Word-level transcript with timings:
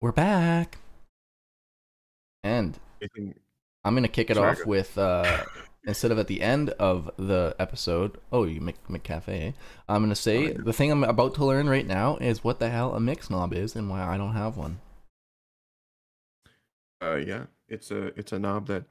We're 0.00 0.12
back. 0.12 0.78
And 2.44 2.78
I'm 3.84 3.94
gonna 3.94 4.08
kick 4.08 4.30
it 4.30 4.36
Sorry, 4.36 4.50
off 4.52 4.64
with 4.66 4.96
uh 4.96 5.44
instead 5.84 6.10
of 6.12 6.18
at 6.18 6.26
the 6.28 6.40
end 6.40 6.70
of 6.70 7.10
the 7.16 7.54
episode, 7.58 8.18
oh 8.32 8.44
you 8.44 8.60
make 8.60 8.82
McCafe. 8.88 9.54
I'm 9.88 10.02
gonna 10.02 10.14
say 10.14 10.38
Oh, 10.38 10.48
yeah. 10.48 10.56
the 10.64 10.72
thing 10.72 10.90
I'm 10.90 11.04
about 11.04 11.34
to 11.36 11.44
learn 11.44 11.68
right 11.68 11.86
now 11.86 12.16
is 12.18 12.44
what 12.44 12.60
the 12.60 12.70
hell 12.70 12.94
a 12.94 13.00
mix 13.00 13.28
knob 13.30 13.52
is 13.52 13.74
and 13.74 13.90
why 13.90 14.02
I 14.02 14.16
don't 14.16 14.34
have 14.34 14.56
one. 14.56 14.80
Uh, 17.02 17.16
yeah, 17.16 17.46
it's 17.68 17.90
a 17.90 18.06
it's 18.18 18.32
a 18.32 18.38
knob 18.38 18.66
that 18.68 18.84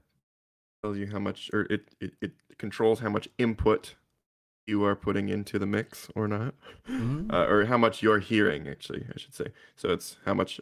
tells 0.84 0.98
you 0.98 1.08
how 1.08 1.20
much, 1.20 1.50
or 1.54 1.62
it, 1.70 1.90
it 2.00 2.14
it 2.22 2.32
controls 2.58 3.00
how 3.00 3.10
much 3.10 3.28
input 3.38 3.96
you 4.66 4.84
are 4.86 4.96
putting 4.96 5.30
into 5.30 5.58
the 5.60 5.66
mix 5.66 6.10
or 6.16 6.28
not, 6.28 6.54
Mhm. 6.90 7.32
uh, 7.32 7.46
or 7.48 7.66
how 7.66 7.78
much 7.78 8.02
you're 8.02 8.20
hearing. 8.20 8.68
Actually, 8.68 9.06
I 9.14 9.18
should 9.18 9.34
say. 9.34 9.48
So 9.76 9.90
it's 9.90 10.18
how 10.26 10.34
much 10.34 10.62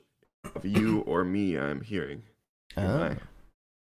of 0.55 0.65
you 0.65 1.01
or 1.01 1.23
me 1.23 1.57
I'm 1.57 1.81
hearing. 1.81 2.23
Ah. 2.77 3.15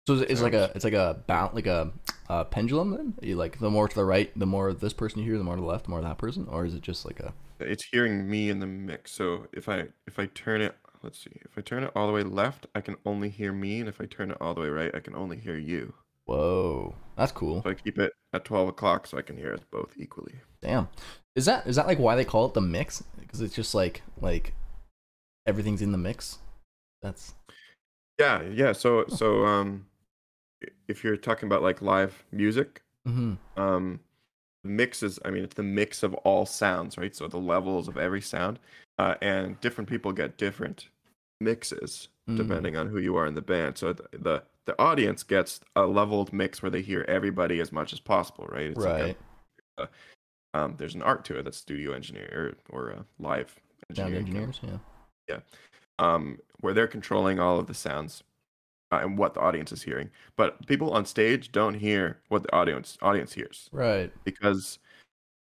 So 0.05 0.15
it's, 0.15 0.41
like 0.41 0.53
a 0.53 0.69
it's 0.75 0.83
like 0.83 0.93
a 0.93 1.23
bound 1.27 1.53
like 1.53 1.65
a 1.65 1.93
uh, 2.27 2.43
pendulum 2.45 2.91
then. 2.91 3.13
You 3.21 3.35
like 3.35 3.59
the 3.59 3.69
more 3.69 3.87
to 3.87 3.95
the 3.95 4.03
right, 4.03 4.37
the 4.37 4.45
more 4.45 4.73
this 4.73 4.91
person 4.91 5.19
you 5.19 5.25
hear, 5.25 5.37
the 5.37 5.45
more 5.45 5.55
to 5.55 5.61
the 5.61 5.67
left, 5.67 5.85
the 5.85 5.91
more 5.91 6.01
that 6.01 6.17
person, 6.17 6.45
or 6.49 6.65
is 6.65 6.73
it 6.73 6.81
just 6.81 7.05
like 7.05 7.21
a 7.21 7.33
It's 7.59 7.85
hearing 7.85 8.29
me 8.29 8.49
in 8.49 8.59
the 8.59 8.67
mix. 8.67 9.11
So 9.11 9.47
if 9.53 9.69
I 9.69 9.87
if 10.05 10.19
I 10.19 10.25
turn 10.27 10.61
it, 10.61 10.75
let's 11.03 11.23
see, 11.23 11.31
if 11.45 11.57
I 11.57 11.61
turn 11.61 11.83
it 11.83 11.91
all 11.95 12.07
the 12.07 12.13
way 12.13 12.23
left, 12.23 12.67
I 12.75 12.81
can 12.81 12.97
only 13.05 13.29
hear 13.29 13.53
me, 13.53 13.79
and 13.79 13.87
if 13.87 14.01
I 14.01 14.05
turn 14.05 14.29
it 14.29 14.37
all 14.41 14.53
the 14.53 14.61
way 14.61 14.69
right, 14.69 14.93
I 14.93 14.99
can 14.99 15.15
only 15.15 15.37
hear 15.37 15.57
you. 15.57 15.93
whoa? 16.25 16.95
That's 17.15 17.31
cool. 17.31 17.61
So 17.63 17.69
I 17.69 17.73
keep 17.75 17.97
it 17.97 18.11
at 18.33 18.43
twelve 18.43 18.67
o'clock 18.67 19.07
so 19.07 19.17
I 19.17 19.21
can 19.21 19.37
hear 19.37 19.53
us 19.53 19.61
both 19.71 19.93
equally. 19.97 20.33
Damn. 20.61 20.89
Is 21.35 21.45
that 21.45 21.65
is 21.65 21.77
that 21.77 21.87
like 21.87 21.99
why 21.99 22.17
they 22.17 22.25
call 22.25 22.45
it 22.47 22.53
the 22.53 22.61
mix? 22.61 23.03
Because 23.19 23.39
it's 23.39 23.55
just 23.55 23.73
like 23.73 24.01
like 24.19 24.53
everything's 25.45 25.81
in 25.81 25.91
the 25.91 25.97
mix. 25.97 26.39
That's 27.01 27.33
Yeah, 28.19 28.41
yeah. 28.43 28.71
So 28.73 29.05
so 29.07 29.45
um, 29.45 29.85
if 30.87 31.03
you're 31.03 31.17
talking 31.17 31.47
about 31.47 31.61
like 31.61 31.81
live 31.81 32.23
music, 32.31 32.81
hmm 33.05 33.33
um, 33.57 33.99
the 34.63 34.69
mix 34.69 35.03
is 35.03 35.19
I 35.25 35.29
mean 35.31 35.43
it's 35.43 35.55
the 35.55 35.63
mix 35.63 36.03
of 36.03 36.13
all 36.13 36.45
sounds, 36.45 36.97
right? 36.97 37.15
So 37.15 37.27
the 37.27 37.37
levels 37.37 37.87
of 37.87 37.97
every 37.97 38.21
sound, 38.21 38.59
uh, 38.97 39.15
and 39.21 39.59
different 39.61 39.89
people 39.89 40.11
get 40.13 40.37
different 40.37 40.87
mixes 41.41 42.09
Mm. 42.29 42.37
depending 42.37 42.77
on 42.77 42.87
who 42.87 42.99
you 42.99 43.17
are 43.17 43.25
in 43.27 43.35
the 43.35 43.41
band. 43.41 43.77
So 43.77 43.91
the 43.91 44.05
the, 44.17 44.43
the 44.65 44.81
audience 44.81 45.23
gets 45.23 45.59
a 45.75 45.85
leveled 45.85 46.31
mix 46.31 46.61
where 46.61 46.69
they 46.69 46.81
hear 46.81 47.03
everybody 47.09 47.59
as 47.59 47.73
much 47.73 47.91
as 47.91 47.99
possible, 47.99 48.45
right? 48.49 48.67
It's 48.67 48.79
like 48.79 49.17
a- 49.77 49.81
right. 49.81 49.89
um, 50.53 50.75
there's 50.77 50.95
an 50.95 51.01
art 51.01 51.25
to 51.25 51.37
it 51.37 51.43
that's 51.43 51.57
studio 51.57 51.91
engineer 51.91 52.55
or, 52.71 52.77
or 52.79 52.89
a 52.91 53.05
live 53.19 53.59
Sound 53.93 54.13
engineering 54.13 54.25
kind 54.27 54.37
of- 54.37 54.43
engineers, 54.47 54.59
yeah. 54.63 54.92
Um, 55.99 56.39
where 56.61 56.73
they're 56.73 56.87
controlling 56.87 57.39
all 57.39 57.59
of 57.59 57.67
the 57.67 57.73
sounds 57.73 58.23
uh, 58.91 58.99
and 59.01 59.17
what 59.17 59.33
the 59.33 59.39
audience 59.39 59.71
is 59.71 59.83
hearing. 59.83 60.09
But 60.35 60.65
people 60.67 60.91
on 60.91 61.05
stage 61.05 61.51
don't 61.51 61.75
hear 61.75 62.19
what 62.29 62.43
the 62.43 62.53
audience 62.55 62.97
audience 63.01 63.33
hears 63.33 63.69
Right. 63.71 64.11
because 64.23 64.79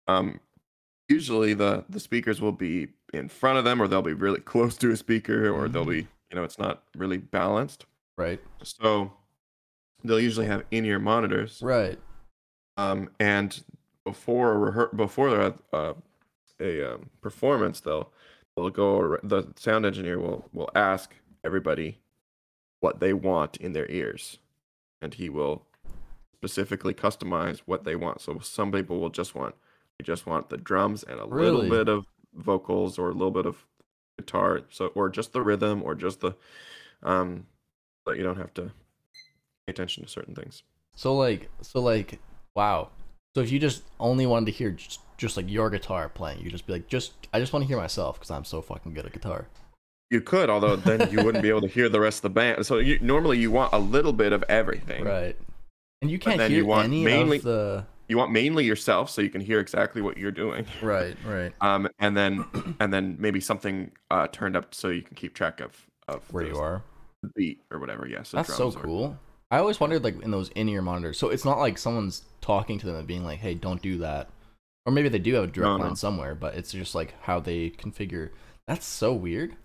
um, 0.08 0.40
usually 1.08 1.54
the 1.54 1.84
the 1.88 2.00
speakers 2.00 2.40
will 2.40 2.52
be 2.52 2.88
in 3.12 3.28
front 3.28 3.58
of 3.58 3.64
them, 3.64 3.80
or 3.80 3.88
they'll 3.88 4.02
be 4.02 4.14
really 4.14 4.40
close 4.52 4.76
to 4.78 4.90
a 4.90 4.96
speaker, 4.96 5.50
or 5.50 5.68
they'll 5.68 5.84
be 5.84 6.06
you 6.30 6.34
know 6.36 6.44
it's 6.44 6.58
not 6.58 6.82
really 6.96 7.18
balanced. 7.18 7.86
Right. 8.18 8.40
So 8.62 9.12
they'll 10.04 10.20
usually 10.20 10.46
have 10.46 10.64
in 10.70 10.84
ear 10.84 10.98
monitors, 10.98 11.60
Right. 11.62 11.98
um, 12.76 13.10
and 13.20 13.62
before 14.04 14.52
a 14.68 14.72
rehe- 14.72 14.96
before 14.96 15.28
a, 15.40 15.54
uh, 15.72 15.94
a 16.60 16.94
um, 16.94 17.10
performance, 17.20 17.80
they'll 17.80 18.12
they'll 18.56 18.70
go. 18.70 19.16
The 19.22 19.52
sound 19.56 19.86
engineer 19.86 20.18
will 20.18 20.48
will 20.52 20.70
ask 20.74 21.14
everybody 21.44 21.98
what 22.80 23.00
they 23.00 23.12
want 23.12 23.56
in 23.58 23.72
their 23.72 23.90
ears, 23.90 24.38
and 25.00 25.14
he 25.14 25.28
will 25.28 25.66
specifically 26.34 26.94
customize 26.94 27.60
what 27.66 27.84
they 27.84 27.94
want. 27.96 28.20
So 28.20 28.38
some 28.40 28.72
people 28.72 28.98
will 28.98 29.10
just 29.10 29.34
want 29.34 29.54
they 29.98 30.04
just 30.04 30.26
want 30.26 30.48
the 30.48 30.56
drums 30.56 31.02
and 31.02 31.20
a 31.20 31.26
Really? 31.26 31.68
little 31.68 31.70
bit 31.84 31.88
of 31.88 32.06
vocals 32.34 32.98
or 32.98 33.10
a 33.10 33.12
little 33.12 33.30
bit 33.30 33.46
of 33.46 33.64
guitar, 34.18 34.62
so 34.70 34.86
or 34.88 35.08
just 35.08 35.32
the 35.32 35.42
rhythm 35.42 35.82
or 35.82 35.94
just 35.94 36.20
the 36.20 36.34
um, 37.02 37.46
but 38.04 38.16
you 38.16 38.22
don't 38.24 38.38
have 38.38 38.54
to 38.54 38.62
pay 38.62 39.68
attention 39.68 40.02
to 40.02 40.08
certain 40.08 40.34
things. 40.34 40.62
So 40.96 41.14
like 41.16 41.48
so 41.60 41.80
like 41.80 42.18
wow. 42.54 42.90
So 43.34 43.40
if 43.40 43.50
you 43.50 43.58
just 43.58 43.82
only 43.98 44.26
wanted 44.26 44.46
to 44.46 44.52
hear 44.52 44.72
just, 44.72 45.00
just 45.22 45.36
like 45.38 45.48
your 45.48 45.70
guitar 45.70 46.08
playing, 46.08 46.40
you 46.40 46.50
just 46.50 46.66
be 46.66 46.74
like 46.74 46.88
just 46.88 47.12
I 47.32 47.40
just 47.40 47.52
want 47.52 47.62
to 47.62 47.66
hear 47.68 47.78
myself 47.78 48.18
because 48.18 48.30
I'm 48.30 48.44
so 48.44 48.60
fucking 48.60 48.92
good 48.92 49.06
at 49.06 49.12
guitar. 49.12 49.46
You 50.10 50.20
could, 50.20 50.50
although 50.50 50.76
then 50.76 51.10
you 51.10 51.24
wouldn't 51.24 51.42
be 51.42 51.48
able 51.48 51.62
to 51.62 51.68
hear 51.68 51.88
the 51.88 52.00
rest 52.00 52.18
of 52.18 52.22
the 52.22 52.30
band. 52.30 52.66
So 52.66 52.76
you, 52.78 52.98
normally 53.00 53.38
you 53.38 53.50
want 53.50 53.72
a 53.72 53.78
little 53.78 54.12
bit 54.12 54.34
of 54.34 54.42
everything. 54.46 55.04
Right. 55.04 55.36
And 56.02 56.10
you 56.10 56.18
can't 56.18 56.38
hear 56.38 56.50
you 56.50 56.66
want 56.66 56.84
any 56.84 57.02
mainly- 57.02 57.38
of 57.38 57.44
the 57.44 57.86
You 58.08 58.18
want 58.18 58.30
mainly 58.30 58.64
yourself, 58.66 59.08
so 59.08 59.22
you 59.22 59.30
can 59.30 59.40
hear 59.40 59.58
exactly 59.60 60.02
what 60.02 60.18
you're 60.18 60.30
doing. 60.32 60.66
Right, 60.82 61.16
right. 61.24 61.52
Um, 61.62 61.88
and 61.98 62.14
then 62.14 62.44
and 62.80 62.92
then 62.92 63.16
maybe 63.18 63.40
something 63.40 63.92
uh, 64.10 64.26
turned 64.26 64.56
up 64.56 64.74
so 64.74 64.88
you 64.88 65.02
can 65.02 65.14
keep 65.14 65.34
track 65.34 65.60
of 65.60 65.72
of 66.08 66.20
Where 66.32 66.44
you 66.44 66.58
are. 66.58 66.82
beat 67.36 67.62
or 67.70 67.78
whatever. 67.78 68.06
Yes, 68.06 68.32
That's 68.32 68.54
so 68.54 68.70
cool. 68.72 69.16
I 69.50 69.58
always 69.58 69.78
wondered 69.80 70.02
like 70.02 70.20
in 70.22 70.30
those 70.30 70.48
in-ear 70.50 70.82
monitors. 70.82 71.18
So 71.18 71.28
it's 71.28 71.44
not 71.44 71.58
like 71.58 71.78
someone's 71.78 72.24
talking 72.40 72.78
to 72.80 72.86
them 72.86 72.96
and 72.96 73.06
being 73.06 73.22
like, 73.24 73.38
"Hey, 73.38 73.54
don't 73.54 73.80
do 73.80 73.98
that," 73.98 74.28
or 74.86 74.92
maybe 74.92 75.08
they 75.08 75.18
do 75.18 75.34
have 75.34 75.44
a 75.44 75.46
direct 75.46 75.68
No, 75.68 75.76
line 75.76 75.88
no. 75.90 75.94
somewhere, 75.94 76.34
but 76.34 76.54
it's 76.54 76.72
just 76.72 76.94
like 76.94 77.14
how 77.22 77.38
they 77.40 77.70
configure. 77.70 78.30
That's 78.66 78.86
so 78.86 79.12
weird. 79.12 79.56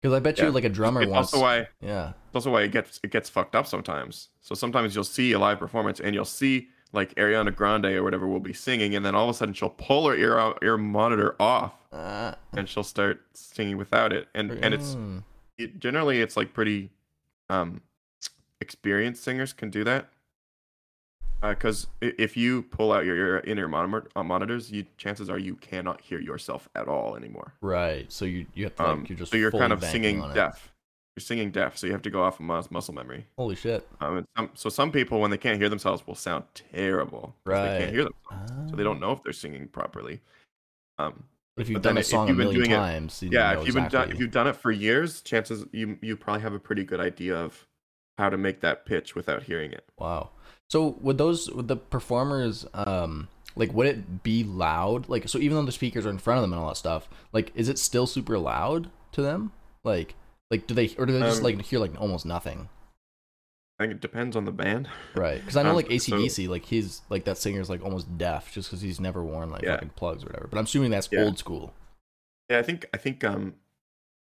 Because 0.00 0.14
I 0.16 0.20
bet 0.20 0.38
Yeah. 0.38 0.46
you 0.46 0.50
like 0.52 0.64
a 0.64 0.68
drummer 0.68 1.02
It's 1.02 1.10
wants. 1.10 1.32
also 1.34 1.42
why 1.44 1.68
yeah. 1.80 2.10
it's 2.26 2.34
also 2.36 2.50
why 2.52 2.62
it 2.62 2.70
gets 2.72 3.00
it 3.02 3.10
gets 3.10 3.28
fucked 3.28 3.54
up 3.56 3.66
sometimes. 3.66 4.28
So 4.40 4.54
sometimes 4.54 4.94
you'll 4.94 5.04
see 5.04 5.32
a 5.32 5.38
live 5.38 5.58
performance 5.58 5.98
and 6.00 6.14
you'll 6.14 6.24
see 6.24 6.68
like 6.92 7.14
Ariana 7.16 7.54
Grande 7.54 7.86
or 7.86 8.02
whatever 8.02 8.26
will 8.26 8.40
be 8.40 8.52
singing, 8.54 8.94
and 8.94 9.04
then 9.04 9.14
all 9.14 9.24
of 9.28 9.34
a 9.34 9.36
sudden 9.38 9.52
she'll 9.54 9.68
pull 9.70 10.08
her 10.08 10.14
ear 10.16 10.38
out, 10.38 10.58
ear 10.62 10.78
monitor 10.78 11.36
off, 11.38 11.74
Uh, 11.92 12.34
and 12.56 12.66
she'll 12.68 12.82
start 12.84 13.20
singing 13.34 13.76
without 13.76 14.10
it, 14.12 14.28
and 14.34 14.50
and 14.52 14.72
it's 14.72 14.94
mm, 14.94 15.22
it, 15.58 15.78
generally 15.80 16.20
it's 16.22 16.36
like 16.36 16.54
pretty 16.54 16.90
um 17.50 17.82
experienced 18.60 19.22
singers 19.22 19.52
can 19.52 19.68
do 19.70 19.84
that 19.84 20.08
because 21.42 21.86
if 22.00 22.36
you 22.36 22.62
pull 22.62 22.92
out 22.92 23.04
your, 23.04 23.16
your 23.16 23.36
in-ear 23.38 23.68
monitor, 23.68 24.08
uh, 24.16 24.22
monitors 24.22 24.70
you 24.70 24.84
chances 24.96 25.28
are 25.30 25.38
you 25.38 25.54
cannot 25.56 26.00
hear 26.00 26.20
yourself 26.20 26.68
at 26.74 26.88
all 26.88 27.16
anymore 27.16 27.54
right. 27.60 28.10
So 28.12 28.24
you 28.24 28.46
you 28.54 28.64
have 28.64 28.74
to 28.76 28.82
like 28.82 28.92
um, 28.92 29.06
you're 29.08 29.18
just 29.18 29.30
so 29.32 29.36
you're 29.36 29.50
kind 29.52 29.72
of 29.72 29.82
singing 29.84 30.20
deaf 30.34 30.72
you're 31.16 31.22
singing 31.22 31.50
deaf 31.50 31.76
so 31.76 31.86
you 31.86 31.92
have 31.92 32.02
to 32.02 32.10
go 32.10 32.22
off 32.22 32.38
of 32.40 32.46
mus- 32.46 32.70
muscle 32.70 32.94
memory 32.94 33.26
Holy 33.36 33.54
shit. 33.56 33.86
um, 34.00 34.18
and 34.18 34.26
some, 34.36 34.50
so 34.54 34.68
some 34.68 34.90
people 34.92 35.20
when 35.20 35.30
they 35.30 35.38
can't 35.38 35.58
hear 35.58 35.68
themselves 35.68 36.06
will 36.06 36.14
sound 36.14 36.44
terrible 36.54 37.34
'cause 37.44 37.68
they 37.70 37.78
can't 37.78 37.90
hear 37.92 38.04
themselves 38.04 38.70
so 38.70 38.76
they 38.76 38.82
Ah. 38.82 38.84
don't 38.84 39.00
know 39.00 39.12
if 39.12 39.22
they're 39.22 39.32
singing 39.32 39.68
properly 39.68 40.20
um, 40.98 41.24
But 41.56 41.62
if 41.62 41.68
you've 41.70 41.82
but 41.82 41.88
done 41.88 41.98
a 41.98 42.02
song 42.04 42.26
a 42.26 42.28
you've 42.30 42.36
been 42.36 42.46
million 42.46 42.60
doing 42.62 42.70
it- 42.72 42.76
times, 42.76 43.22
you 43.22 43.30
yeah 43.32 43.58
if 43.60 43.66
you've 43.66 43.74
been 43.74 43.88
done, 43.88 44.10
if 44.10 44.18
you've 44.20 44.30
done 44.32 44.46
it 44.48 44.56
for 44.56 44.70
years 44.70 45.20
chances 45.22 45.64
you 45.72 45.98
you 46.02 46.16
probably 46.16 46.42
have 46.42 46.52
a 46.54 46.58
pretty 46.60 46.84
good 46.84 47.00
idea 47.00 47.36
of 47.36 47.66
how 48.16 48.28
to 48.28 48.36
make 48.36 48.60
that 48.60 48.84
pitch 48.84 49.14
without 49.14 49.44
hearing 49.44 49.70
it 49.72 49.84
Wow. 49.98 50.30
So 50.70 50.96
would 51.00 51.18
those 51.18 51.50
would 51.50 51.68
the 51.68 51.76
performers 51.76 52.66
um 52.74 53.28
like 53.56 53.72
would 53.72 53.86
it 53.86 54.22
be 54.22 54.44
loud? 54.44 55.08
Like 55.08 55.28
so 55.28 55.38
even 55.38 55.56
though 55.56 55.64
the 55.64 55.72
speakers 55.72 56.04
are 56.06 56.10
in 56.10 56.18
front 56.18 56.38
of 56.38 56.42
them 56.42 56.52
and 56.52 56.60
all 56.60 56.68
that 56.68 56.76
stuff, 56.76 57.08
like 57.32 57.52
is 57.54 57.68
it 57.68 57.78
still 57.78 58.06
super 58.06 58.38
loud 58.38 58.90
to 59.12 59.22
them? 59.22 59.52
Like 59.84 60.14
like 60.50 60.66
do 60.66 60.74
they 60.74 60.88
or 60.98 61.06
do 61.06 61.12
they 61.12 61.20
just 61.20 61.38
Um, 61.38 61.44
like 61.44 61.62
hear 61.62 61.78
like 61.78 61.98
almost 62.00 62.26
nothing? 62.26 62.68
I 63.80 63.84
think 63.84 63.92
it 63.94 64.00
depends 64.00 64.34
on 64.34 64.44
the 64.44 64.50
band. 64.50 64.88
Right. 65.14 65.38
Because 65.40 65.56
I 65.56 65.62
know 65.62 65.70
um, 65.70 65.76
like 65.76 65.86
so- 65.86 65.92
ACDC, 65.92 66.48
like 66.48 66.64
he's 66.64 67.02
like 67.10 67.24
that 67.24 67.38
singer's 67.38 67.70
like 67.70 67.82
almost 67.82 68.18
deaf 68.18 68.52
just 68.52 68.68
because 68.68 68.82
he's 68.82 68.98
never 69.00 69.22
worn 69.22 69.50
like 69.50 69.62
Yeah. 69.62 69.74
fucking 69.74 69.90
plugs 69.90 70.24
or 70.24 70.26
whatever. 70.26 70.48
But 70.48 70.58
I'm 70.58 70.64
assuming 70.64 70.90
that's 70.90 71.08
Yeah. 71.12 71.22
old 71.22 71.38
school. 71.38 71.72
Yeah, 72.50 72.58
I 72.58 72.62
think 72.62 72.86
I 72.92 72.96
think 72.98 73.24
um 73.24 73.54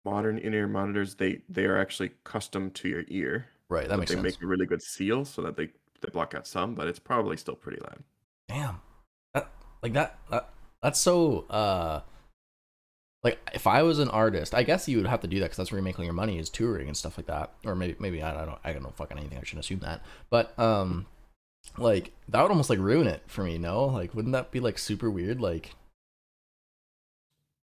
modern 0.05 0.39
in-ear 0.39 0.69
monitors 0.69 1.17
they 1.17 1.43
they 1.49 1.65
are 1.65 1.79
actually 1.79 2.13
custom 2.23 2.71
to 2.73 2.89
your 2.89 3.05
ear. 3.09 3.47
Right. 3.69 3.89
That 3.89 3.99
makes 3.99 4.11
they 4.11 4.17
sense. 4.17 4.23
make 4.25 4.43
a 4.43 4.47
really 4.47 4.67
good 4.67 4.83
seal 4.83 5.25
so 5.25 5.43
that 5.43 5.57
they 5.57 5.71
they 6.01 6.11
block 6.11 6.35
out 6.35 6.47
some, 6.47 6.75
but 6.75 6.89
it's 6.89 6.99
probably 6.99 7.37
still 7.37 7.55
pretty 7.55 7.81
loud. 7.81 8.03
Damn. 8.49 8.81
That, 9.35 9.51
like 9.83 9.93
that, 9.95 10.19
that 10.31 10.51
that's 10.83 11.01
so 11.01 11.47
uh 11.51 12.01
like 13.25 13.39
if 13.53 13.67
I 13.67 13.83
was 13.83 13.99
an 13.99 14.09
artist, 14.09 14.55
I 14.55 14.63
guess 14.63 14.89
you 14.89 14.99
would 14.99 15.07
have 15.07 15.21
to 15.23 15.27
do 15.27 15.41
that 15.41 15.47
because 15.47 15.57
that's 15.57 15.73
where 15.73 15.79
you 15.79 15.85
make 15.85 15.99
all 15.99 16.05
your 16.05 16.15
money 16.15 16.39
is 16.39 16.49
touring 16.49 16.87
and 16.87 16.97
stuff 16.97 17.17
like 17.17 17.27
that. 17.27 17.53
Or 17.65 17.75
maybe 17.75 17.97
maybe 17.99 18.23
I 18.23 18.45
don't 18.45 18.59
I 18.63 18.73
don't 18.73 18.83
know 18.83 18.93
fucking 18.97 19.19
anything. 19.19 19.39
I 19.39 19.43
shouldn't 19.43 19.65
assume 19.65 19.81
that. 19.81 20.03
But 20.31 20.59
um 20.59 21.07
like 21.79 22.13
that 22.29 22.41
would 22.43 22.51
almost 22.51 22.71
like 22.71 22.79
ruin 22.79 23.07
it 23.07 23.23
for 23.27 23.43
me, 23.43 23.59
no? 23.59 23.87
Like 23.87 24.15
wouldn't 24.15 24.33
that 24.33 24.51
be 24.51 24.61
like 24.61 24.79
super 24.79 25.11
weird? 25.11 25.41
Like 25.41 25.75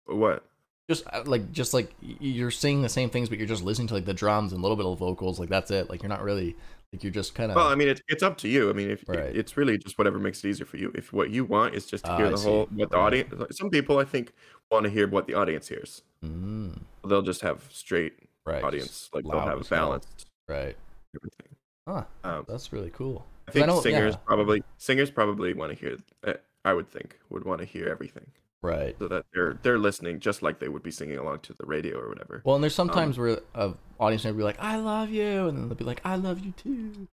what? 0.06 0.44
just 0.89 1.04
uh, 1.12 1.24
like 1.25 1.51
just 1.51 1.74
like 1.74 1.94
you're 2.01 2.51
singing 2.51 2.81
the 2.81 2.89
same 2.89 3.10
things 3.10 3.30
but 3.30 3.38
you're 3.38 3.48
just 3.48 3.63
listening 3.63 3.88
to 3.88 3.94
like 3.94 4.06
the 4.06 4.13
drums 4.13 4.51
and 4.51 4.60
a 4.60 4.62
little 4.62 4.77
bit 4.77 4.86
of 4.86 5.00
vocals 5.00 5.39
like 5.39 5.50
that's 5.50 5.72
it 5.72 5.89
like 5.89 6.04
you're 6.04 6.10
not 6.10 6.24
really 6.24 6.56
like 6.96 7.04
you're 7.04 7.12
just 7.14 7.36
kind 7.36 7.52
of 7.52 7.56
Well, 7.56 7.68
I 7.68 7.76
mean, 7.76 7.88
it's 7.90 8.02
it's 8.08 8.24
up 8.24 8.38
to 8.40 8.48
you. 8.48 8.70
I 8.70 8.74
mean, 8.74 8.90
if 8.90 9.04
Right. 9.08 9.36
it's 9.36 9.58
really 9.58 9.78
just 9.78 9.98
whatever 9.98 10.18
makes 10.20 10.44
it 10.44 10.50
easier 10.50 10.66
for 10.66 10.78
you. 10.78 10.92
If 10.96 11.12
what 11.14 11.30
you 11.30 11.46
want 11.46 11.76
is 11.76 11.86
just 11.86 12.06
to 12.06 12.12
Ah, 12.12 12.18
hear 12.18 12.28
I 12.28 12.30
the 12.32 12.38
whole 12.38 12.66
what 12.72 12.90
the 12.90 12.98
Right. 12.98 13.04
audience. 13.26 13.58
Some 13.58 13.70
people, 13.70 13.98
I 14.00 14.06
think, 14.06 14.34
want 14.72 14.84
to 14.86 14.90
hear 14.90 15.08
what 15.08 15.28
the 15.28 15.34
audience 15.36 15.68
hears. 15.68 16.02
mm, 16.24 16.80
They'll 17.08 17.22
just 17.22 17.42
have 17.42 17.68
straight 17.72 18.14
right. 18.46 18.64
audience. 18.64 19.10
Like 19.14 19.26
they'll 19.26 19.40
have 19.40 19.70
balanced 19.70 20.26
Right. 20.48 20.76
everything. 21.16 21.56
Huh. 21.88 22.04
Um, 22.24 22.46
That's 22.48 22.74
really 22.74 22.90
cool. 22.92 23.26
I 23.48 23.52
think 23.52 23.68
know- 23.68 23.80
singers 23.82 24.16
yeah. 24.16 24.20
probably 24.26 24.64
singers 24.78 25.12
probably 25.12 25.54
want 25.54 25.72
to 25.72 25.78
hear. 25.78 25.98
Uh, 26.24 26.34
I 26.64 26.74
would 26.74 26.90
think 26.90 27.20
would 27.30 27.44
want 27.46 27.60
to 27.60 27.66
hear 27.66 27.88
everything 27.90 28.26
Right. 28.66 28.96
so 29.00 29.08
that 29.08 29.26
they're 29.34 29.58
they're 29.62 29.80
listening 29.80 30.20
just 30.20 30.42
like 30.42 30.60
they 30.60 30.68
would 30.70 30.84
be 30.84 30.92
singing 30.92 31.18
along 31.18 31.40
to 31.42 31.54
the 31.54 31.66
radio 31.66 31.98
or 32.00 32.10
whatever. 32.10 32.42
Well, 32.46 32.56
and 32.56 32.64
there's 32.64 32.76
sometimes 32.76 33.18
where 33.18 33.40
a 33.54 33.74
audience 34.00 34.24
member 34.26 34.38
be 34.40 34.44
like, 34.44 34.60
"I 34.60 34.78
love 34.78 35.10
you," 35.10 35.48
and 35.48 35.58
then 35.58 35.68
they'll 35.70 35.78
be 35.78 35.86
like, 35.86 36.02
"I 36.06 36.16
love 36.16 36.40
you 36.40 36.52
too." 36.52 37.08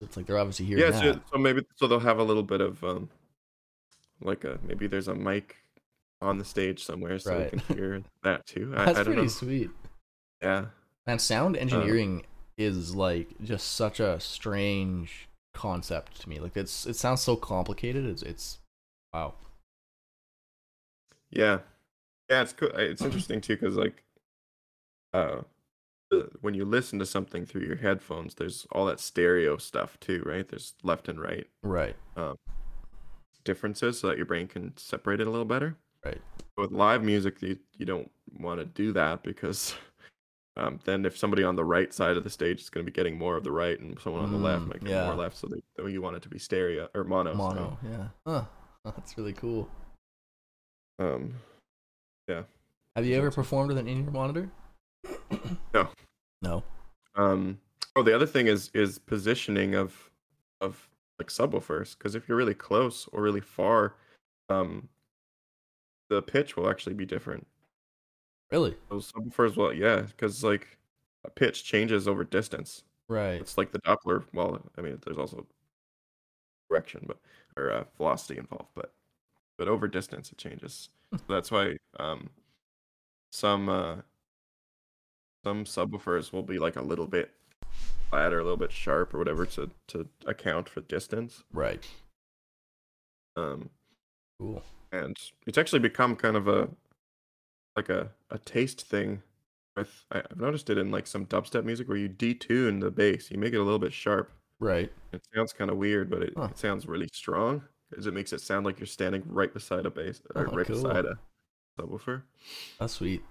It's 0.00 0.16
like 0.16 0.26
they're 0.26 0.38
obviously 0.38 0.66
hearing 0.66 0.82
yeah, 0.84 0.90
that. 0.90 1.14
so, 1.14 1.20
so 1.32 1.38
maybe 1.38 1.62
so 1.76 1.86
they'll 1.86 2.00
have 2.00 2.18
a 2.18 2.24
little 2.24 2.42
bit 2.42 2.60
of 2.60 2.82
um, 2.84 3.08
like 4.20 4.44
a 4.44 4.58
maybe 4.66 4.86
there's 4.86 5.08
a 5.08 5.14
mic 5.14 5.56
on 6.20 6.38
the 6.38 6.44
stage 6.44 6.82
somewhere 6.84 7.18
so 7.18 7.32
Right. 7.38 7.50
they 7.50 7.58
can 7.58 7.76
hear 7.76 8.02
that 8.22 8.46
too. 8.46 8.72
I, 8.76 8.86
That's 8.86 8.98
I 8.98 9.02
don't 9.02 9.04
pretty 9.14 9.22
know. 9.22 9.28
sweet. 9.28 9.70
Yeah, 10.42 10.66
And 11.06 11.20
sound 11.20 11.56
engineering 11.56 12.24
is 12.58 12.94
like 12.94 13.28
just 13.42 13.72
such 13.72 13.98
a 14.00 14.20
strange 14.20 15.28
concept 15.54 16.20
to 16.22 16.28
me. 16.28 16.38
Like 16.38 16.56
it's 16.56 16.86
it 16.86 16.96
sounds 16.96 17.22
so 17.22 17.36
complicated. 17.36 18.04
It's 18.04 18.22
it's 18.22 18.58
wow. 19.12 19.34
Yeah, 21.34 21.58
yeah. 22.30 22.42
It's 22.42 22.52
cool. 22.52 22.70
It's 22.76 23.02
interesting 23.02 23.40
too 23.40 23.56
because 23.56 23.76
like, 23.76 24.02
uh, 25.12 25.42
when 26.40 26.54
you 26.54 26.64
listen 26.64 26.98
to 27.00 27.06
something 27.06 27.44
through 27.46 27.62
your 27.62 27.76
headphones, 27.76 28.34
there's 28.36 28.66
all 28.72 28.86
that 28.86 29.00
stereo 29.00 29.56
stuff 29.56 29.98
too, 30.00 30.22
right? 30.24 30.46
There's 30.48 30.74
left 30.82 31.08
and 31.08 31.20
right 31.20 31.46
Right. 31.62 31.96
um, 32.16 32.36
differences 33.44 33.98
so 34.00 34.08
that 34.08 34.16
your 34.16 34.26
brain 34.26 34.46
can 34.46 34.76
separate 34.76 35.20
it 35.20 35.26
a 35.26 35.30
little 35.30 35.44
better. 35.44 35.76
Right. 36.04 36.20
With 36.56 36.70
live 36.72 37.02
music, 37.02 37.40
you, 37.42 37.58
you 37.76 37.86
don't 37.86 38.10
want 38.38 38.60
to 38.60 38.64
do 38.66 38.92
that 38.92 39.22
because 39.22 39.74
um, 40.56 40.78
then 40.84 41.04
if 41.04 41.16
somebody 41.16 41.42
on 41.42 41.56
the 41.56 41.64
right 41.64 41.92
side 41.92 42.16
of 42.16 42.24
the 42.24 42.30
stage 42.30 42.60
is 42.60 42.70
going 42.70 42.84
to 42.86 42.90
be 42.90 42.94
getting 42.94 43.18
more 43.18 43.36
of 43.36 43.42
the 43.44 43.50
right 43.52 43.78
and 43.80 43.98
someone 44.00 44.22
on 44.22 44.30
the 44.32 44.38
left 44.38 44.64
Mm, 44.64 44.68
might 44.68 44.80
get 44.84 44.90
yeah. 44.90 45.06
more 45.06 45.16
left, 45.16 45.36
so 45.36 45.48
they, 45.48 45.60
so 45.76 45.86
you 45.86 46.00
want 46.00 46.16
it 46.16 46.22
to 46.22 46.28
be 46.28 46.38
stereo 46.38 46.88
or 46.94 47.04
mono. 47.04 47.32
so, 47.32 47.38
Mono. 47.38 47.78
Yeah. 47.90 48.08
Huh. 48.26 48.44
That's 48.84 49.16
really 49.18 49.32
cool. 49.32 49.68
Um, 50.98 51.34
yeah. 52.28 52.42
Have 52.96 53.06
you 53.06 53.16
ever 53.16 53.30
performed 53.30 53.68
with 53.68 53.78
an 53.78 53.88
in-ear 53.88 54.10
monitor? 54.10 54.50
No. 55.72 55.88
No. 56.42 56.62
um, 57.16 57.58
oh, 57.96 58.02
the 58.02 58.14
other 58.14 58.26
thing 58.26 58.46
is 58.46 58.70
is 58.74 58.98
positioning 58.98 59.74
of 59.74 60.10
of 60.60 60.88
like 61.18 61.28
subwoofers 61.28 61.96
because 61.96 62.14
if 62.14 62.28
you're 62.28 62.36
really 62.36 62.54
close 62.54 63.08
or 63.12 63.22
really 63.22 63.40
far, 63.40 63.94
um, 64.48 64.88
the 66.10 66.22
pitch 66.22 66.56
will 66.56 66.68
actually 66.68 66.94
be 66.94 67.06
different. 67.06 67.46
Really? 68.50 68.76
Those 68.90 69.10
subwoofers 69.12 69.56
will, 69.56 69.72
yeah, 69.72 70.02
because 70.02 70.44
like 70.44 70.78
a 71.24 71.30
pitch 71.30 71.64
changes 71.64 72.06
over 72.06 72.24
distance. 72.24 72.84
Right. 73.08 73.40
It's 73.40 73.58
like 73.58 73.72
the 73.72 73.80
Doppler. 73.80 74.24
Well, 74.32 74.60
I 74.78 74.80
mean, 74.80 74.98
there's 75.04 75.18
also 75.18 75.46
direction, 76.70 77.04
but 77.06 77.18
or 77.56 77.70
uh, 77.70 77.84
velocity 77.96 78.38
involved, 78.38 78.70
but 78.74 78.92
but 79.58 79.68
over 79.68 79.88
distance 79.88 80.30
it 80.32 80.38
changes. 80.38 80.88
Hmm. 81.10 81.18
so 81.18 81.24
that's 81.28 81.50
why 81.50 81.76
um, 81.98 82.30
some 83.32 83.68
uh, 83.68 83.96
some 85.44 85.64
subwoofers 85.64 86.32
will 86.32 86.42
be 86.42 86.58
like 86.58 86.76
a 86.76 86.82
little 86.82 87.06
bit 87.06 87.30
flat 88.10 88.32
or 88.32 88.38
a 88.40 88.42
little 88.42 88.56
bit 88.56 88.72
sharp 88.72 89.12
or 89.14 89.18
whatever 89.18 89.44
to 89.46 89.70
to 89.88 90.08
account 90.26 90.68
for 90.68 90.80
distance. 90.82 91.44
Right. 91.52 91.86
Um, 93.36 93.70
Cool. 94.40 94.62
and 94.92 95.16
it's 95.46 95.58
actually 95.58 95.78
become 95.80 96.16
kind 96.16 96.36
of 96.36 96.48
a 96.48 96.68
like 97.76 97.88
a, 97.88 98.10
a 98.30 98.38
taste 98.38 98.80
thing 98.82 99.22
with 99.76 100.04
I, 100.12 100.22
i've 100.30 100.40
noticed 100.40 100.70
it 100.70 100.78
in 100.78 100.90
like 100.92 101.06
some 101.06 101.26
dubstep 101.26 101.64
music 101.64 101.88
where 101.88 101.96
you 101.96 102.08
detune 102.08 102.80
the 102.80 102.90
bass 102.90 103.30
you 103.30 103.38
make 103.38 103.52
it 103.52 103.58
a 103.58 103.62
little 103.62 103.78
bit 103.78 103.92
sharp 103.92 104.30
Right. 104.60 104.92
it 105.12 105.22
sounds 105.34 105.52
kind 105.52 105.70
of 105.70 105.76
weird 105.76 106.10
but 106.10 106.22
it, 106.22 106.32
Huh. 106.36 106.48
it 106.50 106.58
sounds 106.58 106.86
really 106.86 107.08
strong 107.12 107.62
because 107.90 108.06
it 108.06 108.14
makes 108.14 108.32
it 108.32 108.40
sound 108.40 108.66
like 108.66 108.78
you're 108.78 108.86
standing 108.86 109.22
right 109.26 109.52
beside 109.52 109.86
a 109.86 109.90
bass 109.90 110.20
or 110.34 110.48
Oh, 110.48 110.52
right 110.56 110.66
cool. 110.66 110.82
beside 110.82 111.04
a 111.04 111.18
subwoofer 111.80 112.22
That's 112.78 112.94
sweet. 112.94 113.22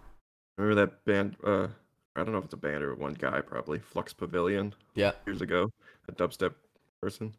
remember 0.57 0.75
that 0.85 1.03
band 1.05 1.35
uh 1.45 1.67
i 2.15 2.23
don't 2.23 2.31
know 2.31 2.37
if 2.37 2.45
it's 2.45 2.53
a 2.53 2.57
band 2.57 2.83
or 2.83 2.93
one 2.95 3.13
guy 3.13 3.41
probably 3.41 3.79
flux 3.79 4.13
pavilion 4.13 4.73
Yeah. 4.95 5.11
years 5.25 5.41
ago 5.41 5.69
a 6.07 6.11
dubstep 6.11 6.53
person 7.01 7.33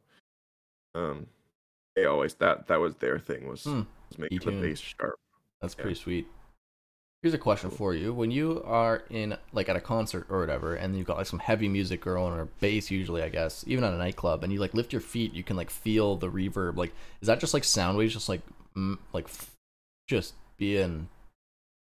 um 0.94 1.26
they 1.96 2.06
always 2.06 2.34
that 2.34 2.66
that 2.66 2.80
was 2.80 2.96
their 2.96 3.18
thing 3.18 3.46
was, 3.48 3.64
Hmm. 3.64 3.82
was 4.08 4.18
making 4.18 4.38
the 4.40 4.60
bass 4.60 4.80
sharp 4.80 5.14
That's 5.60 5.74
Yeah. 5.78 5.82
pretty 5.82 5.98
sweet. 6.00 6.26
Here's 7.24 7.32
a 7.32 7.38
question 7.38 7.70
for 7.70 7.94
you. 7.94 8.12
When 8.12 8.30
you 8.30 8.60
are 8.66 9.02
in 9.08 9.38
like 9.54 9.70
at 9.70 9.76
a 9.76 9.80
concert 9.80 10.26
or 10.28 10.40
whatever, 10.40 10.74
and 10.74 10.94
you've 10.94 11.06
got 11.06 11.16
like 11.16 11.24
some 11.26 11.38
heavy 11.38 11.70
music 11.70 12.02
going 12.02 12.34
or 12.34 12.44
bass 12.60 12.90
usually, 12.90 13.22
I 13.22 13.30
guess, 13.30 13.64
even 13.66 13.82
at 13.82 13.94
a 13.94 13.96
nightclub, 13.96 14.44
and 14.44 14.52
you 14.52 14.58
like 14.58 14.74
lift 14.74 14.92
your 14.92 15.00
feet, 15.00 15.32
you 15.32 15.42
can 15.42 15.56
like 15.56 15.70
feel 15.70 16.16
the 16.16 16.28
reverb. 16.30 16.76
Like, 16.76 16.92
is 17.22 17.26
that 17.28 17.40
just 17.40 17.54
like 17.54 17.64
sound 17.64 17.96
waves, 17.96 18.12
just 18.12 18.28
like 18.28 18.42
mm, 18.76 18.98
like 19.14 19.24
f- 19.24 19.50
just 20.06 20.34
being 20.58 21.08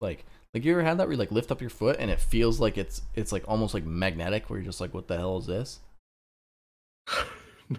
like 0.01 0.25
like 0.53 0.65
you 0.65 0.73
ever 0.73 0.83
had 0.83 0.97
that 0.97 1.07
where 1.07 1.13
you 1.13 1.17
like 1.19 1.31
lift 1.31 1.51
up 1.53 1.61
your 1.61 1.69
foot 1.69 1.95
and 1.99 2.11
it 2.11 2.19
feels 2.19 2.59
like 2.59 2.77
it's 2.77 3.01
it's 3.15 3.31
like 3.31 3.45
almost 3.47 3.73
like 3.73 3.85
magnetic, 3.85 4.49
where 4.49 4.59
you're 4.59 4.65
just 4.65 4.81
like, 4.81 4.93
what 4.93 5.07
the 5.07 5.15
hell 5.17 5.37
is 5.37 5.45
this? 5.45 5.79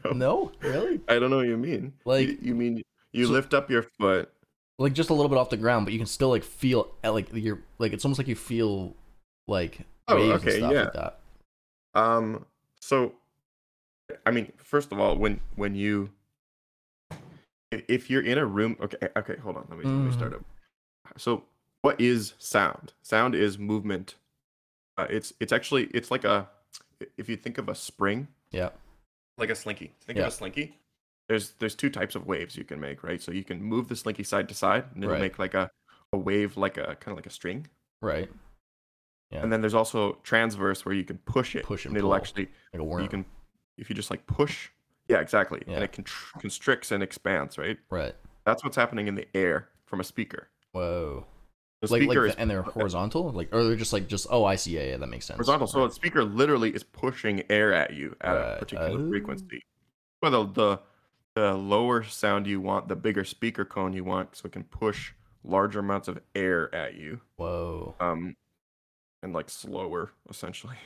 no 0.04 0.12
No, 0.12 0.52
really? 0.60 1.02
I 1.10 1.18
don't 1.18 1.28
know 1.28 1.36
what 1.36 1.46
you 1.46 1.58
mean. 1.58 1.92
Like- 2.06 2.26
you, 2.26 2.38
you 2.40 2.54
mean 2.54 2.82
you 3.12 3.26
So- 3.26 3.32
lift 3.32 3.52
up 3.52 3.70
your 3.70 3.82
foot. 3.98 4.32
Like 4.80 4.94
just 4.94 5.10
a 5.10 5.14
little 5.14 5.28
bit 5.28 5.36
off 5.38 5.50
the 5.50 5.56
ground, 5.58 5.84
but 5.86 5.92
you 5.92 5.98
can 5.98 6.06
still 6.06 6.30
like 6.30 6.42
feel 6.42 6.90
uh, 7.04 7.12
like 7.12 7.28
you're 7.32 7.60
like 7.78 7.92
it's 7.92 8.04
almost 8.04 8.18
like 8.18 8.26
you 8.28 8.34
feel 8.34 8.94
like 9.46 9.80
Oh, 10.08 10.16
waves 10.16 10.42
okay, 10.42 10.54
and 10.54 10.58
stuff 10.58 10.72
yeah. 10.72 10.82
like 10.84 10.92
that. 10.94 11.20
Um. 11.94 12.46
So, 12.80 13.12
I 14.24 14.30
mean, 14.30 14.50
first 14.56 14.90
of 14.90 14.98
all, 14.98 15.16
when 15.16 15.40
when 15.54 15.74
you 15.74 16.10
if 17.70 18.10
you're 18.10 18.22
in 18.22 18.38
a 18.38 18.46
room, 18.46 18.76
okay, 18.80 19.08
okay, 19.16 19.36
hold 19.36 19.56
on. 19.56 19.66
Let 19.68 19.78
me 19.78 19.84
let 19.84 19.92
me 20.06 20.12
start 20.12 20.34
up. 20.34 20.44
So, 21.16 21.44
what 21.82 22.00
is 22.00 22.34
sound? 22.38 22.92
Sound 23.02 23.34
is 23.34 23.58
movement. 23.58 24.14
Uh, 24.96 25.06
it's 25.10 25.32
it's 25.40 25.52
actually 25.52 25.84
it's 25.94 26.10
like 26.10 26.24
a 26.24 26.48
if 27.16 27.28
you 27.28 27.36
think 27.36 27.58
of 27.58 27.68
a 27.68 27.74
spring, 27.74 28.28
Yeah. 28.50 28.70
like 29.38 29.50
a 29.50 29.54
slinky. 29.54 29.92
Think 30.00 30.18
Yeah. 30.18 30.24
of 30.26 30.32
a 30.32 30.36
slinky. 30.36 30.78
There's 31.30 31.52
there's 31.60 31.76
two 31.76 31.90
types 31.90 32.16
of 32.16 32.26
waves 32.26 32.56
you 32.56 32.64
can 32.64 32.80
make, 32.80 33.04
right? 33.04 33.22
So 33.22 33.30
you 33.30 33.44
can 33.44 33.62
move 33.62 33.86
the 33.86 33.94
slinky 33.94 34.24
side 34.24 34.48
to 34.48 34.54
side, 34.54 34.86
and 34.94 35.04
it'll 35.04 35.12
Right. 35.14 35.20
make 35.22 35.38
like 35.38 35.54
a 35.54 35.70
a 36.12 36.18
wave, 36.18 36.56
like 36.56 36.76
a 36.76 36.96
kind 36.96 37.12
of 37.12 37.16
like 37.16 37.26
a 37.26 37.30
string. 37.30 37.68
Right. 38.02 38.28
Yeah. 39.30 39.42
And 39.44 39.52
then 39.52 39.60
there's 39.60 39.74
also 39.74 40.14
transverse 40.24 40.84
where 40.84 40.92
you 40.94 41.04
can 41.04 41.18
push 41.18 41.54
it, 41.54 41.64
Push 41.64 41.84
and 41.84 41.92
and 41.92 41.98
it'll 41.98 42.16
actually 42.16 42.48
Like 42.72 42.80
a 42.80 42.84
worm. 42.84 43.02
you 43.02 43.08
can 43.08 43.24
if 43.78 43.88
you 43.88 43.94
just 43.94 44.10
like 44.10 44.26
push. 44.26 44.70
Yeah, 45.06 45.20
exactly. 45.20 45.62
Yeah. 45.68 45.74
And 45.76 45.84
it 45.84 45.92
constricts 46.40 46.90
and 46.90 47.00
expands, 47.00 47.58
right? 47.58 47.78
Right. 47.90 48.14
That's 48.44 48.64
what's 48.64 48.76
happening 48.76 49.06
in 49.06 49.14
the 49.14 49.28
air 49.36 49.68
from 49.86 50.00
a 50.00 50.04
speaker. 50.04 50.48
Whoa. 50.72 51.26
The 51.80 51.86
Like, 51.86 52.00
like 52.00 52.08
speaker 52.08 52.22
the- 52.22 52.28
is 52.30 52.34
and 52.34 52.50
they're 52.50 52.62
horizontal, 52.62 53.30
like 53.30 53.54
or 53.54 53.62
they're 53.62 53.76
just 53.76 53.92
like 53.92 54.08
just 54.08 54.26
oh 54.30 54.44
I 54.44 54.56
see 54.56 54.74
yeah, 54.76 54.82
yeah 54.82 54.96
that 54.96 55.06
makes 55.06 55.26
sense. 55.26 55.36
horizontal, 55.36 55.68
so 55.68 55.86
the 55.86 55.94
speaker 55.94 56.24
literally 56.24 56.70
is 56.74 56.82
pushing 56.82 57.44
air 57.48 57.72
at 57.72 57.92
you 57.94 58.16
at 58.20 58.32
Right. 58.34 58.54
a 58.56 58.58
particular 58.58 58.98
Oh. 59.00 59.08
frequency. 59.08 59.62
Well, 60.22 60.44
the, 60.46 60.80
the 61.40 61.54
lower 61.54 62.02
sound 62.04 62.46
you 62.46 62.60
want, 62.60 62.86
the 62.88 62.96
bigger 62.96 63.24
speaker 63.24 63.64
cone 63.64 63.92
you 63.94 64.04
want, 64.04 64.36
so 64.36 64.46
it 64.46 64.52
can 64.52 64.64
push 64.64 65.12
larger 65.42 65.78
amounts 65.78 66.06
of 66.06 66.20
air 66.34 66.72
at 66.74 66.94
you. 66.96 67.18
Whoa. 67.36 67.94
Um, 67.98 68.36
and 69.22 69.32
like 69.32 69.48
slower, 69.48 70.12
essentially. 70.28 70.76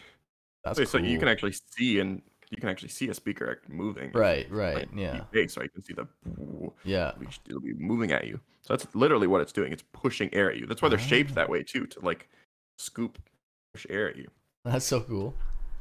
That's 0.65 0.79
so 0.91 0.99
cool. 0.99 1.07
you 1.07 1.19
can 1.19 1.27
actually 1.29 1.55
see 1.77 1.99
and 1.99 2.23
you 2.51 2.57
can 2.59 2.69
actually 2.69 2.89
see 2.91 3.09
a 3.09 3.15
speaker 3.15 3.61
moving. 3.69 4.13
Right. 4.15 4.49
Right. 4.51 4.75
like, 4.77 4.89
yeah. 4.95 5.23
Bass, 5.33 5.57
right? 5.57 5.65
You 5.65 5.71
can 5.71 5.83
see 5.83 5.93
the 5.95 6.07
Yeah. 6.85 7.09
it'll 7.11 7.21
be, 7.21 7.27
it'll 7.49 7.61
be 7.61 7.75
moving 7.75 8.13
at 8.13 8.27
you. 8.27 8.39
So 8.63 8.75
that's 8.77 8.87
literally 8.95 9.27
what 9.27 9.41
it's 9.41 9.53
doing. 9.53 9.73
It's 9.73 9.83
pushing 9.93 10.33
air 10.33 10.51
at 10.53 10.57
you. 10.57 10.67
That's 10.67 10.81
why 10.83 10.89
they're 10.89 10.99
shaped 10.99 11.33
Ah. 11.33 11.35
that 11.35 11.49
way 11.51 11.63
too, 11.65 11.87
to 11.87 12.01
like 12.01 12.29
scoop, 12.79 13.19
push 13.73 13.87
air 13.91 14.09
at 14.09 14.17
you. 14.17 14.29
That's 14.65 14.85
so 14.87 15.01
cool. 15.01 15.35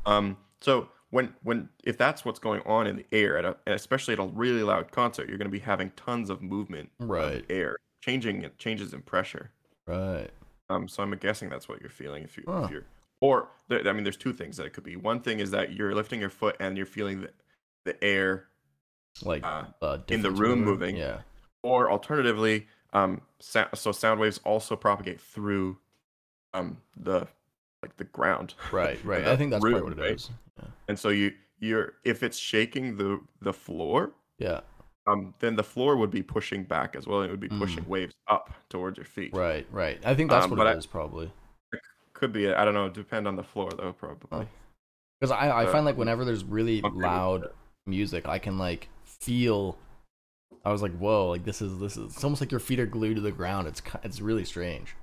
Um, 0.05 0.35
so 0.61 0.89
when 1.13 1.35
when 1.43 1.69
if 1.83 1.97
that's 1.97 2.25
what's 2.25 2.39
going 2.39 2.61
on 2.65 2.87
in 2.87 2.95
the 2.97 3.05
air 3.11 3.37
at 3.37 3.45
a, 3.45 3.55
and 3.67 3.75
especially 3.75 4.13
at 4.13 4.19
a 4.19 4.25
really 4.25 4.63
loud 4.63 4.91
concert, 4.91 5.29
you're 5.29 5.37
going 5.37 5.45
to 5.45 5.51
be 5.51 5.59
having 5.59 5.91
tons 5.91 6.29
of 6.29 6.41
movement, 6.41 6.89
of 6.99 7.07
Right. 7.09 7.45
air 7.49 7.77
changing 8.03 8.41
it 8.43 8.57
changes 8.57 8.93
in 8.93 9.01
pressure. 9.01 9.51
Right. 9.87 10.31
Um, 10.69 10.87
so 10.87 11.03
I'm 11.03 11.11
guessing 11.17 11.49
that's 11.49 11.69
what 11.69 11.79
you're 11.81 11.89
feeling 11.91 12.23
if 12.23 12.35
you 12.37 12.43
Huh. 12.47 12.63
if 12.65 12.71
you're 12.71 12.85
or 13.21 13.49
there, 13.67 13.87
I 13.87 13.93
mean, 13.93 14.03
there's 14.03 14.17
two 14.17 14.33
things 14.33 14.57
that 14.57 14.65
it 14.65 14.73
could 14.73 14.83
be. 14.83 14.95
One 14.95 15.21
thing 15.21 15.39
is 15.39 15.51
that 15.51 15.73
you're 15.73 15.93
lifting 15.95 16.19
your 16.19 16.29
foot 16.31 16.57
and 16.59 16.75
you're 16.75 16.85
feeling 16.85 17.21
the 17.21 17.31
the 17.85 18.03
air 18.03 18.47
Like 19.23 19.43
uh, 19.43 19.65
uh, 19.81 19.99
in 20.09 20.21
the 20.23 20.31
room 20.31 20.63
moving. 20.65 20.95
Yeah. 20.97 21.21
or 21.61 21.91
alternatively 21.91 22.67
um 22.93 23.21
so 23.39 23.91
sound 23.91 24.19
waves 24.19 24.39
also 24.43 24.75
propagate 24.75 25.21
through 25.21 25.77
um 26.53 26.77
the 26.97 27.27
like 27.83 27.95
the 27.97 28.05
ground 28.05 28.55
Right. 28.71 28.97
Right. 29.11 29.27
I 29.27 29.35
think 29.35 29.51
that's 29.51 29.63
room, 29.63 29.83
what 29.83 29.93
it 29.93 29.99
right? 29.99 30.11
is. 30.15 30.29
Yeah. 30.59 30.65
and 30.87 30.97
so 30.97 31.09
you 31.09 31.33
you're 31.59 31.93
if 32.03 32.23
it's 32.23 32.37
shaking 32.37 32.97
the 32.97 33.19
the 33.41 33.53
floor 33.53 34.11
Yeah. 34.39 34.61
um 35.07 35.33
then 35.39 35.55
the 35.55 35.63
floor 35.63 35.95
would 35.97 36.11
be 36.11 36.23
pushing 36.23 36.63
back 36.63 36.95
as 36.95 37.05
well 37.07 37.19
and 37.21 37.27
it 37.29 37.31
would 37.31 37.39
be 37.39 37.49
pushing 37.63 37.87
waves 37.87 38.13
up 38.27 38.49
towards 38.69 38.97
your 38.97 39.05
feet 39.05 39.31
Right. 39.33 39.65
Right. 39.71 39.99
I 40.05 40.15
think 40.15 40.29
that's 40.31 40.45
Um, 40.45 40.51
what 40.51 40.65
it 40.67 40.69
I- 40.71 40.73
is 40.77 40.85
probably. 40.87 41.31
could 42.13 42.31
be. 42.31 42.47
I 42.53 42.63
don't 42.63 42.73
know. 42.75 42.87
Depend 42.89 43.27
on 43.27 43.35
the 43.35 43.43
floor 43.43 43.69
though, 43.71 43.91
probably. 43.93 44.27
Oh. 44.31 44.47
Because 45.19 45.31
I, 45.31 45.47
I 45.49 45.65
Uh, 45.65 45.71
find 45.71 45.83
like 45.85 45.97
whenever 45.97 46.23
there's 46.23 46.43
really 46.45 46.79
loud 46.81 47.49
music, 47.85 48.27
I 48.27 48.39
can 48.39 48.57
like 48.57 48.87
feel. 49.03 49.77
I 50.63 50.71
was 50.71 50.81
like, 50.81 50.95
whoa! 50.97 51.27
Like 51.29 51.43
this 51.43 51.61
is 51.61 51.79
this 51.79 51.97
is. 51.97 52.13
It's 52.13 52.23
almost 52.23 52.39
like 52.41 52.51
your 52.51 52.59
feet 52.61 52.79
are 52.79 52.85
glued 52.85 53.15
to 53.15 53.21
the 53.21 53.31
ground. 53.31 53.67
It's 53.67 53.81
it's 54.03 54.21
really 54.21 54.45
strange. 54.45 54.95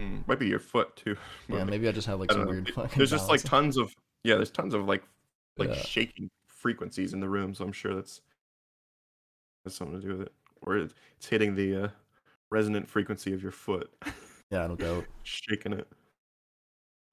Mm, 0.00 0.26
might 0.26 0.38
be 0.38 0.48
your 0.48 0.58
foot 0.58 0.96
too. 0.96 1.16
Yeah, 1.48 1.58
Maybe. 1.58 1.70
maybe 1.72 1.88
I 1.88 1.92
just 1.92 2.06
have 2.06 2.20
like 2.20 2.30
some 2.32 2.40
don't 2.40 2.46
know. 2.46 2.52
weird 2.52 2.70
fucking. 2.70 2.96
There's 2.98 3.10
just 3.10 3.28
like 3.28 3.42
tons 3.42 3.76
of 3.76 3.92
yeah. 4.24 4.36
There's 4.36 4.50
tons 4.50 4.72
of 4.74 4.86
like 4.86 5.02
like 5.58 5.68
Yeah. 5.70 5.74
shaking 5.82 6.28
frequencies 6.48 7.12
in 7.12 7.20
the 7.20 7.28
room, 7.28 7.54
so 7.54 7.64
I'm 7.64 7.72
sure 7.72 7.94
that's 7.94 8.20
has 9.64 9.74
something 9.74 10.00
to 10.00 10.06
do 10.06 10.12
with 10.16 10.22
it. 10.26 10.32
Or 10.62 10.76
it's 10.76 10.94
hitting 11.28 11.54
the 11.54 11.84
uh, 11.84 11.88
resonant 12.50 12.88
frequency 12.88 13.32
of 13.32 13.42
your 13.42 13.52
foot, 13.52 13.90
Yeah, 14.50 14.66
no 14.66 14.76
doubt. 14.76 15.04
shaking 15.22 15.72
it. 15.72 15.86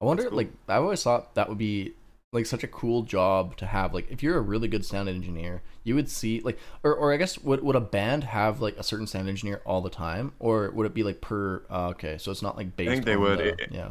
I 0.00 0.04
wonder, 0.04 0.24
cool. 0.28 0.36
like, 0.36 0.52
I 0.68 0.76
always 0.76 1.02
thought 1.02 1.34
that 1.34 1.48
would 1.48 1.58
be 1.58 1.94
like 2.32 2.46
such 2.46 2.62
a 2.62 2.68
cool 2.68 3.02
job 3.02 3.56
to 3.56 3.66
have. 3.66 3.94
Like, 3.94 4.10
if 4.10 4.22
you're 4.22 4.36
a 4.36 4.40
really 4.42 4.68
good 4.68 4.84
sound 4.84 5.08
engineer, 5.08 5.62
you 5.84 5.94
would 5.94 6.08
see 6.10 6.40
like, 6.40 6.58
or, 6.84 6.94
or 6.94 7.12
I 7.12 7.16
guess 7.16 7.38
would 7.38 7.62
would 7.62 7.76
a 7.76 7.80
band 7.80 8.24
have 8.24 8.60
like 8.60 8.76
a 8.76 8.82
certain 8.82 9.06
sound 9.06 9.28
engineer 9.28 9.62
all 9.64 9.80
the 9.80 9.90
time, 9.90 10.32
or 10.38 10.70
would 10.72 10.86
it 10.86 10.94
be 10.94 11.02
like 11.02 11.20
per? 11.20 11.62
Uh, 11.70 11.88
okay, 11.88 12.18
so 12.18 12.30
it's 12.30 12.42
not 12.42 12.56
like 12.56 12.76
based. 12.76 12.90
think 12.90 13.04
they 13.04 13.16
would. 13.16 13.38
the- 13.38 13.48
It- 13.62 13.68
yeah, 13.72 13.90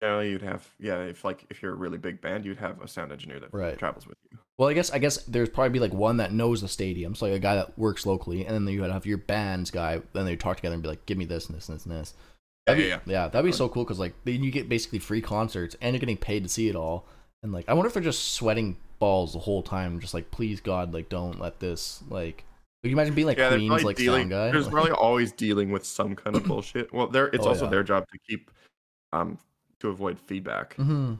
Generally, 0.00 0.30
you'd 0.30 0.42
have 0.42 0.70
yeah. 0.78 1.00
If 1.02 1.24
like 1.24 1.44
if 1.50 1.60
you're 1.60 1.72
a 1.72 1.76
really 1.76 1.98
big 1.98 2.20
band, 2.20 2.44
you'd 2.44 2.58
have 2.58 2.80
a 2.80 2.86
sound 2.86 3.10
engineer 3.10 3.40
that 3.40 3.52
Right. 3.52 3.76
travels 3.76 4.06
with 4.06 4.16
you. 4.30 4.38
Well, 4.56 4.68
I 4.68 4.72
guess 4.74 4.92
I 4.92 4.98
guess 4.98 5.16
there's 5.24 5.48
probably 5.48 5.70
be 5.70 5.80
like 5.80 5.92
one 5.92 6.18
that 6.18 6.32
knows 6.32 6.60
the 6.60 6.68
stadium, 6.68 7.16
so 7.16 7.26
like 7.26 7.34
a 7.34 7.40
guy 7.40 7.56
that 7.56 7.76
works 7.76 8.06
locally, 8.06 8.46
and 8.46 8.54
then 8.54 8.72
you 8.72 8.80
would 8.82 8.92
have 8.92 9.06
your 9.06 9.18
band's 9.18 9.72
guy. 9.72 10.00
Then 10.12 10.24
they 10.24 10.36
talk 10.36 10.56
together 10.58 10.74
and 10.74 10.82
be 10.84 10.88
like, 10.88 11.04
"Give 11.06 11.18
me 11.18 11.24
this 11.24 11.46
and 11.48 11.56
this 11.56 11.68
and 11.68 11.76
this 11.76 11.84
and 11.86 11.94
this." 11.96 12.14
Yeah, 12.68 12.74
That'd 12.74 12.88
yeah, 12.88 12.98
be, 13.04 13.12
yeah, 13.12 13.28
that'd 13.28 13.44
be 13.44 13.52
so 13.56 13.68
cool 13.68 13.84
because 13.84 13.98
like 13.98 14.14
then 14.24 14.42
you 14.42 14.50
get 14.50 14.68
basically 14.68 14.98
free 14.98 15.20
concerts 15.20 15.76
and 15.80 15.94
you're 15.94 16.00
getting 16.00 16.16
paid 16.16 16.42
to 16.42 16.48
see 16.48 16.68
it 16.68 16.76
all. 16.76 17.06
And 17.42 17.52
like, 17.52 17.68
I 17.68 17.74
wonder 17.74 17.86
if 17.88 17.94
they're 17.94 18.02
just 18.02 18.32
sweating 18.32 18.76
balls 18.98 19.32
the 19.32 19.38
whole 19.38 19.62
time, 19.62 20.00
just 20.00 20.12
like, 20.14 20.30
please 20.30 20.60
God, 20.60 20.92
like, 20.92 21.08
don't 21.08 21.40
let 21.40 21.60
this 21.60 22.02
like. 22.08 22.44
Could 22.82 22.90
you 22.90 22.96
imagine 22.96 23.14
being 23.14 23.26
like 23.26 23.38
yeah, 23.38 23.48
Queen's 23.50 23.82
like 23.84 23.96
dealing. 23.96 24.22
sound 24.22 24.30
guy? 24.30 24.50
There's 24.52 24.66
Like- 24.66 24.72
probably 24.72 24.90
always 25.06 25.32
dealing 25.32 25.70
with 25.72 25.84
some 25.84 26.14
kind 26.14 26.36
of 26.36 26.44
bullshit. 26.44 26.92
Well, 26.92 27.08
there 27.08 27.26
it's 27.28 27.44
Oh, 27.44 27.48
also 27.50 27.64
yeah. 27.64 27.70
their 27.70 27.82
job 27.82 28.04
to 28.12 28.18
keep 28.28 28.50
um 29.12 29.38
to 29.80 29.88
avoid 29.88 30.18
feedback. 30.18 30.76
Mhm. 30.76 31.18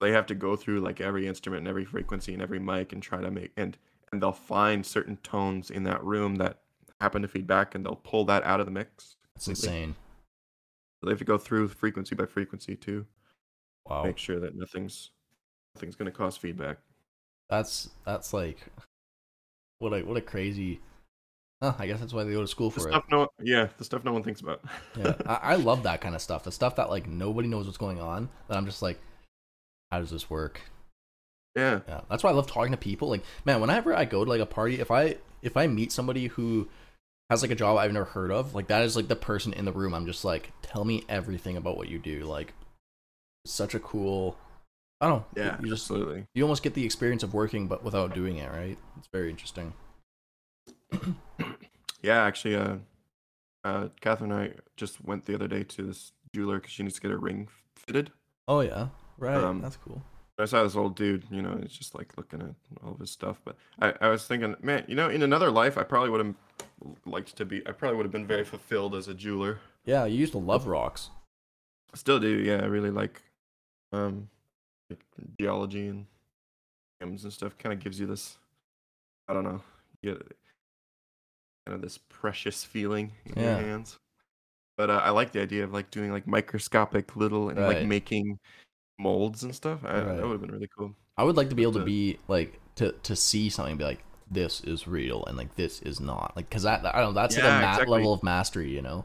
they 0.00 0.12
have 0.12 0.26
to 0.26 0.34
go 0.36 0.54
through 0.54 0.78
like 0.80 1.00
every 1.00 1.26
instrument 1.26 1.60
and 1.60 1.68
every 1.68 1.84
frequency 1.84 2.32
and 2.32 2.40
every 2.40 2.60
mic 2.60 2.92
and 2.92 3.02
try 3.02 3.20
to 3.20 3.30
make 3.32 3.50
and 3.56 3.76
and 4.12 4.22
they'll 4.22 4.30
find 4.32 4.86
certain 4.86 5.16
tones 5.24 5.70
in 5.70 5.82
that 5.84 6.02
room 6.04 6.36
that 6.36 6.58
happen 7.00 7.20
to 7.22 7.26
feedback 7.28 7.74
and 7.74 7.84
they'll 7.84 7.96
pull 8.04 8.24
that 8.24 8.42
out 8.44 8.58
of 8.60 8.66
the 8.66 8.72
mix. 8.72 9.16
That's 9.34 9.46
completely. 9.46 9.76
insane. 9.82 9.94
They 11.02 11.10
have 11.10 11.18
to 11.18 11.24
go 11.24 11.38
through 11.38 11.68
frequency 11.68 12.14
by 12.14 12.26
frequency 12.26 12.76
too, 12.76 13.06
Wow, 13.86 14.04
make 14.04 14.18
sure 14.18 14.40
that 14.40 14.54
nothing's 14.56 15.10
nothing's 15.74 15.96
gonna 15.96 16.10
cause 16.12 16.36
feedback. 16.36 16.78
that's 17.48 17.90
that's 18.04 18.32
like 18.32 18.66
what 19.78 19.92
a 19.92 20.02
what 20.02 20.16
a 20.16 20.20
crazy. 20.20 20.80
Huh, 21.62 21.74
I 21.78 21.86
guess 21.88 21.98
that's 22.00 22.12
why 22.12 22.24
they 22.24 22.32
go 22.32 22.40
to 22.40 22.46
school 22.48 22.70
The 22.70 22.80
for 22.80 22.88
it. 22.90 23.02
no 23.10 23.28
yeah, 23.42 23.68
the 23.78 23.84
stuff 23.84 24.04
no 24.04 24.12
one 24.12 24.22
thinks 24.22 24.40
about. 24.40 24.60
yeah, 24.96 25.14
I, 25.26 25.34
I 25.34 25.54
love 25.56 25.82
that 25.84 26.00
kind 26.00 26.14
of 26.14 26.20
stuff. 26.22 26.44
The 26.44 26.52
stuff 26.52 26.76
that 26.76 26.90
like 26.90 27.06
nobody 27.08 27.48
knows 27.48 27.66
what's 27.66 27.78
going 27.78 28.00
on. 28.00 28.28
That 28.48 28.56
I'm 28.56 28.66
just 28.66 28.82
like, 28.82 29.00
how 29.90 30.00
does 30.00 30.10
this 30.10 30.30
work? 30.30 30.60
yeah. 31.56 31.80
Yeah, 31.88 32.02
that's 32.08 32.22
why 32.22 32.30
I 32.30 32.34
love 32.34 32.46
talking 32.46 32.72
to 32.72 32.78
people. 32.78 33.08
Like, 33.08 33.24
man, 33.44 33.60
whenever 33.60 33.94
I 33.94 34.04
go 34.04 34.24
to 34.24 34.30
like 34.30 34.40
a 34.40 34.46
party, 34.46 34.80
if 34.80 34.90
I 34.90 35.16
if 35.42 35.56
I 35.56 35.66
meet 35.66 35.90
somebody 35.92 36.26
who 36.28 36.68
has 37.30 37.42
like 37.42 37.50
a 37.50 37.56
job 37.56 37.76
I've 37.76 37.92
never 37.92 38.06
heard 38.06 38.30
of, 38.30 38.54
like 38.54 38.68
that 38.68 38.82
is 38.82 38.96
like 38.96 39.08
the 39.08 39.16
person 39.16 39.52
in 39.52 39.64
the 39.64 39.72
room. 39.72 39.94
I'm 39.94 40.06
just 40.06 40.24
like, 40.24 40.52
tell 40.62 40.84
me 40.84 41.04
everything 41.08 41.56
about 41.56 41.76
what 41.76 41.88
you 41.88 41.98
do. 41.98 42.24
Like, 42.24 42.54
such 43.44 43.74
a 43.74 43.80
cool. 43.80 44.36
I 45.00 45.08
don't 45.08 45.18
know. 45.18 45.42
Yeah, 45.42 45.56
you 45.60 45.68
just 45.68 45.84
absolutely. 45.84 46.26
you 46.34 46.42
almost 46.42 46.62
get 46.62 46.74
the 46.74 46.84
experience 46.84 47.22
of 47.22 47.34
working, 47.34 47.68
but 47.68 47.84
without 47.84 48.14
doing 48.14 48.38
it. 48.38 48.50
Right? 48.50 48.78
It's 48.96 49.08
very 49.08 49.30
interesting. 49.30 49.72
Yeah, 52.02 52.22
actually 52.22 52.56
uh 52.56 52.76
uh 53.64 53.88
Catherine 54.00 54.32
and 54.32 54.40
I 54.40 54.54
just 54.76 55.04
went 55.04 55.26
the 55.26 55.34
other 55.34 55.48
day 55.48 55.64
to 55.64 55.82
this 55.82 56.12
jeweler 56.34 56.58
because 56.58 56.72
she 56.72 56.82
needs 56.82 56.94
to 56.96 57.00
get 57.00 57.10
her 57.10 57.18
ring 57.18 57.48
fitted. 57.74 58.12
Oh 58.46 58.60
yeah, 58.60 58.88
right. 59.18 59.36
Um, 59.36 59.60
that's 59.60 59.76
cool. 59.76 60.02
I 60.40 60.44
saw 60.44 60.62
this 60.62 60.76
old 60.76 60.94
dude, 60.94 61.24
you 61.30 61.42
know, 61.42 61.58
he's 61.60 61.72
just 61.72 61.96
like 61.96 62.16
looking 62.16 62.40
at 62.40 62.54
all 62.84 62.92
of 62.92 63.00
his 63.00 63.10
stuff. 63.10 63.40
But 63.44 63.56
I, 63.80 63.92
I 64.00 64.08
was 64.08 64.24
thinking, 64.24 64.54
man, 64.62 64.84
you 64.86 64.94
know, 64.94 65.08
in 65.08 65.22
another 65.22 65.50
life, 65.50 65.76
I 65.76 65.82
probably 65.82 66.10
would 66.10 66.24
have 66.24 66.34
liked 67.06 67.36
to 67.36 67.44
be, 67.44 67.66
I 67.66 67.72
probably 67.72 67.96
would 67.96 68.06
have 68.06 68.12
been 68.12 68.26
very 68.26 68.44
fulfilled 68.44 68.94
as 68.94 69.08
a 69.08 69.14
jeweler. 69.14 69.58
Yeah, 69.84 70.04
you 70.04 70.16
used 70.16 70.32
to 70.32 70.38
love 70.38 70.66
rocks. 70.66 71.10
Still 71.94 72.20
do, 72.20 72.28
yeah. 72.28 72.58
I 72.62 72.66
really 72.66 72.90
like, 72.90 73.20
um, 73.92 74.28
like 74.88 75.00
geology 75.40 75.88
and 75.88 76.06
gems 77.00 77.24
and 77.24 77.32
stuff. 77.32 77.58
Kind 77.58 77.72
of 77.72 77.80
gives 77.80 77.98
you 77.98 78.06
this, 78.06 78.36
I 79.28 79.34
don't 79.34 79.44
know, 79.44 79.60
you 80.02 80.12
get 80.12 80.22
kind 81.66 81.74
of 81.74 81.82
this 81.82 81.98
precious 82.08 82.62
feeling 82.62 83.10
in 83.26 83.42
Yeah. 83.42 83.58
your 83.58 83.66
hands. 83.66 83.98
But 84.76 84.90
uh, 84.90 85.00
I 85.02 85.10
like 85.10 85.32
the 85.32 85.42
idea 85.42 85.64
of 85.64 85.72
like 85.72 85.90
doing 85.90 86.12
like 86.12 86.28
microscopic 86.28 87.16
little 87.16 87.48
and 87.48 87.58
like 87.58 87.84
making 87.84 88.38
molds 88.98 89.42
and 89.42 89.54
stuff. 89.54 89.80
I, 89.84 90.02
Right. 90.02 90.16
That 90.16 90.22
would 90.22 90.32
have 90.32 90.40
been 90.40 90.50
really 90.52 90.68
cool. 90.76 90.94
I 91.16 91.24
would 91.24 91.36
like 91.36 91.48
to 91.50 91.54
be 91.54 91.62
able 91.62 91.72
to 91.74 91.82
uh, 91.82 91.84
be 91.84 92.18
like 92.28 92.60
to 92.76 92.92
to 92.92 93.16
see 93.16 93.48
something 93.50 93.72
and 93.72 93.78
be 93.78 93.84
like 93.84 94.04
this 94.30 94.60
is 94.60 94.86
real 94.86 95.24
and 95.26 95.36
like 95.36 95.54
this 95.56 95.80
is 95.82 96.00
not 96.00 96.32
like 96.36 96.48
because 96.48 96.62
that 96.64 96.84
I 96.84 97.00
don't 97.00 97.14
know 97.14 97.20
that's 97.20 97.36
like 97.36 97.44
a 97.44 97.48
Yeah, 97.48 97.60
ma- 97.60 97.72
exactly. 97.72 97.92
level 97.98 98.12
of 98.12 98.22
mastery 98.22 98.70
you 98.70 98.82
know 98.82 99.04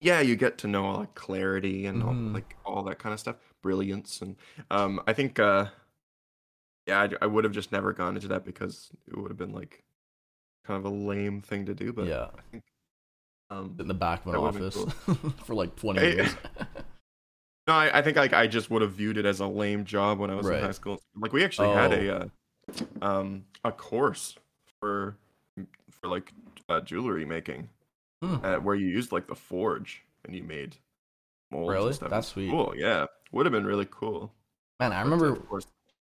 yeah 0.00 0.20
you 0.20 0.34
get 0.36 0.58
to 0.58 0.66
know 0.66 0.84
all 0.86 0.98
like 0.98 1.14
clarity 1.14 1.86
and 1.86 2.02
all, 2.02 2.12
Mhm. 2.14 2.34
like 2.34 2.56
all 2.64 2.82
that 2.84 2.98
kind 2.98 3.12
of 3.12 3.20
stuff 3.20 3.36
brilliance 3.62 4.20
and 4.22 4.36
um 4.70 5.00
i 5.06 5.12
think 5.12 5.38
uh 5.38 5.66
yeah 6.86 7.02
i, 7.02 7.24
I 7.24 7.26
would 7.26 7.44
have 7.44 7.52
just 7.52 7.70
never 7.72 7.92
gone 7.92 8.16
into 8.16 8.28
that 8.28 8.44
because 8.44 8.90
it 9.06 9.16
would 9.16 9.30
have 9.30 9.36
been 9.38 9.52
like 9.52 9.84
kind 10.64 10.78
of 10.78 10.90
a 10.90 10.94
lame 10.94 11.40
thing 11.42 11.66
to 11.66 11.74
do 11.74 11.92
but 11.92 12.06
yeah 12.06 12.26
i 12.36 12.40
think 12.50 12.64
um 13.50 13.76
in 13.78 13.88
the 13.88 13.94
back 13.94 14.24
of 14.26 14.32
an 14.34 14.40
office 14.40 14.76
for 15.44 15.54
like 15.54 15.76
20 15.76 16.00
Hey. 16.00 16.14
years 16.16 16.34
no 17.70 17.76
I, 17.76 17.98
I 17.98 18.02
think 18.02 18.16
like 18.16 18.32
i 18.32 18.46
just 18.46 18.70
would 18.70 18.82
have 18.82 18.92
viewed 18.92 19.16
it 19.16 19.26
as 19.26 19.40
a 19.40 19.46
lame 19.46 19.84
job 19.84 20.18
when 20.18 20.30
i 20.30 20.34
was 20.34 20.46
Right. 20.46 20.58
in 20.58 20.64
high 20.64 20.72
school 20.72 21.00
like 21.16 21.32
we 21.32 21.44
actually 21.44 21.68
had 21.68 21.92
Oh. 21.92 21.96
a 21.96 22.16
uh, 22.16 22.26
um 23.20 23.44
a 23.64 23.72
course 23.72 24.36
for 24.80 25.16
for 26.00 26.08
like 26.08 26.32
uh, 26.68 26.80
jewelry 26.80 27.24
making 27.24 27.68
Hmm. 28.22 28.36
uh, 28.44 28.56
where 28.56 28.74
you 28.74 28.86
used 28.86 29.12
like 29.12 29.26
the 29.28 29.34
forge 29.34 30.02
and 30.24 30.34
you 30.36 30.42
made 30.42 30.76
molds 31.50 31.70
Really? 31.70 31.86
and 31.86 31.94
stuff. 31.94 32.10
That's 32.10 32.28
sweet. 32.28 32.50
Cool, 32.50 32.74
yeah. 32.76 33.06
Would 33.32 33.46
have 33.46 33.52
been 33.52 33.64
really 33.64 33.88
cool. 33.90 34.30
man 34.78 34.92
I 34.92 34.96
But, 34.96 35.00
uh, 35.00 35.04
remember 35.04 35.26
of 35.32 35.48
course, 35.48 35.64
of 35.64 35.70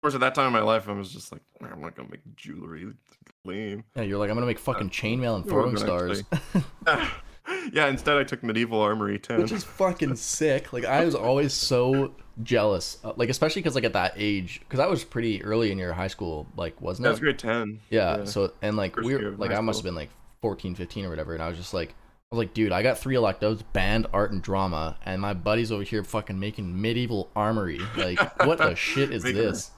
course, 0.02 0.14
at 0.14 0.20
that 0.20 0.34
time 0.34 0.46
in 0.46 0.52
my 0.54 0.62
life, 0.62 0.88
I 0.88 0.92
was 0.92 1.12
just 1.12 1.30
like, 1.30 1.42
I'm 1.60 1.80
not 1.82 1.94
gonna 1.94 2.08
make 2.10 2.22
jewelry. 2.36 2.84
It's 2.88 3.18
lame. 3.44 3.84
yeah 3.96 4.02
you're 4.02 4.18
like 4.18 4.30
I'm 4.30 4.36
gonna 4.36 4.46
make 4.46 4.58
fucking 4.58 4.88
chainmail 4.90 5.36
and 5.36 5.44
throwing 5.46 5.76
stars 5.76 6.22
yeah. 7.72 7.86
Instead, 7.88 8.16
I 8.16 8.24
took 8.24 8.42
medieval 8.42 8.80
armory 8.80 9.18
ten. 9.18 9.40
which 9.42 9.52
is 9.52 9.64
fucking 9.64 10.16
sick 10.16 10.72
like 10.72 10.84
I 10.84 11.04
was 11.04 11.14
always 11.14 11.52
so 11.52 12.14
jealous 12.42 12.96
uh, 13.04 13.12
like 13.16 13.28
especially 13.28 13.60
because 13.60 13.74
like 13.74 13.84
at 13.84 13.92
that 13.92 14.14
age 14.16 14.60
because 14.60 14.80
I 14.80 14.86
was 14.86 15.04
pretty 15.04 15.42
early 15.44 15.70
in 15.72 15.76
your 15.78 15.92
high 15.92 16.06
school 16.08 16.46
like 16.56 16.80
wasn't 16.80 17.04
that 17.04 17.10
it 17.10 17.12
was 17.12 17.20
grade 17.20 17.38
ten. 17.38 17.80
Yeah, 17.90 18.24
So 18.24 18.52
and 18.62 18.76
like 18.76 18.94
First 18.94 19.06
we 19.06 19.14
were 19.16 19.32
like 19.32 19.50
I 19.52 19.60
must 19.60 19.80
have 19.80 19.84
been 19.84 19.94
like 19.94 20.10
14, 20.42 20.74
15 20.74 21.04
or 21.04 21.10
whatever, 21.10 21.34
and 21.34 21.42
I 21.42 21.48
was 21.48 21.58
just 21.58 21.74
like 21.74 21.90
I 22.32 22.36
was 22.36 22.38
like, 22.38 22.54
dude, 22.54 22.70
I 22.70 22.82
got 22.84 22.96
three 22.96 23.16
electives, 23.16 23.60
band, 23.62 24.06
art, 24.12 24.30
and 24.30 24.40
drama, 24.40 24.96
and 25.04 25.20
my 25.20 25.34
buddy's 25.34 25.72
over 25.72 25.82
here 25.82 26.04
fucking 26.04 26.38
making 26.38 26.80
medieval 26.80 27.28
armory. 27.34 27.80
Like, 27.96 28.20
what 28.46 28.58
the 28.58 28.76
shit 28.76 29.10
is 29.12 29.24
Making 29.24 29.40
a- 29.40 29.42
this? 29.42 29.70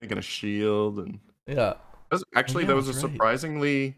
making 0.00 0.16
a 0.18 0.22
shield 0.22 0.98
and 1.00 1.18
Yeah, 1.48 1.54
that 1.54 1.78
was, 2.12 2.24
actually 2.36 2.62
yeah, 2.62 2.68
that 2.68 2.76
was 2.76 2.88
a 2.88 2.92
right. 2.92 3.00
surprisingly 3.00 3.96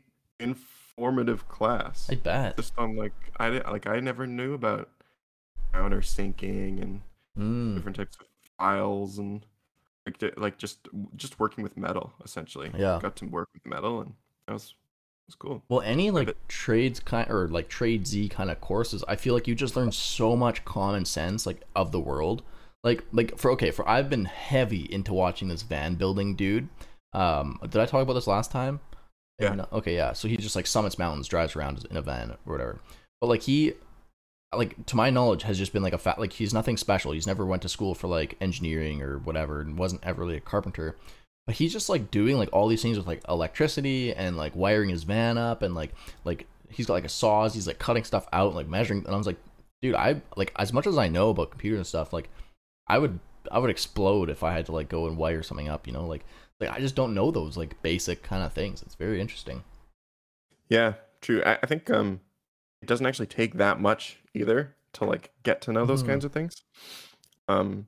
informative 0.99 1.49
class. 1.49 2.09
I 2.11 2.17
bet. 2.17 2.57
Just 2.57 2.77
on 2.79 2.97
like 2.97 3.13
I 3.39 3.49
like 3.49 3.87
I 3.87 4.01
never 4.01 4.27
knew 4.27 4.55
about 4.55 4.89
countersinking 5.73 6.83
and 6.83 7.03
Mm, 7.39 7.77
different 7.77 7.97
types 7.97 8.17
of 8.17 8.27
files 8.59 9.19
and 9.19 9.47
like 10.05 10.21
like 10.37 10.59
just 10.59 10.89
just 11.15 11.39
working 11.39 11.63
with 11.63 11.77
metal 11.77 12.13
essentially. 12.25 12.71
Yeah. 12.77 12.99
got 13.01 13.15
to 13.17 13.27
work 13.27 13.49
with 13.55 13.65
metal 13.65 14.01
and 14.01 14.15
that 14.47 14.55
was 14.55 14.75
was 15.29 15.37
cool. 15.37 15.63
well, 15.69 15.83
any 15.83 16.11
like 16.11 16.35
trades 16.49 16.99
kind 16.99 17.31
or 17.31 17.47
like 17.47 17.69
trade 17.69 18.09
Z 18.09 18.31
kind 18.31 18.51
of 18.51 18.61
courses, 18.61 19.05
I 19.07 19.15
feel 19.15 19.35
like 19.35 19.47
you 19.47 19.55
just 19.55 19.77
learn 19.77 19.93
so 19.93 20.35
much 20.35 20.65
common 20.65 21.05
sense 21.05 21.47
like 21.47 21.63
of 21.77 21.93
the 21.93 22.01
world. 22.01 22.43
Like 22.83 23.05
like 23.13 23.39
for 23.39 23.53
okay, 23.53 23.71
for 23.71 23.89
I've 23.89 24.11
been 24.11 24.25
heavy 24.25 24.93
into 24.93 25.13
watching 25.13 25.47
this 25.47 25.63
van 25.63 25.95
building 25.95 26.35
dude. 26.35 26.69
Um, 27.13 27.61
did 27.63 27.77
I 27.81 27.87
talk 27.87 28.03
about 28.03 28.15
this 28.15 28.27
last 28.27 28.51
time? 28.51 28.81
Yeah. 29.39 29.55
No? 29.55 29.65
Uh, 29.65 29.77
okay, 29.77 29.95
yeah. 29.95 30.13
So 30.13 30.29
he 30.29 30.37
just 30.37 30.57
like 30.57 30.67
summits 30.67 30.99
mountains, 30.99 31.29
drives 31.29 31.55
around 31.55 31.87
in 31.91 31.97
a 31.97 32.03
van 32.03 32.33
or 32.33 32.53
whatever. 32.53 32.81
But 33.21 33.29
like 33.29 33.43
he, 33.43 33.75
like 34.55 34.87
to 34.87 34.97
my 34.97 35.11
knowledge, 35.11 35.43
has 35.45 35.59
just 35.59 35.73
been 35.73 35.83
like 35.83 35.93
a 35.93 35.99
fat. 35.99 36.19
Like 36.19 36.33
he's 36.33 36.55
nothing 36.55 36.77
special. 36.77 37.13
He's 37.13 37.27
never 37.27 37.47
went 37.47 37.63
to 37.63 37.69
school 37.69 37.95
for 37.95 38.09
like 38.09 38.37
engineering 38.41 39.03
or 39.03 39.19
whatever, 39.19 39.61
and 39.61 39.79
wasn't 39.79 40.05
ever 40.05 40.23
really 40.23 40.37
a 40.37 40.41
carpenter. 40.41 40.97
But 41.47 41.57
he's 41.57 41.73
just 41.73 41.89
like 41.89 42.11
doing 42.11 42.37
like 42.37 42.51
all 42.53 42.69
these 42.69 42.83
things 42.83 42.99
with 42.99 43.07
like 43.07 43.23
electricity 43.29 44.13
and 44.13 44.37
like 44.37 44.55
wiring 44.55 44.91
his 44.91 45.05
van 45.05 45.39
up 45.39 45.63
and 45.63 45.75
like 45.75 45.95
like 46.25 46.47
he's 46.71 46.87
got 46.87 46.95
like 46.95 47.05
a 47.05 47.09
saws. 47.09 47.55
He's 47.55 47.67
like 47.67 47.79
cutting 47.79 48.05
stuff 48.05 48.27
out, 48.33 48.49
and, 48.49 48.57
like 48.57 48.69
measuring. 48.69 49.05
And 49.05 49.15
I 49.15 49.17
was 49.17 49.27
like, 49.27 49.39
dude, 49.83 49.95
I 49.95 50.21
like 50.37 50.53
as 50.57 50.73
much 50.73 50.87
as 50.87 50.99
I 50.99 51.09
know 51.09 51.31
about 51.31 51.51
computers 51.51 51.79
and 51.79 51.87
stuff, 51.87 52.13
like 52.13 52.29
I 52.89 52.99
would 52.99 53.21
I 53.51 53.59
would 53.59 53.71
explode 53.71 54.31
if 54.31 54.43
I 54.43 54.53
had 54.53 54.67
to 54.67 54.73
like 54.73 54.89
go 54.89 55.07
and 55.07 55.17
wire 55.17 55.43
something 55.43 55.69
up, 55.69 55.87
you 55.87 55.93
know, 55.93 56.07
like 56.07 56.25
like 56.61 56.71
I 56.71 56.81
just 56.81 56.95
don't 56.95 57.15
know 57.15 57.31
those 57.31 57.57
like 57.57 57.81
basic 57.83 58.23
kind 58.23 58.43
of 58.43 58.53
things. 58.53 58.83
It's 58.83 58.95
very 58.95 59.21
interesting. 59.21 59.63
Yeah, 60.69 60.95
true. 61.21 61.43
I, 61.45 61.59
I 61.63 61.67
think 61.67 61.89
um, 61.91 62.21
it 62.83 62.87
doesn't 62.89 63.07
actually 63.07 63.27
take 63.27 63.55
that 63.55 63.81
much 63.81 64.19
either 64.35 64.75
to 64.95 65.05
like 65.05 65.31
get 65.43 65.61
to 65.63 65.73
know 65.73 65.87
those 65.87 66.03
Mhm. 66.03 66.07
kinds 66.09 66.25
of 66.25 66.33
things. 66.33 66.63
Um, 67.49 67.87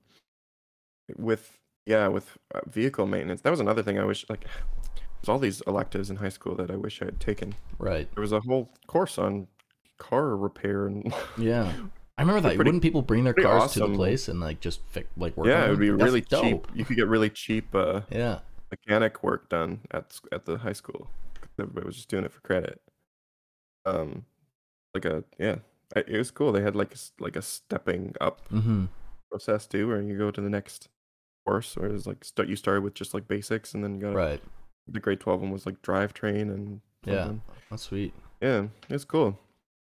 with 1.16 1.58
yeah, 1.86 2.08
with 2.08 2.38
uh, 2.54 2.60
vehicle 2.66 3.06
maintenance, 3.06 3.40
that 3.42 3.50
was 3.50 3.60
another 3.60 3.82
thing 3.82 3.98
I 3.98 4.04
wish 4.04 4.24
like. 4.28 4.44
There's 5.22 5.28
all 5.28 5.38
these 5.38 5.60
electives 5.66 6.08
in 6.08 6.16
high 6.16 6.30
school 6.30 6.54
that 6.54 6.70
I 6.70 6.76
wish 6.76 7.02
I 7.02 7.04
had 7.04 7.20
taken. 7.20 7.54
Right. 7.78 8.08
There 8.14 8.22
was 8.22 8.32
a 8.32 8.40
whole 8.40 8.70
course 8.86 9.18
on 9.18 9.48
car 9.98 10.34
repair 10.34 10.86
and 10.86 11.12
Yeah. 11.36 11.70
I 12.16 12.22
remember 12.22 12.40
that. 12.40 12.48
pretty- 12.56 12.58
Wouldn't 12.58 12.82
people 12.82 13.02
bring 13.02 13.24
their 13.24 13.34
cars 13.34 13.72
to 13.72 13.80
the 13.80 13.88
place 13.94 14.28
and 14.28 14.40
like 14.40 14.60
just 14.60 14.80
like 15.18 15.36
work? 15.36 15.46
yeah, 15.46 15.64
on 15.64 15.66
it 15.66 15.70
would 15.72 15.78
be 15.78 15.90
really 15.90 16.22
dope. 16.22 16.42
cheap. 16.42 16.66
You 16.74 16.86
could 16.86 16.96
get 16.96 17.06
really 17.06 17.28
cheap 17.28 17.74
uh, 17.74 18.00
Yeah. 18.10 18.38
Mechanic 18.70 19.22
work 19.22 19.48
done 19.48 19.80
at 19.90 20.18
at 20.32 20.44
the 20.46 20.58
high 20.58 20.72
school. 20.72 21.10
Everybody 21.58 21.86
was 21.86 21.96
just 21.96 22.08
doing 22.08 22.24
it 22.24 22.32
for 22.32 22.40
credit. 22.40 22.80
Um, 23.86 24.24
like 24.94 25.04
a 25.04 25.24
yeah, 25.38 25.56
it 25.96 26.16
was 26.16 26.30
cool. 26.30 26.52
They 26.52 26.62
had 26.62 26.76
like 26.76 26.94
a, 26.94 26.98
like 27.22 27.36
a 27.36 27.42
stepping 27.42 28.14
up 28.20 28.48
Mm-hmm. 28.50 28.86
process 29.30 29.66
too, 29.66 29.88
where 29.88 30.00
you 30.02 30.16
go 30.18 30.30
to 30.30 30.40
the 30.40 30.50
next 30.50 30.88
course, 31.46 31.76
where 31.76 31.90
it's 31.90 32.06
like 32.06 32.24
start 32.24 32.48
you 32.48 32.56
started 32.56 32.82
with 32.82 32.94
just 32.94 33.14
like 33.14 33.28
basics, 33.28 33.74
and 33.74 33.82
then 33.82 33.94
you 33.94 34.00
got 34.02 34.14
Right. 34.14 34.40
the 34.88 35.00
grade 35.00 35.20
twelve 35.20 35.40
one 35.40 35.50
was 35.50 35.66
like 35.66 35.80
drivetrain 35.82 36.42
and 36.52 36.80
Yeah. 37.06 37.24
something. 37.24 37.42
That's 37.70 37.82
sweet. 37.82 38.12
yeah, 38.40 38.66
it's 38.88 39.04
cool. 39.04 39.38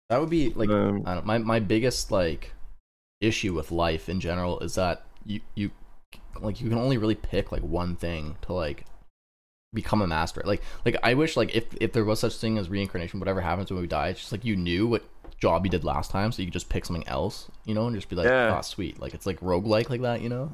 That 0.09 0.19
would 0.19 0.29
be 0.29 0.49
like 0.49 0.69
um, 0.69 1.03
I 1.05 1.15
don't 1.15 1.25
my 1.25 1.37
my 1.37 1.59
biggest 1.59 2.11
like 2.11 2.51
issue 3.21 3.53
with 3.53 3.71
life 3.71 4.09
in 4.09 4.19
general 4.19 4.59
is 4.59 4.75
that 4.75 5.05
you 5.25 5.39
you 5.55 5.71
like 6.41 6.61
you 6.61 6.69
can 6.69 6.77
only 6.77 6.97
really 6.97 7.15
pick 7.15 7.51
like 7.51 7.61
one 7.61 7.95
thing 7.95 8.35
to 8.43 8.53
like 8.53 8.85
become 9.73 10.01
a 10.01 10.07
master. 10.07 10.41
Like 10.45 10.61
like 10.85 10.95
I 11.03 11.13
wish 11.13 11.37
like 11.37 11.55
if 11.55 11.65
if 11.79 11.93
there 11.93 12.05
was 12.05 12.19
such 12.19 12.35
thing 12.37 12.57
as 12.57 12.69
reincarnation, 12.69 13.19
whatever 13.19 13.41
happens 13.41 13.71
when 13.71 13.81
we 13.81 13.87
die, 13.87 14.09
it's 14.09 14.19
just 14.19 14.31
like 14.31 14.43
you 14.45 14.55
knew 14.55 14.87
what 14.87 15.03
job 15.39 15.65
you 15.65 15.71
did 15.71 15.83
last 15.83 16.11
time, 16.11 16.31
so 16.31 16.41
you 16.41 16.47
could 16.47 16.53
just 16.53 16.69
pick 16.69 16.85
something 16.85 17.07
else, 17.07 17.49
you 17.65 17.73
know, 17.73 17.87
and 17.87 17.95
just 17.95 18.09
be 18.09 18.15
like, 18.15 18.25
Yeah. 18.27 18.53
ah, 18.55 18.61
sweet. 18.61 18.99
Like 18.99 19.13
it's 19.13 19.25
like 19.25 19.39
roguelike 19.39 19.89
like 19.89 20.01
that, 20.01 20.21
you 20.21 20.29
know? 20.29 20.51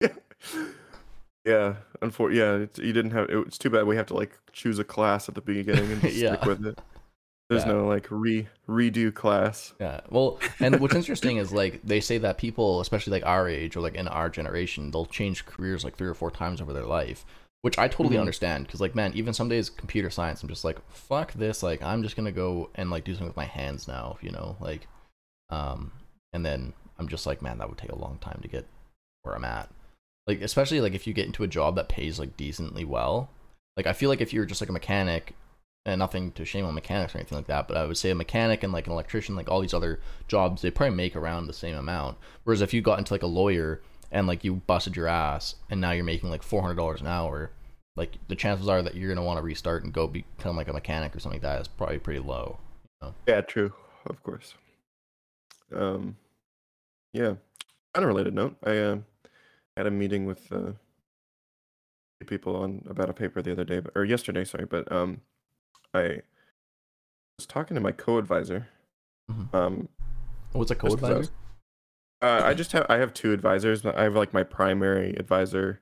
yeah, 0.00 0.08
yeah. 1.44 1.74
Unfor- 2.02 2.34
yeah, 2.34 2.54
it's, 2.64 2.78
you 2.78 2.92
didn't 2.92 3.12
have. 3.12 3.26
It's 3.30 3.58
too 3.58 3.70
bad 3.70 3.86
we 3.86 3.96
have 3.96 4.06
to 4.06 4.14
like 4.14 4.38
choose 4.52 4.78
a 4.78 4.84
class 4.84 5.28
at 5.28 5.34
the 5.34 5.40
beginning 5.40 5.90
and 5.92 6.00
just 6.02 6.16
Yeah. 6.18 6.34
stick 6.36 6.44
with 6.44 6.66
it. 6.66 6.78
There's 7.48 7.64
Yeah. 7.64 7.72
no 7.72 7.86
like 7.86 8.08
re 8.10 8.48
redo 8.68 9.14
class. 9.14 9.72
Yeah. 9.80 10.00
Well, 10.10 10.40
and 10.58 10.80
what's 10.80 10.94
interesting 10.96 11.36
is 11.36 11.52
like 11.52 11.80
they 11.84 12.00
say 12.00 12.18
that 12.18 12.38
people, 12.38 12.80
especially 12.80 13.12
like 13.12 13.26
our 13.26 13.48
age 13.48 13.76
or 13.76 13.80
like 13.80 13.94
in 13.94 14.08
our 14.08 14.28
generation, 14.28 14.90
they'll 14.90 15.06
change 15.06 15.46
careers 15.46 15.84
like 15.84 15.96
three 15.96 16.08
or 16.08 16.14
four 16.14 16.30
times 16.32 16.60
over 16.60 16.72
their 16.72 16.84
life, 16.86 17.24
which 17.62 17.78
I 17.78 17.86
totally 17.86 18.16
Mhm. 18.16 18.20
understand. 18.20 18.66
Because 18.66 18.80
like, 18.80 18.96
man, 18.96 19.12
even 19.14 19.32
some 19.32 19.48
days 19.48 19.70
computer 19.70 20.10
science, 20.10 20.42
I'm 20.42 20.48
just 20.48 20.64
like, 20.64 20.78
fuck 20.90 21.32
this. 21.34 21.62
Like, 21.62 21.82
I'm 21.82 22.02
just 22.02 22.16
gonna 22.16 22.32
go 22.32 22.70
and 22.74 22.90
like 22.90 23.04
do 23.04 23.12
something 23.12 23.28
with 23.28 23.36
my 23.36 23.44
hands 23.44 23.86
now, 23.86 24.18
you 24.20 24.32
know, 24.32 24.56
like, 24.60 24.88
um, 25.50 25.92
and 26.32 26.44
then 26.44 26.72
I'm 26.98 27.06
just 27.08 27.26
like, 27.26 27.42
man, 27.42 27.58
that 27.58 27.68
would 27.68 27.78
take 27.78 27.92
a 27.92 27.98
long 27.98 28.18
time 28.18 28.40
to 28.42 28.48
get 28.48 28.66
where 29.22 29.36
I'm 29.36 29.44
at. 29.44 29.70
Like, 30.26 30.40
especially 30.40 30.80
like 30.80 30.94
if 30.94 31.06
you 31.06 31.12
get 31.12 31.26
into 31.26 31.44
a 31.44 31.48
job 31.48 31.76
that 31.76 31.88
pays 31.88 32.18
like 32.18 32.36
decently 32.36 32.84
well. 32.84 33.30
Like, 33.76 33.86
I 33.86 33.92
feel 33.92 34.08
like 34.08 34.20
if 34.20 34.32
you're 34.32 34.46
just 34.46 34.60
like 34.60 34.70
a 34.70 34.72
mechanic 34.72 35.34
and 35.86 36.00
nothing 36.00 36.32
to 36.32 36.44
shame 36.44 36.66
on 36.66 36.74
mechanics 36.74 37.14
or 37.14 37.18
anything 37.18 37.38
like 37.38 37.46
that, 37.46 37.68
but 37.68 37.76
I 37.76 37.86
would 37.86 37.96
say 37.96 38.10
a 38.10 38.14
mechanic 38.14 38.64
and 38.64 38.72
like 38.72 38.88
an 38.88 38.92
electrician, 38.92 39.36
like 39.36 39.48
all 39.48 39.60
these 39.60 39.72
other 39.72 40.00
jobs, 40.26 40.60
they 40.60 40.70
probably 40.70 40.96
make 40.96 41.14
around 41.14 41.46
the 41.46 41.52
same 41.52 41.76
amount. 41.76 42.18
Whereas 42.42 42.60
if 42.60 42.74
you 42.74 42.82
got 42.82 42.98
into 42.98 43.14
like 43.14 43.22
a 43.22 43.28
lawyer 43.28 43.80
and 44.10 44.26
like 44.26 44.42
you 44.42 44.56
busted 44.56 44.96
your 44.96 45.06
ass 45.06 45.54
and 45.70 45.80
now 45.80 45.92
you're 45.92 46.04
making 46.04 46.28
like 46.28 46.42
four 46.42 46.60
hundred 46.60 46.74
dollars 46.74 47.00
an 47.00 47.06
hour, 47.06 47.52
like 47.94 48.18
the 48.26 48.34
chances 48.34 48.68
are 48.68 48.82
that 48.82 48.96
you're 48.96 49.08
gonna 49.14 49.24
want 49.24 49.38
to 49.38 49.42
restart 49.42 49.84
and 49.84 49.92
go 49.92 50.08
become 50.08 50.56
like 50.56 50.66
a 50.66 50.72
mechanic 50.72 51.14
or 51.14 51.20
something 51.20 51.40
like 51.40 51.42
that 51.42 51.60
is 51.60 51.68
probably 51.68 52.00
pretty 52.00 52.20
low. 52.20 52.58
Yeah, 53.28 53.40
true. 53.42 53.72
Of 54.10 54.20
course. 54.24 54.54
Um, 55.72 56.16
yeah. 57.12 57.34
On 57.94 58.02
a 58.02 58.06
related 58.08 58.34
note, 58.34 58.56
I 58.64 58.76
uh, 58.76 58.98
had 59.76 59.86
a 59.86 59.90
meeting 59.92 60.26
with 60.26 60.50
uh, 60.50 60.72
people 62.26 62.56
on 62.56 62.82
about 62.90 63.08
a 63.08 63.12
paper 63.12 63.40
the 63.40 63.52
other 63.52 63.64
day, 63.64 63.82
or 63.94 64.04
yesterday, 64.04 64.44
sorry, 64.44 64.64
but 64.64 64.90
um, 64.90 65.20
I 65.96 66.22
was 67.38 67.46
talking 67.46 67.74
to 67.74 67.80
my 67.80 67.92
co-advisor. 67.92 68.68
Mhm. 69.30 69.54
Um, 69.54 69.88
What's 70.52 70.70
a 70.70 70.74
'cause 70.74 70.94
I 70.94 70.96
co-advisor? 70.98 71.18
was- 71.18 71.30
Uh, 72.22 72.40
I 72.44 72.54
just 72.54 72.72
have 72.72 72.86
I 72.88 72.96
have 72.96 73.12
two 73.12 73.32
advisors. 73.32 73.84
I 73.84 74.02
have 74.04 74.14
like 74.14 74.32
my 74.32 74.42
primary 74.42 75.14
advisor, 75.16 75.80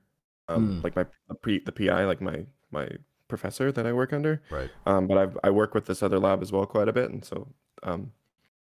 um, 0.49 0.77
Hmm. 0.77 0.81
like 0.83 0.95
my 0.95 1.05
the, 1.29 1.35
P, 1.35 1.59
the 1.59 1.71
PI, 1.71 2.05
like 2.05 2.19
my 2.21 2.45
my 2.71 2.89
professor 3.29 3.71
that 3.71 3.85
I 3.87 3.93
work 3.93 4.11
under. 4.11 4.41
Right. 4.51 4.69
Um, 4.85 5.07
but 5.07 5.17
I've 5.17 5.37
I 5.43 5.49
work 5.49 5.73
with 5.73 5.85
this 5.85 6.03
other 6.03 6.19
lab 6.19 6.41
as 6.41 6.51
well 6.51 6.65
quite 6.65 6.89
a 6.89 6.93
bit, 6.93 7.09
and 7.09 7.23
so 7.23 7.47
um, 7.83 8.11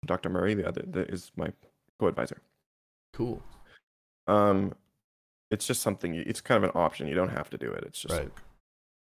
Dr. 0.04 0.28
Murray, 0.28 0.54
the 0.54 0.66
other, 0.68 0.82
the, 0.82 1.08
is 1.10 1.30
my 1.36 1.52
co-advisor. 1.98 2.42
Cool. 3.14 3.42
Um, 4.26 4.74
it's 5.50 5.66
just 5.66 5.80
something. 5.80 6.14
It's 6.14 6.40
kind 6.40 6.62
of 6.62 6.70
an 6.70 6.76
option. 6.80 7.06
You 7.08 7.14
don't 7.14 7.28
have 7.30 7.48
to 7.50 7.58
do 7.58 7.70
it. 7.72 7.84
It's 7.84 8.00
just 8.00 8.12
Right. 8.14 8.24
like, 8.24 8.42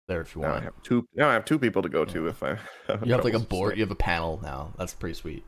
There 0.08 0.20
if 0.20 0.34
you 0.34 0.42
now 0.42 0.48
I 0.48 0.52
want. 0.52 0.64
have 0.64 0.82
two. 0.82 1.06
Now 1.14 1.28
I 1.30 1.32
have 1.32 1.44
two 1.44 1.58
people 1.58 1.80
to 1.82 1.88
go 1.88 2.04
to 2.04 2.26
if 2.28 2.42
I. 2.42 2.58
You 3.04 3.12
have 3.14 3.24
like 3.24 3.34
a 3.34 3.38
board. 3.38 3.76
You 3.76 3.82
have 3.82 3.90
a 3.90 3.94
panel 3.96 4.38
now. 4.42 4.72
That's 4.78 4.92
pretty 4.94 5.14
sweet. 5.14 5.44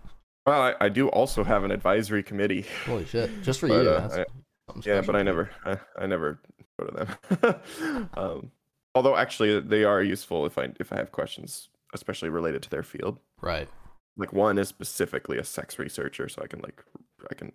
Well, 0.47 0.63
I, 0.63 0.75
I 0.81 0.89
do 0.89 1.09
also 1.09 1.45
have 1.45 1.65
an 1.65 1.71
advisory 1.71 2.23
committee. 2.23 2.65
Holy 2.87 3.05
shit! 3.05 3.43
Just 3.43 3.61
for 3.61 3.69
But, 3.69 3.83
you. 3.85 3.91
uh, 3.91 4.01
that's 4.09 4.19
I- 4.19 4.81
Yeah, 4.85 5.01
but 5.03 5.15
I 5.17 5.23
never, 5.23 5.51
I, 5.65 5.79
I 5.99 6.07
never 6.07 6.41
go 6.81 6.87
to 6.87 7.05
them. 7.41 7.61
um, 8.17 8.51
although 8.95 9.17
actually, 9.17 9.61
they 9.61 9.85
are 9.85 10.03
useful 10.03 10.47
if 10.47 10.57
I 10.57 10.69
if 10.81 10.93
I 10.93 10.97
have 10.97 11.13
questions, 11.13 11.69
especially 11.95 12.29
related 12.31 12.63
to 12.63 12.71
their 12.71 12.83
field. 12.83 13.19
Right. 13.43 13.69
Like 14.17 14.33
one 14.33 14.57
is 14.59 14.69
specifically 14.69 15.37
a 15.37 15.45
sex 15.45 15.79
researcher, 15.79 16.29
so 16.31 16.41
I 16.43 16.47
can 16.47 16.61
like 16.61 16.83
I 17.31 17.35
can 17.35 17.53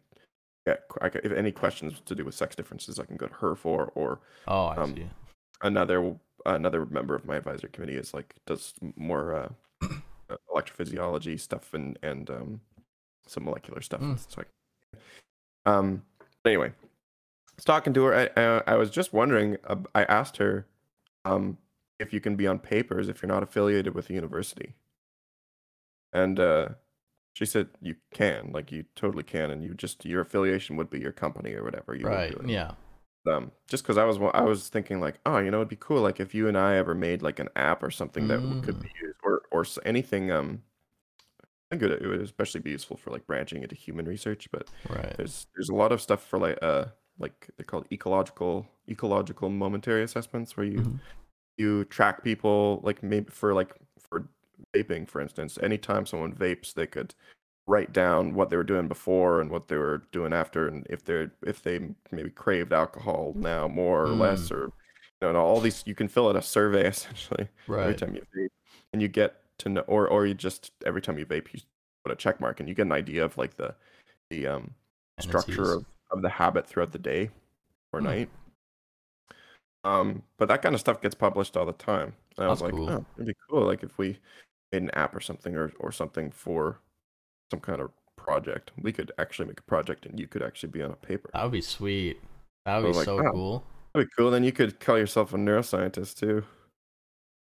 get 0.68 0.84
I 1.02 1.10
can, 1.10 1.22
if 1.24 1.32
any 1.32 1.52
questions 1.52 2.00
to 2.06 2.14
do 2.14 2.24
with 2.26 2.36
sex 2.36 2.56
differences, 2.56 3.00
I 3.00 3.06
can 3.06 3.18
go 3.18 3.26
to 3.28 3.34
her 3.36 3.56
for. 3.56 3.92
Or 3.96 4.20
Oh, 4.48 4.66
I 4.68 4.76
Um, 4.76 4.96
see. 4.96 5.10
another 5.64 6.16
another 6.46 6.86
member 6.86 7.16
of 7.16 7.26
my 7.26 7.38
advisory 7.38 7.70
committee 7.72 7.98
is 7.98 8.14
like 8.14 8.36
does 8.46 8.74
more 8.96 9.34
uh, 9.34 9.50
uh, 10.30 10.36
electrophysiology 10.54 11.40
stuff 11.40 11.74
and 11.74 11.98
and 12.02 12.30
um, 12.30 12.62
some 13.28 13.46
molecular 13.46 13.82
stuff. 13.82 14.02
Mm. 14.02 14.20
So 14.28 14.44
I, 15.66 15.72
um, 15.72 16.04
anyway, 16.46 16.70
I 16.70 17.54
was 17.56 17.66
talking 17.66 17.94
to 17.94 18.04
her. 18.06 18.30
I 18.38 18.72
I 18.72 18.76
was 18.76 18.90
just 18.90 19.14
wondering. 19.14 19.58
Uh, 19.66 19.78
I 19.94 20.04
asked 20.04 20.38
her 20.38 20.68
um, 21.26 21.58
if 22.00 22.14
you 22.14 22.20
can 22.20 22.36
be 22.36 22.48
on 22.48 22.60
papers 22.60 23.10
if 23.10 23.22
you're 23.22 23.32
not 23.32 23.44
affiliated 23.44 23.94
with 23.94 24.10
a 24.10 24.14
university, 24.14 24.74
and 26.14 26.40
uh, 26.40 26.70
she 27.34 27.46
said 27.46 27.70
you 27.82 27.96
can. 28.14 28.52
Like 28.52 28.72
you 28.72 28.86
totally 28.96 29.24
can, 29.24 29.52
and 29.52 29.64
you 29.64 29.74
just 29.74 30.06
your 30.06 30.22
affiliation 30.22 30.76
would 30.78 30.90
be 30.90 31.00
your 31.00 31.12
company 31.12 31.54
or 31.54 31.64
whatever. 31.64 31.96
You 31.96 32.06
Right. 32.06 32.36
Yeah. 32.46 32.72
Um 33.28 33.52
just 33.68 33.84
because 33.84 33.98
i 33.98 34.04
was 34.04 34.18
i 34.34 34.42
was 34.42 34.70
thinking 34.70 35.00
like 35.00 35.20
oh 35.26 35.38
you 35.38 35.52
know 35.52 35.58
it'd 35.58 35.68
be 35.70 35.76
cool 35.80 36.02
like 36.02 36.20
if 36.20 36.34
you 36.34 36.48
and 36.48 36.58
i 36.58 36.76
ever 36.76 36.96
made 36.96 37.22
like 37.22 37.40
an 37.40 37.50
app 37.56 37.84
or 37.84 37.92
something 37.92 38.28
that 38.28 38.38
w- 38.42 38.60
could 38.62 38.76
Mm. 38.76 38.82
be 38.82 38.90
used 39.02 39.18
or 39.24 39.44
or 39.52 39.66
anything 39.86 40.32
um 40.32 40.62
i 41.42 41.46
think 41.78 41.84
it 41.84 42.06
would- 42.06 42.22
especially 42.22 42.62
be 42.62 42.72
useful 42.72 42.98
for 42.98 43.12
like 43.12 43.26
branching 43.28 43.62
into 43.64 43.76
human 43.76 44.06
research 44.08 44.50
but 44.52 44.68
Right. 44.90 45.16
there's 45.18 45.48
there's 45.56 45.70
a 45.70 45.76
lot 45.76 45.92
of 45.92 46.02
stuff 46.02 46.24
for 46.26 46.40
like 46.40 46.58
uh 46.62 46.86
like 47.20 47.50
they're 47.58 47.66
called 47.66 47.86
ecological 47.92 48.66
ecological 48.90 49.50
momentary 49.50 50.04
assessments 50.04 50.58
where 50.58 50.66
you 50.66 50.82
Mhm. 50.82 51.00
you 51.58 51.86
track 51.86 52.24
people 52.24 52.80
like 52.84 53.04
maybe 53.04 53.30
for 53.30 53.54
like 53.54 53.76
for 54.00 54.28
vaping 54.76 55.08
for 55.08 55.22
instance 55.22 55.60
anytime 55.62 56.06
someone 56.06 56.34
vapes 56.34 56.74
they 56.74 56.88
could 56.88 57.14
write 57.72 57.94
down 57.94 58.34
what 58.36 58.50
they 58.50 58.58
were 58.58 58.64
doing 58.64 58.88
before 58.88 59.42
and 59.42 59.50
what 59.52 59.68
they 59.68 59.78
were 59.78 60.00
doing 60.12 60.34
after 60.34 60.68
and 60.68 60.86
if 60.90 61.04
they're 61.06 61.32
if 61.46 61.62
they 61.64 61.80
maybe 62.12 62.30
craved 62.30 62.74
alcohol 62.74 63.34
now 63.40 63.68
more 63.68 64.10
or 64.10 64.16
less 64.16 64.52
or 64.52 64.72
you 65.22 65.32
know 65.32 65.36
all 65.40 65.62
these 65.62 65.84
you 65.86 65.96
can 65.96 66.08
fill 66.08 66.30
out 66.30 66.36
a 66.36 66.42
survey 66.42 66.88
essentially 66.96 67.48
every 67.80 67.96
time 67.96 68.16
you 68.16 68.24
vape 68.38 68.50
and 68.94 69.02
you 69.02 69.08
get 69.08 69.42
to 69.60 69.70
know 69.70 69.82
or 69.88 70.08
or 70.08 70.26
you 70.26 70.34
just 70.34 70.72
every 70.86 71.02
time 71.02 71.18
you 71.18 71.26
vape 71.26 71.54
you 71.54 71.62
put 72.04 72.12
a 72.12 72.16
check 72.16 72.40
mark 72.42 72.60
and 72.60 72.68
you 72.70 72.76
get 72.76 72.86
an 72.88 72.92
idea 72.92 73.24
of 73.24 73.38
like 73.38 73.56
the 73.58 73.76
the 74.30 74.48
um 74.48 74.76
structure 75.20 75.74
of, 75.74 75.86
of 76.12 76.22
the 76.22 76.30
habit 76.30 76.68
throughout 76.68 76.92
the 76.92 77.00
day 77.00 77.30
or 77.94 78.02
Hmm. 78.02 78.06
night. 78.06 78.30
Um, 79.84 80.24
but 80.38 80.48
that 80.50 80.62
kind 80.62 80.76
of 80.76 80.82
stuff 80.82 81.02
gets 81.02 81.16
published 81.16 81.58
all 81.58 81.66
the 81.66 81.74
time. 81.74 82.14
And 82.38 82.46
I 82.46 82.50
was 82.50 82.60
That's 82.60 82.62
like, 82.62 82.74
cool. 82.74 82.88
oh, 82.88 83.06
it'd 83.16 83.28
be 83.28 83.34
cool, 83.50 83.66
like 83.66 83.84
if 83.84 83.98
we 83.98 84.20
made 84.72 84.84
an 84.84 84.92
app 84.92 85.16
or 85.16 85.20
something 85.20 85.56
or 85.56 85.72
or 85.80 85.92
something 85.92 86.32
for 86.32 86.80
some 87.52 87.60
kind 87.60 87.82
of 87.82 87.92
project. 88.16 88.72
We 88.82 88.92
could 88.92 89.12
actually 89.20 89.48
make 89.48 89.60
a 89.60 89.64
project 89.64 90.06
and 90.06 90.20
you 90.20 90.28
could 90.28 90.42
actually 90.42 90.70
be 90.70 90.82
on 90.82 90.92
a 90.92 90.96
paper. 90.96 91.30
That 91.34 91.44
would 91.44 91.52
be 91.52 91.62
sweet. 91.62 92.20
That 92.66 92.78
would 92.78 92.92
be 92.92 92.98
like, 92.98 93.06
so 93.06 93.22
wow. 93.22 93.32
cool. 93.32 93.64
That'd 93.94 94.08
be 94.08 94.14
cool. 94.18 94.32
Then 94.32 94.44
you 94.44 94.52
could 94.52 94.80
call 94.80 94.98
yourself 94.98 95.34
a 95.34 95.38
neuroscientist 95.38 96.20
too. 96.20 96.44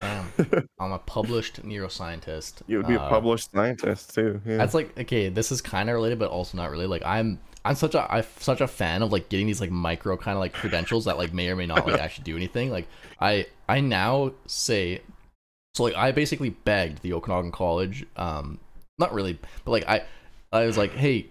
Damn. 0.00 0.28
I'm 0.80 0.92
a 0.92 0.98
published 0.98 1.62
neuroscientist. 1.62 2.62
You 2.66 2.78
would 2.78 2.88
be 2.88 2.94
a 2.94 3.00
Uh, 3.00 3.08
published 3.08 3.52
scientist 3.52 4.14
too. 4.14 4.40
Yeah. 4.44 4.56
That's 4.56 4.74
like 4.74 4.98
okay, 4.98 5.28
this 5.28 5.52
is 5.52 5.62
kind 5.62 5.88
of 5.88 5.94
related, 5.94 6.18
but 6.18 6.30
also 6.30 6.56
not 6.56 6.70
really. 6.70 6.86
Like 6.86 7.02
I'm, 7.04 7.38
I'm 7.64 7.76
such 7.76 7.94
a, 7.94 8.12
I'm 8.12 8.24
such 8.38 8.60
a 8.60 8.66
fan 8.66 9.02
of 9.02 9.12
like 9.12 9.28
getting 9.28 9.46
these 9.46 9.60
like 9.60 9.70
micro 9.70 10.16
kind 10.16 10.36
of 10.36 10.40
like 10.40 10.52
credentials 10.52 11.04
that 11.06 11.16
like 11.16 11.32
may 11.32 11.48
or 11.48 11.56
may 11.56 11.66
not 11.66 11.86
like 11.86 12.00
actually 12.00 12.24
do 12.24 12.36
anything. 12.36 12.70
Like 12.70 12.88
I, 13.20 13.46
I 13.68 13.80
now 13.80 14.32
say, 14.46 15.00
so 15.74 15.84
like 15.84 15.94
I 15.94 16.12
basically 16.12 16.50
begged 16.50 17.02
the 17.02 17.12
Okanagan 17.12 17.52
College, 17.52 18.04
um, 18.16 18.58
not 18.98 19.12
really, 19.12 19.38
but 19.64 19.70
like 19.70 19.88
I, 19.88 20.04
I 20.52 20.66
was 20.66 20.76
like, 20.76 20.92
hey, 20.92 21.26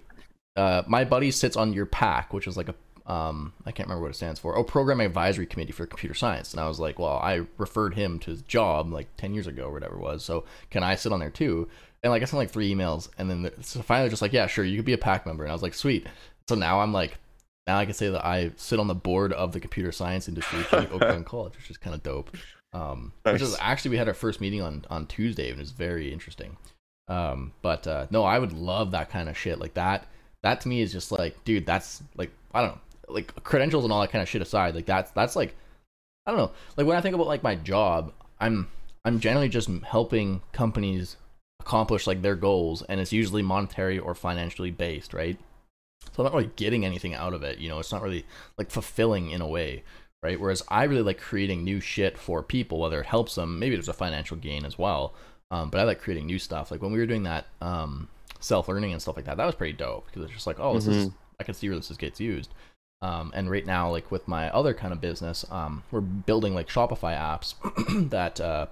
uh, 0.55 0.83
my 0.87 1.03
buddy 1.03 1.31
sits 1.31 1.55
on 1.55 1.73
your 1.73 1.85
pack, 1.85 2.33
which 2.33 2.47
is 2.47 2.57
like 2.57 2.69
a 2.69 2.75
um 3.05 3.51
I 3.65 3.71
can't 3.71 3.87
remember 3.87 4.03
what 4.03 4.11
it 4.11 4.15
stands 4.15 4.39
for. 4.39 4.55
Oh, 4.55 4.63
Programming 4.63 5.05
Advisory 5.05 5.45
Committee 5.45 5.73
for 5.73 5.85
Computer 5.85 6.13
Science. 6.13 6.53
And 6.53 6.61
I 6.61 6.67
was 6.67 6.79
like, 6.79 6.99
well, 6.99 7.17
I 7.17 7.45
referred 7.57 7.95
him 7.95 8.19
to 8.19 8.31
his 8.31 8.41
job 8.43 8.91
like 8.91 9.07
10 9.17 9.33
years 9.33 9.47
ago 9.47 9.65
or 9.65 9.73
whatever 9.73 9.95
it 9.95 10.01
was. 10.01 10.23
So 10.23 10.45
can 10.69 10.83
I 10.83 10.95
sit 10.95 11.11
on 11.11 11.19
there 11.19 11.29
too? 11.29 11.67
And 12.01 12.11
like 12.11 12.21
I 12.21 12.25
sent 12.25 12.37
like 12.37 12.51
three 12.51 12.73
emails 12.73 13.09
and 13.17 13.29
then 13.29 13.43
the, 13.43 13.53
so 13.61 13.81
finally 13.81 14.09
just 14.09 14.21
like, 14.21 14.33
yeah, 14.33 14.47
sure, 14.47 14.63
you 14.63 14.77
could 14.77 14.85
be 14.85 14.93
a 14.93 14.97
pack 14.97 15.25
member. 15.25 15.43
And 15.43 15.51
I 15.51 15.55
was 15.55 15.61
like, 15.63 15.73
sweet. 15.73 16.07
So 16.47 16.55
now 16.55 16.79
I'm 16.81 16.93
like 16.93 17.17
now 17.67 17.77
I 17.77 17.85
can 17.85 17.93
say 17.93 18.09
that 18.09 18.25
I 18.25 18.51
sit 18.57 18.79
on 18.79 18.87
the 18.87 18.95
board 18.95 19.33
of 19.33 19.53
the 19.53 19.59
computer 19.59 19.91
science 19.91 20.27
industry 20.27 20.59
for 20.63 20.77
like 20.77 20.91
Okanagan 20.91 21.23
College, 21.25 21.55
which 21.57 21.69
is 21.69 21.77
kind 21.77 21.95
of 21.95 22.03
dope. 22.03 22.35
Um, 22.73 23.13
which 23.23 23.41
is 23.41 23.55
actually 23.59 23.91
we 23.91 23.97
had 23.97 24.07
our 24.07 24.15
first 24.15 24.41
meeting 24.41 24.61
on 24.61 24.85
on 24.89 25.07
Tuesday 25.07 25.49
and 25.49 25.59
it 25.59 25.61
was 25.61 25.71
very 25.71 26.11
interesting. 26.11 26.57
Um, 27.07 27.53
but 27.61 27.85
uh, 27.87 28.07
no, 28.11 28.23
I 28.23 28.39
would 28.39 28.53
love 28.53 28.91
that 28.91 29.09
kind 29.09 29.29
of 29.29 29.37
shit. 29.37 29.59
Like 29.59 29.73
that, 29.73 30.07
that 30.41 30.61
to 30.61 30.67
me 30.67 30.81
is 30.81 30.91
just 30.91 31.11
like, 31.11 31.43
dude, 31.43 31.65
that's 31.65 32.01
like 32.15 32.31
I 32.53 32.61
don't 32.61 32.75
know, 32.75 32.81
like 33.13 33.43
credentials 33.43 33.83
and 33.83 33.91
all 33.91 34.01
that 34.01 34.11
kind 34.11 34.21
of 34.21 34.29
shit 34.29 34.41
aside, 34.41 34.75
like 34.75 34.85
that's 34.85 35.11
that's 35.11 35.35
like 35.35 35.55
I 36.25 36.31
don't 36.31 36.39
know. 36.39 36.51
Like 36.77 36.87
when 36.87 36.97
I 36.97 37.01
think 37.01 37.15
about 37.15 37.27
like 37.27 37.43
my 37.43 37.55
job, 37.55 38.13
I'm 38.39 38.67
I'm 39.05 39.19
generally 39.19 39.49
just 39.49 39.69
helping 39.83 40.41
companies 40.53 41.17
accomplish 41.59 42.07
like 42.07 42.21
their 42.21 42.35
goals, 42.35 42.81
and 42.83 42.99
it's 42.99 43.13
usually 43.13 43.41
monetary 43.41 43.99
or 43.99 44.15
financially 44.15 44.71
based, 44.71 45.13
right? 45.13 45.37
So 46.11 46.19
I'm 46.19 46.25
not 46.25 46.33
really 46.33 46.51
getting 46.55 46.85
anything 46.85 47.13
out 47.13 47.33
of 47.33 47.43
it. 47.43 47.59
You 47.59 47.69
know, 47.69 47.79
it's 47.79 47.91
not 47.91 48.01
really 48.01 48.25
like 48.57 48.69
fulfilling 48.69 49.31
in 49.31 49.41
a 49.41 49.47
way, 49.47 49.83
right? 50.21 50.39
Whereas 50.39 50.63
I 50.67 50.83
really 50.83 51.01
like 51.01 51.19
creating 51.19 51.63
new 51.63 51.79
shit 51.79 52.17
for 52.17 52.43
people, 52.43 52.79
whether 52.79 52.99
it 52.99 53.05
helps 53.05 53.35
them. 53.35 53.59
Maybe 53.59 53.75
there's 53.75 53.89
a 53.89 53.93
financial 53.93 54.37
gain 54.37 54.65
as 54.65 54.77
well. 54.77 55.13
Um, 55.53 55.69
but 55.69 55.79
I 55.79 55.83
like 55.83 56.01
creating 56.01 56.25
new 56.25 56.39
stuff. 56.39 56.71
Like 56.71 56.81
when 56.81 56.91
we 56.91 56.97
were 56.99 57.05
doing 57.05 57.23
that 57.23 57.45
um, 57.61 58.09
self 58.39 58.67
learning 58.67 58.91
and 58.91 59.01
stuff 59.01 59.15
like 59.15 59.25
that, 59.25 59.37
that 59.37 59.45
was 59.45 59.55
pretty 59.55 59.73
dope 59.73 60.07
because 60.07 60.23
it's 60.23 60.33
just 60.33 60.47
like, 60.47 60.59
oh, 60.59 60.73
this 60.73 60.87
is 60.87 61.11
I 61.39 61.43
can 61.43 61.53
see 61.53 61.69
where 61.69 61.77
this 61.77 61.91
is 61.91 61.97
gets 61.97 62.19
used. 62.19 62.49
Um, 63.03 63.31
and 63.35 63.51
right 63.51 63.65
now, 63.65 63.91
like 63.91 64.09
with 64.11 64.27
my 64.27 64.49
other 64.49 64.73
kind 64.73 64.93
of 64.93 65.01
business, 65.01 65.45
um, 65.51 65.83
we're 65.91 66.01
building 66.01 66.55
like 66.55 66.69
Shopify 66.69 67.17
apps 67.17 67.55
that 68.09 68.39
uh, 68.39 68.67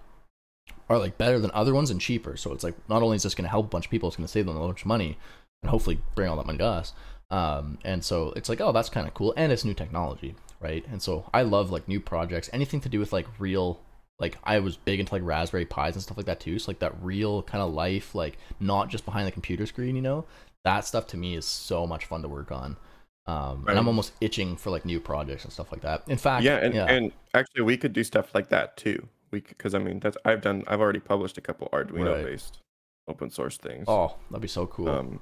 are 0.89 0.97
like 0.97 1.17
better 1.17 1.37
than 1.37 1.51
other 1.53 1.73
ones 1.73 1.91
and 1.91 2.01
cheaper. 2.01 2.37
So 2.37 2.53
it's 2.53 2.63
like 2.63 2.75
not 2.89 3.03
only 3.03 3.17
is 3.17 3.23
this 3.23 3.35
going 3.35 3.45
to 3.45 3.49
help 3.49 3.65
a 3.65 3.69
bunch 3.69 3.85
of 3.85 3.91
people, 3.91 4.07
it's 4.07 4.15
going 4.15 4.25
to 4.25 4.31
save 4.31 4.45
them 4.45 4.57
a 4.57 4.59
bunch 4.59 4.81
of 4.81 4.87
money 4.87 5.17
and 5.61 5.69
hopefully 5.69 5.99
bring 6.15 6.29
all 6.29 6.37
that 6.37 6.47
money 6.47 6.57
to 6.59 6.65
us. 6.65 6.93
Um, 7.29 7.77
and 7.85 8.03
so 8.03 8.33
it's 8.35 8.49
like, 8.49 8.59
oh, 8.59 8.71
that's 8.71 8.89
kind 8.89 9.07
of 9.07 9.13
cool, 9.13 9.33
and 9.37 9.51
it's 9.51 9.63
new 9.63 9.73
technology, 9.73 10.35
right? 10.59 10.83
And 10.91 11.01
so 11.01 11.29
I 11.33 11.43
love 11.43 11.71
like 11.71 11.87
new 11.87 11.99
projects, 11.99 12.49
anything 12.51 12.81
to 12.81 12.89
do 12.89 12.99
with 12.99 13.13
like 13.13 13.27
real. 13.39 13.79
Like 14.19 14.37
I 14.43 14.59
was 14.59 14.77
big 14.77 14.99
into 14.99 15.13
like 15.13 15.23
Raspberry 15.23 15.65
Pis 15.65 15.95
and 15.95 16.01
stuff 16.03 16.17
like 16.17 16.27
that 16.27 16.39
too. 16.39 16.59
So 16.59 16.69
like 16.69 16.79
that 16.79 16.93
real 17.01 17.41
kind 17.43 17.63
of 17.63 17.73
life, 17.73 18.13
like 18.13 18.37
not 18.59 18.89
just 18.89 19.05
behind 19.05 19.27
the 19.27 19.31
computer 19.31 19.65
screen, 19.65 19.95
you 19.95 20.01
know. 20.01 20.25
That 20.63 20.85
stuff 20.85 21.07
to 21.07 21.17
me 21.17 21.35
is 21.35 21.45
so 21.45 21.87
much 21.87 22.05
fun 22.05 22.21
to 22.21 22.27
work 22.27 22.51
on. 22.51 22.77
Um, 23.25 23.65
and 23.67 23.77
I'm 23.79 23.87
almost 23.87 24.13
itching 24.21 24.57
for 24.57 24.69
like 24.69 24.85
new 24.85 24.99
projects 24.99 25.43
and 25.43 25.51
stuff 25.53 25.71
like 25.71 25.81
that. 25.81 26.03
In 26.07 26.17
fact, 26.17 26.43
yeah, 26.43 26.57
and 26.57 26.73
yeah, 26.73 26.85
and 26.85 27.11
actually 27.33 27.63
we 27.63 27.77
could 27.77 27.93
do 27.93 28.03
stuff 28.03 28.33
like 28.35 28.49
that 28.49 28.77
too. 28.77 29.07
We 29.31 29.41
because 29.41 29.73
I 29.73 29.79
mean 29.79 29.99
that's 29.99 30.17
I've 30.25 30.41
done 30.41 30.63
I've 30.67 30.81
already 30.81 30.99
published 30.99 31.37
a 31.37 31.41
couple 31.41 31.67
Arduino 31.71 32.15
Right. 32.15 32.25
based 32.25 32.59
open 33.07 33.29
source 33.31 33.57
things. 33.57 33.85
oh, 33.87 34.15
that'd 34.29 34.41
be 34.41 34.47
so 34.47 34.67
cool. 34.67 34.89
Um, 34.89 35.21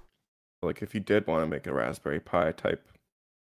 like 0.62 0.82
if 0.82 0.93
you 0.93 0.99
did 0.99 1.25
want 1.28 1.43
to 1.43 1.47
make 1.47 1.67
a 1.67 1.73
Raspberry 1.73 2.19
Pi 2.19 2.52
type, 2.52 2.86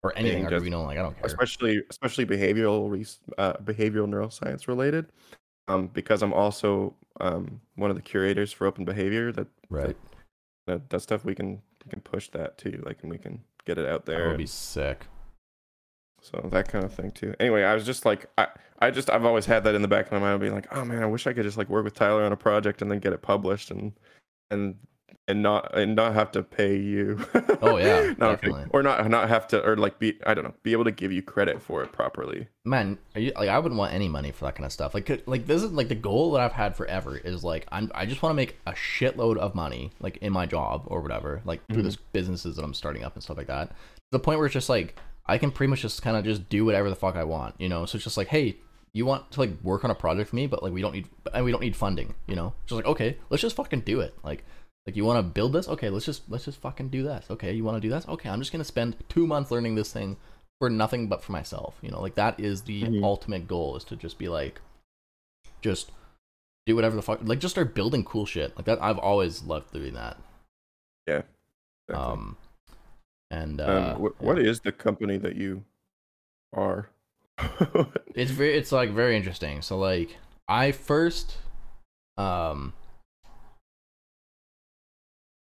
or 0.03 0.17
anything 0.17 0.49
just- 0.49 0.65
Arduino, 0.65 0.85
like 0.87 0.99
I 0.99 1.03
don't 1.03 1.15
care. 1.17 1.27
especially 1.27 1.83
especially 1.91 2.27
behavioral 2.27 3.19
uh, 3.39 3.55
behavioral 3.65 4.09
neuroscience 4.09 4.69
related, 4.69 5.07
um, 5.69 5.89
because 5.89 6.23
I'm 6.23 6.33
also 6.33 6.95
um 7.21 7.61
one 7.77 7.91
of 7.91 7.97
the 7.97 8.03
curators 8.03 8.53
for 8.53 8.67
Open 8.67 8.85
Behavior. 8.85 9.33
That 9.33 9.49
right, 9.71 9.97
that, 10.67 10.89
that 10.91 11.01
stuff 11.01 11.25
we 11.25 11.35
can 11.35 11.61
we 11.85 11.91
can 11.91 12.01
push 12.01 12.29
that 12.31 12.59
too. 12.59 12.83
Like 12.85 13.03
and 13.03 13.11
we 13.11 13.19
can 13.19 13.43
get 13.65 13.79
it 13.79 13.87
out 13.87 14.07
there. 14.07 14.23
that 14.23 14.29
would 14.29 14.39
be 14.39 14.47
sick. 14.47 15.07
So 16.21 16.49
that 16.51 16.69
kind 16.69 16.85
of 16.85 16.93
thing 16.93 17.13
too. 17.13 17.35
Anyway, 17.39 17.63
I 17.63 17.75
was 17.75 17.87
just 17.87 18.05
like, 18.05 18.27
I, 18.37 18.49
I 18.81 18.91
just, 18.91 19.09
I've 19.09 19.25
always 19.25 19.47
had 19.47 19.63
that 19.65 19.77
in 19.77 19.83
the 19.83 19.89
back 19.89 20.07
of 20.07 20.13
my 20.13 20.19
mind, 20.19 20.41
being 20.41 20.53
like, 20.53 20.67
oh 20.75 20.85
man, 20.85 21.03
I 21.03 21.07
wish 21.07 21.27
I 21.29 21.33
could 21.33 21.45
just 21.45 21.57
like 21.57 21.69
work 21.69 21.85
with 21.85 21.95
Tyler 21.95 22.25
on 22.25 22.33
a 22.33 22.37
project 22.37 22.83
and 22.83 22.91
then 22.91 22.99
get 22.99 23.13
it 23.13 23.23
published 23.23 23.71
and, 23.71 23.93
and, 24.51 24.75
and 25.29 25.43
not, 25.43 25.77
and 25.77 25.95
not 25.95 26.15
have 26.15 26.33
to 26.33 26.43
pay 26.43 26.77
you. 26.77 27.25
Oh, 27.61 27.77
yeah, 27.77 28.13
definitely. 28.19 28.65
Or 28.71 28.83
not, 28.83 29.09
not 29.11 29.29
have 29.29 29.49
to, 29.49 29.63
or 29.65 29.77
like 29.77 29.99
be, 29.99 30.19
I 30.25 30.33
don't 30.35 30.45
know, 30.45 30.55
be 30.63 30.73
able 30.73 30.85
to 30.85 30.93
give 30.93 31.11
you 31.13 31.23
credit 31.23 31.61
for 31.61 31.83
it 31.83 31.93
properly. 31.93 32.47
man 32.65 32.99
are 33.15 33.21
you, 33.21 33.33
like 33.37 33.49
i 33.49 33.59
wouldn't 33.59 33.79
want 33.79 33.93
any 33.95 34.09
money 34.09 34.31
for 34.31 34.45
that 34.45 34.55
kind 34.55 34.65
of 34.67 34.73
stuff 34.73 34.93
like 34.95 35.23
like 35.27 35.47
this 35.47 35.63
is 35.63 35.73
like 35.73 35.89
the 35.89 35.95
goal 35.95 36.33
that 36.33 36.41
i've 36.43 36.53
had 36.53 36.77
forever 36.77 37.17
is 37.17 37.43
like 37.43 37.67
i'm 37.73 37.91
i 37.95 38.05
just 38.05 38.23
want 38.23 38.31
to 38.31 38.35
make 38.37 38.57
a 38.67 38.73
shitload 38.73 39.37
of 39.39 39.55
money 39.55 39.91
like 40.01 40.19
in 40.19 40.33
my 40.33 40.45
job 40.47 40.83
or 40.87 41.01
whatever 41.01 41.41
like 41.47 41.65
through 41.67 41.81
Mhm. 41.83 41.87
this 41.87 41.97
businesses 41.97 42.57
that 42.57 42.63
i'm 42.65 42.75
starting 42.75 43.03
up 43.05 43.15
and 43.15 43.23
stuff 43.23 43.37
like 43.39 43.47
that 43.47 43.71
to 43.71 43.75
the 44.13 44.19
point 44.19 44.39
where 44.39 44.47
it's 44.47 44.53
just 44.53 44.69
like 44.69 44.97
i 45.27 45.39
can 45.39 45.51
pretty 45.51 45.71
much 45.71 45.81
just 45.83 46.03
kind 46.03 46.17
of 46.17 46.25
just 46.25 46.49
do 46.51 46.65
whatever 46.65 46.91
the 46.91 46.97
fuck 46.97 47.17
i 47.17 47.25
want 47.25 47.55
you 47.59 47.69
know 47.69 47.87
so 47.87 47.97
it's 47.97 48.05
just 48.05 48.17
like 48.19 48.29
hey 48.29 48.57
you 48.93 49.07
want 49.07 49.31
to 49.31 49.41
like 49.41 49.51
work 49.63 49.83
on 49.85 49.91
a 49.91 49.95
project 49.95 50.29
for 50.31 50.37
me 50.37 50.47
but 50.47 50.63
like 50.63 50.73
we 50.73 50.83
don't 50.83 50.93
need 50.93 51.09
and 51.33 51.45
we 51.45 51.51
don't 51.51 51.63
need 51.63 51.75
funding 51.77 52.15
you 52.27 52.37
know 52.37 52.53
just 52.67 52.77
like 52.77 52.87
okay 52.87 53.17
let's 53.31 53.41
just 53.43 53.57
fucking 53.57 53.81
do 53.81 54.01
it 54.01 54.15
like 54.23 54.45
like 54.89 54.97
you 54.97 55.05
want 55.05 55.19
to 55.19 55.23
build 55.23 55.53
this? 55.53 55.69
Okay 55.69 55.91
let's 55.91 56.07
just 56.07 56.23
let's 56.31 56.47
just 56.47 56.61
fucking 56.63 56.89
do 56.89 57.03
this. 57.03 57.27
Okay 57.29 57.53
you 57.53 57.63
want 57.63 57.77
to 57.77 57.81
do 57.81 57.91
this? 57.91 58.09
Okay 58.09 58.31
i'm 58.31 58.41
just 58.41 58.53
gonna 58.53 58.65
spend 58.65 58.97
two 59.11 59.27
months 59.27 59.51
learning 59.51 59.75
this 59.75 59.93
thing 59.93 60.17
for 60.59 60.71
nothing 60.71 61.09
but 61.09 61.23
for 61.23 61.33
myself 61.33 61.77
you 61.83 61.91
know? 61.91 62.01
Like 62.01 62.15
that 62.15 62.41
is 62.41 62.63
the 62.63 62.85
Mhm. 62.85 63.05
ultimate 63.05 63.47
goal 63.47 63.77
is 63.77 63.85
to 63.85 63.97
just 63.97 64.17
be 64.19 64.29
like 64.29 64.61
just 65.61 65.91
do 66.67 66.75
whatever 66.75 66.97
the 66.97 67.03
fuck 67.03 67.21
like 67.23 67.39
just 67.39 67.55
start 67.55 67.75
building 67.75 68.03
cool 68.03 68.25
shit. 68.25 68.57
Like 68.57 68.65
that 68.65 68.83
i've 68.83 68.99
always 68.99 69.43
loved 69.45 69.73
doing 69.75 69.93
that. 69.95 70.17
Definitely. 71.07 71.27
um 71.95 72.37
and 73.31 73.61
uh 73.61 73.95
um, 73.97 74.01
wh- 74.03 74.23
what 74.23 74.39
is 74.39 74.61
the 74.61 74.73
company 74.73 75.19
that 75.19 75.37
you 75.37 75.65
are? 76.55 76.89
it's 78.15 78.31
very 78.31 78.55
it's 78.57 78.73
like 78.73 78.91
very 78.91 79.17
interesting. 79.19 79.61
So 79.63 79.77
like 79.79 80.17
i 80.49 80.73
first 80.73 81.37
um 82.17 82.73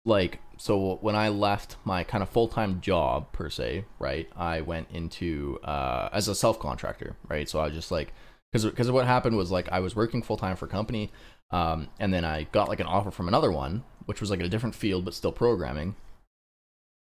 like 0.05 0.41
so 0.57 0.97
when 1.01 1.15
i 1.15 1.29
left 1.29 1.77
my 1.85 2.03
kind 2.03 2.23
of 2.23 2.29
full-time 2.29 2.81
job 2.81 3.31
per 3.33 3.49
se 3.49 3.85
right 3.99 4.29
i 4.37 4.61
went 4.61 4.89
into 4.91 5.59
uh 5.65 6.09
as 6.13 6.29
a 6.29 6.35
self-contractor 6.35 7.17
right? 7.29 7.49
So 7.49 7.61
i 7.61 7.67
was 7.67 7.75
just 7.75 7.91
like 7.91 8.13
because 8.51 8.65
because 8.65 8.91
what 8.91 9.07
happened 9.07 9.37
was 9.37 9.51
like 9.51 9.69
i 9.71 9.81
was 9.81 9.95
working 9.95 10.23
full-time 10.23 10.57
for 10.57 10.67
a 10.67 10.69
company 10.69 11.13
um 11.51 11.89
and 12.01 12.13
then 12.13 12.25
i 12.25 12.45
got 12.53 12.69
like 12.69 12.81
an 12.81 12.87
offer 12.87 13.11
from 13.11 13.29
another 13.29 13.53
one 13.53 13.85
which 14.07 14.21
was 14.21 14.31
like 14.31 14.41
in 14.41 14.47
a 14.47 14.49
different 14.49 14.75
field 14.75 15.05
but 15.05 15.15
still 15.15 15.33
programming. 15.33 15.95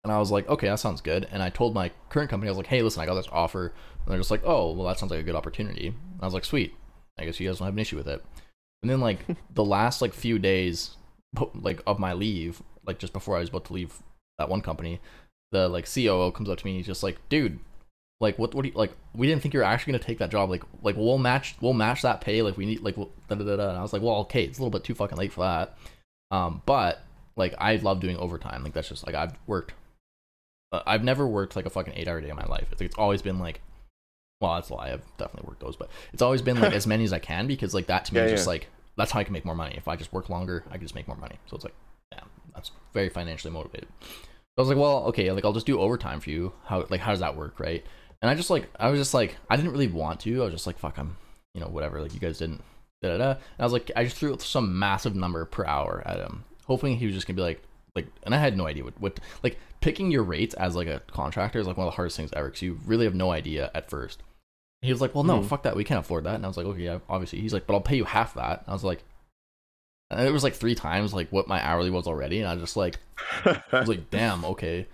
And 0.04 0.12
i 0.12 0.18
was 0.18 0.30
like 0.30 0.48
okay 0.48 0.68
that 0.68 0.80
sounds 0.80 1.00
good. 1.00 1.28
And 1.30 1.42
i 1.42 1.50
told 1.50 1.74
my 1.74 1.90
current 2.08 2.30
company 2.30 2.48
i 2.48 2.52
was 2.52 2.58
like 2.58 2.66
hey 2.66 2.82
listen 2.82 3.02
i 3.02 3.06
got 3.06 3.14
this 3.14 3.28
offer. 3.30 3.72
And 4.04 4.12
they're 4.12 4.18
just 4.18 4.30
like 4.30 4.44
oh 4.44 4.72
well 4.72 4.86
that 4.86 4.98
sounds 4.98 5.10
like 5.10 5.20
a 5.20 5.24
good 5.24 5.36
opportunity. 5.36 5.88
And 5.88 6.20
i 6.20 6.24
was 6.24 6.34
like 6.34 6.44
sweet. 6.44 6.74
I 7.18 7.24
guess 7.24 7.38
you 7.38 7.48
guys 7.48 7.58
don't 7.58 7.66
have 7.66 7.74
an 7.74 7.80
issue 7.80 7.96
with 7.96 8.08
it. 8.08 8.24
And 8.82 8.90
then 8.90 9.00
like 9.00 9.20
the 9.54 9.64
last 9.64 10.02
like 10.02 10.14
few 10.14 10.38
days 10.38 10.96
like 11.54 11.80
of 11.86 11.98
my 11.98 12.12
leave 12.12 12.62
like 12.86 12.98
just 12.98 13.12
before 13.12 13.36
i 13.36 13.40
was 13.40 13.48
about 13.48 13.64
to 13.64 13.72
leave 13.72 14.02
that 14.38 14.48
one 14.48 14.60
company 14.60 15.00
the 15.52 15.68
like 15.68 15.86
COO 15.92 16.32
comes 16.32 16.48
up 16.48 16.58
to 16.58 16.64
me 16.64 16.72
and 16.72 16.78
he's 16.78 16.86
just 16.86 17.02
like 17.02 17.18
dude 17.28 17.58
like 18.22 18.38
what 18.38 18.54
what 18.54 18.62
do 18.62 18.68
you 18.68 18.74
like 18.74 18.92
we 19.14 19.26
didn't 19.26 19.42
think 19.42 19.52
you 19.52 19.60
were 19.60 19.64
actually 19.64 19.92
gonna 19.92 20.04
take 20.04 20.18
that 20.18 20.30
job. 20.30 20.48
Like 20.48 20.62
like 20.82 20.96
we'll 20.96 21.18
match 21.18 21.56
we'll 21.60 21.72
match 21.72 22.02
that 22.02 22.20
pay. 22.20 22.40
Like 22.40 22.56
we 22.56 22.64
need 22.66 22.80
like 22.80 22.96
we'll, 22.96 23.10
da, 23.28 23.34
da, 23.34 23.44
da, 23.44 23.56
da. 23.56 23.68
and 23.70 23.76
i 23.78 23.82
was 23.82 23.92
like 23.92 24.00
well 24.00 24.18
okay 24.18 24.44
it's 24.44 24.58
a 24.58 24.62
little 24.62 24.70
bit 24.70 24.84
too 24.84 24.94
fucking 24.94 25.18
late 25.18 25.32
for 25.32 25.40
that. 25.40 25.76
Um 26.30 26.62
but 26.64 27.02
like 27.36 27.54
i 27.58 27.76
love 27.76 28.00
doing 28.00 28.16
overtime. 28.16 28.62
Like 28.62 28.72
that's 28.74 28.88
just 28.88 29.04
like 29.04 29.16
i've 29.16 29.34
worked 29.46 29.74
uh, 30.70 30.82
i've 30.86 31.02
never 31.04 31.26
worked 31.26 31.56
like 31.56 31.66
a 31.66 31.70
fucking 31.70 31.94
eight 31.96 32.06
hour 32.08 32.20
day 32.20 32.30
in 32.30 32.36
my 32.36 32.46
life. 32.46 32.68
It's, 32.70 32.80
it's 32.80 32.96
always 32.96 33.22
been 33.22 33.38
like 33.40 33.60
well 34.40 34.54
that's 34.54 34.70
a 34.70 34.74
lie. 34.74 34.92
I've 34.92 35.04
definitely 35.18 35.48
worked 35.48 35.60
those 35.60 35.76
but 35.76 35.90
it's 36.12 36.22
always 36.22 36.42
been 36.42 36.60
like 36.60 36.72
as 36.80 36.86
many 36.86 37.04
as 37.04 37.12
i 37.12 37.18
can 37.18 37.46
because 37.48 37.74
like 37.74 37.88
that 37.88 38.04
to 38.06 38.14
me 38.14 38.20
Yeah, 38.20 38.26
is 38.26 38.32
just 38.32 38.46
yeah. 38.46 38.50
like 38.50 38.68
that's 38.96 39.10
how 39.10 39.18
i 39.20 39.24
can 39.24 39.32
make 39.32 39.44
more 39.44 39.56
money. 39.56 39.74
If 39.76 39.88
i 39.88 39.96
just 39.96 40.12
work 40.12 40.28
longer 40.30 40.64
i 40.70 40.74
can 40.74 40.82
just 40.82 40.94
make 40.94 41.08
more 41.08 41.16
money. 41.18 41.38
So 41.46 41.56
it's 41.56 41.64
like 41.64 41.74
yeah 42.12 42.20
that's 42.54 42.70
very 42.92 43.08
financially 43.08 43.52
motivated 43.52 43.88
I 44.58 44.60
was 44.60 44.68
like, 44.68 44.76
well, 44.76 45.04
okay, 45.04 45.32
like 45.32 45.46
I'll 45.46 45.54
just 45.54 45.64
do 45.64 45.80
overtime 45.80 46.20
for 46.20 46.28
you. 46.28 46.52
How 46.64 46.84
like 46.90 47.00
how 47.00 47.10
does 47.12 47.20
that 47.20 47.36
work, 47.36 47.58
right? 47.58 47.82
And 48.20 48.30
I 48.30 48.34
just 48.34 48.50
like 48.50 48.68
I 48.78 48.90
was 48.90 49.00
just 49.00 49.14
like 49.14 49.36
I 49.48 49.56
didn't 49.56 49.72
really 49.72 49.86
want 49.88 50.20
to. 50.20 50.42
I 50.42 50.44
was 50.44 50.52
just 50.52 50.66
like, 50.66 50.78
fuck, 50.78 50.98
I'm 50.98 51.16
you 51.54 51.60
know 51.62 51.68
whatever. 51.68 52.02
Like 52.02 52.12
you 52.12 52.20
guys 52.20 52.36
didn't. 52.38 52.62
Da 53.00 53.08
da 53.08 53.16
da. 53.18 53.30
And 53.30 53.38
I 53.60 53.64
was 53.64 53.72
like, 53.72 53.90
I 53.96 54.04
just 54.04 54.16
threw 54.16 54.36
some 54.38 54.78
massive 54.78 55.14
number 55.16 55.44
per 55.46 55.64
hour 55.64 56.02
at 56.04 56.18
him, 56.18 56.44
hoping 56.66 56.96
he 56.98 57.06
was 57.06 57.14
just 57.14 57.26
gonna 57.26 57.36
be 57.36 57.42
like 57.42 57.62
like. 57.96 58.06
And 58.24 58.34
I 58.34 58.38
had 58.38 58.56
no 58.58 58.66
idea 58.66 58.84
what 58.84 59.00
what 59.00 59.20
like 59.42 59.58
picking 59.80 60.10
your 60.10 60.22
rates 60.22 60.54
as 60.56 60.76
like 60.76 60.86
a 60.86 61.00
contractor 61.10 61.58
is 61.58 61.66
like 61.66 61.78
one 61.78 61.86
of 61.86 61.92
the 61.92 61.96
hardest 61.96 62.18
things 62.18 62.30
ever 62.34 62.48
because 62.48 62.60
you 62.62 62.78
really 62.84 63.06
have 63.06 63.14
no 63.14 63.32
idea 63.32 63.70
at 63.74 63.88
first. 63.88 64.22
He 64.82 64.92
was 64.92 65.00
like, 65.00 65.14
"Well, 65.14 65.24
no, 65.24 65.38
Mhm. 65.40 65.46
fuck 65.46 65.62
that. 65.62 65.76
We 65.76 65.84
can't 65.84 66.00
afford 66.00 66.24
that." 66.24 66.34
And 66.34 66.44
I 66.44 66.48
was 66.48 66.58
like, 66.58 66.66
"Okay, 66.66 66.82
yeah, 66.82 66.98
obviously." 67.08 67.40
He's 67.40 67.54
like, 67.54 67.66
"But 67.66 67.72
I'll 67.74 67.80
pay 67.80 67.96
you 67.96 68.04
half 68.04 68.34
that." 68.34 68.60
And 68.60 68.68
I 68.68 68.72
was 68.72 68.84
like, 68.84 69.02
it 70.18 70.32
was 70.32 70.42
like 70.42 70.54
three 70.54 70.74
times 70.74 71.14
like 71.14 71.30
what 71.30 71.48
my 71.48 71.64
hourly 71.64 71.90
was 71.90 72.06
already, 72.06 72.40
and 72.40 72.48
I 72.48 72.54
was 72.54 72.62
just 72.62 72.76
like, 72.76 72.98
I 73.44 73.62
was 73.72 73.88
like, 73.88 74.10
"Damn, 74.10 74.44
okay." 74.44 74.86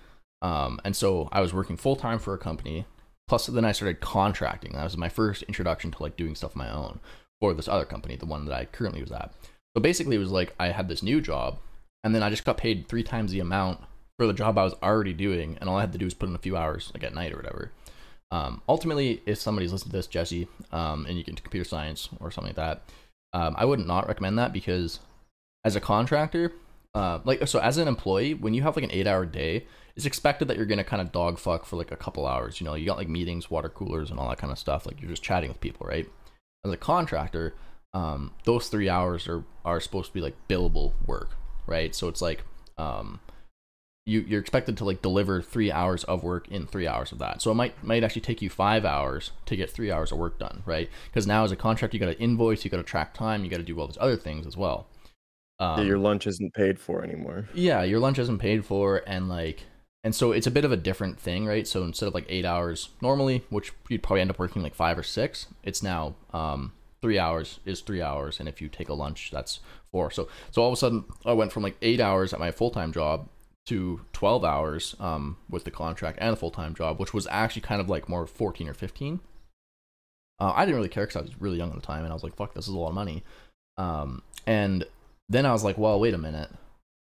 Um, 0.43 0.81
and 0.85 0.95
so 0.95 1.29
I 1.33 1.41
was 1.41 1.53
working 1.53 1.77
full 1.77 1.97
time 1.97 2.19
for 2.19 2.35
a 2.35 2.39
company. 2.39 2.87
Plus, 3.29 3.47
then 3.47 3.65
I 3.65 3.73
started 3.73 4.01
contracting. 4.01 4.73
That 4.73 4.85
was 4.85 4.97
my 4.97 5.11
first 5.11 5.43
introduction 5.43 5.91
to 5.91 6.03
like 6.03 6.17
doing 6.17 6.35
stuff 6.35 6.57
on 6.57 6.65
my 6.65 6.73
own 6.73 7.01
for 7.41 7.53
this 7.53 7.69
other 7.69 7.85
company, 7.85 8.17
the 8.17 8.27
one 8.27 8.47
that 8.47 8.55
I 8.55 8.65
currently 8.65 9.03
was 9.03 9.13
at. 9.13 9.33
So 9.77 9.83
basically, 9.83 10.17
it 10.17 10.21
was 10.21 10.31
like 10.31 10.55
I 10.59 10.69
had 10.69 10.89
this 10.89 11.03
new 11.03 11.21
job, 11.21 11.59
and 12.03 12.15
then 12.15 12.23
I 12.23 12.31
just 12.31 12.45
got 12.45 12.57
paid 12.57 12.89
three 12.89 13.03
times 13.03 13.31
the 13.31 13.41
amount 13.41 13.81
for 14.19 14.27
the 14.27 14.33
job 14.33 14.59
I 14.59 14.65
was 14.65 14.75
already 14.83 15.13
doing, 15.13 15.59
and 15.61 15.69
all 15.69 15.77
I 15.77 15.83
had 15.83 15.93
to 15.93 15.99
do 15.99 16.07
was 16.07 16.15
put 16.15 16.29
in 16.29 16.35
a 16.35 16.39
few 16.39 16.57
hours, 16.57 16.91
like 16.95 17.05
at 17.05 17.15
night 17.15 17.33
or 17.33 17.37
whatever. 17.37 17.73
Um, 18.31 18.63
ultimately, 18.69 19.23
if 19.27 19.39
somebody's 19.39 19.73
listening 19.73 19.91
to 19.91 19.97
this, 19.97 20.07
Jesse, 20.07 20.49
um, 20.73 21.07
and 21.07 21.17
you 21.17 21.25
get 21.25 21.31
into 21.31 21.43
computer 21.43 21.69
science 21.69 22.09
or 22.21 22.31
something 22.31 22.55
like 22.55 22.57
that, 22.57 22.83
um, 23.33 23.55
I 23.59 23.65
would 23.65 23.81
not 23.81 24.09
recommend 24.09 24.39
that 24.39 24.53
because 24.53 25.01
as 25.69 25.77
a 25.77 25.81
contractor, 25.81 26.53
uh, 26.95 27.21
like 27.25 27.47
so 27.47 27.61
as 27.61 27.77
an 27.77 27.87
employee, 27.89 28.33
when 28.33 28.55
you 28.55 28.63
have 28.63 28.75
like 28.75 28.85
an 28.85 28.91
eight-hour 28.91 29.27
day, 29.27 29.67
it's 29.95 30.07
expected 30.07 30.49
that 30.49 30.57
you're 30.57 30.67
gonna 30.67 30.83
kind 30.83 31.03
of 31.03 31.13
dog 31.13 31.39
fuck 31.39 31.67
for 31.67 31.77
like 31.77 31.93
a 31.93 31.97
couple 31.97 32.27
hours. 32.27 32.59
You 32.59 32.65
know, 32.65 32.75
you 32.75 32.87
got 32.87 32.97
like 32.97 33.09
meetings, 33.09 33.51
water 33.51 33.69
coolers, 33.69 34.11
and 34.11 34.19
all 34.19 34.29
that 34.31 34.39
kind 34.39 34.51
of 34.51 34.59
stuff. 34.59 34.87
Like 34.87 35.01
you're 35.01 35.11
just 35.11 35.23
chatting 35.23 35.51
with 35.51 35.61
people, 35.61 35.87
right? 35.87 36.09
As 36.65 36.73
a 36.73 36.77
contractor, 36.79 37.55
um, 37.93 38.33
those 38.45 38.69
three 38.69 38.89
hours 38.89 39.29
are 39.29 39.45
are 39.65 39.79
supposed 39.79 40.09
to 40.09 40.15
be 40.15 40.23
like 40.23 40.37
billable 40.49 40.95
work, 41.07 41.37
right? 41.67 41.95
So 41.95 42.09
it's 42.09 42.23
like 42.23 42.43
um, 42.79 43.21
you 44.07 44.21
you're 44.21 44.41
expected 44.41 44.79
to 44.79 44.85
like 44.87 45.03
deliver 45.03 45.43
three 45.43 45.71
hours 45.71 46.03
of 46.05 46.23
work 46.23 46.49
in 46.49 46.67
three 46.67 46.89
hours 46.89 47.13
of 47.13 47.19
that. 47.19 47.43
So 47.43 47.51
it 47.51 47.55
might 47.55 47.85
might 47.85 48.03
actually 48.03 48.23
take 48.23 48.41
you 48.41 48.49
five 48.49 48.87
hours 48.87 49.33
to 49.45 49.55
get 49.55 49.71
three 49.71 49.93
hours 49.93 50.13
of 50.13 50.19
work 50.19 50.39
done, 50.39 50.63
right? 50.65 50.89
Because 51.11 51.27
now 51.27 51.45
as 51.45 51.53
a 51.53 51.57
contractor, 51.57 51.97
you 51.97 52.01
got 52.01 52.13
to 52.13 52.19
invoice, 52.19 52.65
you 52.65 52.71
got 52.71 52.79
to 52.79 52.83
track 52.83 53.13
time, 53.13 53.45
you 53.45 53.51
got 53.51 53.59
to 53.59 53.63
do 53.63 53.79
all 53.79 53.87
these 53.87 53.99
other 54.01 54.17
things 54.17 54.47
as 54.47 54.57
well. 54.57 54.87
Um, 55.61 55.81
yeah, 55.81 55.87
your 55.87 55.99
lunch 55.99 56.27
isn't 56.27 56.55
paid 56.55 56.79
for 56.79 57.03
anymore. 57.03 57.49
yeah, 57.55 57.83
your 57.83 57.99
lunch 57.99 58.19
isn't 58.19 58.39
paid 58.39 58.65
for, 58.65 59.03
and 59.07 59.29
like, 59.29 59.65
and 60.05 60.15
so 60.15 60.33
it's 60.33 60.47
a 60.47 60.51
bit 60.51 60.65
of 60.65 60.73
a 60.73 60.77
different 60.77 61.19
thing, 61.19 61.47
right? 61.47 61.67
So 61.67 61.83
instead 61.83 62.07
of 62.07 62.15
like 62.15 62.27
eight 62.29 62.45
hours 62.45 62.91
normally, 63.03 63.45
which 63.51 63.73
you'd 63.89 64.03
probably 64.03 64.21
end 64.21 64.31
up 64.31 64.39
working 64.39 64.63
like 64.63 64.75
five 64.75 64.97
or 64.97 65.03
six, 65.03 65.47
it's 65.65 65.83
now 65.83 66.15
um 66.33 66.73
three 67.01 67.19
hours 67.19 67.61
is 67.65 67.81
three 67.81 68.03
hours, 68.03 68.39
and 68.39 68.49
if 68.49 68.61
you 68.61 68.69
take 68.69 68.89
a 68.89 68.95
lunch, 68.95 69.31
that's 69.33 69.61
four. 69.91 70.11
So 70.11 70.29
so 70.51 70.63
all 70.63 70.69
of 70.69 70.75
a 70.75 70.77
sudden, 70.77 71.05
I 71.25 71.33
went 71.33 71.53
from 71.53 71.65
like 71.65 71.77
eight 71.83 72.01
hours 72.01 72.33
at 72.33 72.39
my 72.41 72.51
full 72.51 72.71
time 72.71 72.93
job 72.93 73.29
to 73.67 74.01
12 74.15 74.45
hours 74.47 74.97
um 74.99 75.37
with 75.51 75.65
the 75.65 75.71
contract 75.71 76.17
and 76.23 76.33
the 76.33 76.37
full 76.37 76.51
time 76.51 76.75
job, 76.75 76.99
which 77.01 77.13
was 77.13 77.27
actually 77.31 77.63
kind 77.63 77.81
of 77.81 77.89
like 77.89 78.09
more 78.09 78.27
14 78.27 78.69
or 78.69 78.75
15. 78.75 79.21
Uh, 80.41 80.53
I 80.55 80.65
didn't 80.65 80.77
really 80.77 80.89
care 80.89 81.05
because 81.05 81.17
I 81.17 81.23
was 81.23 81.41
really 81.41 81.59
young 81.59 81.71
at 81.71 81.75
the 81.75 81.83
time, 81.83 82.05
and 82.05 82.13
I 82.13 82.15
was 82.15 82.23
like, 82.23 82.37
"Fuck, 82.37 82.55
this 82.55 82.69
is 82.69 82.75
a 82.75 82.79
lot 82.79 82.91
of 82.91 82.95
money." 82.95 83.25
Um, 83.77 84.23
and 84.47 84.85
then 85.29 85.47
I 85.47 85.53
was 85.53 85.65
like, 85.65 85.79
"Well, 85.79 85.99
wait 86.01 86.15
a 86.15 86.19
minute." 86.19 86.51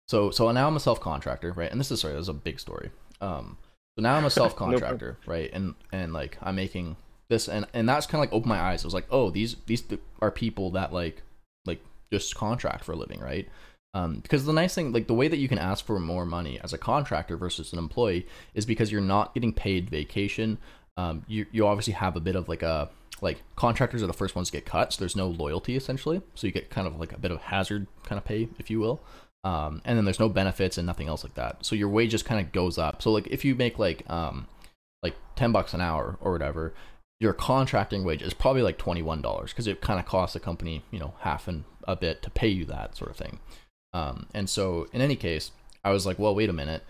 So 0.08 0.30
so 0.30 0.50
now 0.52 0.66
I'm 0.66 0.76
a 0.76 0.80
self 0.80 1.00
contractor, 1.00 1.52
right? 1.52 1.70
And 1.70 1.80
this 1.80 1.90
is 1.90 2.00
sorry, 2.00 2.14
this 2.14 2.22
is 2.22 2.28
a 2.28 2.34
big 2.34 2.60
story. 2.60 2.90
Um, 3.20 3.56
so 3.96 4.02
now 4.02 4.14
I'm 4.14 4.24
a 4.24 4.30
self 4.42 4.56
contractor, 4.56 5.18
right? 5.26 5.50
And 5.52 5.74
and 5.92 6.12
like 6.12 6.38
I'm 6.42 6.56
making 6.56 6.96
this, 7.28 7.48
and 7.48 7.66
and 7.72 7.88
that's 7.88 8.06
kind 8.06 8.16
of 8.22 8.30
like 8.30 8.36
opened 8.36 8.50
my 8.50 8.60
eyes. 8.60 8.84
I 8.84 8.86
was 8.86 8.94
like, 8.94 9.06
oh, 9.10 9.30
these 9.30 9.56
these 9.66 9.82
are 10.20 10.30
people 10.30 10.70
that 10.72 10.92
like 10.92 11.22
like 11.64 11.80
just 12.12 12.34
contract 12.34 12.84
for 12.84 12.92
a 12.92 12.96
living, 12.96 13.20
right? 13.20 13.48
Um, 13.94 14.20
because 14.20 14.44
the 14.46 14.52
nice 14.52 14.74
thing, 14.74 14.92
like 14.92 15.06
the 15.06 15.14
way 15.14 15.28
that 15.28 15.36
you 15.36 15.48
can 15.48 15.58
ask 15.58 15.84
for 15.84 16.00
more 16.00 16.24
money 16.24 16.58
as 16.62 16.72
a 16.72 16.78
contractor 16.78 17.36
versus 17.36 17.72
an 17.72 17.78
employee, 17.78 18.26
is 18.54 18.64
because 18.64 18.90
you're 18.90 19.00
not 19.00 19.34
getting 19.34 19.52
paid 19.52 19.90
vacation. 19.90 20.58
Um, 20.96 21.24
you 21.26 21.46
you 21.52 21.66
obviously 21.66 21.94
have 21.94 22.16
a 22.16 22.20
bit 22.20 22.36
of 22.36 22.48
like 22.48 22.62
a 22.62 22.90
like 23.22 23.42
contractors 23.56 24.02
are 24.02 24.08
the 24.08 24.12
first 24.12 24.34
ones 24.34 24.50
to 24.50 24.52
get 24.52 24.66
cut, 24.66 24.92
so 24.92 24.98
there's 24.98 25.16
no 25.16 25.28
loyalty 25.28 25.76
essentially. 25.76 26.20
So 26.34 26.46
you 26.46 26.52
get 26.52 26.68
kind 26.68 26.86
of 26.86 26.98
like 26.98 27.12
a 27.12 27.18
bit 27.18 27.30
of 27.30 27.40
hazard 27.40 27.86
kind 28.04 28.18
of 28.18 28.24
pay, 28.24 28.48
if 28.58 28.68
you 28.68 28.80
will. 28.80 29.02
Um, 29.44 29.80
and 29.84 29.96
then 29.96 30.04
there's 30.04 30.20
no 30.20 30.28
benefits 30.28 30.76
and 30.76 30.86
nothing 30.86 31.08
else 31.08 31.24
like 31.24 31.34
that. 31.34 31.64
So 31.64 31.74
your 31.74 31.88
wage 31.88 32.10
just 32.10 32.24
kind 32.24 32.44
of 32.44 32.52
goes 32.52 32.78
up. 32.78 33.00
So 33.00 33.10
like 33.10 33.26
if 33.28 33.44
you 33.44 33.54
make 33.54 33.78
like 33.78 34.08
um 34.10 34.46
like 35.02 35.14
ten 35.36 35.52
bucks 35.52 35.72
an 35.72 35.80
hour 35.80 36.18
or 36.20 36.32
whatever, 36.32 36.74
your 37.20 37.32
contracting 37.32 38.04
wage 38.04 38.22
is 38.22 38.34
probably 38.34 38.62
like 38.62 38.78
twenty 38.78 39.02
one 39.02 39.22
dollars 39.22 39.52
because 39.52 39.66
it 39.66 39.80
kind 39.80 40.00
of 40.00 40.06
costs 40.06 40.34
the 40.34 40.40
company 40.40 40.82
you 40.90 40.98
know 40.98 41.14
half 41.20 41.48
and 41.48 41.64
a 41.86 41.96
bit 41.96 42.22
to 42.22 42.30
pay 42.30 42.48
you 42.48 42.64
that 42.66 42.96
sort 42.96 43.10
of 43.10 43.16
thing. 43.16 43.38
Um, 43.92 44.26
and 44.34 44.48
so 44.48 44.88
in 44.92 45.00
any 45.00 45.16
case, 45.16 45.50
I 45.84 45.90
was 45.90 46.06
like, 46.06 46.18
well, 46.18 46.34
wait 46.34 46.48
a 46.48 46.52
minute. 46.52 46.84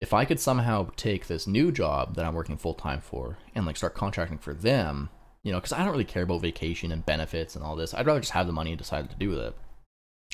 If 0.00 0.12
I 0.12 0.24
could 0.24 0.40
somehow 0.40 0.90
take 0.96 1.26
this 1.26 1.46
new 1.46 1.70
job 1.70 2.16
that 2.16 2.24
I'm 2.24 2.34
working 2.34 2.56
full 2.56 2.74
time 2.74 3.00
for 3.00 3.38
and 3.54 3.66
like 3.66 3.76
start 3.76 3.94
contracting 3.94 4.38
for 4.38 4.52
them, 4.52 5.10
you 5.44 5.52
know, 5.52 5.58
because 5.58 5.72
I 5.72 5.78
don't 5.78 5.92
really 5.92 6.04
care 6.04 6.22
about 6.22 6.42
vacation 6.42 6.92
and 6.92 7.04
benefits 7.04 7.56
and 7.56 7.64
all 7.64 7.76
this. 7.76 7.94
I'd 7.94 8.06
rather 8.06 8.20
just 8.20 8.32
have 8.32 8.46
the 8.46 8.52
money 8.52 8.70
and 8.70 8.78
decide 8.78 9.10
to 9.10 9.16
do 9.16 9.30
with 9.30 9.38
it. 9.38 9.56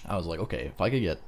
I 0.07 0.17
was 0.17 0.27
like, 0.27 0.41
okay, 0.41 0.67
if 0.67 0.81
I 0.81 0.91
could 0.91 1.03
get 1.03 1.21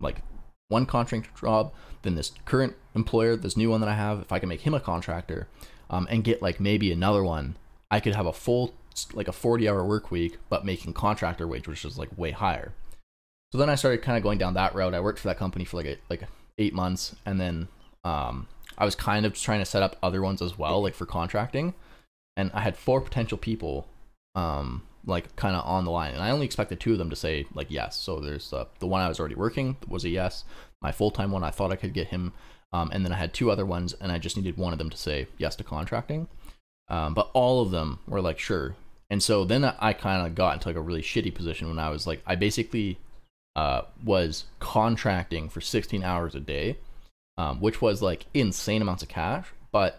like 0.00 0.22
one 0.68 0.86
contract 0.86 1.38
job, 1.40 1.72
then 2.02 2.14
this 2.14 2.32
current 2.44 2.74
employer, 2.94 3.36
this 3.36 3.56
new 3.56 3.70
one 3.70 3.80
that 3.80 3.88
I 3.88 3.94
have, 3.94 4.20
if 4.20 4.32
I 4.32 4.38
can 4.38 4.48
make 4.48 4.62
him 4.62 4.74
a 4.74 4.80
contractor, 4.80 5.48
um, 5.90 6.06
and 6.10 6.24
get 6.24 6.42
like 6.42 6.60
maybe 6.60 6.92
another 6.92 7.24
one, 7.24 7.56
I 7.90 8.00
could 8.00 8.14
have 8.14 8.26
a 8.26 8.32
full 8.32 8.74
like 9.12 9.28
a 9.28 9.32
40 9.32 9.68
hour 9.68 9.84
work 9.84 10.10
week, 10.10 10.38
but 10.48 10.64
making 10.64 10.92
contractor 10.92 11.46
wage, 11.46 11.68
which 11.68 11.84
is 11.84 11.98
like 11.98 12.16
way 12.16 12.32
higher. 12.32 12.74
So 13.52 13.58
then 13.58 13.70
I 13.70 13.76
started 13.76 14.02
kind 14.02 14.16
of 14.16 14.22
going 14.22 14.38
down 14.38 14.54
that 14.54 14.74
route. 14.74 14.92
I 14.92 15.00
worked 15.00 15.20
for 15.20 15.28
that 15.28 15.38
company 15.38 15.64
for 15.64 15.76
like 15.76 15.86
a, 15.86 15.96
like 16.10 16.22
eight 16.58 16.74
months, 16.74 17.14
and 17.24 17.40
then 17.40 17.68
um, 18.04 18.48
I 18.76 18.84
was 18.84 18.94
kind 18.94 19.24
of 19.24 19.34
trying 19.34 19.60
to 19.60 19.64
set 19.64 19.82
up 19.82 19.96
other 20.02 20.20
ones 20.20 20.42
as 20.42 20.58
well, 20.58 20.82
like 20.82 20.94
for 20.94 21.06
contracting. 21.06 21.74
And 22.38 22.50
I 22.54 22.60
had 22.60 22.76
four 22.76 23.00
potential 23.02 23.36
people, 23.36 23.86
um, 24.34 24.82
like 25.04 25.36
kind 25.36 25.56
of 25.56 25.66
on 25.66 25.84
the 25.84 25.90
line, 25.90 26.14
and 26.14 26.22
I 26.22 26.30
only 26.30 26.46
expected 26.46 26.78
two 26.80 26.92
of 26.92 26.98
them 26.98 27.10
to 27.10 27.16
say 27.16 27.46
like 27.52 27.66
yes. 27.68 27.96
So 27.96 28.20
there's 28.20 28.52
uh, 28.52 28.66
the 28.78 28.86
one 28.86 29.02
I 29.02 29.08
was 29.08 29.18
already 29.18 29.34
working 29.34 29.76
was 29.86 30.04
a 30.04 30.08
yes. 30.08 30.44
My 30.80 30.92
full 30.92 31.10
time 31.10 31.32
one, 31.32 31.44
I 31.44 31.50
thought 31.50 31.72
I 31.72 31.76
could 31.76 31.92
get 31.92 32.06
him, 32.06 32.32
um, 32.72 32.90
and 32.92 33.04
then 33.04 33.12
I 33.12 33.16
had 33.16 33.34
two 33.34 33.50
other 33.50 33.66
ones, 33.66 33.94
and 34.00 34.10
I 34.10 34.18
just 34.18 34.36
needed 34.36 34.56
one 34.56 34.72
of 34.72 34.78
them 34.78 34.88
to 34.88 34.96
say 34.96 35.26
yes 35.36 35.56
to 35.56 35.64
contracting. 35.64 36.28
Um, 36.88 37.12
but 37.12 37.30
all 37.34 37.60
of 37.60 37.70
them 37.70 37.98
were 38.06 38.20
like 38.20 38.38
sure. 38.38 38.76
And 39.10 39.22
so 39.22 39.44
then 39.44 39.64
I 39.64 39.92
kind 39.92 40.26
of 40.26 40.34
got 40.34 40.54
into 40.54 40.68
like 40.68 40.76
a 40.76 40.80
really 40.80 41.02
shitty 41.02 41.34
position 41.34 41.68
when 41.68 41.78
I 41.78 41.90
was 41.90 42.06
like 42.06 42.22
I 42.26 42.36
basically 42.36 42.98
uh, 43.56 43.82
was 44.04 44.44
contracting 44.60 45.48
for 45.48 45.60
16 45.60 46.04
hours 46.04 46.36
a 46.36 46.40
day, 46.40 46.76
um, 47.36 47.60
which 47.60 47.82
was 47.82 48.00
like 48.00 48.26
insane 48.32 48.82
amounts 48.82 49.02
of 49.02 49.08
cash. 49.08 49.48
But 49.72 49.98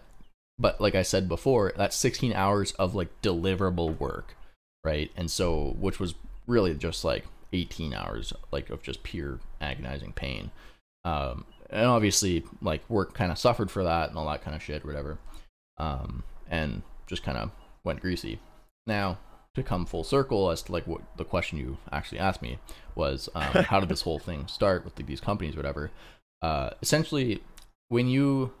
but 0.60 0.80
like 0.80 0.94
I 0.94 1.02
said 1.02 1.28
before, 1.28 1.72
that's 1.74 1.96
16 1.96 2.34
hours 2.34 2.72
of 2.72 2.94
like 2.94 3.22
deliverable 3.22 3.98
work, 3.98 4.36
right? 4.84 5.10
And 5.16 5.30
so 5.30 5.74
which 5.78 5.98
was 5.98 6.14
really 6.46 6.74
just 6.74 7.04
like 7.04 7.24
18 7.52 7.94
hours 7.94 8.32
like 8.52 8.68
of 8.70 8.82
just 8.82 9.02
pure 9.02 9.40
agonizing 9.60 10.12
pain. 10.12 10.50
Um, 11.04 11.46
and 11.70 11.86
obviously 11.86 12.44
like 12.60 12.88
work 12.90 13.14
kind 13.14 13.32
of 13.32 13.38
suffered 13.38 13.70
for 13.70 13.82
that 13.84 14.10
and 14.10 14.18
all 14.18 14.26
that 14.26 14.42
kind 14.42 14.54
of 14.54 14.62
shit, 14.62 14.84
whatever. 14.84 15.18
Um, 15.78 16.24
and 16.50 16.82
just 17.06 17.22
kind 17.22 17.38
of 17.38 17.50
went 17.82 18.00
greasy. 18.00 18.38
Now 18.86 19.18
to 19.54 19.62
come 19.62 19.86
full 19.86 20.04
circle 20.04 20.50
as 20.50 20.62
to 20.62 20.72
like 20.72 20.86
what 20.86 21.00
the 21.16 21.24
question 21.24 21.58
you 21.58 21.78
actually 21.90 22.18
asked 22.18 22.42
me 22.42 22.58
was 22.94 23.28
um, 23.34 23.64
how 23.64 23.80
did 23.80 23.88
this 23.88 24.02
whole 24.02 24.18
thing 24.18 24.46
start 24.46 24.84
with 24.84 24.94
these 24.94 25.20
companies 25.20 25.56
whatever 25.56 25.90
uh, 26.40 26.70
essentially 26.82 27.42
when 27.88 28.06
you 28.06 28.52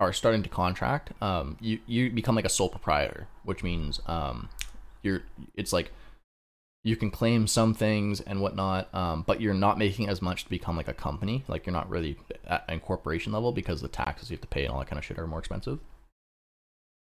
are 0.00 0.12
starting 0.12 0.42
to 0.42 0.48
contract 0.48 1.12
um, 1.22 1.56
you, 1.60 1.78
you 1.86 2.10
become 2.10 2.34
like 2.34 2.44
a 2.44 2.50
sole 2.50 2.68
proprietor 2.68 3.26
which 3.44 3.62
means 3.62 4.00
um, 4.06 4.48
you're 5.02 5.22
it's 5.54 5.72
like 5.72 5.92
you 6.84 6.96
can 6.96 7.10
claim 7.10 7.46
some 7.46 7.72
things 7.72 8.20
and 8.20 8.40
whatnot 8.40 8.94
um, 8.94 9.24
but 9.26 9.40
you're 9.40 9.54
not 9.54 9.78
making 9.78 10.08
as 10.08 10.20
much 10.20 10.44
to 10.44 10.50
become 10.50 10.76
like 10.76 10.86
a 10.86 10.94
company. 10.94 11.42
Like 11.48 11.64
you're 11.64 11.72
not 11.72 11.88
really 11.88 12.18
at 12.46 12.64
incorporation 12.68 13.32
level 13.32 13.52
because 13.52 13.80
the 13.80 13.88
taxes 13.88 14.30
you 14.30 14.34
have 14.34 14.42
to 14.42 14.46
pay 14.46 14.64
and 14.64 14.72
all 14.72 14.80
that 14.80 14.88
kind 14.88 14.98
of 14.98 15.04
shit 15.04 15.18
are 15.18 15.26
more 15.26 15.38
expensive. 15.38 15.80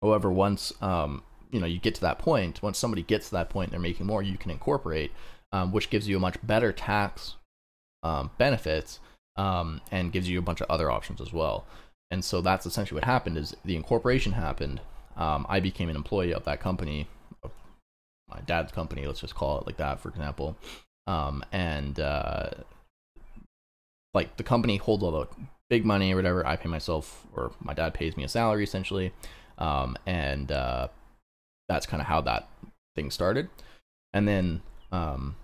However 0.02 0.30
once 0.30 0.72
um, 0.82 1.22
you 1.50 1.60
know 1.60 1.66
you 1.66 1.78
get 1.78 1.94
to 1.96 2.00
that 2.02 2.18
point 2.18 2.62
once 2.62 2.78
somebody 2.78 3.02
gets 3.02 3.28
to 3.28 3.34
that 3.34 3.50
point 3.50 3.70
they're 3.70 3.80
making 3.80 4.06
more 4.06 4.22
you 4.22 4.38
can 4.38 4.50
incorporate 4.50 5.12
um, 5.52 5.72
which 5.72 5.90
gives 5.90 6.06
you 6.06 6.16
a 6.16 6.20
much 6.20 6.36
better 6.46 6.72
tax 6.72 7.36
um, 8.02 8.30
benefits 8.38 9.00
um, 9.36 9.80
and 9.90 10.12
gives 10.12 10.28
you 10.28 10.38
a 10.38 10.42
bunch 10.42 10.60
of 10.60 10.70
other 10.70 10.90
options 10.90 11.20
as 11.20 11.32
well 11.32 11.66
and 12.10 12.24
so 12.24 12.40
that's 12.40 12.66
essentially 12.66 12.96
what 12.96 13.04
happened 13.04 13.38
is 13.38 13.56
the 13.64 13.76
incorporation 13.76 14.32
happened. 14.32 14.80
Um, 15.16 15.44
i 15.48 15.60
became 15.60 15.88
an 15.88 15.96
employee 15.96 16.32
of 16.32 16.44
that 16.44 16.60
company 16.60 17.08
my 18.30 18.40
dad's 18.46 18.72
company 18.72 19.06
let's 19.06 19.20
just 19.20 19.34
call 19.34 19.58
it 19.58 19.66
like 19.66 19.76
that 19.76 20.00
for 20.00 20.08
example. 20.08 20.56
Um, 21.06 21.44
and 21.50 21.98
uh, 21.98 22.50
like 24.14 24.36
the 24.36 24.44
company 24.44 24.76
holds 24.76 25.02
all 25.02 25.10
the 25.10 25.26
big 25.68 25.84
money 25.84 26.12
or 26.12 26.16
whatever. 26.16 26.46
I 26.46 26.56
pay 26.56 26.68
myself 26.68 27.26
or 27.34 27.52
my 27.60 27.74
dad 27.74 27.94
pays 27.94 28.16
me 28.16 28.24
a 28.24 28.28
salary 28.28 28.64
essentially. 28.64 29.12
Um, 29.58 29.96
and 30.06 30.50
uh, 30.52 30.88
that's 31.68 31.86
kind 31.86 32.00
of 32.00 32.06
how 32.06 32.20
that 32.22 32.48
thing 32.94 33.10
started. 33.10 33.48
And 34.12 34.26
then 34.26 34.62
um, 34.92 35.36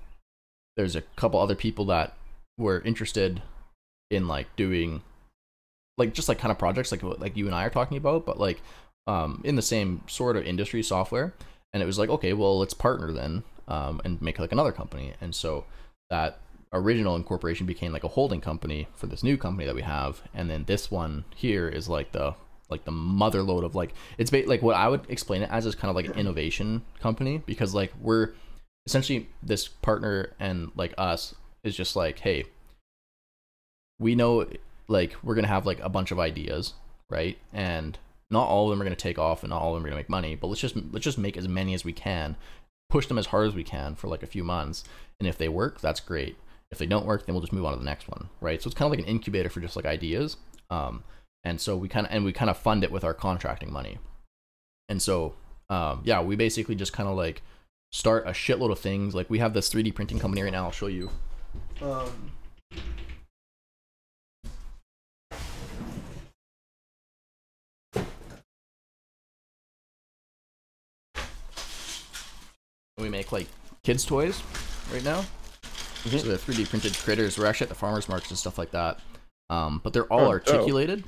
there's 0.76 0.96
a 0.96 1.02
couple 1.02 1.40
other 1.40 1.54
people 1.54 1.84
that 1.86 2.16
were 2.58 2.80
interested 2.80 3.42
in 4.10 4.28
like 4.28 4.54
doing 4.56 5.02
like 5.98 6.12
just 6.12 6.28
like 6.28 6.38
kind 6.38 6.52
of 6.52 6.58
projects 6.58 6.92
like 6.92 7.02
what 7.02 7.20
like 7.20 7.36
you 7.36 7.46
and 7.46 7.54
I 7.54 7.64
are 7.64 7.70
talking 7.70 7.96
about, 7.96 8.26
but 8.26 8.38
like 8.38 8.60
um, 9.06 9.40
in 9.44 9.56
the 9.56 9.62
same 9.62 10.02
sort 10.06 10.36
of 10.36 10.44
industry 10.44 10.82
software, 10.82 11.32
and 11.72 11.82
it 11.82 11.86
was 11.86 11.98
like, 11.98 12.10
okay, 12.10 12.32
well, 12.32 12.58
let's 12.58 12.74
partner 12.74 13.12
then 13.12 13.42
um, 13.68 14.00
and 14.04 14.20
make 14.20 14.38
like 14.38 14.52
another 14.52 14.72
company. 14.72 15.14
And 15.20 15.34
so 15.34 15.64
that 16.10 16.38
original 16.72 17.16
incorporation 17.16 17.66
became 17.66 17.92
like 17.92 18.04
a 18.04 18.08
holding 18.08 18.40
company 18.40 18.88
for 18.94 19.06
this 19.06 19.22
new 19.22 19.36
company 19.36 19.66
that 19.66 19.74
we 19.74 19.82
have, 19.82 20.22
and 20.34 20.50
then 20.50 20.64
this 20.64 20.90
one 20.90 21.24
here 21.34 21.68
is 21.68 21.88
like 21.88 22.12
the 22.12 22.34
like 22.68 22.84
the 22.84 22.90
mother 22.90 23.42
load 23.42 23.62
of 23.62 23.76
like 23.76 23.94
it's 24.18 24.30
ba- 24.30 24.42
like 24.46 24.60
what 24.60 24.76
I 24.76 24.88
would 24.88 25.08
explain 25.08 25.42
it 25.42 25.50
as 25.50 25.66
is 25.66 25.76
kind 25.76 25.88
of 25.88 25.96
like 25.96 26.06
an 26.06 26.18
innovation 26.18 26.82
company. 27.00 27.42
Because 27.46 27.74
like 27.74 27.92
we're 28.00 28.32
essentially 28.86 29.28
this 29.42 29.68
partner 29.68 30.32
and 30.38 30.70
like 30.76 30.94
us 30.98 31.34
is 31.64 31.76
just 31.76 31.96
like 31.96 32.20
hey 32.20 32.44
we 33.98 34.14
know 34.14 34.46
like 34.88 35.16
we're 35.22 35.34
gonna 35.34 35.48
have 35.48 35.66
like 35.66 35.80
a 35.80 35.88
bunch 35.88 36.10
of 36.10 36.18
ideas 36.18 36.74
right? 37.08 37.38
And 37.52 37.98
not 38.30 38.48
all 38.48 38.64
of 38.64 38.70
them 38.70 38.80
are 38.80 38.84
gonna 38.84 38.96
take 38.96 39.18
off 39.18 39.42
and 39.42 39.50
not 39.50 39.62
all 39.62 39.74
of 39.74 39.80
them 39.80 39.86
are 39.86 39.90
gonna 39.90 40.00
make 40.00 40.08
money 40.08 40.34
but 40.34 40.48
let's 40.48 40.60
just 40.60 40.76
let's 40.92 41.04
just 41.04 41.18
make 41.18 41.36
as 41.36 41.48
many 41.48 41.74
as 41.74 41.84
we 41.84 41.92
can 41.92 42.36
push 42.88 43.06
them 43.06 43.18
as 43.18 43.26
hard 43.26 43.48
as 43.48 43.54
we 43.54 43.64
can 43.64 43.94
for 43.94 44.08
like 44.08 44.22
a 44.22 44.28
few 44.28 44.44
months. 44.44 44.84
And 45.18 45.28
if 45.28 45.38
they 45.38 45.48
work 45.48 45.80
that's 45.80 46.00
great. 46.00 46.36
If 46.70 46.78
they 46.78 46.86
don't 46.86 47.06
work 47.06 47.26
then 47.26 47.34
we'll 47.34 47.42
just 47.42 47.52
move 47.52 47.64
on 47.64 47.72
to 47.72 47.78
the 47.78 47.84
next 47.84 48.08
one 48.08 48.28
right? 48.40 48.60
So 48.60 48.68
it's 48.68 48.76
kind 48.76 48.86
of 48.86 48.90
like 48.90 49.06
an 49.06 49.12
incubator 49.12 49.48
for 49.48 49.60
just 49.60 49.76
like 49.76 49.86
ideas. 49.86 50.36
Um 50.70 51.04
and 51.44 51.60
so 51.60 51.76
we 51.76 51.88
kind 51.88 52.06
of 52.06 52.12
and 52.12 52.24
we 52.24 52.32
kind 52.32 52.50
of 52.50 52.56
fund 52.56 52.82
it 52.82 52.90
with 52.90 53.04
our 53.04 53.14
contracting 53.14 53.72
money. 53.72 53.98
And 54.88 55.00
so 55.00 55.34
um 55.68 56.02
yeah 56.04 56.20
we 56.20 56.36
basically 56.36 56.74
just 56.74 56.92
kind 56.92 57.08
of 57.08 57.16
like 57.16 57.42
start 57.92 58.26
a 58.26 58.30
shitload 58.30 58.72
of 58.72 58.78
things. 58.78 59.14
Like 59.14 59.30
we 59.30 59.38
have 59.38 59.54
this 59.54 59.68
3d 59.68 59.94
printing 59.94 60.18
company 60.18 60.42
right 60.42 60.52
now 60.52 60.64
i'll 60.64 60.72
show 60.72 60.88
you. 60.88 61.10
Um 61.80 62.32
make 73.26 73.32
like 73.32 73.46
kids 73.82 74.04
toys 74.04 74.42
right 74.92 75.04
now. 75.04 75.24
Mhm. 76.04 76.20
so 76.20 76.28
they're 76.28 76.36
3d 76.36 76.68
printed 76.68 76.94
critters 76.96 77.36
we're 77.36 77.46
actually 77.46 77.64
at 77.64 77.68
the 77.70 77.74
farmers 77.74 78.08
markets 78.08 78.30
and 78.30 78.38
stuff 78.38 78.58
like 78.58 78.70
that. 78.70 79.00
Um, 79.50 79.80
but 79.82 79.92
they're 79.92 80.04
all 80.12 80.20
Oh, 80.32 80.38
dope. 80.38 80.48
articulated. 80.54 81.04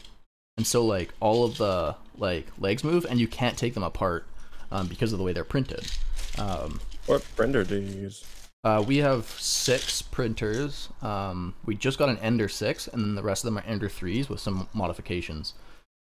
And 0.56 0.66
so 0.66 0.84
like 0.84 1.12
all 1.20 1.44
of 1.44 1.56
the 1.58 1.94
like 2.16 2.48
legs 2.58 2.82
move 2.82 3.06
and 3.08 3.20
you 3.20 3.28
can't 3.28 3.56
take 3.56 3.74
them 3.74 3.84
apart 3.84 4.26
um, 4.72 4.86
because 4.88 5.12
of 5.12 5.18
the 5.18 5.24
way 5.24 5.32
they're 5.32 5.44
printed. 5.44 5.88
Um, 6.36 6.80
What 7.06 7.24
printer 7.36 7.62
do 7.64 7.76
you 7.80 8.00
use? 8.02 8.24
uh, 8.64 8.82
we 8.84 8.96
have 8.98 9.26
six 9.38 10.02
printers. 10.02 10.88
Um, 11.00 11.54
we 11.64 11.76
just 11.76 11.96
got 11.98 12.08
an 12.08 12.18
ender 12.18 12.48
6 12.48 12.88
and 12.88 13.00
then 13.02 13.14
the 13.14 13.22
rest 13.22 13.44
of 13.44 13.46
them 13.46 13.58
are 13.58 13.66
ender 13.66 13.88
3s 13.88 14.28
with 14.28 14.40
some 14.40 14.68
modifications. 14.74 15.54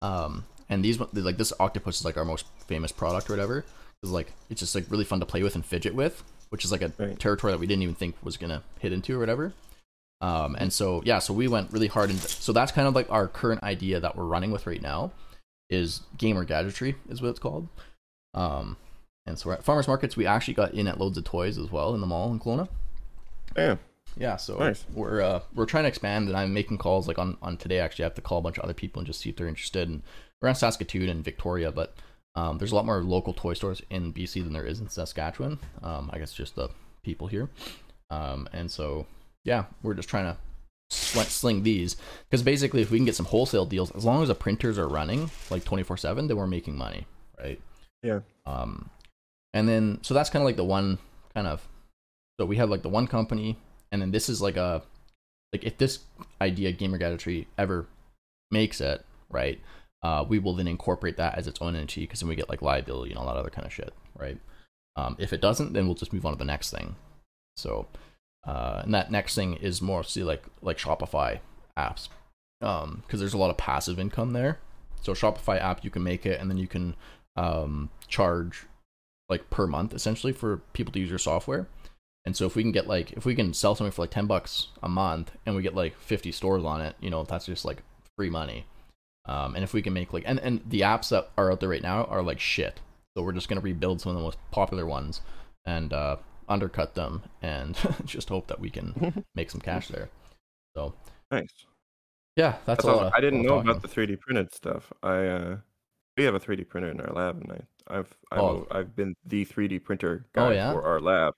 Um, 0.02 0.46
and 0.70 0.84
these 0.84 0.98
like 1.00 1.38
this 1.38 1.52
octopus 1.60 2.00
is 2.00 2.06
like 2.06 2.16
our 2.18 2.26
most 2.26 2.46
famous 2.68 2.92
product 2.94 3.30
or 3.30 3.34
whatever 3.34 3.66
it's 4.04 4.12
like 4.12 4.32
it's 4.50 4.60
just 4.60 4.76
like 4.76 4.86
really 4.90 5.04
fun 5.06 5.20
to 5.20 5.26
play 5.26 5.44
with 5.44 5.56
and 5.56 5.66
fidget 5.66 5.94
with 5.96 6.24
which 6.50 6.64
is 6.64 6.72
like 6.72 6.82
a 6.82 6.92
Right. 6.98 7.20
territory 7.20 7.52
that 7.52 7.60
we 7.60 7.68
didn't 7.68 7.84
even 7.84 7.96
think 7.96 8.16
was 8.24 8.38
gonna 8.38 8.64
hit 8.80 8.94
into 8.94 9.16
or 9.16 9.20
whatever 9.20 9.54
um, 10.22 10.56
and 10.60 10.72
so 10.74 11.02
yeah 11.06 11.20
so 11.20 11.34
we 11.34 11.48
went 11.48 11.72
really 11.72 11.88
hard 11.88 12.10
into 12.10 12.28
so 12.28 12.52
that's 12.54 12.72
kind 12.72 12.88
of 12.88 12.96
like 12.96 13.10
our 13.12 13.28
current 13.28 13.62
idea 13.64 14.00
that 14.00 14.16
we're 14.16 14.26
running 14.26 14.52
with 14.52 14.66
right 14.68 14.82
now 14.82 15.12
is 15.70 16.02
gamer 16.18 16.44
gadgetry 16.46 16.96
is 17.10 17.22
what 17.22 17.30
it's 17.30 17.40
called 17.40 17.68
um, 18.34 18.78
and 19.26 19.38
so 19.38 19.50
we're 19.50 19.56
at 19.56 19.64
farmers 19.64 19.88
markets 19.88 20.16
we 20.16 20.26
actually 20.26 20.54
got 20.54 20.74
in 20.74 20.88
at 20.88 21.00
loads 21.00 21.18
of 21.18 21.24
toys 21.24 21.58
as 21.58 21.72
well 21.72 21.94
in 21.94 22.02
the 22.02 22.08
mall 22.08 22.32
in 22.32 22.40
Kelowna 22.40 22.68
Damn. 23.56 23.80
yeah 24.16 24.38
so 24.38 24.58
Nice. 24.58 24.86
we're 24.94 25.22
uh 25.22 25.42
we're 25.54 25.66
trying 25.66 25.84
to 25.84 25.88
expand 25.90 26.28
and 26.28 26.38
i'm 26.38 26.54
making 26.54 26.78
calls 26.78 27.08
like 27.08 27.18
on 27.20 27.38
on 27.42 27.58
today 27.58 27.80
actually 27.80 28.04
i 28.04 28.08
have 28.08 28.16
to 28.16 28.22
call 28.22 28.38
a 28.38 28.42
bunch 28.42 28.58
of 28.58 28.64
other 28.64 28.74
people 28.74 29.00
and 29.00 29.08
just 29.08 29.20
see 29.22 29.30
if 29.30 29.36
they're 29.36 29.48
interested 29.48 29.90
and 29.90 30.02
we're 30.42 30.50
in 30.50 30.56
saskatoon 30.56 31.10
and 31.10 31.24
victoria 31.24 31.72
but 31.72 31.96
um, 32.38 32.58
there's 32.60 32.72
a 32.72 32.76
lot 32.76 32.86
more 32.86 33.02
local 33.02 33.34
toy 33.34 33.54
stores 33.54 33.82
in 33.90 34.14
bc 34.14 34.34
than 34.44 34.54
there 34.54 34.66
is 34.66 34.80
in 34.80 34.88
saskatchewan. 34.90 35.58
Um, 35.82 36.10
i 36.14 36.20
guess 36.20 36.34
just 36.34 36.56
the 36.56 36.70
people 37.04 37.28
here. 37.28 37.50
Um, 38.10 38.48
and 38.54 38.70
so 38.70 39.06
yeah 39.44 39.66
we're 39.82 39.96
just 39.96 40.10
trying 40.10 40.26
to 40.26 40.38
sl- 40.90 41.22
sling 41.22 41.64
these. 41.64 41.96
Because 42.30 42.44
basically 42.44 42.82
if 42.82 42.92
we 42.92 42.98
can 42.98 43.06
get 43.06 43.16
some 43.16 43.26
wholesale 43.26 43.66
deals 43.66 43.92
as 43.92 44.06
long 44.06 44.22
as 44.22 44.28
the 44.28 44.36
printers 44.36 44.78
are 44.78 44.88
running 44.88 45.32
like 45.50 45.64
24 45.66 45.98
7 45.98 46.28
then 46.28 46.38
we're 46.38 46.48
making 46.48 46.78
money 46.78 47.08
right? 47.40 47.60
Yeah. 48.04 48.20
um 48.46 48.90
and 49.54 49.68
then 49.68 50.00
so 50.04 50.14
that's 50.14 50.30
kind 50.30 50.42
of 50.44 50.46
like 50.46 50.58
the 50.58 50.64
one 50.64 51.00
kind 51.34 51.48
of 51.48 51.68
so 52.40 52.46
we 52.46 52.58
have 52.58 52.70
like 52.70 52.84
the 52.84 52.90
one 52.90 53.08
company 53.08 53.58
and 53.92 54.02
then 54.02 54.12
this 54.12 54.30
is 54.30 54.42
like 54.42 54.58
a 54.58 54.84
like 55.54 55.64
if 55.64 55.78
this 55.78 56.00
idea 56.42 56.72
gamer 56.72 56.98
gadgetry 56.98 57.48
ever 57.58 57.88
makes 58.52 58.80
it 58.82 59.04
right 59.30 59.60
uh 60.08 60.24
we 60.24 60.40
will 60.40 60.54
then 60.54 60.68
incorporate 60.68 61.18
that 61.18 61.38
as 61.38 61.48
its 61.48 61.62
own 61.62 61.76
entity 61.76 62.02
because 62.02 62.22
then 62.22 62.30
we 62.30 62.36
get 62.36 62.50
like 62.50 62.62
liability 62.62 63.12
and 63.12 63.20
all 63.20 63.26
that 63.26 63.36
other 63.36 63.50
kind 63.50 63.68
of 63.68 63.74
shit 63.74 63.94
right? 64.18 64.40
Um 64.96 65.16
if 65.20 65.34
it 65.34 65.42
doesn't 65.42 65.74
then 65.74 65.86
we'll 65.86 65.96
just 65.96 66.14
move 66.14 66.26
on 66.26 66.32
to 66.32 66.40
the 66.40 66.46
next 66.46 66.72
thing. 66.72 66.96
So 67.58 67.88
uh 68.46 68.82
and 68.84 68.94
that 68.94 69.12
next 69.12 69.36
thing 69.36 69.56
is 69.56 69.82
more 69.82 70.04
see 70.04 70.24
like 70.24 70.44
like 70.62 70.78
shopify 70.78 71.40
apps 71.78 72.08
um 72.62 73.04
because 73.06 73.20
there's 73.20 73.34
a 73.34 73.38
lot 73.38 73.50
of 73.50 73.58
passive 73.58 74.00
income 74.00 74.32
there. 74.32 74.60
So 75.02 75.14
shopify 75.14 75.62
app 75.62 75.84
you 75.84 75.90
can 75.90 76.04
make 76.04 76.26
it 76.26 76.40
and 76.40 76.50
then 76.50 76.58
you 76.58 76.68
can 76.68 76.96
um 77.36 77.90
charge 78.08 78.66
like 79.30 79.50
per 79.50 79.68
month 79.68 79.94
essentially 79.94 80.32
for 80.32 80.58
people 80.72 80.94
to 80.94 81.00
use 81.00 81.10
your 81.10 81.20
software. 81.20 81.68
And 82.26 82.36
so 82.36 82.46
if 82.46 82.56
we 82.56 82.64
can 82.64 82.72
get 82.72 82.88
like 82.88 83.12
if 83.14 83.26
we 83.26 83.36
can 83.36 83.54
sell 83.54 83.76
something 83.76 83.92
for 83.92 84.04
like 84.04 84.12
10 84.12 84.26
bucks 84.26 84.68
a 84.82 84.90
month 84.90 85.32
and 85.46 85.56
we 85.56 85.62
get 85.62 85.76
like 85.76 85.98
50 86.00 86.32
stores 86.32 86.64
on 86.64 86.82
it 86.82 86.96
you 87.00 87.10
know 87.10 87.24
that's 87.24 87.46
just 87.46 87.66
like 87.66 87.84
free 88.18 88.30
money 88.30 88.66
um, 89.28 89.56
and 89.56 89.64
if 89.64 89.74
we 89.74 89.82
can 89.82 89.94
make 89.94 90.14
like 90.14 90.24
and, 90.26 90.40
and 90.40 90.62
the 90.68 90.82
apps 90.82 91.10
that 91.10 91.30
are 91.38 91.52
out 91.52 91.60
there 91.60 91.70
right 91.70 91.82
now 91.84 92.04
are 92.06 92.22
like 92.24 92.40
shit 92.40 92.80
so 93.16 93.24
we're 93.24 93.32
just 93.34 93.50
going 93.50 93.60
to 93.60 93.64
rebuild 93.66 94.00
some 94.02 94.12
of 94.12 94.16
the 94.18 94.22
most 94.24 94.38
popular 94.52 94.86
ones 94.86 95.22
and 95.66 95.92
uh, 95.94 96.16
undercut 96.48 96.96
them 96.96 97.24
and 97.42 97.76
just 98.06 98.30
hope 98.30 98.48
that 98.48 98.60
we 98.60 98.70
can 98.70 99.24
make 99.36 99.50
some 99.52 99.62
cash 99.62 99.88
there 99.90 100.10
so 100.76 100.94
Nice. 101.32 101.66
yeah 102.36 102.52
that's, 102.66 102.84
That's 102.84 102.84
a 102.86 102.88
lot 102.88 102.96
awesome. 103.08 103.14
I 103.16 103.20
didn't 103.22 103.42
know 103.44 103.60
about 103.60 103.82
the 103.82 103.88
3D 103.88 104.20
printed 104.20 104.54
stuff. 104.54 104.92
I 105.04 105.26
uh, 105.28 105.58
we 106.16 106.24
have 106.24 106.36
a 106.36 106.40
3D 106.40 106.68
printer 106.68 106.90
in 106.90 107.00
our 107.02 107.14
lab, 107.14 107.42
and 107.42 107.52
I, 107.52 107.98
I've 108.00 108.16
I've, 108.32 108.40
Oh. 108.40 108.68
I've 108.72 108.96
been 108.96 109.14
the 109.26 109.46
3D 109.46 109.84
printer 109.84 110.26
guy 110.34 110.48
Oh, 110.48 110.52
yeah? 110.52 110.72
for 110.72 110.84
our 110.84 111.00
lab. 111.00 111.34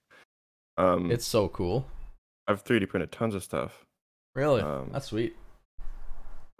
Um, 0.77 1.11
it's 1.11 1.25
so 1.25 1.47
cool 1.49 1.85
I've 2.47 2.63
3D 2.63 2.87
printed 2.87 3.11
tons 3.11 3.33
of 3.35 3.43
stuff. 3.43 3.83
really 4.35 4.61
Um, 4.61 4.89
that's 4.93 5.07
sweet 5.07 5.35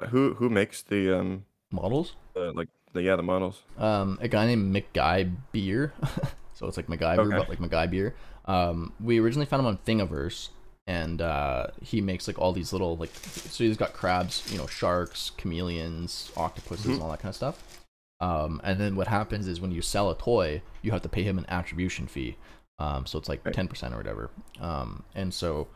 Who 0.10 0.34
who 0.36 0.50
makes 0.50 0.82
the 0.82 1.18
um 1.20 1.46
models 1.72 2.16
like 2.36 2.70
the 2.94 3.04
yeah 3.04 3.16
the 3.16 3.24
models? 3.24 3.62
um, 3.78 4.18
a 4.22 4.28
guy 4.28 4.46
named 4.48 4.74
McGuy 4.76 5.32
Beer. 5.52 5.94
so 6.54 6.68
it's 6.68 6.78
like 6.78 6.88
MacGyver, 6.88 7.20
Okay. 7.34 7.38
but 7.38 7.50
like 7.50 7.60
McGybeer. 7.60 8.14
Um, 8.46 8.94
we 9.00 9.20
originally 9.20 9.46
found 9.46 9.60
him 9.62 9.68
on 9.68 9.78
Thingiverse, 9.86 10.50
and 10.88 11.22
uh, 11.22 11.68
he 11.82 12.02
makes 12.02 12.28
like 12.28 12.40
all 12.40 12.52
these 12.54 12.72
little 12.74 12.98
like. 12.98 13.14
So 13.14 13.64
he's 13.64 13.78
got 13.78 13.94
crabs, 13.94 14.50
you 14.52 14.58
know, 14.58 14.68
sharks, 14.68 15.32
chameleons, 15.38 16.32
octopuses, 16.38 16.86
Mhm. 16.88 16.94
and 16.96 17.04
all 17.04 17.12
that 17.12 17.20
kind 17.20 17.30
of 17.30 17.36
stuff. 17.36 17.86
Um, 18.22 18.60
and 18.64 18.80
then 18.80 18.96
what 18.96 19.08
happens 19.08 19.48
is 19.48 19.62
when 19.62 19.72
you 19.72 19.82
sell 19.82 20.10
a 20.10 20.18
toy, 20.18 20.62
you 20.82 20.92
have 20.92 21.02
to 21.04 21.10
pay 21.10 21.24
him 21.24 21.38
an 21.38 21.46
attribution 21.48 22.08
fee. 22.08 22.36
Um, 22.80 23.06
so 23.06 23.18
it's 23.20 23.30
like 23.30 23.46
Right. 23.46 23.54
ten 23.54 23.68
percent 23.68 23.94
or 23.94 23.98
whatever. 23.98 24.30
Um, 24.60 25.04
and 25.14 25.34
so 25.34 25.68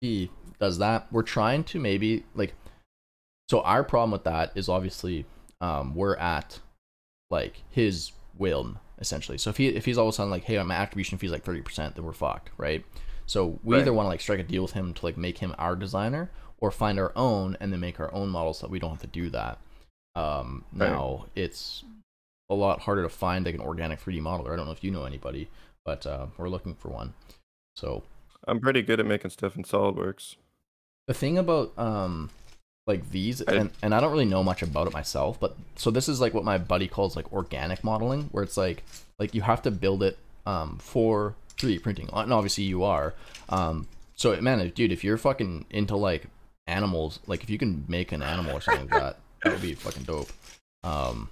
he 0.00 0.30
does 0.60 0.78
that. 0.78 1.06
We're 1.12 1.22
trying 1.22 1.64
to 1.64 1.78
maybe 1.80 2.24
like. 2.34 2.54
So 3.48 3.60
our 3.60 3.84
problem 3.84 4.10
with 4.12 4.24
that 4.24 4.52
is 4.54 4.68
obviously 4.68 5.26
um, 5.60 5.94
we're 5.94 6.16
at 6.16 6.60
like 7.30 7.62
his 7.70 8.12
will 8.38 8.76
essentially. 8.98 9.38
So 9.38 9.50
if 9.50 9.56
he 9.56 9.68
if 9.68 9.84
he's 9.84 9.98
all 9.98 10.08
of 10.08 10.14
a 10.14 10.16
sudden 10.16 10.30
like, 10.30 10.44
hey, 10.44 10.62
my 10.62 10.74
attribution 10.74 11.18
fee 11.18 11.26
is 11.26 11.32
like 11.32 11.44
thirty 11.44 11.60
percent, 11.62 11.94
then 11.96 12.04
we're 12.04 12.12
fucked, 12.12 12.50
right? 12.56 12.84
So 13.26 13.58
we 13.62 13.74
Right. 13.76 13.80
either 13.82 13.92
want 13.92 14.06
to 14.06 14.10
like 14.10 14.20
strike 14.20 14.38
a 14.40 14.42
deal 14.44 14.62
with 14.62 14.72
him 14.72 14.92
to 14.94 15.04
like 15.04 15.16
make 15.16 15.38
him 15.38 15.54
our 15.58 15.76
designer, 15.76 16.30
or 16.58 16.70
find 16.70 16.98
our 16.98 17.12
own 17.16 17.56
and 17.60 17.72
then 17.72 17.80
make 17.80 17.98
our 18.00 18.12
own 18.14 18.28
models 18.28 18.58
so 18.58 18.66
that 18.66 18.70
we 18.70 18.78
don't 18.78 18.90
have 18.90 19.00
to 19.00 19.06
do 19.06 19.30
that. 19.30 19.58
Um, 20.14 20.64
Right. 20.72 20.90
now 20.90 21.26
it's 21.34 21.84
a 22.50 22.54
lot 22.54 22.80
harder 22.80 23.02
to 23.02 23.08
find 23.08 23.44
like 23.46 23.54
an 23.54 23.60
organic 23.60 24.00
3D 24.00 24.20
modeler. 24.20 24.52
I 24.52 24.56
don't 24.56 24.66
know 24.66 24.72
if 24.72 24.84
you 24.84 24.90
know 24.90 25.04
anybody, 25.04 25.48
but 25.84 26.06
uh, 26.06 26.26
we're 26.36 26.48
looking 26.50 26.74
for 26.74 26.88
one. 26.88 27.14
So 27.76 28.04
I'm 28.46 28.60
pretty 28.60 28.82
good 28.82 29.00
at 29.00 29.06
making 29.06 29.30
stuff 29.30 29.56
in 29.56 29.64
SolidWorks. 29.64 30.36
the 31.08 31.14
thing 31.14 31.36
about 31.38 31.72
um 31.78 32.30
like 32.86 33.10
these 33.10 33.40
and, 33.40 33.70
and 33.82 33.94
i 33.94 34.00
don't 34.00 34.12
really 34.12 34.24
know 34.24 34.42
much 34.42 34.62
about 34.62 34.86
it 34.86 34.92
myself 34.92 35.38
but 35.40 35.56
so 35.76 35.90
this 35.90 36.08
is 36.08 36.20
like 36.20 36.34
what 36.34 36.44
my 36.44 36.58
buddy 36.58 36.86
calls 36.86 37.16
like 37.16 37.32
organic 37.32 37.82
modeling 37.82 38.24
where 38.32 38.44
it's 38.44 38.56
like 38.56 38.82
like 39.18 39.34
you 39.34 39.42
have 39.42 39.62
to 39.62 39.70
build 39.70 40.02
it 40.02 40.18
um 40.46 40.78
for 40.78 41.34
3d 41.56 41.82
printing 41.82 42.08
and 42.12 42.32
obviously 42.32 42.64
you 42.64 42.84
are 42.84 43.14
um 43.48 43.86
so 44.16 44.38
man 44.40 44.68
dude 44.74 44.92
if 44.92 45.02
you're 45.02 45.16
fucking 45.16 45.64
into 45.70 45.96
like 45.96 46.26
animals 46.66 47.20
like 47.26 47.42
if 47.42 47.50
you 47.50 47.58
can 47.58 47.84
make 47.88 48.12
an 48.12 48.22
animal 48.22 48.56
or 48.56 48.60
something 48.60 48.88
like 48.88 49.00
that 49.00 49.18
that 49.44 49.52
would 49.52 49.62
be 49.62 49.74
fucking 49.74 50.02
dope 50.02 50.30
um 50.82 51.28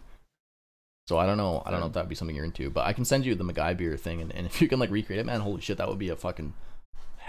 so 1.09 1.19
I 1.19 1.27
don't 1.27 1.37
know. 1.37 1.63
I 1.67 1.71
don't 1.71 1.81
know 1.81 1.87
if 1.87 1.93
that'd 1.93 2.09
be 2.09 2.15
something 2.15 2.35
you're 2.35 2.45
into, 2.45 2.71
but 2.71 2.87
I 2.87 2.93
can 2.93 3.05
send 3.05 3.27
you 3.27 3.35
the 3.35 3.75
beer 3.77 3.97
thing, 3.97 4.23
and, 4.23 4.33
and 4.35 4.47
if 4.47 4.63
you 4.63 4.69
can 4.69 4.79
like 4.79 4.91
recreate 4.91 5.21
it, 5.21 5.27
man, 5.27 5.41
holy 5.41 5.61
shit, 5.61 5.79
that 5.79 5.89
would 5.89 5.99
be 5.99 6.09
a 6.09 6.17
fucking. 6.17 6.55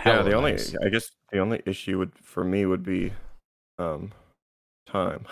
Yeah, 0.06 0.22
the 0.22 0.34
only. 0.34 0.54
I 0.54 0.90
guess 0.90 1.12
the 1.32 1.40
only 1.40 1.62
issue 1.66 1.98
would 1.98 2.12
for 2.22 2.44
me 2.44 2.66
would 2.66 2.84
be 2.84 3.12
um 3.80 4.12
time. 4.88 5.26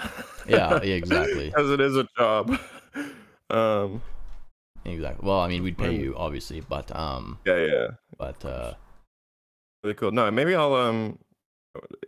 Yeah, 0.47 0.81
yeah, 0.83 0.93
exactly. 0.95 1.49
Because 1.49 1.71
it 1.71 1.81
is 1.81 1.95
a 1.97 2.07
job. 2.17 2.57
Um, 3.49 4.01
Exactly. 4.85 5.27
Well, 5.27 5.39
I 5.39 5.47
mean, 5.47 5.63
we'd 5.63 5.77
pay 5.77 5.95
you 5.95 6.15
obviously, 6.17 6.59
but 6.61 6.95
um, 6.95 7.37
yeah, 7.45 7.57
yeah, 7.57 7.87
but 8.17 8.43
uh, 8.43 8.73
really 9.83 9.93
cool. 9.93 10.11
No, 10.11 10.31
maybe 10.31 10.55
I'll 10.55 10.73
um, 10.73 11.19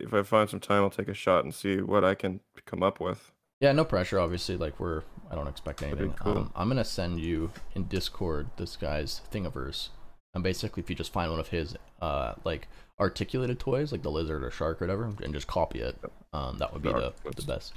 if 0.00 0.12
I 0.12 0.22
find 0.22 0.50
some 0.50 0.60
time, 0.60 0.82
I'll 0.82 0.90
take 0.90 1.08
a 1.08 1.14
shot 1.14 1.44
and 1.44 1.54
see 1.54 1.80
what 1.80 2.04
I 2.04 2.14
can 2.14 2.40
come 2.66 2.82
up 2.82 2.98
with. 3.00 3.30
yeah, 3.60 3.72
no 3.72 3.84
pressure. 3.84 4.18
Obviously, 4.18 4.56
like 4.56 4.80
we're, 4.80 5.02
I 5.30 5.36
don't 5.36 5.46
expect 5.46 5.82
anything. 5.82 6.14
cool. 6.14 6.38
Um, 6.38 6.52
I'm 6.56 6.68
gonna 6.68 6.84
send 6.84 7.20
you 7.20 7.52
in 7.76 7.84
Discord 7.84 8.48
this 8.56 8.76
guy's 8.76 9.20
Thingiverse, 9.32 9.90
and 10.34 10.42
basically, 10.42 10.82
if 10.82 10.90
you 10.90 10.96
just 10.96 11.12
find 11.12 11.30
one 11.30 11.40
of 11.40 11.48
his 11.48 11.76
uh 12.02 12.34
like 12.44 12.66
articulated 13.00 13.58
toys, 13.58 13.92
like 13.92 14.02
the 14.02 14.10
lizard 14.10 14.44
or 14.44 14.50
shark 14.50 14.80
or 14.80 14.86
whatever, 14.86 15.12
and 15.22 15.34
just 15.34 15.46
copy 15.46 15.80
it, 15.80 15.96
um, 16.32 16.58
that 16.58 16.72
would 16.72 16.82
be 16.82 16.90
The 16.92 17.12
the 17.36 17.42
best 17.42 17.74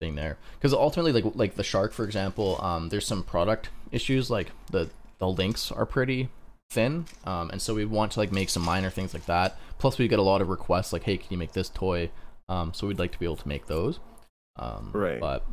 thing 0.00 0.14
there. 0.14 0.38
Because 0.54 0.72
ultimately, 0.72 1.12
like 1.12 1.34
like 1.34 1.54
the 1.54 1.64
shark, 1.64 1.92
for 1.92 2.04
example, 2.04 2.60
um, 2.62 2.88
there's 2.88 3.06
some 3.06 3.22
product 3.22 3.70
issues. 3.90 4.30
Like 4.30 4.50
the 4.70 4.90
the 5.18 5.28
links 5.28 5.72
are 5.72 5.86
pretty 5.86 6.28
thin, 6.70 7.06
um, 7.24 7.50
and 7.50 7.60
so 7.62 7.74
we 7.74 7.84
want 7.84 8.12
to 8.12 8.20
like 8.20 8.32
make 8.32 8.50
some 8.50 8.62
minor 8.64 8.90
things 8.90 9.14
like 9.14 9.26
that. 9.26 9.56
Plus, 9.78 9.98
we 9.98 10.08
get 10.08 10.18
a 10.18 10.22
lot 10.22 10.40
of 10.40 10.48
requests 10.48 10.92
like, 10.92 11.04
"Hey, 11.04 11.16
can 11.16 11.28
you 11.30 11.38
make 11.38 11.52
this 11.52 11.68
toy?" 11.68 12.10
Um, 12.48 12.72
so 12.74 12.86
we'd 12.86 12.98
like 12.98 13.12
to 13.12 13.18
be 13.18 13.24
able 13.24 13.36
to 13.36 13.48
make 13.48 13.66
those. 13.66 13.98
Um, 14.56 14.90
Right. 14.94 15.20
But 15.20 15.44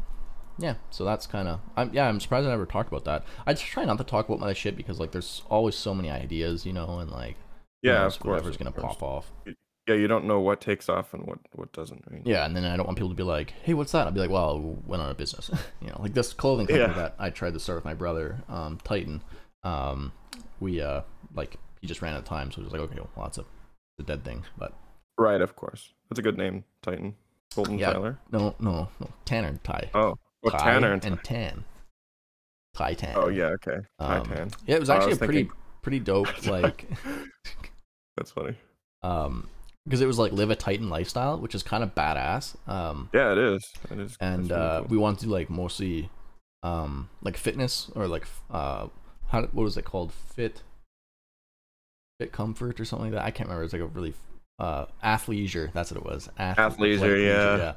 yeah, 0.60 0.76
so 0.92 1.04
that's 1.04 1.26
kind 1.26 1.48
of 1.48 1.60
I'm 1.76 1.92
yeah 1.94 2.08
I'm 2.08 2.20
surprised 2.20 2.46
I 2.46 2.52
never 2.52 2.66
talked 2.68 2.90
about 2.90 3.06
that. 3.06 3.26
I 3.48 3.54
just 3.54 3.66
try 3.66 3.86
not 3.86 3.98
to 3.98 4.04
talk 4.04 4.28
about 4.28 4.40
my 4.40 4.54
shit 4.54 4.78
because 4.78 5.00
like 5.00 5.12
there's 5.12 5.42
always 5.50 5.76
so 5.76 5.96
many 5.96 6.12
ideas, 6.12 6.66
you 6.66 6.74
know, 6.74 7.00
and 7.00 7.10
like 7.10 7.36
Yeah, 7.84 8.06
of 8.06 8.18
course. 8.20 8.32
whatever's 8.38 8.58
gonna 8.58 8.72
course. 8.72 8.96
pop 8.96 9.04
off. 9.04 9.32
Yeah, 9.88 9.96
you 9.96 10.08
don't 10.08 10.26
know 10.26 10.40
what 10.40 10.62
takes 10.62 10.88
off 10.90 11.14
and 11.14 11.26
what 11.28 11.40
what 11.54 11.72
doesn't. 11.74 12.04
Right? 12.10 12.22
Yeah, 12.26 12.46
and 12.46 12.56
then 12.56 12.64
I 12.64 12.78
don't 12.78 12.86
want 12.86 12.98
people 12.98 13.10
to 13.10 13.16
be 13.16 13.24
like, 13.24 13.52
"Hey, 13.64 13.74
what's 13.74 13.92
that?" 13.92 14.06
I'll 14.08 14.14
be 14.14 14.22
like, 14.22 14.30
"Well, 14.30 14.60
we 14.60 14.76
went 14.88 15.04
on 15.04 15.10
a 15.12 15.14
business." 15.14 15.52
you 15.82 15.88
know, 15.90 15.98
like 16.00 16.14
this 16.14 16.32
clothing 16.34 16.68
company 16.68 16.88
Yeah. 16.90 16.98
that 16.98 17.16
I 17.20 17.30
tried 17.30 17.54
to 17.54 17.60
start 17.60 17.78
with 17.78 17.86
my 17.86 17.94
brother, 17.94 18.42
um, 18.50 18.78
Titan. 18.84 19.22
Um, 19.64 20.14
we 20.62 20.82
uh, 20.82 21.02
like 21.36 21.58
he 21.82 21.88
just 21.88 22.02
ran 22.02 22.14
out 22.14 22.20
of 22.20 22.26
time, 22.26 22.50
so 22.52 22.58
he 22.58 22.64
was 22.64 22.72
like, 22.72 22.82
"Okay, 22.82 22.96
well, 22.98 23.26
that's 23.26 23.38
a, 23.38 23.46
a 24.00 24.04
dead 24.04 24.24
thing." 24.24 24.44
But 24.58 24.74
Right, 25.18 25.42
of 25.42 25.56
course. 25.56 25.94
That's 26.10 26.20
a 26.20 26.24
good 26.24 26.38
name, 26.38 26.64
Titan. 26.82 27.16
Golden 27.54 27.78
Yeah. 27.78 27.92
Tyler. 27.94 28.18
no, 28.32 28.56
no, 28.60 28.88
no, 29.00 29.10
Tanner 29.26 29.50
and 29.50 29.64
Ty. 29.64 29.90
Oh, 29.94 30.16
oh 30.46 30.50
Ty 30.50 30.58
Tanner 30.58 30.94
and, 30.94 31.06
and 31.06 31.24
Tan. 31.24 31.66
Titan. 32.74 33.12
Oh 33.16 33.28
yeah, 33.28 33.48
okay. 33.48 33.78
Um, 34.00 34.24
Titan. 34.26 34.52
Yeah, 34.66 34.78
it 34.78 34.80
was 34.80 34.90
Oh, 34.90 34.94
actually 34.94 35.10
was 35.10 35.22
a 35.22 35.26
pretty 35.26 35.50
pretty 35.82 36.00
dope 36.00 36.48
like 36.48 36.88
That's 38.18 38.32
funny. 38.32 38.56
um 39.02 39.50
because 39.86 40.00
it 40.00 40.06
was 40.06 40.18
like 40.18 40.32
live 40.32 40.50
a 40.50 40.56
Titan 40.56 40.90
lifestyle, 40.90 41.38
which 41.40 41.54
is 41.54 41.62
kind 41.64 41.84
of 41.84 41.94
badass. 41.94 42.56
Um 42.70 43.10
Yeah, 43.14 43.32
it 43.34 43.38
is. 43.38 43.74
It 43.92 44.00
is. 44.00 44.18
and 44.22 44.50
really 44.50 44.62
uh 44.62 44.80
cool. 44.80 44.88
we 44.90 44.98
wanted 44.98 45.26
to 45.26 45.30
like 45.32 45.50
mostly 45.50 46.10
um 46.64 47.10
like 47.22 47.36
fitness 47.38 47.92
or 47.96 48.08
like 48.08 48.26
uh 48.50 48.88
how 49.28 49.42
what 49.42 49.64
was 49.64 49.76
it 49.78 49.84
called 49.86 50.14
fit 50.14 50.62
fit 52.20 52.32
comfort 52.32 52.80
or 52.80 52.86
something 52.86 53.12
like 53.12 53.14
that 53.20 53.26
i 53.26 53.32
can't 53.32 53.50
remember 53.50 53.64
it's 53.66 53.74
like 53.74 53.82
a 53.82 53.86
really 53.88 54.14
uh 54.60 54.86
athleisure 55.04 55.74
that's 55.74 55.92
what 55.92 55.98
it 56.00 56.06
was 56.06 56.30
Ath- 56.38 56.58
Athleisure, 56.58 57.22
yeah. 57.60 57.74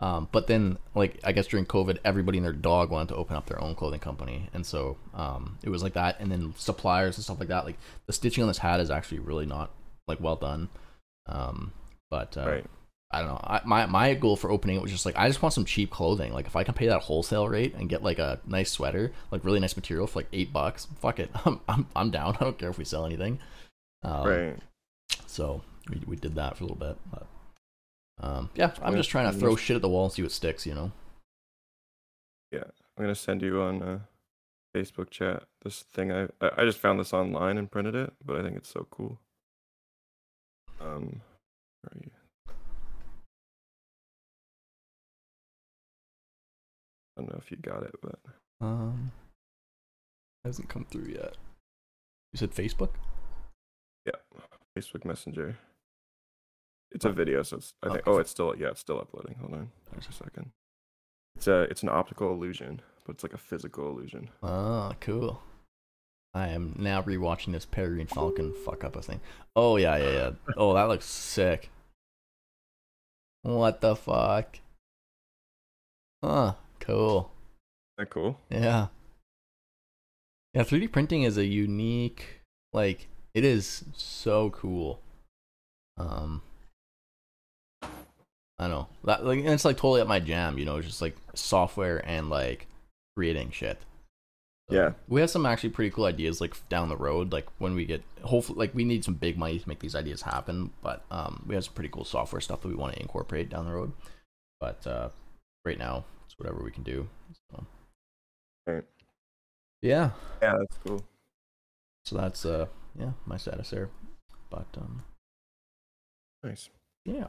Um 0.00 0.28
but 0.30 0.46
then 0.46 0.76
like 0.94 1.18
i 1.24 1.32
guess 1.32 1.46
during 1.46 1.64
covid 1.64 1.98
everybody 2.04 2.38
and 2.38 2.44
their 2.44 2.52
dog 2.52 2.90
wanted 2.90 3.08
to 3.08 3.16
open 3.16 3.34
up 3.34 3.46
their 3.46 3.60
own 3.62 3.74
clothing 3.74 4.00
company 4.00 4.48
and 4.52 4.66
so 4.66 4.96
um 5.14 5.58
it 5.62 5.70
was 5.70 5.82
like 5.82 5.94
that 5.94 6.20
and 6.20 6.30
then 6.30 6.52
suppliers 6.56 7.16
and 7.16 7.24
stuff 7.24 7.38
like 7.38 7.48
that 7.48 7.64
like 7.64 7.78
the 8.06 8.12
stitching 8.12 8.42
on 8.42 8.48
this 8.48 8.58
hat 8.58 8.80
is 8.80 8.90
actually 8.90 9.18
really 9.18 9.46
not 9.46 9.70
like 10.06 10.20
well 10.20 10.36
done 10.36 10.68
um 11.26 11.72
but 12.10 12.36
uh, 12.36 12.46
right. 12.46 12.66
I 13.10 13.20
don't 13.20 13.28
know. 13.28 13.40
I, 13.42 13.60
my 13.64 13.86
my 13.86 14.14
goal 14.14 14.36
for 14.36 14.50
opening 14.50 14.76
it 14.76 14.82
was 14.82 14.90
just 14.90 15.06
like 15.06 15.16
I 15.16 15.28
just 15.28 15.40
want 15.40 15.52
some 15.54 15.64
cheap 15.64 15.90
clothing. 15.90 16.32
Like 16.32 16.46
if 16.46 16.56
I 16.56 16.64
can 16.64 16.74
pay 16.74 16.88
that 16.88 17.02
wholesale 17.02 17.48
rate 17.48 17.74
and 17.74 17.88
get 17.88 18.02
like 18.02 18.18
a 18.18 18.40
nice 18.46 18.70
sweater, 18.70 19.12
like 19.30 19.44
really 19.44 19.60
nice 19.60 19.76
material 19.76 20.06
for 20.06 20.20
like 20.20 20.28
eight 20.32 20.52
bucks, 20.52 20.88
fuck 21.00 21.20
it, 21.20 21.30
I'm 21.44 21.60
I'm, 21.68 21.86
I'm 21.94 22.10
down. 22.10 22.36
I 22.40 22.44
don't 22.44 22.58
care 22.58 22.70
if 22.70 22.78
we 22.78 22.84
sell 22.84 23.06
anything. 23.06 23.38
Um, 24.02 24.26
right. 24.26 24.56
So 25.26 25.62
we 25.88 26.00
we 26.06 26.16
did 26.16 26.34
that 26.34 26.56
for 26.56 26.64
a 26.64 26.66
little 26.66 26.84
bit, 26.84 26.96
but 27.10 27.26
um, 28.18 28.50
yeah, 28.54 28.72
I'm 28.82 28.92
Yeah, 28.92 28.98
just 29.00 29.10
trying 29.10 29.32
to 29.32 29.38
throw 29.38 29.52
this- 29.54 29.60
shit 29.60 29.76
at 29.76 29.82
the 29.82 29.88
wall 29.88 30.04
and 30.04 30.12
see 30.12 30.22
what 30.22 30.32
sticks. 30.32 30.66
You 30.66 30.74
know. 30.74 30.92
Yeah, 32.52 32.64
I'm 32.96 33.04
gonna 33.04 33.14
send 33.14 33.42
you 33.42 33.60
on 33.60 33.82
uh, 33.82 33.98
Facebook 34.74 35.10
chat 35.10 35.44
this 35.62 35.82
thing. 35.82 36.12
I 36.12 36.24
I 36.40 36.50
I 36.58 36.64
just 36.64 36.78
found 36.78 36.98
this 37.00 37.12
online 37.12 37.58
and 37.58 37.70
printed 37.70 37.94
it, 37.94 38.12
but 38.24 38.36
I 38.38 38.42
think 38.42 38.56
it's 38.56 38.68
so 38.70 38.86
cool. 38.90 39.18
Um, 40.80 41.20
where 41.82 41.92
are 41.92 42.00
you? 42.02 42.10
I 47.16 47.22
don't 47.22 47.30
know 47.30 47.38
if 47.42 47.50
you 47.50 47.56
got 47.56 47.82
it, 47.82 47.94
but 48.02 48.18
Um, 48.60 49.12
hasn't 50.44 50.68
come 50.68 50.84
through 50.84 51.08
yet. 51.12 51.36
You 52.32 52.38
said 52.38 52.50
Facebook? 52.52 52.94
yeah, 54.04 54.20
Facebook 54.76 55.04
Messenger. 55.04 55.58
It's 56.92 57.04
a 57.04 57.12
video, 57.12 57.42
so 57.42 57.56
it's. 57.58 57.74
I 57.82 57.88
think. 57.90 58.02
Oh, 58.06 58.18
it's 58.18 58.30
still. 58.30 58.54
Yeah, 58.56 58.68
it's 58.68 58.80
still 58.80 59.00
uploading. 59.00 59.36
Hold 59.40 59.54
on, 59.54 59.70
just 59.96 60.10
a 60.10 60.12
second. 60.12 60.50
It's 61.36 61.46
a. 61.46 61.62
It's 61.62 61.82
an 61.82 61.88
optical 61.88 62.32
illusion, 62.32 62.80
but 63.04 63.16
it's 63.16 63.22
like 63.22 63.34
a 63.34 63.38
physical 63.38 63.90
illusion. 63.90 64.30
Oh, 64.42 64.92
cool. 65.00 65.42
I 66.36 66.48
am 66.48 66.74
now 66.78 67.00
rewatching 67.00 67.52
this 67.52 67.64
Peregrine 67.64 68.06
Falcon 68.06 68.52
fuck 68.52 68.84
up 68.84 68.94
a 68.94 69.00
thing. 69.00 69.20
Oh 69.56 69.76
yeah, 69.76 69.96
yeah, 69.96 70.10
yeah. 70.10 70.30
Oh, 70.58 70.74
that 70.74 70.86
looks 70.88 71.06
sick. 71.06 71.70
What 73.40 73.80
the 73.80 73.96
fuck? 73.96 74.58
Huh, 76.22 76.52
cool. 76.80 77.30
Isn't 77.96 77.96
that 77.96 78.10
cool? 78.10 78.38
Yeah. 78.50 78.88
Yeah, 80.52 80.64
3D 80.64 80.92
printing 80.92 81.22
is 81.22 81.38
a 81.38 81.46
unique 81.46 82.42
like 82.74 83.08
it 83.32 83.42
is 83.42 83.84
so 83.96 84.50
cool. 84.50 85.00
Um 85.96 86.42
I 88.58 88.68
know. 88.68 88.88
That 89.04 89.24
like 89.24 89.38
and 89.38 89.48
it's 89.48 89.64
like 89.64 89.76
totally 89.76 90.00
up 90.00 90.08
my 90.08 90.20
jam, 90.20 90.58
you 90.58 90.64
know, 90.64 90.80
just 90.80 91.02
like 91.02 91.16
software 91.34 91.98
and 92.08 92.30
like 92.30 92.66
creating 93.16 93.50
shit. 93.50 93.78
Yeah. 94.68 94.92
We 95.08 95.20
have 95.20 95.30
some 95.30 95.46
actually 95.46 95.70
pretty 95.70 95.90
cool 95.90 96.06
ideas 96.06 96.40
like 96.40 96.56
down 96.68 96.88
the 96.88 96.96
road, 96.96 97.32
like 97.32 97.46
when 97.58 97.74
we 97.74 97.84
get 97.84 98.02
hopefully 98.22 98.58
like 98.58 98.74
we 98.74 98.84
need 98.84 99.04
some 99.04 99.14
big 99.14 99.36
money 99.38 99.58
to 99.58 99.68
make 99.68 99.78
these 99.80 99.94
ideas 99.94 100.22
happen, 100.22 100.70
but 100.82 101.04
um 101.10 101.44
we 101.46 101.54
have 101.54 101.64
some 101.64 101.74
pretty 101.74 101.90
cool 101.90 102.04
software 102.04 102.40
stuff 102.40 102.62
that 102.62 102.68
we 102.68 102.74
want 102.74 102.94
to 102.94 103.00
incorporate 103.00 103.50
down 103.50 103.66
the 103.66 103.72
road. 103.72 103.92
But 104.58 104.86
uh 104.86 105.10
right 105.64 105.78
now 105.78 106.04
it's 106.24 106.38
whatever 106.38 106.62
we 106.64 106.70
can 106.70 106.82
do. 106.82 107.08
So 107.50 107.64
Right. 108.66 108.84
Yeah. 109.82 110.10
Yeah, 110.42 110.54
that's 110.58 110.78
cool. 110.84 111.04
So 112.04 112.16
that's 112.16 112.44
uh 112.46 112.66
yeah, 112.98 113.12
my 113.26 113.36
status 113.36 113.70
there. 113.70 113.90
But 114.50 114.66
um 114.78 115.04
Nice. 116.42 116.70
yeah. 117.04 117.26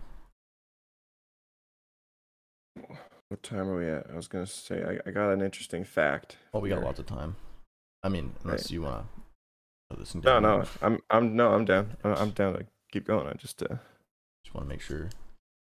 What 3.30 3.44
time 3.44 3.68
are 3.68 3.78
we 3.78 3.88
at? 3.90 4.08
I 4.12 4.16
was 4.16 4.28
gonna 4.28 4.46
say 4.46 4.84
I, 4.84 5.10
I 5.10 5.12
got 5.12 5.32
an 5.32 5.42
interesting 5.42 5.84
fact. 5.84 6.38
Well 6.54 6.62
we 6.62 6.70
got 6.70 6.78
here. 6.78 6.86
lots 6.86 7.00
of 7.00 7.06
time. 7.06 7.36
I 8.04 8.10
mean, 8.10 8.34
unless 8.44 8.66
Right. 8.66 8.72
you 8.72 8.82
wanna 8.84 9.06
in 10.14 10.22
No, 10.22 10.40
no. 10.40 10.64
I'm 10.82 11.00
I'm 11.10 11.36
no, 11.36 11.54
I'm 11.54 11.66
down. 11.66 11.98
I'm 12.04 12.32
down 12.32 12.54
to 12.54 12.66
keep 12.92 13.06
going. 13.06 13.28
I 13.28 13.34
just 13.34 13.62
uh, 13.64 13.76
just 14.44 14.54
wanna 14.54 14.68
make 14.68 14.82
sure. 14.82 15.10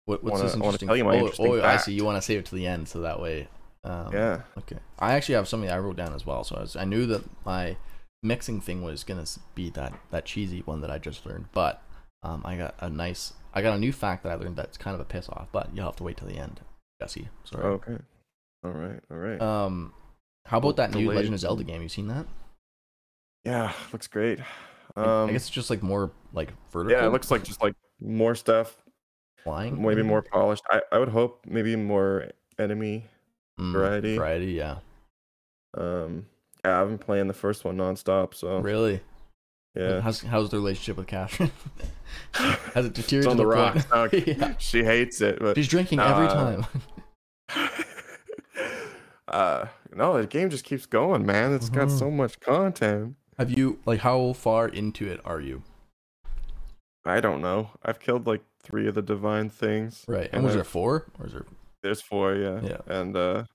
What 0.06 0.24
what's 0.24 0.34
Wanna- 0.34 0.44
this 0.46 0.54
I 0.54 0.58
interesting 0.58 0.88
tell 0.88 0.98
you 0.98 1.04
my 1.06 1.16
oh, 1.16 1.20
interesting 1.20 1.48
oh 1.48 1.62
I 1.64 1.78
see, 1.78 1.94
you 1.94 2.04
wanna 2.06 2.22
save 2.22 2.40
it 2.40 2.46
to 2.46 2.56
the 2.56 2.66
end 2.68 2.88
so 2.88 3.02
that 3.02 3.20
way 3.20 3.48
um 3.84 4.12
yeah. 4.14 4.42
Okay. 4.58 4.78
I 5.00 5.14
actually 5.14 5.36
have 5.36 5.48
something 5.48 5.70
I 5.70 5.78
wrote 5.78 5.96
down 5.96 6.14
as 6.14 6.26
well. 6.26 6.44
So 6.44 6.56
I, 6.56 6.62
was, 6.62 6.76
I 6.76 6.84
knew 6.84 7.06
that 7.08 7.24
my 7.46 7.78
mixing 8.22 8.60
thing 8.62 8.84
was 8.84 9.04
gonna 9.04 9.26
be 9.56 9.70
that 9.72 9.94
that 10.12 10.26
cheesy 10.26 10.60
one 10.62 10.82
that 10.82 10.92
I 10.92 10.98
just 10.98 11.26
learned, 11.26 11.46
but 11.54 11.82
um, 12.22 12.42
I 12.44 12.58
got 12.58 12.76
a 12.80 12.90
nice, 12.90 13.34
I 13.54 13.62
got 13.62 13.76
a 13.76 13.80
new 13.80 13.94
fact 13.94 14.24
that 14.24 14.32
I 14.32 14.36
learned 14.36 14.58
that's 14.58 14.78
kind 14.78 14.94
of 14.94 15.00
a 15.00 15.06
piss 15.06 15.30
off, 15.30 15.48
but 15.54 15.70
you'll 15.74 15.86
have 15.86 15.96
to 15.98 16.04
wait 16.04 16.18
till 16.18 16.28
the 16.28 16.38
end, 16.38 16.60
Jesse. 17.00 17.30
Sorry. 17.46 17.64
Okay. 17.66 17.98
All 18.64 18.72
right. 18.72 19.00
All 19.10 19.18
right. 19.18 19.42
Um, 19.42 19.94
how 20.46 20.58
about 20.58 20.76
that 20.78 20.92
new 20.94 21.02
Delayed. 21.04 21.16
Legend 21.18 21.34
of 21.36 21.40
Zelda 21.40 21.64
game? 21.64 21.82
You 21.82 21.90
seen 21.90 22.08
that? 22.08 22.26
yeah, 23.46 23.72
looks 23.94 24.08
great. 24.08 24.40
I- 24.40 24.44
Um, 25.02 25.30
I 25.30 25.32
guess 25.34 25.44
it's 25.44 25.50
just 25.50 25.70
like 25.70 25.82
more 25.84 26.12
like 26.34 26.52
vertical. 26.72 26.92
yeah, 27.00 27.06
it 27.06 27.12
looks 27.12 27.32
like 27.32 27.44
just 27.44 27.62
like 27.62 27.74
more 28.02 28.36
stuff, 28.36 28.76
flying. 29.44 29.82
maybe 29.82 30.02
more 30.02 30.22
polished. 30.24 30.64
I 30.70 30.82
I 30.92 30.98
would 30.98 31.10
hope 31.10 31.46
maybe 31.48 31.76
more 31.76 32.26
enemy. 32.58 33.06
Mm, 33.60 33.72
variety. 33.72 34.18
Variety, 34.18 34.52
yeah. 34.54 34.80
Um, 35.78 36.26
yeah, 36.66 36.82
I've 36.82 36.88
been 36.88 36.98
playing 36.98 37.28
the 37.28 37.34
first 37.34 37.64
one 37.64 37.78
nonstop, 37.78 38.34
so 38.34 38.60
Really? 38.60 39.00
Yeah. 39.76 40.02
How's 40.02 40.22
how's 40.22 40.50
the 40.50 40.58
relationship 40.58 40.98
with 40.98 41.08
Catherine? 41.08 41.52
Has 42.34 42.86
it 42.86 42.98
It's 42.98 43.08
deteriorated 43.08 43.32
on 43.32 43.38
the 43.38 43.44
to 43.44 43.50
rocks. 43.50 43.86
now. 43.94 44.08
yeah. 44.12 44.54
She 44.58 44.84
hates 44.84 45.22
it, 45.22 45.40
but 45.40 45.56
She's 45.56 45.68
drinking 45.68 46.00
every 46.00 46.28
Uh, 46.28 46.34
time. 46.34 46.66
uh, 49.28 49.66
no, 49.96 50.20
the 50.20 50.28
game 50.28 50.50
just 50.50 50.64
keeps 50.66 50.86
going, 50.86 51.26
man. 51.26 51.54
It's 51.54 51.70
got 51.70 51.88
Mhm. 51.88 52.00
so 52.00 52.12
much 52.12 52.40
content. 52.40 53.16
Have 53.38 53.52
you 53.52 53.80
like 53.86 54.00
how 54.02 54.34
far 54.34 54.68
into 54.68 55.08
it 55.08 55.22
are 55.24 55.40
you? 55.40 55.64
I 57.06 57.20
don't 57.22 57.42
know. 57.42 57.72
I've 57.84 58.00
killed 58.00 58.28
like 58.28 58.42
three 58.62 58.88
of 58.88 58.96
the 58.96 59.02
divine 59.02 59.50
things. 59.50 60.04
Right. 60.08 60.26
And 60.26 60.36
And 60.36 60.44
was 60.44 60.56
there 60.56 60.64
four 60.64 61.06
or 61.20 61.28
is 61.28 61.32
there? 61.34 61.46
There's 61.82 62.02
four, 62.02 62.36
yeah. 62.36 62.60
Yeah. 62.62 62.78
And 62.88 63.16
uh, 63.16 63.46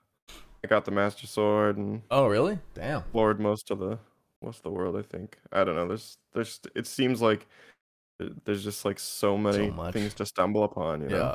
I 0.64 0.66
got 0.68 0.86
the 0.86 0.90
Master 0.90 1.26
Sword 1.26 1.76
and 1.76 2.02
Oh, 2.10 2.26
really? 2.26 2.58
Damn. 2.74 3.00
explored 3.00 3.38
most 3.38 3.70
of 3.70 3.78
the 3.78 3.98
of 4.48 4.62
the 4.62 4.70
world. 4.70 4.96
I 4.96 5.02
think. 5.02 5.38
I 5.52 5.64
don't 5.64 5.76
know. 5.76 5.88
There's 5.88 6.18
there's 6.32 6.60
it 6.74 6.86
seems 6.86 7.20
like 7.20 7.46
there's 8.44 8.64
just 8.64 8.84
like 8.84 8.98
so 8.98 9.36
many 9.36 9.70
much. 9.70 9.92
things 9.92 10.14
to 10.14 10.26
stumble 10.26 10.64
upon. 10.64 11.02
You 11.02 11.08
know? 11.08 11.16
Yeah. 11.16 11.34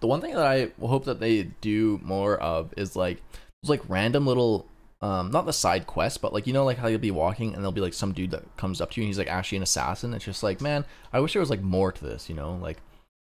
The 0.00 0.06
one 0.06 0.20
thing 0.20 0.34
that 0.34 0.46
I 0.46 0.70
hope 0.80 1.04
that 1.06 1.20
they 1.20 1.44
do 1.60 2.00
more 2.02 2.36
of 2.38 2.72
is 2.76 2.96
like 2.96 3.22
there's 3.62 3.70
like 3.70 3.88
random 3.88 4.26
little 4.26 4.66
um 5.00 5.30
not 5.30 5.46
the 5.46 5.52
side 5.52 5.86
quest 5.86 6.20
but 6.20 6.32
like 6.32 6.44
you 6.48 6.52
know 6.52 6.64
like 6.64 6.76
how 6.76 6.88
you'll 6.88 6.98
be 6.98 7.12
walking 7.12 7.54
and 7.54 7.58
there'll 7.58 7.70
be 7.70 7.80
like 7.80 7.94
some 7.94 8.12
dude 8.12 8.32
that 8.32 8.56
comes 8.56 8.80
up 8.80 8.90
to 8.90 9.00
you 9.00 9.04
and 9.04 9.08
he's 9.08 9.18
like 9.18 9.28
actually 9.28 9.56
an 9.56 9.62
assassin. 9.62 10.14
It's 10.14 10.24
just 10.24 10.42
like, 10.42 10.60
man, 10.60 10.84
I 11.12 11.20
wish 11.20 11.32
there 11.32 11.40
was 11.40 11.50
like 11.50 11.62
more 11.62 11.92
to 11.92 12.04
this, 12.04 12.28
you 12.28 12.34
know? 12.34 12.58
Like 12.60 12.78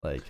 like 0.02 0.22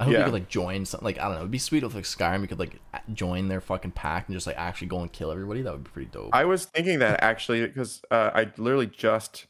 I 0.00 0.04
hope 0.04 0.12
you 0.12 0.24
could 0.24 0.32
like 0.32 0.48
join 0.48 0.84
something. 0.84 1.04
like 1.04 1.18
I 1.18 1.24
don't 1.24 1.32
know, 1.34 1.38
it'd 1.40 1.50
be 1.50 1.58
sweet 1.58 1.84
if 1.84 1.94
like 1.94 2.04
Skyrim 2.04 2.40
you 2.42 2.48
could 2.48 2.58
like 2.58 2.80
join 3.12 3.48
their 3.48 3.60
fucking 3.60 3.92
pack 3.92 4.26
and 4.26 4.34
just 4.34 4.46
like 4.46 4.56
actually 4.58 4.88
go 4.88 5.00
and 5.00 5.12
kill 5.12 5.30
everybody. 5.30 5.62
That 5.62 5.72
would 5.72 5.84
be 5.84 5.90
pretty 5.90 6.10
dope. 6.10 6.30
I 6.32 6.44
was 6.44 6.64
thinking 6.64 6.98
that 6.98 7.22
actually 7.22 7.64
because 7.66 8.02
uh, 8.10 8.30
I 8.34 8.50
literally 8.56 8.88
just 8.88 9.46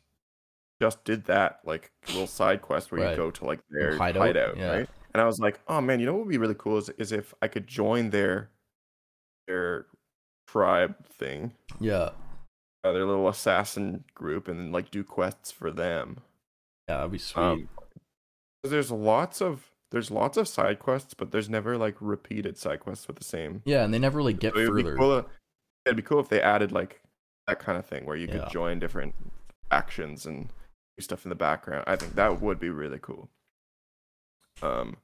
just 0.82 1.02
did 1.04 1.24
that 1.26 1.60
like 1.64 1.92
little 2.08 2.26
side 2.26 2.60
quest 2.60 2.92
where 2.92 3.00
Right. 3.00 3.10
you 3.12 3.16
go 3.16 3.30
to 3.30 3.44
like 3.44 3.60
their 3.70 3.96
hideout, 3.96 4.22
hideout, 4.22 4.56
yeah. 4.56 4.70
right? 4.70 4.88
And 5.14 5.20
I 5.22 5.24
was 5.26 5.38
like, 5.38 5.60
oh 5.68 5.80
man, 5.80 5.98
you 6.00 6.06
know 6.06 6.12
what 6.12 6.26
would 6.26 6.30
be 6.30 6.38
really 6.38 6.56
cool 6.56 6.76
is 6.76 6.90
is 6.90 7.10
if 7.12 7.32
I 7.40 7.48
could 7.48 7.66
join 7.66 8.10
their 8.10 8.50
their 9.46 9.86
tribe 10.46 11.06
thing, 11.06 11.52
yeah. 11.80 12.10
uh, 12.84 12.92
their 12.92 13.06
little 13.06 13.28
assassin 13.28 14.04
group, 14.14 14.48
and 14.48 14.58
then 14.58 14.72
like 14.72 14.90
do 14.90 15.02
quests 15.04 15.50
for 15.50 15.70
them. 15.70 16.18
Yeah, 16.88 16.96
that'd 16.98 17.12
be 17.12 17.18
sweet. 17.18 17.42
Um, 17.42 17.68
there's 18.62 18.90
lots 18.90 19.40
of 19.40 19.70
there's 19.94 20.10
lots 20.10 20.36
of 20.36 20.46
side 20.48 20.78
quests, 20.80 21.14
but 21.14 21.30
there's 21.30 21.48
never 21.48 21.78
like 21.78 21.96
repeated 22.00 22.58
side 22.58 22.80
quests 22.80 23.06
with 23.06 23.16
the 23.16 23.24
same. 23.24 23.62
yeah, 23.64 23.84
and 23.84 23.94
they 23.94 23.98
never 23.98 24.18
really 24.18 24.32
get 24.34 24.52
So 24.54 24.58
it'd 24.60 24.74
be 24.76 24.82
further. 24.82 24.96
cool. 24.96 25.22
to- 25.22 25.28
It'd 25.86 25.96
be 25.96 26.02
cool 26.02 26.18
if 26.20 26.28
they 26.28 26.40
added 26.42 26.72
like 26.72 27.00
that 27.46 27.58
kind 27.60 27.78
of 27.78 27.86
thing 27.86 28.04
where 28.06 28.16
you 28.16 28.26
Yeah. 28.26 28.40
could 28.44 28.50
join 28.50 28.78
different 28.80 29.14
actions 29.70 30.26
and 30.26 30.48
do 30.96 31.02
stuff 31.02 31.24
in 31.24 31.28
the 31.28 31.34
background. 31.34 31.84
I 31.86 31.94
think 31.96 32.14
that 32.14 32.40
would 32.40 32.58
be 32.58 32.70
really 32.70 32.98
cool. 32.98 33.28
Um, 34.62 34.96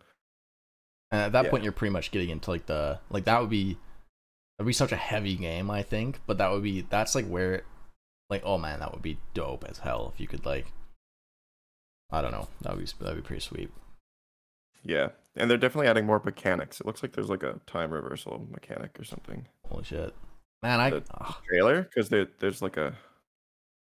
And 1.13 1.21
at 1.23 1.33
that 1.33 1.45
Yeah. 1.47 1.51
point, 1.51 1.65
you're 1.65 1.73
pretty 1.73 1.93
much 1.93 2.11
getting 2.13 2.31
into 2.31 2.51
like 2.51 2.67
the 2.67 3.01
like 3.11 3.25
that 3.25 3.41
would 3.41 3.51
be 3.51 3.79
that'd 4.59 4.67
be 4.67 4.73
such 4.73 4.93
a 4.93 4.97
heavy 4.97 5.37
game, 5.37 5.71
I 5.71 5.83
think. 5.83 6.21
But 6.27 6.39
that 6.39 6.51
would 6.51 6.63
be 6.63 6.81
that's 6.83 7.15
like 7.15 7.27
where 7.27 7.65
like 8.29 8.43
oh 8.45 8.59
man, 8.59 8.81
that 8.81 8.93
would 8.93 9.03
be 9.03 9.19
dope 9.35 9.65
as 9.65 9.79
hell 9.79 10.11
if 10.15 10.21
you 10.21 10.27
could 10.29 10.45
like 10.47 10.67
I 12.11 12.23
don't 12.23 12.33
know, 12.33 12.49
that 12.63 12.75
would 12.77 12.85
be 12.85 12.93
that'd 13.05 13.17
be 13.23 13.27
pretty 13.27 13.41
sweet. 13.41 13.71
Yeah, 14.85 15.09
and 15.37 15.51
they're 15.51 15.59
definitely 15.59 15.89
adding 15.89 16.07
more 16.07 16.21
mechanics. 16.25 16.81
It 16.81 16.87
looks 16.87 17.03
like 17.03 17.13
there's 17.13 17.29
like 17.31 17.43
a 17.43 17.61
time 17.67 17.91
reversal 17.93 18.47
mechanic 18.51 18.99
or 18.99 19.05
something. 19.05 19.47
Holy 19.69 19.85
shit, 19.85 20.15
man! 20.63 20.81
I 20.81 20.91
The- 20.91 21.05
Trailer 21.49 21.83
because 21.83 22.09
there, 22.09 22.27
there's 22.39 22.63
like 22.63 22.77
a 22.77 22.95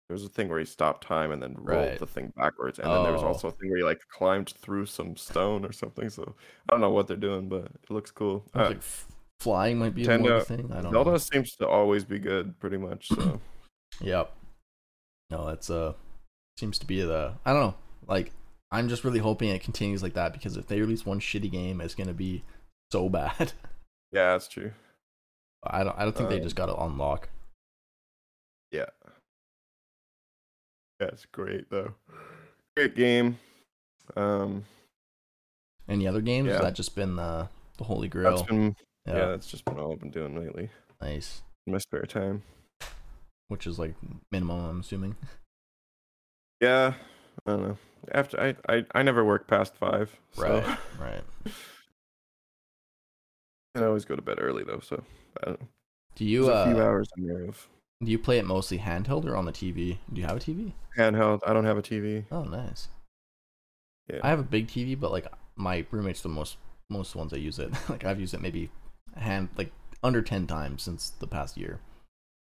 there's 0.07 0.23
a 0.23 0.29
thing 0.29 0.49
where 0.49 0.59
you 0.59 0.65
stop 0.65 1.03
time 1.03 1.31
and 1.31 1.41
then 1.41 1.55
rolled 1.57 1.87
Right. 1.89 1.99
the 1.99 2.05
thing 2.05 2.31
backwards, 2.37 2.77
and 2.79 2.87
then 2.91 3.03
there 3.03 3.13
was 3.13 3.23
Oh. 3.23 3.27
also 3.27 3.47
a 3.47 3.51
thing 3.51 3.69
where 3.71 3.79
you 3.79 3.85
like 3.85 4.01
climbed 4.11 4.49
through 4.61 4.85
some 4.85 5.15
stone 5.15 5.65
or 5.65 5.71
something. 5.71 6.09
So 6.09 6.35
I 6.69 6.73
don't 6.73 6.81
know 6.81 6.91
what 6.91 7.07
they're 7.07 7.17
doing, 7.17 7.49
but 7.49 7.65
it 7.65 7.89
looks 7.89 8.11
cool. 8.11 8.45
Uh, 8.55 8.65
like 8.69 8.81
flying 9.39 9.79
might 9.79 9.95
be 9.95 10.05
a 10.05 10.13
a 10.37 10.41
thing. 10.41 10.71
I 10.71 10.81
don't 10.81 10.91
Zelda 10.91 11.11
know. 11.11 11.17
seems 11.17 11.55
to 11.55 11.67
always 11.67 12.03
be 12.05 12.19
good, 12.19 12.59
pretty 12.59 12.77
much. 12.77 13.07
So 13.09 13.41
Yep. 14.01 14.31
No, 15.31 15.47
it's 15.49 15.69
uh 15.71 15.93
seems 16.57 16.77
to 16.79 16.85
be 16.85 17.01
the 17.01 17.33
I 17.43 17.51
don't 17.53 17.61
know. 17.61 17.75
Like 18.07 18.31
I'm 18.71 18.89
just 18.89 19.03
really 19.03 19.19
hoping 19.19 19.49
it 19.49 19.61
continues 19.61 20.03
like 20.03 20.13
that 20.13 20.33
because 20.33 20.57
if 20.57 20.67
they 20.67 20.79
release 20.81 21.05
one 21.05 21.19
shitty 21.19 21.51
game, 21.51 21.79
it's 21.81 21.95
gonna 21.95 22.13
be 22.13 22.43
so 22.91 23.09
bad. 23.09 23.53
yeah, 24.11 24.31
that's 24.33 24.47
true. 24.47 24.71
I 25.63 25.83
don't 25.83 25.97
I 25.97 26.03
don't 26.03 26.15
think 26.15 26.29
they 26.29 26.37
Um, 26.37 26.43
just 26.43 26.55
got 26.55 26.67
to 26.67 26.75
unlock. 26.75 27.29
Yeah. 28.71 28.85
That's 30.99 31.25
great 31.25 31.69
though. 31.69 31.93
Great 32.75 32.95
game. 32.95 33.39
Um 34.15 34.65
Any 35.87 36.07
other 36.07 36.21
games? 36.21 36.47
Has 36.49 36.57
Yeah. 36.59 36.65
that 36.65 36.73
just 36.75 36.95
been 36.95 37.15
the 37.15 37.49
the 37.77 37.83
holy 37.85 38.07
grail? 38.07 38.31
that's 38.37 38.47
been 38.47 38.75
yeah, 39.07 39.13
yeah. 39.17 39.25
that's 39.27 39.47
just 39.47 39.65
been 39.65 39.79
all 39.79 39.93
I've 39.93 39.99
been 39.99 40.11
doing 40.11 40.35
lately. 40.39 40.69
nice. 41.01 41.41
In 41.67 41.73
my 41.73 41.79
spare 41.79 42.03
time. 42.03 42.43
Which 43.47 43.67
is 43.67 43.77
like 43.79 43.95
minimum, 44.31 44.63
I'm 44.65 44.79
assuming. 44.81 45.15
Yeah. 46.61 46.93
I 47.45 47.51
don't 47.51 47.61
know. 47.61 47.77
After 48.11 48.39
I 48.39 48.55
I, 48.69 48.85
I 48.93 49.03
never 49.03 49.23
work 49.23 49.47
past 49.47 49.75
five. 49.75 50.15
So 50.33 50.43
Right, 50.43 50.77
right. 50.99 51.23
I 53.75 53.83
always 53.83 54.05
go 54.05 54.15
to 54.15 54.21
bed 54.21 54.37
early 54.39 54.63
though, 54.63 54.79
so 54.79 55.03
I 55.41 55.45
don't 55.45 55.61
know. 55.61 55.67
Do 56.15 56.25
you 56.25 56.45
There's 56.45 56.59
a 56.59 56.63
few 56.63 56.79
uh 56.79 56.83
hours 56.83 57.09
in 57.17 57.27
there 57.27 57.45
of 57.45 57.67
do 58.03 58.11
you 58.11 58.19
play 58.19 58.37
it 58.37 58.45
mostly 58.45 58.79
handheld 58.79 59.25
or 59.25 59.35
on 59.35 59.45
the 59.45 59.51
TV? 59.51 59.97
Do 60.11 60.21
you 60.21 60.27
have 60.27 60.37
a 60.37 60.39
TV? 60.39 60.73
handheld. 60.97 61.41
I 61.45 61.53
don't 61.53 61.65
have 61.65 61.77
a 61.77 61.81
TV. 61.81 62.25
Oh, 62.31 62.43
nice. 62.43 62.87
Yeah. 64.07 64.19
I 64.21 64.29
have 64.29 64.39
a 64.39 64.43
big 64.43 64.67
TV, 64.67 64.99
but 64.99 65.11
like 65.11 65.27
my 65.55 65.85
roommate's 65.91 66.21
the 66.21 66.29
most 66.29 66.57
most 66.89 67.15
ones 67.15 67.33
I 67.33 67.37
use 67.37 67.59
it. 67.59 67.71
like 67.89 68.05
I've 68.05 68.19
used 68.19 68.33
it 68.33 68.41
maybe 68.41 68.69
hand 69.15 69.49
like 69.57 69.71
under 70.03 70.21
ten 70.21 70.47
times 70.47 70.83
since 70.83 71.09
the 71.19 71.27
past 71.27 71.57
year. 71.57 71.79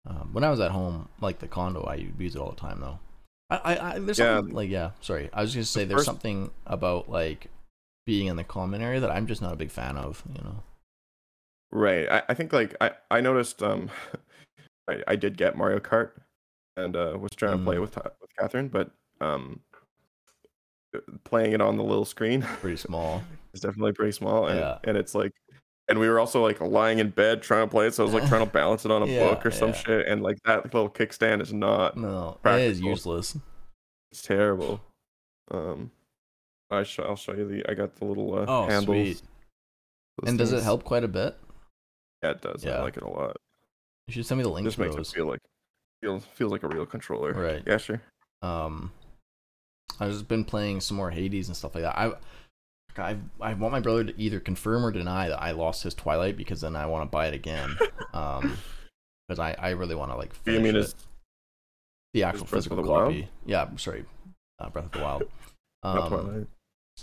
Um, 0.06 0.30
when 0.32 0.44
I 0.44 0.50
was 0.50 0.60
at 0.60 0.72
home, 0.72 1.10
like 1.20 1.40
the 1.40 1.48
condo, 1.48 1.84
I 1.84 1.98
would 1.98 2.16
use 2.20 2.36
it 2.36 2.40
all 2.40 2.52
the 2.52 2.56
time 2.56 2.80
though. 2.80 3.00
I, 3.50 3.78
I, 3.95 4.00
there's 4.00 4.20
Yeah. 4.20 4.38
something 4.38 4.54
like 4.56 4.70
yeah. 4.70 4.91
Sorry, 5.02 5.30
I 5.34 5.41
was 5.41 5.54
gonna 5.56 5.66
say 5.66 5.82
The 5.82 5.88
there's 5.89 6.00
first- 6.02 6.06
something 6.06 6.52
about 6.68 7.10
like 7.10 7.47
being 8.06 8.28
in 8.28 8.36
the 8.36 8.43
common 8.43 8.82
area 8.82 9.00
that 9.00 9.12
I'm 9.12 9.28
just 9.28 9.41
not 9.41 9.54
a 9.54 9.56
big 9.56 9.72
fan 9.72 9.97
of. 9.97 10.24
You 10.36 10.41
know. 10.43 10.64
Right. 11.72 12.08
I, 12.10 12.24
I 12.30 12.34
think 12.34 12.54
like 12.54 12.76
I, 12.82 12.91
I 13.12 13.22
noticed 13.22 13.62
um 13.64 13.89
I, 14.89 15.02
I 15.08 15.16
did 15.16 15.38
get 15.38 15.58
Mario 15.58 15.80
Kart 15.80 16.12
and 16.78 16.95
uh 16.95 17.18
was 17.20 17.32
trying 17.36 17.58
to 17.58 17.64
play 17.64 17.78
Mm. 17.78 17.82
with 17.82 17.95
with 17.95 18.30
Catherine, 18.39 18.68
but 18.68 18.91
um 19.22 19.62
playing 21.24 21.54
it 21.54 21.62
on 21.62 21.78
the 21.78 21.84
little 21.84 22.06
screen 22.06 22.41
Pretty 22.62 22.78
small. 22.78 23.22
it's 23.54 23.62
definitely 23.62 23.93
pretty 23.93 24.12
small 24.12 24.47
and 24.47 24.60
Yeah. 24.60 24.78
and 24.86 24.97
it's 24.97 25.14
like 25.14 25.32
and 25.90 26.00
we 26.00 26.08
were 26.08 26.20
also 26.20 26.42
like 26.42 26.62
lying 26.62 27.00
in 27.00 27.10
bed 27.10 27.42
trying 27.42 27.66
to 27.68 27.72
play 27.72 27.88
it, 27.88 27.94
so 27.94 28.04
I 28.04 28.06
was 28.06 28.14
like 28.14 28.28
trying 28.28 28.46
to 28.46 28.52
balance 28.60 28.86
it 28.86 28.92
on 28.92 29.02
a 29.04 29.08
Yeah, 29.08 29.20
book 29.20 29.46
or 29.46 29.52
some 29.52 29.70
yeah. 29.70 29.76
shit, 29.76 30.08
and 30.08 30.22
like 30.22 30.38
that 30.46 30.66
little 30.66 30.90
kickstand 30.90 31.42
is 31.42 31.52
not 31.54 31.98
No, 31.98 32.38
it 32.46 32.62
is 32.62 32.80
useless. 32.80 33.38
it's 34.12 34.22
terrible. 34.22 34.82
Um 35.52 35.92
I 36.72 36.84
sh- 36.84 37.00
I'll 37.00 37.16
show 37.16 37.34
you 37.34 37.48
the 37.48 37.70
I 37.70 37.74
got 37.74 37.96
the 37.96 38.06
little 38.06 38.36
uh, 38.38 38.46
Oh, 38.48 38.66
handles. 38.68 38.86
sweet. 38.86 39.22
And 40.26 40.38
does 40.38 40.52
it 40.54 40.62
help 40.64 40.84
quite 40.84 41.04
a 41.04 41.08
bit? 41.08 41.36
Yeah, 42.22 42.32
it 42.32 42.42
does. 42.42 42.64
Yeah. 42.64 42.78
I 42.78 42.82
like 42.82 42.98
it 42.98 43.04
a 43.04 43.10
lot. 43.10 43.38
You 44.08 44.14
should 44.14 44.26
send 44.26 44.38
me 44.40 44.44
the 44.44 44.50
link 44.50 44.70
to 44.70 44.80
makes 44.80 44.96
those. 44.96 45.10
it 45.12 45.16
feel 45.16 45.28
like 45.28 45.40
feels 46.02 46.26
feels 46.26 46.52
like 46.52 46.64
a 46.64 46.68
real 46.68 46.86
controller. 46.86 47.34
Right. 47.34 47.64
Yeah, 47.66 47.78
sure. 47.78 48.02
um 48.42 48.92
I've 50.00 50.12
just 50.12 50.28
been 50.28 50.46
playing 50.46 50.82
some 50.82 50.96
more 50.98 51.10
Hades 51.12 51.48
and 51.48 51.58
stuff 51.58 51.74
like 51.76 51.84
that. 51.84 51.98
I 51.98 52.14
I 53.02 53.18
I 53.41 53.54
want 53.54 53.72
my 53.72 53.80
brother 53.80 54.04
to 54.06 54.20
either 54.22 54.39
confirm 54.39 54.86
or 54.86 54.91
deny 54.91 55.30
that 55.30 55.41
I 55.41 55.52
lost 55.52 55.84
his 55.84 55.93
Twilight 55.93 56.38
because 56.38 56.62
then 56.62 56.76
I 56.76 56.86
want 56.88 57.04
to 57.04 57.10
buy 57.12 57.28
it 57.28 57.34
again. 57.34 57.78
Um 58.14 58.58
because 59.28 59.39
I, 59.39 59.56
I 59.60 59.70
really 59.72 59.93
want 59.93 60.10
to 60.12 60.18
like 60.18 60.34
you 60.45 60.54
finish 60.54 60.64
mean 60.64 60.76
it. 60.76 60.80
is 60.80 60.95
the 62.16 62.24
actual 62.24 62.45
Breath 62.45 62.66
of 62.66 62.72
physical 62.72 62.84
the 62.84 62.89
Wild? 62.89 63.04
copy. 63.14 63.28
Yeah, 63.45 63.62
I'm 63.64 63.78
sorry. 63.78 64.06
Uh, 64.60 64.70
Breath 64.70 64.86
of 64.86 64.91
the 64.93 65.00
Wild. 65.02 65.24
Um, 65.84 66.08
Twilight? 66.10 66.47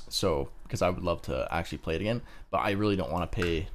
so 0.09 0.51
because 0.65 0.83
I 0.83 0.91
would 0.91 1.03
love 1.05 1.23
to 1.23 1.47
actually 1.51 1.79
play 1.79 1.95
it 1.95 2.01
again, 2.03 2.21
but 2.51 2.59
I 2.59 2.73
really 2.73 2.97
don't 2.97 3.11
want 3.13 3.31
to 3.31 3.35
pay 3.41 3.69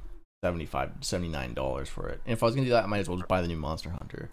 75 0.44 0.90
79 1.00 1.54
dollars 1.54 1.88
for 1.88 2.08
it. 2.08 2.20
And 2.26 2.34
if 2.34 2.42
I 2.42 2.46
was 2.46 2.54
gonna 2.54 2.66
do 2.66 2.72
that, 2.72 2.84
I 2.84 2.86
might 2.86 2.98
as 2.98 3.08
well 3.08 3.16
just 3.18 3.28
buy 3.28 3.40
the 3.40 3.48
new 3.48 3.56
Monster 3.56 3.90
Hunter. 3.90 4.28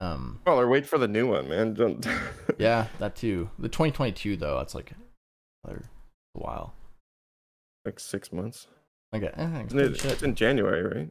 Um, 0.00 0.40
Well, 0.46 0.60
or 0.60 0.68
wait 0.68 0.86
for 0.86 0.98
the 0.98 1.08
new 1.08 1.26
one, 1.28 1.48
man. 1.48 1.74
Don't. 1.74 2.06
yeah, 2.58 2.86
that 2.98 3.16
too. 3.16 3.50
The 3.58 3.68
2022 3.68 4.36
though, 4.36 4.56
that's 4.58 4.74
like 4.74 4.92
another 5.64 5.82
a 6.34 6.38
while. 6.38 6.72
Like 7.86 7.98
six 8.00 8.32
months. 8.32 8.66
Okay, 9.14 9.30
eh, 9.34 9.62
Isn't 9.66 9.78
it- 9.78 10.04
It's 10.04 10.22
in 10.22 10.34
January, 10.34 10.82
right? 10.82 11.10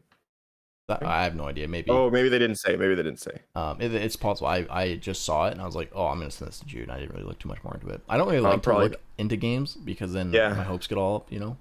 That- 0.88 1.03
I 1.03 1.23
have 1.23 1.36
no 1.36 1.45
idea. 1.47 1.67
Maybe. 1.67 1.89
Oh, 1.89 2.11
maybe 2.11 2.30
they 2.30 2.38
didn't 2.38 2.57
say. 2.57 2.76
Maybe 2.76 2.93
they 2.93 3.01
didn't 3.01 3.19
say. 3.19 3.41
Um, 3.55 3.82
it, 3.82 3.91
it's 3.95 4.15
possible. 4.15 4.47
I, 4.49 4.67
I 4.69 4.95
just 4.97 5.23
saw 5.23 5.47
it 5.47 5.53
and 5.53 5.61
I 5.61 5.65
was 5.65 5.76
like, 5.76 5.89
oh, 5.95 6.05
I'm 6.07 6.19
gonna 6.19 6.30
send 6.30 6.49
this 6.51 6.59
to 6.59 6.65
Jude. 6.65 6.91
I 6.91 6.99
didn't 6.99 7.13
really 7.15 7.26
look 7.26 7.39
too 7.39 7.47
much 7.49 7.63
more 7.63 7.73
into 7.73 7.88
it. 7.89 8.01
I 8.07 8.17
don't 8.17 8.28
really 8.28 8.45
Uh, 8.45 8.49
like 8.49 8.61
probably- 8.61 8.89
to 8.89 8.91
look 8.93 9.01
into 9.17 9.36
games 9.36 9.76
because 9.76 10.13
then 10.13 10.32
Yeah. 10.32 10.49
my 10.49 10.63
hopes 10.63 10.86
get 10.86 10.97
all 10.99 11.15
up. 11.15 11.32
You 11.32 11.39
know. 11.39 11.57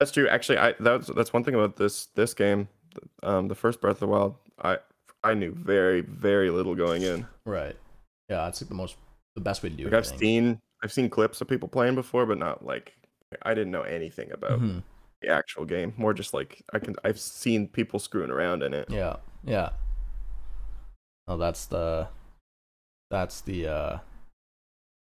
That's 0.00 0.12
true. 0.12 0.28
Actually, 0.28 0.58
I 0.58 0.74
that's 0.78 1.06
that's 1.06 1.32
one 1.32 1.44
thing 1.44 1.54
about 1.54 1.76
this 1.76 2.06
this 2.14 2.34
game. 2.34 2.68
Um, 3.22 3.48
the 3.48 3.54
first 3.54 3.80
Breath 3.80 3.96
of 3.96 4.00
the 4.00 4.06
Wild, 4.08 4.34
I 4.62 4.78
I 5.24 5.32
knew 5.32 5.52
very 5.52 6.02
very 6.02 6.50
little 6.50 6.74
going 6.74 7.02
in. 7.02 7.26
Right. 7.46 7.76
Yeah, 8.28 8.44
that's 8.44 8.60
like 8.60 8.68
the 8.68 8.74
most 8.74 8.96
the 9.36 9.40
best 9.40 9.62
way 9.62 9.70
to 9.70 9.74
do 9.76 9.84
Like 9.84 9.92
it. 9.92 9.96
I 9.96 9.98
I've 10.00 10.06
think. 10.08 10.20
seen 10.20 10.60
I've 10.84 10.92
seen 10.92 11.08
clips 11.08 11.40
of 11.40 11.48
people 11.48 11.68
playing 11.68 11.94
before, 11.94 12.26
but 12.26 12.36
not 12.36 12.62
like 12.66 12.92
I 13.42 13.54
didn't 13.54 13.72
know 13.72 13.82
anything 13.82 14.30
about 14.32 14.60
Mhm. 14.60 14.82
the 15.22 15.28
actual 15.28 15.64
game. 15.64 15.94
More 15.96 16.14
just 16.14 16.32
like 16.34 16.62
I 16.72 16.78
can 16.78 16.94
I've 17.04 17.18
seen 17.18 17.68
people 17.68 17.98
screwing 17.98 18.30
around 18.30 18.62
in 18.62 18.72
it. 18.74 18.88
Yeah. 18.90 19.16
Yeah. 19.44 19.70
Oh, 21.28 21.36
that's 21.36 21.66
the 21.66 22.08
that's 23.10 23.40
the 23.42 23.66
uh 23.68 23.98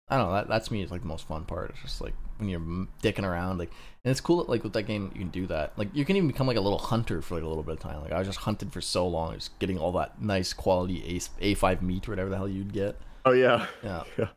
I 0.08 0.18
don't 0.18 0.26
know. 0.28 0.32
That, 0.34 0.48
that's 0.48 0.70
me. 0.70 0.82
It's 0.82 0.92
like 0.92 1.00
the 1.00 1.06
most 1.06 1.26
fun 1.26 1.44
part. 1.46 1.70
It's 1.70 1.80
just 1.80 2.00
like 2.02 2.12
when 2.36 2.48
you're 2.50 2.60
dicking 3.02 3.24
around, 3.24 3.56
like, 3.58 3.70
and 4.04 4.10
it's 4.10 4.20
cool. 4.20 4.36
That, 4.38 4.50
like 4.50 4.62
with 4.62 4.74
that 4.74 4.82
game, 4.82 5.10
you 5.14 5.20
can 5.20 5.30
do 5.30 5.46
that. 5.46 5.72
Like 5.78 5.88
you 5.94 6.04
can 6.04 6.16
even 6.16 6.26
become 6.28 6.46
like 6.46 6.58
a 6.58 6.60
little 6.60 6.78
hunter 6.78 7.22
for 7.22 7.36
like 7.36 7.44
a 7.44 7.46
little 7.48 7.62
bit 7.62 7.72
of 7.72 7.80
time. 7.80 8.02
Like 8.02 8.12
I 8.12 8.18
was 8.18 8.26
just 8.28 8.40
hunted 8.40 8.70
for 8.72 8.80
so 8.82 9.06
long, 9.08 9.34
just 9.34 9.58
getting 9.60 9.78
all 9.78 9.92
that 9.92 10.20
nice 10.20 10.52
quality 10.52 11.18
A 11.40 11.44
A 11.52 11.54
five 11.54 11.82
meat 11.82 12.06
or 12.06 12.12
whatever 12.12 12.28
the 12.28 12.36
hell 12.36 12.48
you'd 12.48 12.72
get. 12.72 12.96
Oh 13.24 13.32
yeah. 13.32 13.66
Yeah. 13.82 14.04
Yeah. 14.18 14.28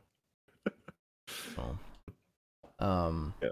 So, 1.55 1.77
um, 2.79 3.33
Yeah. 3.41 3.49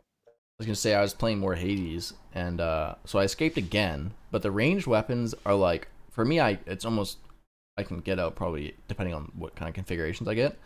I 0.57 0.61
was 0.61 0.67
gonna 0.67 0.75
say 0.75 0.93
I 0.93 1.01
was 1.01 1.13
playing 1.13 1.39
more 1.39 1.55
Hades, 1.55 2.13
and 2.33 2.61
uh, 2.61 2.95
so 3.03 3.19
I 3.19 3.23
escaped 3.23 3.57
again. 3.57 4.13
But 4.31 4.41
the 4.41 4.51
ranged 4.51 4.87
weapons 4.87 5.35
are 5.45 5.55
like 5.55 5.89
for 6.11 6.23
me, 6.23 6.39
I 6.39 6.59
it's 6.65 6.85
almost 6.85 7.17
I 7.77 7.83
can 7.83 7.99
get 7.99 8.19
out 8.19 8.35
probably 8.35 8.75
depending 8.87 9.13
on 9.13 9.31
what 9.35 9.55
kind 9.55 9.67
of 9.67 9.75
configurations 9.75 10.29
I 10.29 10.33
get. 10.33 10.57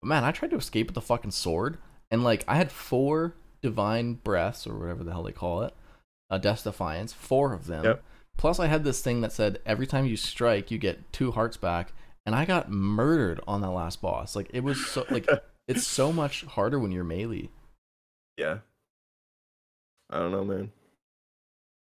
But 0.00 0.08
man, 0.08 0.24
I 0.24 0.30
tried 0.30 0.52
to 0.52 0.56
escape 0.56 0.86
with 0.86 0.94
the 0.94 1.00
fucking 1.00 1.32
sword, 1.32 1.78
and 2.10 2.22
like 2.22 2.44
I 2.46 2.54
had 2.54 2.70
four 2.70 3.34
divine 3.62 4.14
breaths 4.14 4.66
or 4.66 4.78
whatever 4.78 5.02
the 5.02 5.10
hell 5.10 5.24
they 5.24 5.32
call 5.32 5.62
it, 5.62 5.74
a 6.30 6.38
death 6.38 6.62
defiance, 6.62 7.12
four 7.12 7.52
of 7.52 7.66
them. 7.66 7.84
Yep. 7.84 8.04
Plus, 8.36 8.58
I 8.58 8.66
had 8.66 8.84
this 8.84 9.02
thing 9.02 9.20
that 9.20 9.32
said 9.32 9.60
every 9.66 9.86
time 9.86 10.06
you 10.06 10.16
strike, 10.16 10.70
you 10.70 10.78
get 10.78 11.12
two 11.12 11.32
hearts 11.32 11.56
back, 11.56 11.92
and 12.24 12.34
I 12.34 12.44
got 12.44 12.70
murdered 12.70 13.40
on 13.48 13.60
that 13.62 13.70
last 13.70 14.00
boss. 14.00 14.36
Like 14.36 14.50
it 14.52 14.62
was 14.62 14.86
so 14.86 15.04
like 15.10 15.28
it's 15.68 15.86
so 15.86 16.12
much 16.12 16.44
harder 16.44 16.78
when 16.78 16.92
you're 16.92 17.02
melee. 17.02 17.50
Yeah. 18.36 18.58
I 20.12 20.18
don't 20.18 20.30
know, 20.32 20.44
man. 20.44 20.70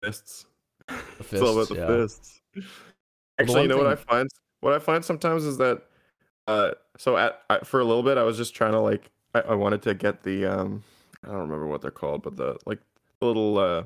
Fists. 0.03 0.45
The 0.87 0.95
it's 1.19 1.33
all 1.41 1.49
about 1.59 1.67
fists, 1.67 1.69
the 1.69 1.75
yeah. 1.75 1.87
fists. 1.87 2.41
Actually, 3.39 3.53
one 3.55 3.61
you 3.63 3.67
know 3.69 3.77
what 3.77 3.87
I 3.87 3.95
find? 3.95 4.29
What 4.61 4.73
I 4.73 4.79
find 4.79 5.05
sometimes 5.05 5.43
is 5.45 5.57
that, 5.57 5.83
uh, 6.47 6.71
so 6.97 7.17
at 7.17 7.41
I, 7.49 7.59
for 7.59 7.79
a 7.79 7.85
little 7.85 8.03
bit, 8.03 8.17
I 8.17 8.23
was 8.23 8.37
just 8.37 8.55
trying 8.55 8.71
to 8.71 8.79
like, 8.79 9.11
I, 9.35 9.41
I 9.41 9.53
wanted 9.55 9.81
to 9.83 9.93
get 9.93 10.23
the 10.23 10.45
um, 10.45 10.83
I 11.23 11.27
don't 11.27 11.41
remember 11.41 11.67
what 11.67 11.81
they're 11.81 11.91
called, 11.91 12.23
but 12.23 12.35
the 12.37 12.57
like 12.65 12.79
the 13.19 13.25
little 13.27 13.57
uh, 13.59 13.83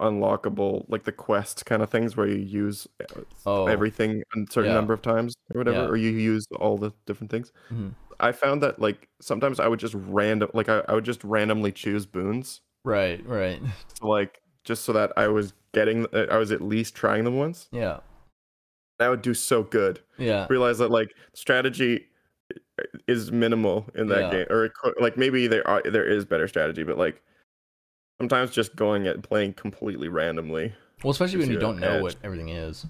unlockable 0.00 0.84
like 0.88 1.04
the 1.04 1.12
quest 1.12 1.64
kind 1.66 1.82
of 1.82 1.90
things 1.90 2.16
where 2.16 2.26
you 2.26 2.36
use 2.36 2.88
uh, 3.00 3.20
Oh, 3.46 3.66
everything 3.66 4.22
a 4.34 4.40
certain 4.50 4.70
yeah. 4.70 4.74
number 4.74 4.92
of 4.92 5.02
times 5.02 5.34
or 5.54 5.58
whatever, 5.58 5.82
Yeah. 5.82 5.88
or 5.88 5.96
you 5.96 6.10
use 6.10 6.46
all 6.58 6.76
the 6.78 6.92
different 7.06 7.30
things. 7.30 7.52
Mhm. 7.72 7.92
I 8.20 8.32
found 8.32 8.62
that 8.62 8.78
like 8.80 9.08
sometimes 9.20 9.60
I 9.60 9.68
would 9.68 9.80
just 9.80 9.94
random 9.94 10.50
like 10.54 10.68
I, 10.68 10.82
I 10.88 10.94
would 10.94 11.04
just 11.04 11.22
randomly 11.24 11.72
choose 11.72 12.06
boons 12.06 12.60
right, 12.84 13.24
right. 13.26 13.60
so 14.00 14.06
like 14.08 14.40
just 14.64 14.84
so 14.84 14.92
that 14.94 15.12
I 15.16 15.28
was 15.28 15.52
getting 15.74 16.06
uh, 16.12 16.26
I 16.30 16.36
was 16.38 16.52
at 16.52 16.60
least 16.62 16.94
trying 16.94 17.24
them 17.24 17.36
once. 17.36 17.68
Yeah, 17.72 18.00
That 18.98 19.08
would 19.08 19.22
do 19.22 19.34
so 19.34 19.62
good. 19.62 20.00
yeah, 20.18 20.46
Realize 20.48 20.78
that 20.78 20.90
like 20.90 21.14
strategy 21.34 22.06
is 23.08 23.32
minimal 23.32 23.86
in 23.94 24.06
that 24.08 24.20
Yeah. 24.20 24.30
game, 24.30 24.46
or 24.50 24.72
like 25.00 25.16
maybe 25.16 25.46
there 25.46 25.66
are 25.68 25.82
there 25.84 26.06
is 26.06 26.24
better 26.24 26.48
strategy, 26.48 26.82
but 26.84 26.98
like 26.98 27.22
sometimes 28.20 28.50
just 28.50 28.74
going 28.76 29.06
at 29.06 29.22
playing 29.22 29.52
completely 29.54 30.08
randomly. 30.08 30.72
Well, 31.04 31.10
especially 31.10 31.38
when 31.38 31.48
you 31.48 31.54
you 31.54 31.60
don't 31.60 31.78
know 31.78 31.96
edge. 31.96 32.02
what 32.02 32.16
everything 32.24 32.48
is. 32.48 32.86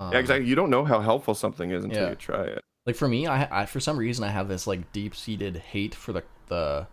Um, 0.00 0.12
yeah, 0.12 0.18
exactly. 0.20 0.46
You 0.48 0.54
don't 0.54 0.70
know 0.70 0.84
how 0.84 1.00
helpful 1.00 1.34
something 1.34 1.70
is 1.72 1.84
until 1.84 2.04
yeah. 2.04 2.10
you 2.10 2.14
try 2.16 2.44
it. 2.44 2.62
Like 2.88 2.96
for 2.96 3.06
me, 3.06 3.26
I, 3.26 3.62
I 3.62 3.66
for 3.66 3.80
some 3.80 3.98
reason 3.98 4.24
I 4.24 4.28
have 4.30 4.48
this 4.48 4.66
like 4.66 4.90
deep 4.92 5.14
seated 5.14 5.56
hate 5.58 5.94
for 5.94 6.14
the 6.14 6.24
the 6.48 6.86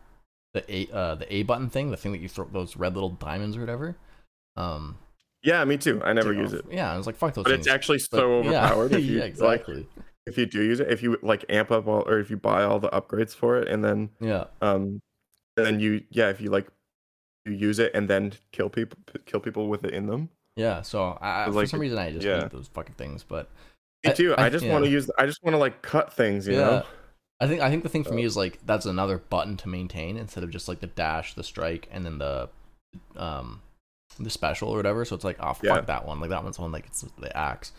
the 0.54 0.64
A 0.74 0.88
uh 0.94 1.16
the 1.16 1.34
A 1.34 1.44
button 1.44 1.70
thing, 1.70 1.90
the 1.92 1.96
thing 1.98 2.12
that 2.12 2.20
you 2.20 2.28
throw 2.28 2.46
those 2.52 2.76
red 2.76 2.94
little 2.96 3.12
diamonds 3.12 3.56
or 3.56 3.62
whatever. 3.62 3.96
Um, 4.58 4.98
Yeah, 5.42 5.64
me 5.64 5.78
too. 5.78 6.02
I 6.04 6.12
never 6.12 6.34
use 6.34 6.52
know, 6.52 6.60
it, 6.60 6.66
Yeah, 6.70 6.94
I 6.94 6.98
was 6.98 7.06
like, 7.08 7.16
fuck 7.16 7.34
those 7.34 7.44
but 7.46 7.52
things. 7.52 7.66
it's 7.66 7.74
actually 7.74 8.00
But, 8.12 8.20
so 8.20 8.42
yeah, 8.44 8.74
overpowered. 8.74 8.92
If 8.94 9.06
you 9.06 9.16
yeah, 9.16 9.22
like, 9.22 9.30
exactly. 9.30 9.88
if 10.26 10.38
you 10.38 10.46
do 10.46 10.62
use 10.64 10.82
it, 10.82 10.92
if 10.92 11.02
you 11.02 11.18
like 11.22 11.46
amp 11.50 11.72
up 11.72 11.88
all, 11.88 12.04
or 12.10 12.20
if 12.20 12.30
you 12.30 12.36
buy 12.38 12.64
all 12.64 12.80
the 12.80 12.90
upgrades 12.90 13.34
for 13.34 13.58
it, 13.58 13.70
and 13.70 13.82
then 13.84 14.10
yeah, 14.20 14.46
um, 14.62 15.00
and 15.56 15.66
then 15.66 15.80
you 15.80 16.04
yeah, 16.10 16.30
if 16.30 16.42
you 16.42 16.50
like 16.50 16.68
you 17.46 17.54
use 17.54 17.80
it 17.80 17.92
and 17.94 18.10
then 18.10 18.34
kill 18.52 18.70
people 18.70 19.00
kill 19.26 19.40
people 19.40 19.70
with 19.70 19.86
it 19.86 19.94
in 19.94 20.08
them. 20.08 20.30
yeah. 20.58 20.82
So 20.82 21.18
I, 21.22 21.46
I- 21.46 21.52
for 21.52 21.66
some 21.68 21.80
reason 21.80 21.98
I 22.00 22.12
just 22.12 22.26
yeah. 22.26 22.42
hate 22.42 22.52
those 22.52 22.68
fucking 22.74 22.96
things. 22.96 23.24
But 23.24 23.50
Me 24.06 24.12
I- 24.12 24.14
too. 24.14 24.36
I, 24.38 24.46
I- 24.46 24.50
just 24.50 24.66
yeah. 24.66 24.72
want 24.74 24.86
to 24.86 24.92
use. 24.92 25.10
I 25.18 25.26
just 25.26 25.44
want 25.44 25.54
to 25.54 25.58
like 25.60 25.82
cut 25.82 26.14
things. 26.14 26.48
You 26.48 26.54
Yeah. 26.54 26.60
know. 26.60 26.84
I 27.42 27.48
think 27.48 27.62
I 27.62 27.70
think 27.70 27.84
the 27.84 27.90
thing 27.90 28.04
for 28.06 28.14
me 28.14 28.24
is 28.24 28.38
like 28.38 28.60
that's 28.66 28.86
another 28.86 29.18
button 29.18 29.58
to 29.58 29.68
maintain 29.70 30.16
instead 30.18 30.44
of 30.44 30.52
just 30.52 30.68
like 30.70 30.80
the 30.80 30.88
dash, 30.88 31.34
the 31.34 31.44
strike, 31.44 31.88
and 31.92 32.06
then 32.06 32.18
the 32.18 32.50
um 33.18 33.62
the 34.20 34.30
special 34.30 34.70
or 34.70 34.78
whatever. 34.78 35.04
So 35.06 35.16
it's 35.16 35.26
like, 35.26 35.38
oh 35.42 35.54
fuck 35.54 35.64
Yeah. 35.64 35.82
that 35.82 36.06
one. 36.08 36.20
Like 36.22 36.30
that 36.30 36.44
one's 36.44 36.58
one 36.60 36.72
like 36.72 36.86
it's 36.86 37.02
the 37.20 37.36
axe. 37.36 37.74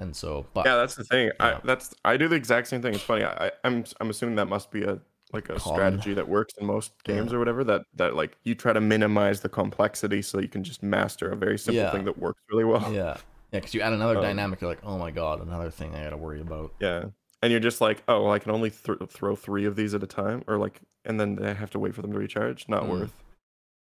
And 0.00 0.14
so, 0.14 0.46
but 0.54 0.64
Yeah, 0.66 0.76
that's 0.76 0.94
the 0.96 1.04
thing. 1.04 1.30
Yeah. 1.40 1.58
I 1.58 1.60
that's 1.64 1.94
I 2.04 2.16
do 2.16 2.26
the 2.28 2.36
exact 2.36 2.66
same 2.68 2.82
thing. 2.82 2.94
It's 2.94 3.02
funny. 3.02 3.24
I, 3.24 3.50
I'm 3.64 3.84
I'm 4.00 4.10
assuming 4.10 4.34
that 4.36 4.48
must 4.48 4.70
be 4.70 4.82
a 4.82 4.98
like 5.32 5.48
a 5.50 5.56
Common. 5.56 5.76
strategy 5.76 6.14
that 6.14 6.28
works 6.28 6.54
in 6.58 6.66
most 6.66 6.92
games 7.04 7.30
Yeah. 7.30 7.36
or 7.36 7.38
whatever. 7.38 7.62
That 7.62 7.82
that 7.94 8.16
like 8.16 8.36
you 8.44 8.54
try 8.56 8.72
to 8.72 8.80
minimize 8.80 9.40
the 9.42 9.48
complexity 9.48 10.22
so 10.22 10.40
you 10.40 10.48
can 10.48 10.64
just 10.64 10.82
master 10.82 11.30
a 11.30 11.36
very 11.36 11.58
simple 11.58 11.88
thing 11.90 12.04
that 12.04 12.18
works 12.18 12.40
really 12.50 12.64
well. 12.64 12.92
yeah, 12.92 13.16
yeah, 13.52 13.58
because 13.60 13.74
you 13.74 13.80
add 13.80 13.92
another 13.92 14.16
Um, 14.16 14.22
dynamic, 14.22 14.60
you're 14.60 14.70
like, 14.70 14.84
oh 14.84 14.98
my 14.98 15.10
god, 15.10 15.40
another 15.40 15.70
thing 15.70 15.94
I 15.94 16.04
got 16.04 16.10
to 16.10 16.16
worry 16.16 16.40
about. 16.40 16.72
Yeah. 16.80 17.06
And 17.42 17.50
you're 17.52 17.60
just 17.60 17.80
like, 17.80 18.02
oh, 18.08 18.24
well, 18.24 18.32
I 18.32 18.38
can 18.40 18.50
only 18.50 18.70
th- 18.70 18.98
throw 19.08 19.36
three 19.36 19.64
of 19.64 19.76
these 19.76 19.94
at 19.94 20.02
a 20.02 20.06
time, 20.08 20.42
or 20.48 20.58
like, 20.58 20.80
and 21.04 21.20
then 21.20 21.42
I 21.44 21.52
have 21.54 21.70
to 21.70 21.78
wait 21.78 21.94
for 21.94 22.02
them 22.02 22.12
to 22.12 22.18
recharge. 22.18 22.68
Not 22.68 22.82
Mm. 22.84 22.88
worth. 22.90 23.22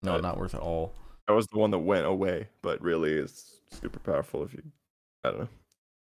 No, 0.03 0.13
Right. 0.13 0.21
not 0.21 0.37
worth 0.37 0.53
it 0.53 0.59
all. 0.59 0.93
That 1.27 1.33
was 1.33 1.47
the 1.47 1.57
one 1.57 1.71
that 1.71 1.79
went 1.79 2.05
away, 2.05 2.49
but 2.61 2.81
really 2.81 3.13
is 3.13 3.59
super 3.71 3.97
powerful 3.99 4.43
if 4.43 4.53
you. 4.53 4.61
I 5.23 5.29
don't 5.31 5.39
know. 5.39 5.47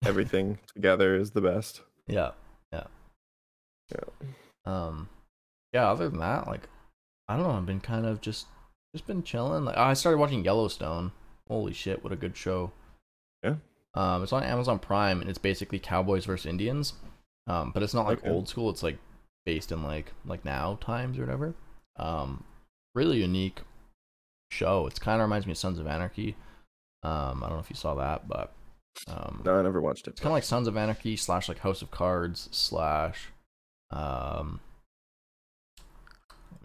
Everything 0.06 0.60
together 0.76 1.16
is 1.16 1.32
the 1.32 1.42
best. 1.42 1.82
Yeah, 2.06 2.32
yeah, 2.72 2.84
Yeah. 3.92 4.26
Um, 4.66 5.10
yeah. 5.74 5.90
Other 5.90 6.10
than 6.10 6.20
that, 6.20 6.48
like, 6.48 6.68
I 7.28 7.36
don't 7.38 7.48
know. 7.48 7.54
I've 7.54 7.66
been 7.66 7.80
kind 7.80 8.06
of 8.06 8.22
just 8.22 8.48
just 8.94 9.08
been 9.08 9.24
chilling. 9.24 9.66
Like, 9.66 9.78
I 9.78 9.94
started 9.94 10.18
watching 10.20 10.44
Yellowstone. 10.44 11.12
Holy 11.48 11.74
shit, 11.74 12.04
what 12.04 12.12
a 12.14 12.16
good 12.18 12.36
show. 12.38 12.72
Yeah. 13.44 13.56
Um, 13.94 14.24
it's 14.24 14.34
on 14.34 14.44
Amazon 14.44 14.80
Prime, 14.80 15.22
and 15.22 15.30
it's 15.30 15.40
basically 15.40 15.80
cowboys 15.80 16.26
versus 16.26 16.46
Indians. 16.46 16.94
Um, 17.48 17.72
but 17.74 17.82
it's 17.84 17.94
not 17.94 18.06
like 18.06 18.20
Okay. 18.20 18.30
old 18.30 18.48
school. 18.50 18.70
It's 18.70 18.84
like 18.84 18.98
based 19.46 19.72
in 19.72 19.84
like 19.84 20.12
like 20.26 20.44
now 20.46 20.78
times 20.82 21.18
or 21.18 21.22
whatever. 21.22 21.56
Um, 21.98 22.44
really 22.94 23.20
unique 23.22 23.62
show. 24.52 24.86
It's 24.88 25.00
kind 25.00 25.22
of 25.22 25.26
reminds 25.26 25.46
me 25.48 25.52
of 25.54 25.58
Sons 25.58 25.80
of 25.80 25.88
Anarchy. 25.88 26.36
Um, 27.04 27.44
I 27.44 27.48
don't 27.48 27.58
know 27.58 27.60
if 27.64 27.70
you 27.70 27.76
saw 27.76 27.96
that, 27.96 28.28
but 28.28 28.54
um, 29.08 29.42
No, 29.46 29.58
I 29.58 29.62
never 29.62 29.80
watched 29.82 30.08
it. 30.08 30.12
it's 30.12 30.20
kind 30.20 30.32
of 30.32 30.34
like 30.34 30.44
Sons 30.44 30.68
of 30.68 30.76
Anarchy 30.76 31.16
slash 31.16 31.48
like 31.48 31.60
House 31.60 31.82
of 31.82 31.90
Cards 31.92 32.50
slash, 32.52 33.28
um, 33.92 34.60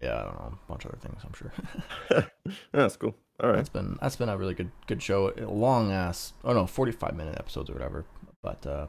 yeah, 0.02 0.18
I 0.18 0.22
don't 0.24 0.34
know, 0.40 0.58
a 0.66 0.68
bunch 0.68 0.84
of 0.84 0.90
other 0.92 0.98
things. 1.00 1.22
I'm 1.24 1.32
sure. 1.34 2.26
That's 2.72 2.96
cool. 2.96 3.14
All 3.42 3.48
right. 3.48 3.56
That's 3.56 3.68
been 3.68 3.98
that's 4.00 4.16
been 4.16 4.28
a 4.28 4.36
really 4.36 4.54
good 4.54 4.70
good 4.86 5.02
show. 5.02 5.32
A 5.36 5.50
long 5.50 5.90
ass, 5.90 6.32
oh 6.44 6.52
no, 6.52 6.66
45 6.66 7.16
minute 7.16 7.36
episodes 7.38 7.68
or 7.68 7.72
whatever. 7.72 8.04
But 8.42 8.66
uh, 8.66 8.86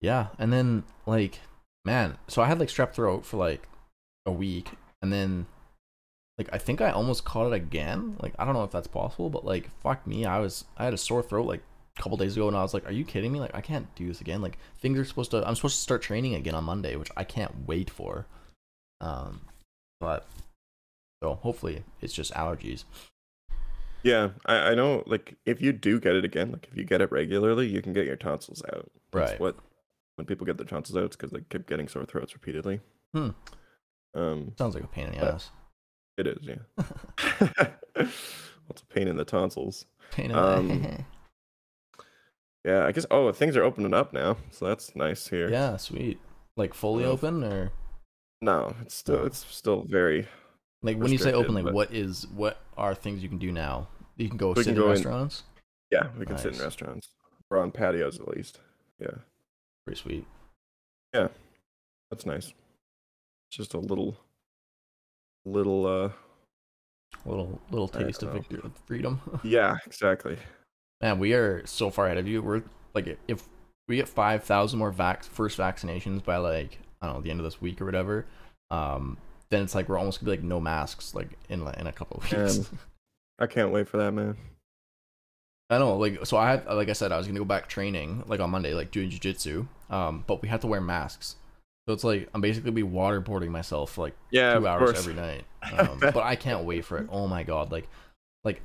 yeah, 0.00 0.28
and 0.38 0.52
then 0.52 0.84
like 1.06 1.40
man, 1.84 2.18
so 2.28 2.42
I 2.42 2.46
had 2.46 2.58
like 2.58 2.68
strep 2.68 2.92
throat 2.92 3.26
for 3.26 3.36
like 3.36 3.68
a 4.24 4.32
week, 4.32 4.70
and 5.02 5.12
then 5.12 5.46
like 6.38 6.48
I 6.52 6.58
think 6.58 6.80
I 6.80 6.90
almost 6.90 7.24
caught 7.24 7.52
it 7.52 7.54
again. 7.54 8.16
Like 8.22 8.34
I 8.38 8.44
don't 8.44 8.54
know 8.54 8.64
if 8.64 8.70
that's 8.70 8.86
possible, 8.86 9.28
but 9.28 9.44
like 9.44 9.70
fuck 9.82 10.06
me, 10.06 10.24
I 10.24 10.38
was 10.38 10.64
I 10.76 10.84
had 10.84 10.94
a 10.94 10.98
sore 10.98 11.22
throat 11.22 11.46
like 11.46 11.62
a 11.98 12.02
couple 12.02 12.16
days 12.16 12.36
ago, 12.36 12.48
and 12.48 12.56
I 12.56 12.62
was 12.62 12.72
like, 12.72 12.86
are 12.86 12.92
you 12.92 13.04
kidding 13.04 13.32
me? 13.32 13.40
Like 13.40 13.54
I 13.54 13.60
can't 13.60 13.92
do 13.96 14.06
this 14.08 14.20
again. 14.20 14.40
Like 14.40 14.56
things 14.78 14.98
are 14.98 15.04
supposed 15.04 15.32
to, 15.32 15.46
I'm 15.46 15.56
supposed 15.56 15.76
to 15.76 15.82
start 15.82 16.00
training 16.00 16.34
again 16.34 16.54
on 16.54 16.64
Monday, 16.64 16.96
which 16.96 17.10
I 17.16 17.24
can't 17.24 17.66
wait 17.66 17.90
for. 17.90 18.26
Um, 19.00 19.42
but 20.00 20.26
so 21.22 21.34
hopefully 21.34 21.84
it's 22.00 22.12
just 22.12 22.32
allergies. 22.34 22.84
Yeah, 24.02 24.30
I, 24.46 24.54
I 24.70 24.74
know. 24.74 25.02
Like, 25.06 25.34
if 25.44 25.60
you 25.60 25.72
do 25.72 25.98
get 25.98 26.14
it 26.14 26.24
again, 26.24 26.52
like 26.52 26.68
if 26.70 26.76
you 26.76 26.84
get 26.84 27.00
it 27.00 27.10
regularly, 27.10 27.66
you 27.66 27.82
can 27.82 27.92
get 27.92 28.06
your 28.06 28.16
tonsils 28.16 28.62
out. 28.72 28.90
That's 29.12 29.32
Right. 29.32 29.40
What 29.40 29.56
when 30.16 30.26
people 30.26 30.46
get 30.46 30.56
their 30.56 30.66
tonsils 30.66 30.96
out, 30.96 31.04
it's 31.04 31.16
because 31.16 31.30
they 31.32 31.40
keep 31.50 31.66
getting 31.68 31.88
sore 31.88 32.04
throats 32.04 32.32
repeatedly. 32.34 32.80
Hmm. 33.14 33.30
Um, 34.14 34.52
Sounds 34.56 34.74
like 34.74 34.84
a 34.84 34.88
pain 34.88 35.06
in 35.08 35.12
the 35.18 35.24
Uh, 35.30 35.34
ass. 35.34 35.50
it 36.16 36.26
is. 36.26 36.38
Yeah. 36.42 36.56
What's 38.66 38.82
a 38.82 38.86
pain 38.94 39.08
in 39.08 39.16
the 39.16 39.24
tonsils? 39.24 39.86
Pain 40.12 40.30
in 40.30 40.36
um, 40.36 40.68
the 40.68 41.04
Yeah, 42.64 42.86
I 42.86 42.92
guess. 42.92 43.06
Oh, 43.10 43.32
things 43.32 43.56
are 43.56 43.62
opening 43.64 43.94
up 43.94 44.12
now, 44.12 44.36
so 44.50 44.66
that's 44.66 44.94
nice 44.94 45.28
here. 45.28 45.50
Yeah, 45.50 45.76
sweet. 45.76 46.20
Like 46.56 46.74
fully 46.74 47.04
Well, 47.04 47.12
open 47.12 47.42
or 47.44 47.72
No, 48.42 48.74
it's 48.82 48.94
still 48.94 49.16
Oh. 49.20 49.24
it's 49.26 49.44
still 49.48 49.84
very. 49.88 50.28
Like 50.82 50.96
when 50.98 51.10
you 51.12 51.18
say 51.18 51.26
restricted, 51.32 51.44
open, 51.44 51.54
like 51.54 51.64
but- 51.64 51.74
what 51.74 51.92
is 51.94 52.26
what 52.28 52.60
are 52.76 52.94
things 52.94 53.22
you 53.22 53.28
can 53.28 53.38
do 53.38 53.52
now? 53.52 53.88
You 54.16 54.28
can 54.28 54.36
go 54.36 54.48
We 54.52 54.62
sit 54.62 54.64
can 54.64 54.72
in 54.72 54.78
go 54.78 54.84
in- 54.86 54.90
restaurants. 54.92 55.42
Yeah, 55.90 56.08
we 56.18 56.26
can 56.26 56.36
sit 56.38 56.48
in 56.52 56.52
Nice. 56.58 56.62
restaurants 56.64 57.08
or 57.50 57.58
on 57.58 57.70
patios 57.72 58.20
at 58.20 58.28
least. 58.28 58.60
Yeah, 59.00 59.10
Pretty 59.86 60.00
sweet. 60.00 60.26
Yeah, 61.14 61.28
that's 62.10 62.26
nice. 62.26 62.52
Just 63.50 63.72
a 63.74 63.78
little, 63.78 64.16
little. 65.44 65.86
uh 65.86 66.10
Little 67.24 67.58
little 67.70 67.88
taste 67.88 68.22
of 68.22 68.32
victory, 68.32 68.60
of 68.62 68.72
freedom. 68.86 69.20
Yeah, 69.42 69.78
exactly. 69.86 70.36
Man, 71.00 71.18
we 71.18 71.32
are 71.32 71.66
so 71.66 71.90
far 71.90 72.06
ahead 72.06 72.18
of 72.18 72.28
you. 72.28 72.42
We're 72.42 72.62
like 72.94 73.18
if 73.26 73.44
we 73.88 73.96
get 73.96 74.08
five 74.08 74.44
thousand 74.44 74.78
more 74.78 74.90
vac 74.92 75.24
first 75.24 75.58
vaccinations 75.58 76.22
by 76.24 76.36
like 76.36 76.78
I 77.00 77.06
don't 77.06 77.16
know 77.16 77.22
the 77.22 77.30
end 77.30 77.40
of 77.40 77.44
this 77.44 77.60
week 77.62 77.80
or 77.80 77.86
whatever, 77.86 78.26
um, 78.70 79.16
then 79.50 79.62
it's 79.62 79.74
like 79.74 79.88
we're 79.88 79.98
almost 79.98 80.20
gonna 80.20 80.32
be 80.32 80.36
like 80.38 80.44
no 80.44 80.60
masks 80.60 81.14
like 81.14 81.30
in 81.48 81.60
in 81.78 81.86
a 81.86 81.92
couple 81.92 82.18
of 82.18 82.24
weeks. 82.24 82.58
Man. 82.58 82.66
I 83.38 83.46
can't 83.46 83.70
wait 83.70 83.88
for 83.88 83.98
that, 83.98 84.12
man. 84.12 84.36
I 85.70 85.78
know, 85.78 85.96
like 85.96 86.24
so 86.26 86.36
I 86.36 86.50
had 86.50 86.66
like 86.66 86.88
I 86.88 86.92
said, 86.94 87.12
I 87.12 87.18
was 87.18 87.26
gonna 87.26 87.38
go 87.38 87.44
back 87.44 87.68
training 87.68 88.24
like 88.26 88.40
on 88.40 88.50
Monday, 88.50 88.74
like 88.74 88.90
doing 88.90 89.10
jujitsu. 89.10 89.66
Um, 89.90 90.24
but 90.26 90.42
we 90.42 90.48
have 90.48 90.60
to 90.60 90.66
wear 90.66 90.80
masks. 90.80 91.36
So 91.86 91.94
it's 91.94 92.04
like 92.04 92.28
I'm 92.34 92.40
basically 92.40 92.70
be 92.70 92.82
waterboarding 92.82 93.48
myself 93.48 93.96
like 93.96 94.14
Yeah, 94.30 94.58
two 94.58 94.66
hours 94.66 94.92
course. 94.92 94.98
every 94.98 95.14
night. 95.14 95.44
Um, 95.76 95.98
but 95.98 96.18
I 96.18 96.36
can't 96.36 96.64
wait 96.64 96.84
for 96.84 96.98
it. 96.98 97.08
Oh 97.10 97.26
my 97.26 97.42
god, 97.42 97.72
like 97.72 97.88
like 98.44 98.62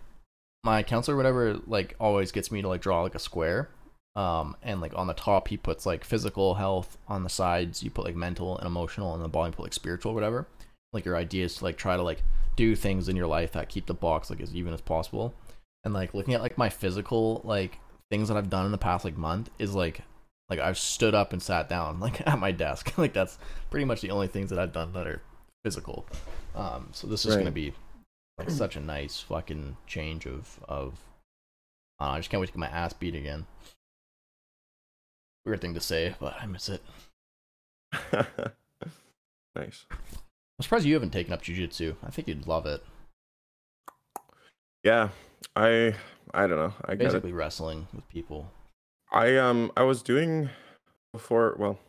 my 0.63 0.83
counselor, 0.83 1.15
or 1.15 1.17
whatever, 1.17 1.59
like 1.67 1.95
always 1.99 2.31
gets 2.31 2.51
me 2.51 2.61
to 2.61 2.67
like 2.67 2.81
draw 2.81 3.01
like 3.01 3.15
a 3.15 3.19
square. 3.19 3.69
Um, 4.15 4.55
and 4.61 4.79
like 4.79 4.93
on 4.95 5.07
the 5.07 5.13
top 5.13 5.47
he 5.47 5.57
puts 5.57 5.85
like 5.85 6.03
physical 6.03 6.53
health. 6.53 6.97
On 7.07 7.23
the 7.23 7.29
sides 7.29 7.81
you 7.83 7.89
put 7.89 8.05
like 8.05 8.15
mental 8.15 8.57
and 8.57 8.67
emotional, 8.67 9.13
and 9.13 9.23
the 9.23 9.27
bottom 9.27 9.51
you 9.51 9.55
put 9.55 9.63
like 9.63 9.73
spiritual, 9.73 10.13
whatever. 10.13 10.47
Like 10.93 11.05
your 11.05 11.17
ideas 11.17 11.55
to 11.55 11.63
like 11.65 11.77
try 11.77 11.97
to 11.97 12.03
like 12.03 12.23
do 12.55 12.75
things 12.75 13.09
in 13.09 13.15
your 13.15 13.27
life 13.27 13.51
that 13.53 13.67
keep 13.69 13.87
the 13.87 13.93
box 13.93 14.29
like 14.29 14.39
as 14.41 14.55
even 14.55 14.73
as 14.73 14.81
possible. 14.81 15.33
And 15.83 15.93
like 15.93 16.13
looking 16.13 16.33
at 16.33 16.41
like 16.41 16.57
my 16.57 16.69
physical 16.69 17.41
like 17.43 17.79
things 18.11 18.27
that 18.29 18.37
I've 18.37 18.49
done 18.49 18.65
in 18.65 18.71
the 18.71 18.77
past 18.77 19.03
like 19.03 19.17
month 19.17 19.49
is 19.59 19.73
like 19.75 20.01
like 20.49 20.59
I've 20.59 20.77
stood 20.77 21.15
up 21.15 21.33
and 21.33 21.41
sat 21.41 21.67
down 21.67 21.99
like 22.01 22.25
at 22.27 22.39
my 22.39 22.51
desk. 22.51 22.97
like 22.97 23.13
that's 23.13 23.37
pretty 23.69 23.85
much 23.85 24.01
the 24.01 24.11
only 24.11 24.27
things 24.27 24.49
that 24.51 24.59
I've 24.59 24.73
done 24.73 24.93
that 24.93 25.07
are 25.07 25.21
physical. 25.63 26.05
Um, 26.55 26.89
so 26.91 27.07
this 27.07 27.25
is 27.25 27.31
Right. 27.35 27.39
gonna 27.39 27.51
be 27.51 27.73
like 28.37 28.49
such 28.51 28.75
a 28.75 28.79
nice 28.79 29.19
fucking 29.19 29.77
change 29.87 30.25
of 30.27 30.59
of. 30.67 30.99
Uh, 31.99 32.09
I 32.11 32.17
just 32.19 32.29
can't 32.29 32.41
wait 32.41 32.47
to 32.47 32.53
get 32.53 32.59
my 32.59 32.67
ass 32.67 32.93
beat 32.93 33.15
again. 33.15 33.45
Weird 35.45 35.61
thing 35.61 35.73
to 35.73 35.79
say, 35.81 36.15
but 36.19 36.35
I 36.39 36.45
miss 36.45 36.69
it. 36.69 36.81
nice. 39.55 39.85
I'm 40.63 40.65
surprised 40.65 40.85
you 40.85 40.93
haven't 40.93 41.09
taken 41.09 41.33
up 41.33 41.41
jujitsu. 41.41 41.97
I 42.07 42.09
think 42.09 42.29
you'd 42.29 42.47
love 42.47 42.65
it. 42.65 42.81
Yeah, 44.81 45.09
I 45.57 45.93
I 46.33 46.47
don't 46.47 46.57
know. 46.57 46.73
I. 46.85 46.95
Basically, 46.95 47.33
wrestling 47.33 47.89
with 47.93 48.07
people. 48.07 48.49
I 49.11 49.35
um 49.35 49.73
I 49.75 49.83
was 49.83 50.01
doing 50.01 50.49
before. 51.11 51.57
Well, 51.59 51.79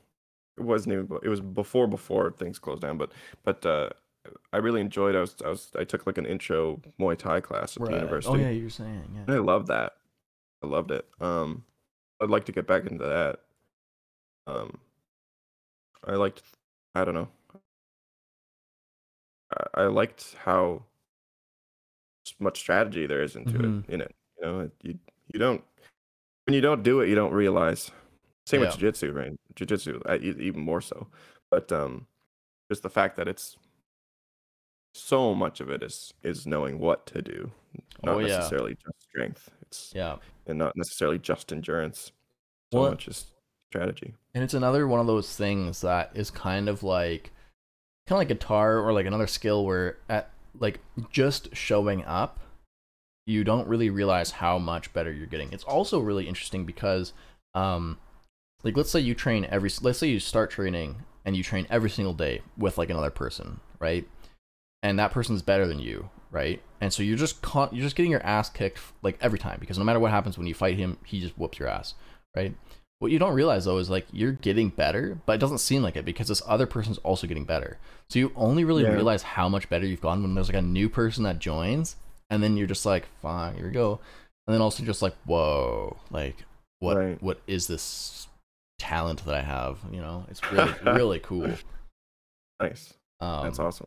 it 0.59 0.65
wasn't 0.65 0.95
even. 0.95 1.09
It 1.23 1.29
was 1.29 1.41
before 1.41 1.87
before 1.87 2.33
things 2.33 2.59
closed 2.59 2.83
down. 2.83 2.99
But 2.99 3.13
but 3.45 3.65
uh, 3.65 3.91
I 4.53 4.57
really 4.57 4.81
enjoyed. 4.81 5.15
I 5.15 5.21
was 5.21 5.37
I 5.45 5.51
was 5.51 5.71
I 5.79 5.85
took 5.85 6.05
like 6.05 6.19
an 6.19 6.27
intro 6.27 6.81
Muay 6.99 7.17
Thai 7.17 7.43
class 7.43 7.77
at 7.77 7.85
the 7.85 7.93
university. 7.93 8.35
Oh 8.35 8.37
yeah, 8.37 8.51
you're 8.51 8.71
saying 8.71 9.05
And. 9.25 9.31
I 9.31 9.39
loved 9.39 9.69
that. 9.69 9.93
I 10.65 10.67
loved 10.67 10.91
it. 10.91 11.07
Um, 11.21 11.63
I'd 12.21 12.29
like 12.29 12.47
to 12.47 12.53
get 12.53 12.67
back 12.67 12.87
into 12.87 13.05
that. 13.05 13.39
Um, 14.53 14.79
I 16.05 16.17
liked. 16.17 16.43
I 16.97 17.05
don't 17.05 17.15
know. 17.15 17.29
I, 19.75 19.83
liked 19.87 20.35
how 20.45 20.83
much 22.41 22.59
strategy 22.59 23.07
there 23.07 23.23
is 23.23 23.37
into 23.37 23.59
Mhm. 23.59 23.85
it. 23.89 23.91
In 23.95 24.01
it, 24.01 24.15
you 24.39 24.45
know, 24.47 24.71
you 24.83 24.99
you 25.33 25.39
don't 25.39 25.65
when 26.47 26.55
you 26.55 26.61
don't 26.61 26.83
do 26.83 27.01
it, 27.01 27.09
you 27.09 27.15
don't 27.15 27.33
realize. 27.33 27.91
Same 28.47 28.61
with 28.61 28.71
Yeah. 28.71 28.77
jiu-jitsu, 28.77 29.13
right? 29.13 29.33
Jiu-jitsu, 29.55 30.03
I- 30.05 30.17
e- 30.19 30.37
even 30.41 30.61
more 30.61 30.83
so. 30.83 31.07
But 31.51 31.73
um, 31.73 32.07
just 32.71 32.83
the 32.83 32.91
fact 32.91 33.17
that 33.17 33.27
it's 33.29 33.57
so 34.95 35.35
much 35.35 35.61
of 35.61 35.71
it 35.71 35.83
is 35.83 36.13
is 36.23 36.47
knowing 36.47 36.79
what 36.79 37.07
to 37.07 37.23
do, 37.23 37.51
not 38.03 38.17
Oh, 38.17 38.19
yeah. 38.19 38.37
necessarily 38.37 38.75
just 38.75 39.03
strength. 39.03 39.51
It's 39.63 39.93
Yeah. 39.95 40.19
and 40.47 40.59
not 40.59 40.77
necessarily 40.77 41.19
just 41.19 41.53
endurance. 41.53 42.13
So 42.73 42.81
Well, 42.81 42.91
much 42.91 43.09
is 43.09 43.33
strategy. 43.71 44.15
And 44.35 44.45
it's 44.45 44.55
another 44.55 44.87
one 44.87 45.01
of 45.01 45.07
those 45.07 45.35
things 45.37 45.81
that 45.81 46.11
is 46.15 46.31
kind 46.31 46.69
of 46.69 46.83
like 46.83 47.33
kind 48.07 48.17
of 48.17 48.21
like 48.21 48.29
guitar 48.29 48.79
or 48.79 48.93
like 48.93 49.07
another 49.07 49.27
skill 49.27 49.65
where 49.65 49.99
at 50.09 50.31
like 50.59 50.81
just 51.11 51.55
showing 51.57 52.05
up 52.05 52.41
you 53.27 53.43
don't 53.43 53.67
really 53.67 53.89
realize 53.89 54.31
how 54.33 54.59
much 54.59 54.93
better 54.93 55.11
you're 55.11 55.27
getting. 55.27 55.51
It's 55.53 55.65
also 55.65 55.99
really 55.99 56.29
interesting 56.29 56.65
because 56.65 57.13
um 57.55 57.99
like 58.63 58.77
let's 58.77 58.91
say 58.91 59.01
you 59.01 59.15
train 59.15 59.47
every 59.51 59.71
let's 59.81 59.99
say 59.99 60.09
you 60.09 60.21
start 60.21 60.51
training 60.51 60.97
and 61.25 61.37
you 61.37 61.43
train 61.43 61.67
every 61.71 61.91
single 61.91 62.15
day 62.15 62.43
with 62.59 62.77
like 62.77 62.91
another 62.91 63.11
person, 63.11 63.61
right? 63.79 64.07
And 64.83 64.99
that 64.99 65.13
person's 65.13 65.41
better 65.41 65.67
than 65.67 65.79
you, 65.79 66.11
right? 66.31 66.61
And 66.81 66.93
so 66.93 67.03
you're 67.03 67.17
just 67.17 67.41
con- 67.41 67.71
you're 67.73 67.85
just 67.85 67.97
getting 67.97 68.13
your 68.13 68.23
ass 68.23 68.51
kicked 68.51 68.81
like 69.03 69.17
every 69.23 69.39
time 69.39 69.59
because 69.59 69.79
no 69.79 69.85
matter 69.85 70.01
what 70.01 70.11
happens 70.11 70.37
when 70.37 70.47
you 70.47 70.55
fight 70.55 70.77
him, 70.77 70.99
he 71.05 71.21
just 71.21 71.39
whoops 71.39 71.59
your 71.59 71.69
ass, 71.69 71.95
right? 72.37 72.55
What 73.01 73.11
you 73.11 73.19
don't 73.19 73.35
realize 73.35 73.65
though 73.67 73.79
is 73.79 73.91
like 73.91 74.07
you're 74.13 74.33
getting 74.33 74.69
better, 74.71 75.19
but 75.27 75.35
it 75.35 75.39
doesn't 75.39 75.59
seem 75.59 75.83
like 75.83 75.97
it 75.97 76.05
because 76.05 76.29
this 76.29 76.43
other 76.47 76.67
person's 76.67 76.99
also 76.99 77.27
getting 77.27 77.45
better. 77.45 77.79
So 78.09 78.19
you 78.19 78.33
only 78.37 78.65
really 78.65 78.83
Yeah. 78.85 78.93
realize 78.95 79.23
how 79.23 79.49
much 79.49 79.69
better 79.69 79.87
you've 79.87 80.01
gone 80.01 80.23
when 80.23 80.35
there's 80.35 80.49
like 80.49 80.57
a 80.57 80.63
new 80.63 80.89
person 80.89 81.25
that 81.25 81.39
joins, 81.39 81.97
and 82.31 82.43
then 82.43 82.57
you're 82.57 82.67
just 82.67 82.87
like, 82.87 83.07
fine, 83.21 83.57
here 83.57 83.67
we 83.67 83.73
go. 83.73 84.01
And 84.47 84.55
then 84.55 84.61
also 84.63 84.85
just 84.85 85.03
like, 85.03 85.15
whoa, 85.25 85.97
like 86.11 86.45
what 86.81 86.97
Right. 86.97 87.23
what 87.23 87.41
is 87.47 87.67
this 87.67 88.29
talent 88.79 89.25
that 89.27 89.35
I 89.35 89.43
have? 89.43 89.79
You 89.91 90.01
know, 90.01 90.25
it's 90.31 90.41
really 90.53 90.73
really 90.85 91.19
cool. 91.21 91.53
Nice. 92.61 92.95
Um, 93.21 93.45
That's 93.45 93.59
awesome. 93.59 93.87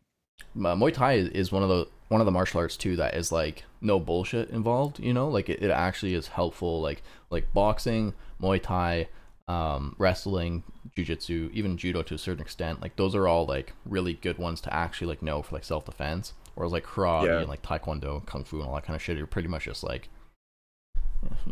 Uh, 0.56 0.74
Muay 0.74 0.92
Thai 0.92 1.14
is, 1.14 1.28
is 1.30 1.52
one 1.52 1.62
of 1.62 1.68
the 1.68 1.86
one 2.08 2.20
of 2.20 2.24
the 2.24 2.30
martial 2.32 2.60
arts 2.60 2.76
too 2.76 2.96
that 2.96 3.14
is 3.14 3.30
like 3.30 3.64
no 3.80 4.00
bullshit 4.00 4.50
involved. 4.50 4.98
You 4.98 5.12
know, 5.12 5.28
like 5.28 5.48
it, 5.48 5.62
it 5.62 5.70
actually 5.70 6.14
is 6.14 6.28
helpful. 6.28 6.80
Like 6.80 7.02
like 7.30 7.52
boxing, 7.52 8.14
Muay 8.40 8.62
Thai, 8.62 9.08
um, 9.46 9.94
wrestling, 9.98 10.62
jujitsu, 10.96 11.50
even 11.52 11.76
judo 11.76 12.02
to 12.02 12.14
a 12.14 12.18
certain 12.18 12.42
extent. 12.42 12.80
Like 12.80 12.96
those 12.96 13.14
are 13.14 13.28
all 13.28 13.46
like 13.46 13.72
really 13.84 14.14
good 14.14 14.38
ones 14.38 14.60
to 14.62 14.74
actually 14.74 15.08
like 15.08 15.22
know 15.22 15.42
for 15.42 15.54
like 15.54 15.64
self 15.64 15.84
defense. 15.84 16.32
Whereas 16.54 16.72
like 16.72 16.84
karate 16.84 17.26
Yeah. 17.26 17.38
and 17.40 17.48
like 17.48 17.62
taekwondo, 17.62 18.24
kung 18.26 18.42
fu, 18.44 18.58
and 18.58 18.68
all 18.68 18.74
that 18.74 18.84
kind 18.84 18.96
of 18.96 19.02
shit, 19.02 19.16
you're 19.16 19.26
pretty 19.26 19.48
much 19.48 19.64
just 19.64 19.84
like 19.84 20.08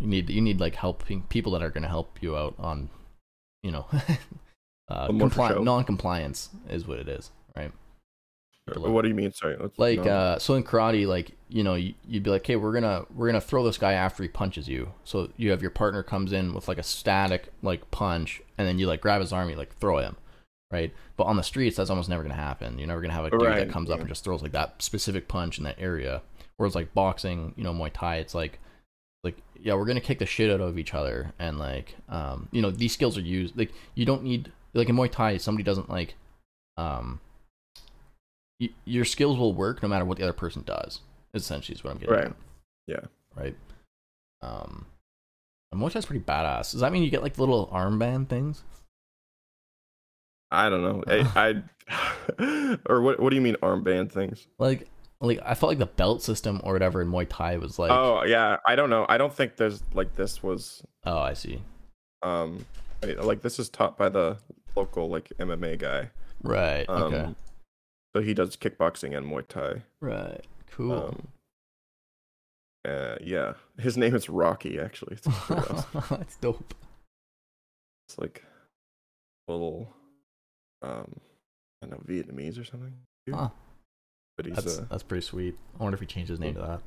you 0.00 0.06
need 0.06 0.30
you 0.30 0.40
need 0.40 0.60
like 0.60 0.74
helping 0.76 1.22
people 1.22 1.52
that 1.52 1.62
are 1.62 1.70
going 1.70 1.82
to 1.82 1.88
help 1.88 2.18
you 2.20 2.36
out 2.36 2.54
on, 2.58 2.88
you 3.62 3.70
know, 3.70 3.86
uh, 4.88 5.08
compli- 5.08 5.62
non-compliance 5.62 6.50
is 6.70 6.86
what 6.86 6.98
it 6.98 7.08
is, 7.08 7.30
right? 7.56 7.72
Uh, 8.74 8.80
What 8.90 9.02
do 9.02 9.08
you 9.08 9.14
mean? 9.14 9.32
Sorry. 9.32 9.56
like 9.76 10.00
no. 10.04 10.10
uh 10.10 10.38
so 10.38 10.54
in 10.54 10.64
karate 10.64 11.06
like 11.06 11.32
you 11.48 11.62
know 11.62 11.74
you, 11.74 11.94
you'd 12.08 12.22
be 12.24 12.30
like 12.30 12.42
okay 12.42 12.56
we're 12.56 12.72
gonna 12.72 13.04
we're 13.14 13.26
gonna 13.28 13.40
throw 13.40 13.62
this 13.64 13.78
guy 13.78 13.92
after 13.92 14.22
he 14.22 14.28
punches 14.28 14.66
you 14.68 14.92
so 15.04 15.30
you 15.36 15.50
have 15.50 15.62
your 15.62 15.70
partner 15.70 16.02
comes 16.02 16.32
in 16.32 16.52
with 16.52 16.66
like 16.66 16.78
a 16.78 16.82
static 16.82 17.52
like 17.62 17.88
punch 17.92 18.42
and 18.58 18.66
then 18.66 18.78
you 18.78 18.86
like 18.88 19.00
grab 19.00 19.20
his 19.20 19.32
arm 19.32 19.48
you 19.48 19.54
like 19.56 19.76
throw 19.78 19.98
him 19.98 20.16
right 20.72 20.92
but 21.16 21.24
on 21.24 21.36
the 21.36 21.42
streets 21.44 21.76
that's 21.76 21.90
almost 21.90 22.08
never 22.08 22.24
gonna 22.24 22.34
happen 22.34 22.76
you're 22.76 22.88
never 22.88 23.00
gonna 23.00 23.12
have 23.12 23.24
a 23.24 23.30
dude 23.30 23.40
that 23.42 23.46
Right, 23.46 23.70
comes 23.70 23.88
up 23.88 24.00
and 24.00 24.08
just 24.08 24.24
throws 24.24 24.42
like 24.42 24.50
that 24.52 24.82
specific 24.82 25.28
punch 25.28 25.58
in 25.58 25.64
that 25.64 25.76
area 25.78 26.22
whereas 26.56 26.74
like 26.74 26.92
boxing 26.92 27.54
you 27.56 27.62
know 27.62 27.72
muay 27.72 27.92
thai 27.92 28.16
it's 28.16 28.34
like 28.34 28.58
like 29.22 29.36
yeah 29.60 29.74
we're 29.74 29.86
gonna 29.86 30.00
kick 30.00 30.18
the 30.18 30.26
shit 30.26 30.50
out 30.50 30.60
of 30.60 30.76
each 30.76 30.92
other 30.92 31.32
and 31.38 31.60
like 31.60 31.94
um 32.08 32.48
you 32.50 32.60
know 32.60 32.72
these 32.72 32.92
skills 32.92 33.16
are 33.16 33.20
used 33.20 33.56
like 33.56 33.72
you 33.94 34.04
don't 34.04 34.24
need 34.24 34.50
like 34.74 34.88
in 34.88 34.96
muay 34.96 35.08
thai 35.10 35.36
somebody 35.36 35.62
doesn't 35.62 35.88
like 35.88 36.16
um 36.76 37.20
y- 38.60 38.70
your 38.84 39.04
skills 39.04 39.38
will 39.38 39.52
work 39.54 39.82
no 39.82 39.88
matter 39.88 40.04
what 40.04 40.18
the 40.18 40.24
other 40.24 40.32
person 40.32 40.62
does. 40.64 41.00
Essentially, 41.34 41.74
is 41.76 41.84
what 41.84 41.90
I'm 41.92 41.98
getting. 41.98 42.14
Right. 42.14 42.24
At, 42.26 42.36
Yeah. 42.86 43.00
right. 43.34 43.54
Um, 44.42 44.86
and 45.72 45.80
Muay 45.80 45.90
Thai's 45.92 46.06
pretty 46.06 46.24
badass. 46.24 46.72
Does 46.72 46.80
that 46.80 46.92
mean 46.92 47.02
you 47.02 47.10
get 47.10 47.22
like 47.22 47.38
little 47.38 47.66
armband 47.68 48.28
things? 48.28 48.62
I 50.50 50.68
don't 50.70 50.82
know. 50.82 51.02
I, 51.06 51.62
I 52.38 52.78
or 52.88 53.02
what? 53.02 53.20
What 53.20 53.30
do 53.30 53.36
you 53.36 53.42
mean 53.42 53.56
armband 53.56 54.10
things? 54.12 54.46
Like, 54.58 54.88
like 55.20 55.40
I 55.44 55.54
felt 55.54 55.70
like 55.70 55.78
the 55.78 55.86
belt 55.86 56.22
system 56.22 56.60
or 56.64 56.72
whatever 56.72 57.02
in 57.02 57.08
Muay 57.10 57.26
Thai 57.28 57.56
was 57.58 57.78
like. 57.78 57.90
Oh, 57.90 58.20
oh 58.20 58.24
yeah, 58.24 58.56
I 58.66 58.76
don't 58.76 58.90
know. 58.90 59.06
I 59.08 59.18
don't 59.18 59.32
think 59.34 59.56
there's 59.56 59.82
like 59.94 60.14
this 60.16 60.42
was 60.42 60.82
Oh, 61.04 61.18
I 61.18 61.32
see. 61.34 61.60
um 62.22 62.64
like 63.02 63.42
this 63.42 63.58
is 63.58 63.68
taught 63.68 63.96
by 63.98 64.08
the 64.08 64.36
local 64.74 65.08
like 65.08 65.30
MMA 65.38 65.78
guy. 65.78 66.10
Right. 66.42 66.86
Um, 66.88 67.02
okay. 67.14 67.34
So 68.16 68.22
he 68.22 68.32
does 68.32 68.56
kickboxing 68.56 69.14
and 69.14 69.26
Muay 69.30 69.46
Thai. 69.46 69.82
Right. 70.00 70.40
Cool. 70.70 70.90
Um, 70.90 71.28
uh, 72.88 73.16
yeah, 73.20 73.52
his 73.78 73.98
name 73.98 74.14
is 74.14 74.30
Rocky. 74.30 74.80
Actually, 74.80 75.16
it's, 75.16 75.26
awesome. 75.26 76.02
That's 76.16 76.36
dope. 76.38 76.72
it's 78.08 78.16
like 78.18 78.42
a 79.48 79.52
little 79.52 79.92
um 80.82 81.16
I 81.82 81.88
don't 81.88 81.90
know 81.90 81.98
Vietnamese 82.14 82.58
or 82.58 82.64
something. 82.64 82.94
Huh. 83.30 83.50
But 84.38 84.46
he's 84.46 84.54
That's 84.56 84.78
uh, 84.78 84.86
that's 84.90 85.02
pretty 85.02 85.26
sweet. 85.26 85.58
I 85.78 85.82
wonder 85.82 85.96
if 85.96 86.00
he 86.00 86.06
changed 86.06 86.30
his 86.30 86.40
name 86.40 86.54
to 86.54 86.60
that. 86.60 86.80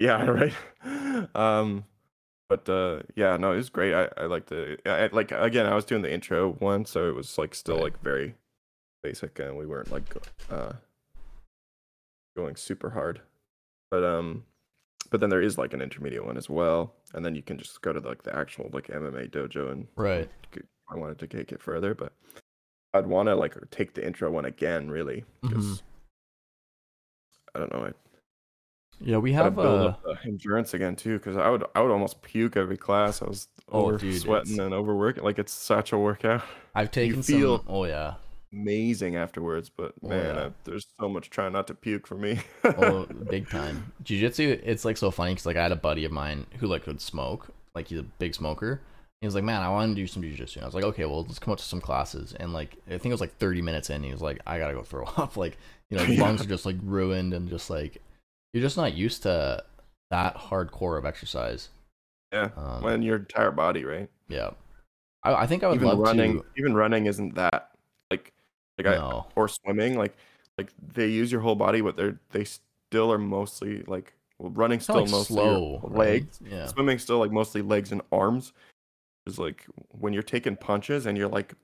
Yeah, 0.00 0.22
right. 0.84 1.34
um, 1.34 1.84
but 2.50 2.68
uh, 2.68 3.00
yeah, 3.16 3.38
no, 3.38 3.52
it 3.52 3.56
was 3.56 3.70
great. 3.70 3.94
I 3.94 4.10
I 4.18 4.26
liked 4.26 4.52
it. 4.52 4.82
I, 4.84 5.04
I- 5.04 5.08
like 5.12 5.32
again, 5.32 5.64
I 5.64 5.74
was 5.74 5.86
doing 5.86 6.02
the 6.02 6.12
intro 6.12 6.52
one, 6.58 6.84
so 6.84 7.08
it 7.08 7.14
was 7.14 7.38
like 7.38 7.54
still 7.54 7.76
Right. 7.76 7.84
like 7.84 8.02
very 8.02 8.34
basic, 9.02 9.38
and 9.38 9.56
we 9.56 9.66
weren't 9.66 9.90
like 9.92 10.04
uh 10.50 10.72
going 12.36 12.56
super 12.56 12.90
hard. 12.90 13.20
But 13.90 14.04
um, 14.04 14.44
but 15.10 15.20
then 15.20 15.30
there 15.30 15.42
is 15.42 15.58
like 15.58 15.74
an 15.74 15.82
intermediate 15.82 16.24
one 16.24 16.36
as 16.36 16.48
well, 16.48 16.94
and 17.14 17.24
then 17.24 17.34
you 17.34 17.42
can 17.42 17.58
just 17.58 17.80
go 17.82 17.92
to 17.92 18.00
like 18.00 18.22
the 18.22 18.34
actual 18.34 18.70
like 18.72 18.86
MMA 18.88 19.30
dojo 19.30 19.70
and 19.72 19.86
Right. 19.96 20.30
I 20.90 20.96
wanted 20.96 21.18
to 21.20 21.26
take 21.26 21.52
it 21.52 21.60
further, 21.62 21.94
but 21.94 22.12
I'd 22.94 23.06
want 23.06 23.28
to 23.28 23.34
like 23.34 23.54
take 23.70 23.94
the 23.94 24.06
intro 24.06 24.30
one 24.30 24.44
again, 24.44 24.90
really, 24.90 25.24
because 25.42 25.64
Mhm. 25.64 25.82
I 27.54 27.58
don't 27.58 27.72
know. 27.72 27.84
I 27.86 27.92
Yeah, 29.00 29.18
we 29.18 29.32
have 29.32 29.54
build 29.56 29.94
uh, 30.06 30.14
endurance 30.24 30.74
again 30.74 30.96
too, 30.96 31.18
because 31.18 31.36
I 31.36 31.48
would 31.50 31.64
I 31.74 31.80
would 31.82 31.90
almost 31.90 32.22
puke 32.22 32.56
every 32.56 32.76
class. 32.76 33.20
I 33.22 33.26
was 33.26 33.48
Oh, 33.70 33.86
over 33.86 33.98
dude, 33.98 34.20
sweating 34.20 34.52
it's- 34.54 34.64
and 34.64 34.74
overworking. 34.74 35.22
Like 35.24 35.38
it's 35.38 35.52
such 35.52 35.92
a 35.92 35.98
workout. 35.98 36.42
I've 36.74 36.90
taken 36.90 37.22
feel- 37.22 37.58
some. 37.58 37.66
Oh 37.68 37.84
yeah. 37.84 38.14
Amazing 38.52 39.16
afterwards, 39.16 39.70
but 39.74 39.94
Oh, 40.04 40.08
man, 40.08 40.34
yeah. 40.34 40.44
I, 40.46 40.50
there's 40.64 40.86
so 41.00 41.08
much 41.08 41.30
trying 41.30 41.52
not 41.52 41.66
to 41.68 41.74
puke 41.74 42.06
for 42.06 42.16
me. 42.16 42.40
oh 42.64 43.06
big 43.30 43.48
time 43.48 43.92
jiu-jitsu 44.02 44.60
it's 44.62 44.84
like 44.84 44.96
so 44.96 45.10
funny 45.10 45.32
because 45.32 45.46
like 45.46 45.56
i 45.56 45.62
had 45.62 45.72
a 45.72 45.76
buddy 45.76 46.04
of 46.04 46.12
mine 46.12 46.46
who 46.58 46.66
like 46.66 46.86
would 46.86 47.00
smoke 47.00 47.48
like 47.74 47.88
he's 47.88 47.98
a 47.98 48.02
big 48.02 48.34
smoker 48.34 48.80
he 49.20 49.26
was 49.26 49.34
like 49.34 49.44
man 49.44 49.62
i 49.62 49.68
want 49.68 49.90
to 49.90 49.94
do 50.00 50.06
some 50.06 50.22
jiu-jitsu 50.22 50.58
and 50.58 50.64
i 50.64 50.68
was 50.68 50.74
like 50.74 50.84
okay 50.84 51.04
well 51.06 51.22
let's 51.22 51.38
come 51.38 51.52
up 51.52 51.58
to 51.58 51.64
some 51.64 51.80
classes 51.80 52.34
and 52.38 52.52
like 52.52 52.76
i 52.88 52.90
think 52.90 53.06
it 53.06 53.12
was 53.12 53.20
like 53.20 53.36
30 53.38 53.62
minutes 53.62 53.88
in 53.90 54.02
he 54.02 54.12
was 54.12 54.20
like 54.20 54.38
i 54.46 54.58
gotta 54.58 54.74
go 54.74 54.82
throw 54.82 55.04
up 55.16 55.36
like 55.36 55.56
you 55.90 55.96
know 55.96 56.02
Yeah. 56.08 56.20
lungs 56.22 56.42
are 56.42 56.48
just 56.48 56.66
like 56.66 56.76
ruined 56.82 57.32
and 57.32 57.48
just 57.48 57.70
like 57.70 58.02
you're 58.52 58.62
just 58.62 58.76
not 58.76 58.92
used 58.94 59.22
to 59.22 59.62
that 60.10 60.36
hardcore 60.36 60.98
of 60.98 61.06
exercise 61.06 61.70
yeah, 62.32 62.50
um, 62.56 62.82
when 62.82 63.02
your 63.02 63.16
entire 63.16 63.50
body, 63.50 63.84
right? 63.84 64.08
yeah 64.28 64.50
I, 65.22 65.34
I 65.34 65.46
think 65.46 65.64
i 65.64 65.68
would 65.68 65.76
even 65.76 65.88
love 65.88 65.98
running, 65.98 66.38
to 66.40 66.44
even 66.58 66.74
running 66.74 67.06
isn't 67.06 67.34
that 67.36 67.70
like 68.84 69.00
like 69.00 69.14
I 69.14 69.22
or 69.36 69.48
swimming 69.48 69.96
like 69.96 70.16
like 70.58 70.72
they 70.94 71.08
use 71.08 71.30
your 71.32 71.40
whole 71.40 71.54
body, 71.56 71.80
but 71.80 71.96
they're 71.96 72.18
they 72.30 72.44
still 72.44 73.12
are 73.12 73.18
mostly 73.18 73.82
like 73.86 74.12
well, 74.38 74.50
running 74.50 74.80
still 74.80 74.96
like 75.02 75.10
mostly 75.10 75.36
slow 75.36 75.80
your 75.82 75.90
right? 75.90 76.22
legs. 76.22 76.40
yeah 76.44 76.66
Swimming 76.66 76.98
still 76.98 77.18
like 77.18 77.30
mostly 77.32 77.62
legs 77.62 77.92
and 77.92 78.02
arms. 78.12 78.52
Is 79.26 79.38
like 79.38 79.66
when 79.90 80.12
you're 80.12 80.22
taking 80.22 80.56
punches 80.56 81.06
and 81.06 81.16
you're 81.16 81.28
like 81.28 81.54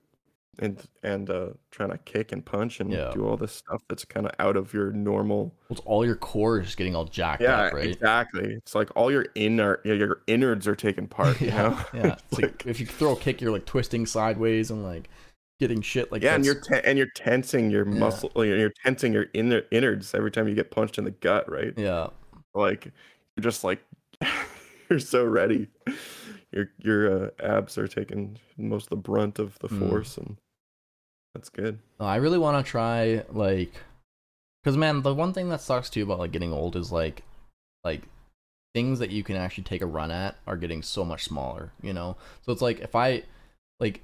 and 0.61 0.81
and 1.03 1.29
uh 1.31 1.49
trying 1.71 1.91
to 1.91 1.99
kick 1.99 2.31
and 2.33 2.45
punch 2.45 2.81
and 2.81 2.91
Yeah. 2.93 3.11
do 3.13 3.27
all 3.27 3.37
this 3.37 3.53
stuff 3.53 3.83
that's 3.89 4.05
kind 4.05 4.27
of 4.27 4.33
out 4.39 4.57
of 4.57 4.73
your 4.73 4.91
normal 4.93 5.55
Well, 5.69 5.81
all 5.85 6.05
your 6.07 6.17
core 6.17 6.61
is 6.61 6.75
getting 6.75 6.97
all 6.97 7.05
jacked 7.05 7.43
yeah 7.43 7.63
up 7.67 7.73
right 7.75 7.87
exactly 7.91 8.55
it's 8.55 8.75
like 8.75 8.91
all 8.97 9.11
your 9.11 9.27
inner 9.37 9.81
yeah, 9.85 9.95
your 9.95 10.23
innards 10.27 10.67
are 10.67 10.75
taking 10.75 11.07
part 11.19 11.41
you 11.41 11.51
know 11.51 11.79
yeah 11.95 12.13
it's 12.15 12.23
It's 12.31 12.33
like, 12.33 12.43
like- 12.45 12.67
if 12.67 12.81
you 12.81 12.87
throw 12.87 13.13
a 13.13 13.17
kick 13.17 13.41
you're 13.41 13.53
like 13.53 13.67
twisting 13.67 14.05
sideways 14.07 14.71
and 14.73 14.83
like 14.85 15.09
getting 15.61 15.83
shit 15.83 16.11
like 16.13 16.23
yeah, 16.23 16.35
and 16.35 16.45
you're 16.45 16.55
te- 16.61 16.81
and 16.85 16.97
you're 16.99 17.11
tensing 17.15 17.71
your 17.71 17.87
Yeah. 17.89 17.99
muscle. 17.99 18.31
like, 18.35 18.47
You're 18.49 18.73
tensing 18.85 19.13
your 19.13 19.27
inner 19.35 19.63
innards 19.71 20.15
every 20.15 20.31
time 20.31 20.49
you 20.49 20.55
get 20.55 20.71
punched 20.71 20.99
in 20.99 21.05
the 21.05 21.11
gut, 21.11 21.51
right? 21.51 21.75
yeah 21.77 22.09
Like 22.55 22.93
you're 23.37 23.43
just 23.43 23.65
like 23.65 23.83
you're 24.91 24.99
so 25.01 25.25
ready. 25.25 25.69
Your 26.53 26.71
your 26.79 27.27
uh, 27.27 27.31
abs 27.41 27.77
are 27.77 27.89
taking 27.89 28.39
most 28.57 28.85
of 28.87 28.91
the 28.91 28.97
brunt 28.97 29.39
of 29.39 29.59
the 29.59 29.69
Mm. 29.69 29.79
force, 29.79 30.17
and 30.17 30.37
that's 31.35 31.49
good. 31.51 31.79
I 32.01 32.17
really 32.17 32.39
want 32.39 32.65
to 32.65 32.69
try 32.69 33.25
like, 33.31 33.73
because 34.63 34.77
man, 34.77 35.03
the 35.03 35.15
one 35.15 35.33
thing 35.33 35.51
that 35.51 35.61
sucks 35.61 35.91
too 35.91 36.05
about 36.05 36.19
like 36.21 36.33
getting 36.33 36.53
old 36.53 36.75
is 36.75 36.91
like, 36.91 37.23
like 37.85 38.03
things 38.75 38.99
that 38.99 39.11
you 39.11 39.23
can 39.23 39.37
actually 39.37 39.65
take 39.65 39.83
a 39.83 39.87
run 39.87 40.11
at 40.11 40.37
are 40.47 40.57
getting 40.57 40.83
so 40.83 41.05
much 41.05 41.25
smaller. 41.25 41.73
You 41.83 41.93
know, 41.93 42.17
so 42.43 42.53
it's 42.53 42.63
like 42.63 42.81
if 42.81 42.95
I 42.95 43.25
like 43.81 44.01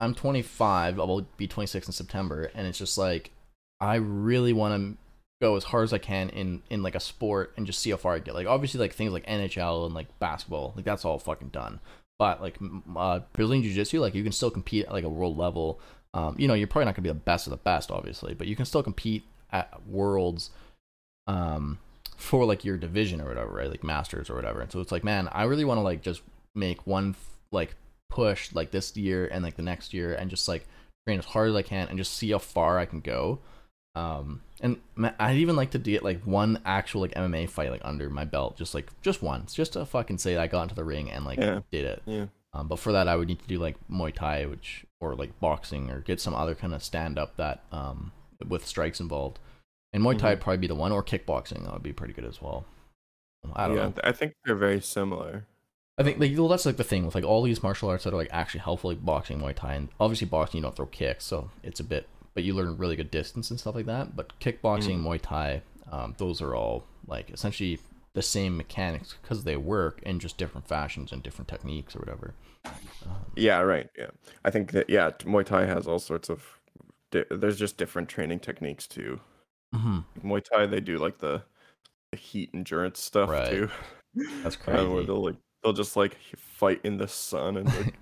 I'm 0.00 0.14
25, 0.14 1.00
I 1.00 1.04
will 1.04 1.26
be 1.36 1.48
26 1.48 1.88
in 1.88 1.92
September, 1.92 2.50
and 2.54 2.66
it's 2.66 2.78
just 2.78 2.98
like 2.98 3.32
I 3.80 3.96
really 3.96 4.52
want 4.52 4.80
to 4.80 4.98
go 5.40 5.56
as 5.56 5.64
hard 5.64 5.84
as 5.84 5.92
I 5.92 5.98
can 5.98 6.30
in 6.30 6.62
in 6.68 6.82
like 6.82 6.94
a 6.94 7.00
sport 7.00 7.52
and 7.56 7.66
just 7.66 7.80
see 7.80 7.90
how 7.90 7.96
far 7.96 8.14
I 8.14 8.18
get. 8.18 8.34
Like 8.34 8.46
obviously 8.46 8.80
like 8.80 8.92
things 8.92 9.12
like 9.12 9.26
NHL 9.26 9.86
and 9.86 9.94
like 9.94 10.18
basketball, 10.18 10.72
like 10.76 10.84
that's 10.84 11.04
all 11.04 11.18
fucking 11.18 11.48
done. 11.48 11.80
But 12.18 12.40
like 12.40 12.58
uh, 12.96 13.20
Brazilian 13.32 13.62
Jiu 13.62 13.72
Jitsu, 13.72 14.00
like 14.00 14.14
you 14.14 14.24
can 14.24 14.32
still 14.32 14.50
compete 14.50 14.86
at 14.86 14.92
like 14.92 15.04
a 15.04 15.08
world 15.08 15.36
level. 15.36 15.80
Um, 16.14 16.34
you 16.38 16.48
know, 16.48 16.54
you're 16.54 16.66
probably 16.66 16.86
not 16.86 16.94
gonna 16.94 17.04
be 17.04 17.10
the 17.10 17.14
best 17.14 17.46
of 17.46 17.52
the 17.52 17.58
best, 17.58 17.90
obviously, 17.90 18.34
but 18.34 18.46
you 18.46 18.56
can 18.56 18.64
still 18.64 18.82
compete 18.82 19.24
at 19.52 19.86
worlds, 19.86 20.50
um, 21.26 21.78
for 22.16 22.44
like 22.44 22.64
your 22.64 22.76
division 22.76 23.20
or 23.20 23.28
whatever, 23.28 23.52
right? 23.52 23.70
Like 23.70 23.84
masters 23.84 24.28
or 24.28 24.34
whatever. 24.34 24.60
And 24.60 24.72
so 24.72 24.80
it's 24.80 24.90
like, 24.90 25.04
man, 25.04 25.28
I 25.30 25.44
really 25.44 25.64
want 25.64 25.78
to 25.78 25.82
like 25.82 26.02
just 26.02 26.22
make 26.54 26.86
one 26.86 27.14
like 27.52 27.76
push 28.08 28.52
like 28.54 28.70
this 28.70 28.96
year 28.96 29.26
and 29.26 29.44
like 29.44 29.56
the 29.56 29.62
next 29.62 29.92
year 29.94 30.14
and 30.14 30.30
just 30.30 30.48
like 30.48 30.66
train 31.06 31.18
as 31.18 31.24
hard 31.24 31.50
as 31.50 31.56
I 31.56 31.62
can 31.62 31.88
and 31.88 31.98
just 31.98 32.14
see 32.14 32.30
how 32.30 32.38
far 32.38 32.78
I 32.78 32.86
can 32.86 33.00
go. 33.00 33.38
Um, 33.94 34.42
and 34.60 34.76
I'd 35.18 35.36
even 35.38 35.56
like 35.56 35.70
to 35.72 35.78
get 35.78 36.02
like 36.04 36.22
one 36.22 36.60
actual 36.64 37.00
like 37.02 37.14
MMA 37.14 37.48
fight 37.48 37.70
like 37.70 37.80
under 37.84 38.08
my 38.10 38.24
belt, 38.24 38.56
just 38.56 38.74
like 38.74 38.90
just 39.02 39.22
once, 39.22 39.54
just 39.54 39.72
to 39.74 39.84
fucking 39.84 40.18
say 40.18 40.36
I 40.36 40.46
got 40.46 40.62
into 40.64 40.74
the 40.74 40.84
ring 40.84 41.10
and 41.10 41.24
like 41.24 41.38
Yeah. 41.38 41.60
did 41.70 41.84
it. 41.84 42.02
Yeah. 42.06 42.26
Um, 42.54 42.66
but 42.68 42.78
for 42.78 42.92
that, 42.92 43.08
I 43.08 43.16
would 43.16 43.28
need 43.28 43.40
to 43.40 43.46
do 43.46 43.58
like 43.58 43.76
Muay 43.90 44.14
Thai, 44.14 44.46
which 44.46 44.84
or 45.00 45.14
like 45.14 45.38
boxing, 45.40 45.90
or 45.90 46.00
get 46.00 46.20
some 46.20 46.34
other 46.34 46.54
kind 46.54 46.74
of 46.74 46.82
stand 46.82 47.18
up 47.18 47.36
that 47.36 47.62
um 47.72 48.12
with 48.46 48.66
strikes 48.66 49.00
involved. 49.00 49.38
And 49.92 50.02
Muay 50.02 50.16
Thai 50.18 50.28
Mhm. 50.28 50.30
would 50.32 50.40
probably 50.40 50.58
be 50.58 50.66
the 50.66 50.74
one, 50.74 50.92
or 50.92 51.02
kickboxing. 51.02 51.64
That 51.64 51.72
would 51.72 51.82
be 51.82 51.92
pretty 51.92 52.14
good 52.14 52.24
as 52.24 52.40
well. 52.40 52.64
I 53.54 53.68
don't 53.68 53.76
yeah, 53.76 53.82
know. 53.88 53.94
I 54.04 54.12
think 54.12 54.34
they're 54.44 54.54
very 54.54 54.80
similar. 54.80 55.44
I 55.98 56.04
think 56.04 56.18
like 56.20 56.32
well, 56.36 56.48
that's 56.48 56.64
like 56.66 56.76
the 56.76 56.84
thing 56.84 57.04
with 57.04 57.14
like 57.14 57.24
all 57.24 57.42
these 57.42 57.62
martial 57.62 57.88
arts 57.88 58.04
that 58.04 58.12
are 58.14 58.16
like 58.16 58.30
actually 58.32 58.60
helpful, 58.60 58.90
like 58.90 59.04
boxing, 59.04 59.40
Muay 59.40 59.54
Thai, 59.54 59.74
and 59.74 59.88
obviously 59.98 60.26
boxing 60.28 60.58
you 60.58 60.62
don't 60.62 60.76
throw 60.76 60.86
kicks, 60.86 61.24
so 61.24 61.50
it's 61.62 61.80
a 61.80 61.84
bit, 61.84 62.08
but 62.34 62.44
you 62.44 62.54
learn 62.54 62.76
really 62.76 62.94
good 62.96 63.10
distance 63.10 63.50
and 63.50 63.58
stuff 63.58 63.74
like 63.74 63.86
that. 63.86 64.14
But 64.14 64.38
kickboxing, 64.38 65.02
Muay 65.02 65.20
Thai, 65.20 65.62
um, 65.90 66.14
those 66.18 66.40
are 66.40 66.54
all 66.54 66.84
like 67.06 67.30
essentially 67.30 67.80
the 68.14 68.22
same 68.22 68.56
mechanics 68.56 69.16
because 69.20 69.44
they 69.44 69.56
work 69.56 70.00
in 70.02 70.18
just 70.20 70.38
different 70.38 70.66
fashions 70.68 71.10
and 71.12 71.22
different 71.22 71.48
techniques 71.48 71.94
or 71.96 72.00
whatever. 72.00 72.34
Um, 72.64 72.72
Yeah, 73.36 73.60
right. 73.60 73.88
Yeah, 73.98 74.10
I 74.44 74.50
think 74.50 74.72
that 74.72 74.88
yeah, 74.88 75.10
Muay 75.24 75.44
Thai 75.44 75.66
has 75.66 75.86
all 75.86 75.98
sorts 75.98 76.28
of. 76.30 76.58
Di- 77.10 77.24
there's 77.30 77.58
just 77.58 77.76
different 77.76 78.08
training 78.08 78.38
techniques 78.40 78.86
too. 78.86 79.18
mhm. 79.74 80.04
Muay 80.22 80.42
Thai, 80.44 80.66
they 80.66 80.80
do 80.80 80.98
like 80.98 81.18
the, 81.18 81.42
the 82.12 82.18
heat 82.18 82.50
endurance 82.54 83.00
stuff 83.00 83.28
Right. 83.30 83.50
too. 83.50 83.68
That's 84.42 84.56
Uh, 84.66 84.72
where 84.72 84.86
crazy. 84.86 85.06
they'll 85.06 85.24
like 85.24 85.36
they'll 85.62 85.72
just 85.72 85.96
like 85.96 86.16
fight 86.36 86.80
in 86.84 86.98
the 86.98 87.08
sun 87.08 87.56
and 87.56 87.66
like 87.66 87.94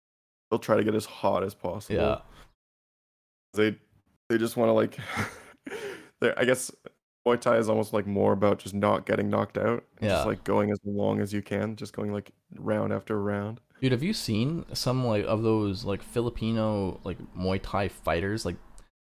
they'll 0.50 0.58
try 0.58 0.76
to 0.76 0.84
get 0.84 0.94
as 0.94 1.06
hot 1.06 1.42
as 1.42 1.54
possible. 1.54 2.00
Yeah. 2.00 2.18
They 3.54 3.76
they 4.28 4.38
just 4.38 4.56
want 4.56 4.68
to 4.68 4.72
like. 4.72 4.98
they 6.20 6.34
I 6.36 6.44
guess 6.44 6.70
Muay 7.26 7.40
Thai 7.40 7.56
is 7.56 7.68
almost 7.68 7.92
like 7.92 8.06
more 8.06 8.32
about 8.32 8.58
just 8.58 8.74
not 8.74 9.06
getting 9.06 9.30
knocked 9.30 9.56
out. 9.56 9.84
Yeah. 10.00 10.10
Just 10.10 10.26
like 10.26 10.44
going 10.44 10.70
as 10.70 10.78
long 10.84 11.20
as 11.20 11.32
you 11.32 11.42
can, 11.42 11.76
just 11.76 11.92
going 11.92 12.12
like 12.12 12.32
round 12.56 12.92
after 12.92 13.20
round. 13.20 13.60
Dude, 13.80 13.92
have 13.92 14.02
you 14.02 14.12
seen 14.12 14.64
some 14.72 15.04
like 15.06 15.24
of 15.24 15.42
those 15.42 15.84
like 15.84 16.02
Filipino 16.02 17.00
like 17.04 17.18
Muay 17.36 17.60
Thai 17.62 17.88
fighters? 17.88 18.44
Like, 18.44 18.56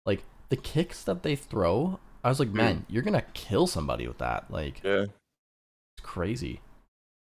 like 0.05 0.23
the 0.49 0.57
kicks 0.57 1.03
that 1.03 1.23
they 1.23 1.35
throw. 1.35 1.99
I 2.23 2.29
was 2.29 2.39
like, 2.39 2.49
hmm. 2.49 2.57
man, 2.57 2.85
you're 2.89 3.03
gonna 3.03 3.23
kill 3.33 3.67
somebody 3.67 4.07
with 4.07 4.17
that. 4.17 4.51
Like, 4.51 4.81
Yeah. 4.83 5.03
it's 5.03 6.03
crazy. 6.03 6.61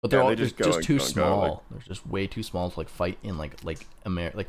But 0.02 0.10
they're 0.10 0.20
Yeah, 0.20 0.24
all 0.24 0.28
they 0.30 0.36
just, 0.36 0.56
just 0.56 0.82
too 0.82 0.98
go, 0.98 1.02
like- 1.04 1.12
small. 1.12 1.62
They're 1.70 1.80
just 1.80 2.06
way 2.06 2.26
too 2.26 2.42
small 2.42 2.70
to 2.70 2.78
like 2.80 2.88
fight 2.88 3.18
in 3.22 3.36
like 3.38 3.62
like 3.64 3.86
Amer 4.06 4.32
like. 4.34 4.48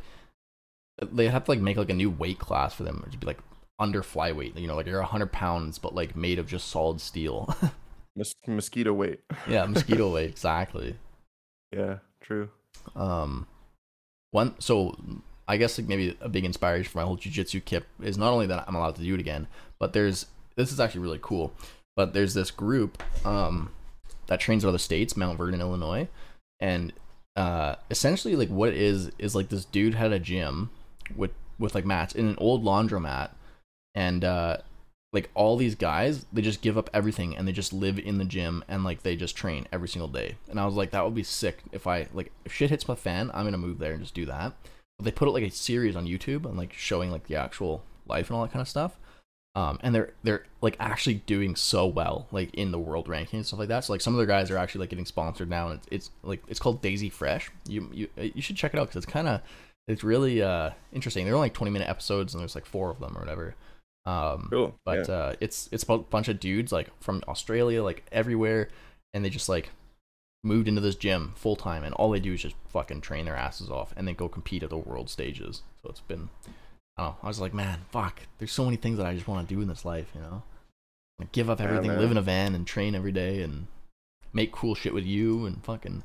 They 1.00 1.28
have 1.28 1.44
to 1.44 1.50
like 1.50 1.60
make 1.60 1.76
like 1.76 1.90
a 1.90 1.94
new 1.94 2.10
weight 2.10 2.38
class 2.38 2.74
for 2.74 2.82
them. 2.84 3.02
It'd 3.08 3.20
be 3.20 3.26
like 3.26 3.38
under 3.78 4.02
flyweight. 4.02 4.58
You 4.58 4.66
know, 4.68 4.76
like 4.76 4.86
you're 4.86 5.02
hundred 5.02 5.32
pounds, 5.32 5.78
but 5.78 5.94
like 5.94 6.14
made 6.16 6.38
of 6.38 6.46
just 6.46 6.68
solid 6.68 7.00
steel. 7.00 7.54
Mos- 8.16 8.34
mosquito 8.46 8.92
weight. 8.92 9.20
yeah, 9.48 9.64
mosquito 9.66 10.12
weight 10.12 10.30
exactly. 10.30 10.96
Yeah, 11.72 11.98
true. 12.22 12.50
um 12.94 13.46
one 14.32 14.54
so 14.58 14.96
i 15.48 15.56
guess 15.58 15.78
like 15.78 15.86
maybe 15.88 16.16
a 16.20 16.28
big 16.28 16.44
inspiration 16.44 16.90
for 16.90 16.98
my 16.98 17.04
whole 17.04 17.16
jiu-jitsu 17.16 17.60
kip 17.60 17.86
is 18.02 18.16
not 18.16 18.32
only 18.32 18.46
that 18.46 18.64
i'm 18.66 18.74
allowed 18.74 18.94
to 18.96 19.02
do 19.02 19.12
it 19.14 19.20
again 19.20 19.46
but 19.78 19.92
there's 19.92 20.26
this 20.56 20.72
is 20.72 20.80
actually 20.80 21.00
really 21.02 21.18
cool 21.20 21.52
but 21.96 22.12
there's 22.14 22.32
this 22.34 22.50
group 22.50 23.02
um 23.26 23.70
that 24.32 24.40
trains 24.40 24.64
in 24.64 24.68
other 24.68 24.78
states 24.78 25.14
mount 25.14 25.36
vernon 25.36 25.60
illinois. 25.60 26.08
And 26.58 26.94
uh 27.36 27.76
essentially 27.90 28.34
like 28.34 28.48
what 28.48 28.70
it 28.70 28.76
is 28.76 29.10
is 29.18 29.34
like 29.34 29.50
this 29.50 29.66
dude 29.66 29.94
had 29.94 30.10
a 30.10 30.18
gym 30.18 30.70
with 31.14 31.32
with 31.58 31.74
like 31.74 31.84
mats 31.84 32.14
in 32.14 32.26
an 32.26 32.36
old 32.38 32.64
laundromat. 32.64 33.30
And 33.94 34.24
uh 34.24 34.56
like 35.12 35.28
all 35.34 35.58
these 35.58 35.74
guys 35.74 36.24
they 36.32 36.40
just 36.40 36.62
give 36.62 36.78
up 36.78 36.88
everything 36.94 37.36
and 37.36 37.46
they 37.46 37.52
just 37.52 37.74
live 37.74 37.98
in 37.98 38.16
the 38.16 38.24
gym 38.24 38.64
and 38.68 38.84
like 38.84 39.02
they 39.02 39.16
just 39.16 39.36
train 39.36 39.68
every 39.70 39.88
single 39.88 40.08
day. 40.08 40.36
And 40.48 40.58
i 40.58 40.64
was 40.64 40.76
like 40.76 40.92
that 40.92 41.04
would 41.04 41.14
be 41.14 41.22
sick 41.22 41.62
if 41.72 41.86
i 41.86 42.08
like 42.14 42.32
if 42.46 42.54
shit 42.54 42.70
hits 42.70 42.88
my 42.88 42.94
fan 42.94 43.30
i'm 43.34 43.44
gonna 43.44 43.58
move 43.58 43.78
there 43.78 43.92
and 43.92 44.00
just 44.00 44.14
do 44.14 44.24
that. 44.26 44.54
But 44.96 45.04
they 45.04 45.10
put 45.10 45.28
it 45.28 45.32
like 45.32 45.44
a 45.44 45.50
series 45.50 45.94
on 45.94 46.06
youtube 46.06 46.46
and 46.46 46.56
like 46.56 46.72
showing 46.72 47.10
like 47.10 47.26
the 47.26 47.36
actual 47.36 47.82
life 48.06 48.30
and 48.30 48.36
all 48.36 48.44
that 48.44 48.52
kind 48.52 48.62
of 48.62 48.68
stuff 48.68 48.96
um 49.54 49.78
and 49.82 49.94
they're 49.94 50.10
they're 50.22 50.44
like 50.62 50.76
actually 50.80 51.14
doing 51.26 51.54
so 51.54 51.86
well 51.86 52.26
like 52.32 52.52
in 52.54 52.70
the 52.72 52.78
world 52.78 53.08
ranking 53.08 53.38
and 53.38 53.46
stuff 53.46 53.58
like 53.58 53.68
that. 53.68 53.84
So 53.84 53.92
like 53.92 54.00
some 54.00 54.14
of 54.14 54.18
their 54.18 54.26
guys 54.26 54.50
are 54.50 54.56
actually 54.56 54.80
like 54.80 54.90
getting 54.90 55.04
sponsored 55.04 55.50
now 55.50 55.68
and 55.68 55.78
it's, 55.78 55.88
it's 55.90 56.10
like 56.22 56.42
it's 56.48 56.58
called 56.60 56.80
daisy 56.80 57.10
fresh. 57.10 57.50
You 57.68 57.88
you 57.92 58.08
you 58.16 58.40
should 58.42 58.56
check 58.56 58.72
it 58.74 58.80
out 58.80 58.88
because 58.88 59.04
it's 59.04 59.12
kind 59.12 59.28
of 59.28 59.42
it's 59.88 60.02
really 60.02 60.42
uh 60.42 60.70
interesting. 60.92 61.24
They're 61.26 61.34
only 61.34 61.46
like 61.46 61.54
20 61.54 61.70
minute 61.70 61.88
episodes 61.88 62.32
and 62.34 62.40
there's 62.40 62.54
like 62.54 62.66
four 62.66 62.90
of 62.90 62.98
them 63.00 63.16
or 63.16 63.20
whatever. 63.20 63.54
Um 64.06 64.48
Cool. 64.50 64.74
but 64.84 65.08
yeah. 65.08 65.14
uh 65.14 65.34
it's 65.40 65.68
it's 65.70 65.84
a 65.88 65.98
bunch 65.98 66.28
of 66.28 66.40
dudes 66.40 66.72
like 66.72 66.88
from 67.00 67.22
australia 67.28 67.84
like 67.84 68.04
everywhere 68.10 68.68
and 69.14 69.24
they 69.24 69.30
just 69.30 69.48
like 69.48 69.70
moved 70.42 70.66
into 70.66 70.80
this 70.80 70.96
gym 70.96 71.32
full 71.36 71.54
time 71.54 71.84
and 71.84 71.94
all 71.94 72.10
they 72.10 72.18
do 72.18 72.32
is 72.32 72.42
just 72.42 72.56
fucking 72.68 73.00
train 73.00 73.26
their 73.26 73.36
asses 73.36 73.70
off 73.70 73.94
and 73.96 74.08
then 74.08 74.14
go 74.14 74.28
compete 74.28 74.62
at 74.64 74.70
the 74.70 74.76
world 74.76 75.08
stages. 75.08 75.62
So 75.82 75.90
it's 75.90 76.00
been 76.00 76.30
I. 76.96 77.14
I 77.22 77.28
was 77.28 77.40
like, 77.40 77.54
man, 77.54 77.80
fuck. 77.90 78.20
There's 78.38 78.52
so 78.52 78.64
many 78.64 78.76
things 78.76 78.98
that 78.98 79.06
I 79.06 79.14
just 79.14 79.28
want 79.28 79.48
to 79.48 79.54
do 79.54 79.60
in 79.60 79.68
this 79.68 79.84
life, 79.84 80.08
you 80.14 80.20
know. 80.20 80.42
Like, 81.18 81.32
give 81.32 81.48
up 81.50 81.60
everything, 81.60 81.88
man. 81.88 81.98
live 82.00 82.10
in 82.10 82.16
a 82.16 82.22
van, 82.22 82.54
and 82.54 82.66
train 82.66 82.94
every 82.94 83.12
day, 83.12 83.42
and 83.42 83.66
make 84.32 84.52
cool 84.52 84.74
shit 84.74 84.94
with 84.94 85.04
you, 85.04 85.46
and 85.46 85.62
fucking 85.64 86.02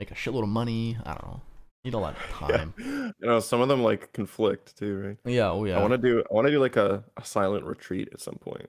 make 0.00 0.10
a 0.10 0.14
shitload 0.14 0.42
of 0.42 0.48
money. 0.48 0.96
I 1.04 1.12
don't 1.14 1.24
know. 1.26 1.40
Need 1.84 1.94
a 1.94 1.98
lot 1.98 2.16
of 2.16 2.40
Yeah. 2.50 2.56
time. 2.56 2.74
You 2.78 3.12
know, 3.20 3.40
some 3.40 3.60
of 3.60 3.68
them 3.68 3.82
like 3.82 4.12
conflict 4.12 4.76
too, 4.76 4.98
right? 5.00 5.16
Yeah. 5.24 5.50
Oh 5.50 5.64
yeah. 5.64 5.78
I 5.78 5.80
want 5.80 5.92
to 5.92 5.98
do 5.98 6.20
I 6.30 6.34
want 6.34 6.46
to 6.46 6.50
do 6.52 6.58
like 6.60 6.76
a, 6.76 7.04
a 7.16 7.24
silent 7.24 7.64
retreat 7.64 8.08
at 8.12 8.20
some 8.20 8.34
point. 8.34 8.68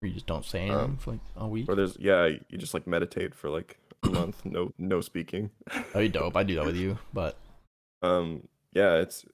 Where 0.00 0.08
you 0.08 0.14
just 0.14 0.26
don't 0.26 0.44
say 0.44 0.60
anything 0.62 0.78
um, 0.78 0.96
for 0.96 1.12
like 1.12 1.20
a 1.36 1.46
week. 1.46 1.68
Or 1.68 1.74
there's 1.74 1.96
yeah, 2.00 2.26
you 2.48 2.58
just 2.58 2.74
like 2.74 2.86
meditate 2.86 3.34
for 3.34 3.50
like 3.50 3.78
a 4.02 4.08
month, 4.08 4.44
no 4.44 4.72
no 4.78 5.00
speaking. 5.02 5.50
That'd 5.70 5.92
be 5.94 6.08
dope. 6.08 6.34
I'd 6.36 6.46
do 6.46 6.54
that 6.56 6.64
with 6.66 6.76
you, 6.76 6.98
but 7.12 7.36
Um 8.02 8.48
yeah, 8.72 8.94
it's 8.96 9.24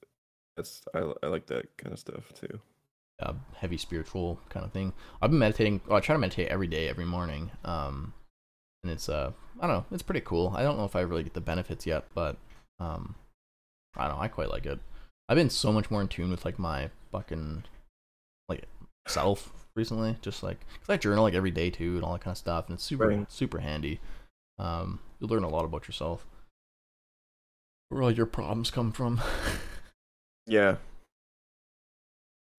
it's 0.57 0.81
I, 0.93 1.11
I 1.23 1.27
like 1.27 1.45
that 1.47 1.75
kind 1.77 1.93
of 1.93 1.99
stuff 1.99 2.31
too. 2.33 2.59
uh, 3.21 3.33
heavy 3.55 3.77
spiritual 3.77 4.39
kind 4.49 4.65
of 4.65 4.71
thing. 4.71 4.93
I've 5.21 5.29
been 5.31 5.39
meditating. 5.39 5.81
Well, 5.87 5.97
I 5.97 6.01
try 6.01 6.13
to 6.15 6.19
meditate 6.19 6.49
every 6.49 6.67
day, 6.67 6.87
every 6.89 7.05
morning. 7.05 7.51
Um, 7.63 8.13
and 8.83 8.91
it's 8.91 9.07
uh, 9.09 9.31
I 9.59 9.67
don't 9.67 9.75
know, 9.77 9.85
it's 9.91 10.03
pretty 10.03 10.21
cool. 10.21 10.53
I 10.55 10.63
don't 10.63 10.77
know 10.77 10.85
if 10.85 10.95
I 10.95 11.01
really 11.01 11.23
get 11.23 11.33
the 11.33 11.41
benefits 11.41 11.85
yet, 11.85 12.05
but 12.13 12.37
um, 12.79 13.15
I 13.95 14.07
don't 14.07 14.17
know. 14.17 14.21
I 14.21 14.27
quite 14.27 14.49
like 14.49 14.65
it. 14.65 14.79
I've 15.29 15.37
been 15.37 15.49
so 15.49 15.71
much 15.71 15.89
more 15.89 16.01
in 16.01 16.07
tune 16.09 16.31
with 16.31 16.43
like 16.45 16.59
my 16.59 16.89
fucking 17.11 17.63
like 18.49 18.65
self 19.07 19.53
recently. 19.75 20.17
Just 20.21 20.43
like 20.43 20.59
because 20.73 20.89
I 20.93 20.97
journal 20.97 21.23
like 21.23 21.33
every 21.33 21.51
day 21.51 21.69
too, 21.69 21.95
and 21.95 22.03
all 22.03 22.13
that 22.13 22.21
kind 22.21 22.33
of 22.33 22.37
stuff, 22.37 22.65
and 22.67 22.75
it's 22.75 22.83
super 22.83 23.07
Right. 23.07 23.31
super 23.31 23.59
handy. 23.59 23.99
Um, 24.59 24.99
you'll 25.19 25.29
learn 25.29 25.43
a 25.43 25.49
lot 25.49 25.65
about 25.65 25.87
yourself. 25.87 26.27
Where 27.89 28.01
all 28.03 28.11
your 28.11 28.25
problems 28.25 28.69
come 28.71 28.91
from. 28.91 29.21
Yeah. 30.45 30.77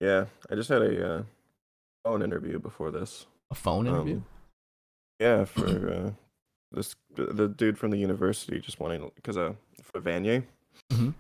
Yeah, 0.01 0.27
I 0.51 0.55
just 0.55 0.69
had 0.69 0.83
a 0.83 1.15
uh, 1.15 1.23
phone 2.05 2.23
interview 2.23 2.59
before 2.59 2.91
this. 2.91 3.27
a 3.51 3.55
phone 3.55 3.87
interview. 3.87 4.17
Um, 4.17 4.25
yeah, 5.21 5.45
for 5.45 5.93
uh, 5.93 6.11
this 6.73 6.95
the, 7.15 7.49
dude 7.49 7.79
from 7.79 7.91
the 7.93 7.97
university 7.99 8.59
just 8.61 8.81
wanting 8.81 9.11
because 9.15 9.37
uh 9.37 9.53
for 9.83 10.01
Vanier, 10.01 10.43
Mhm. 10.93 11.15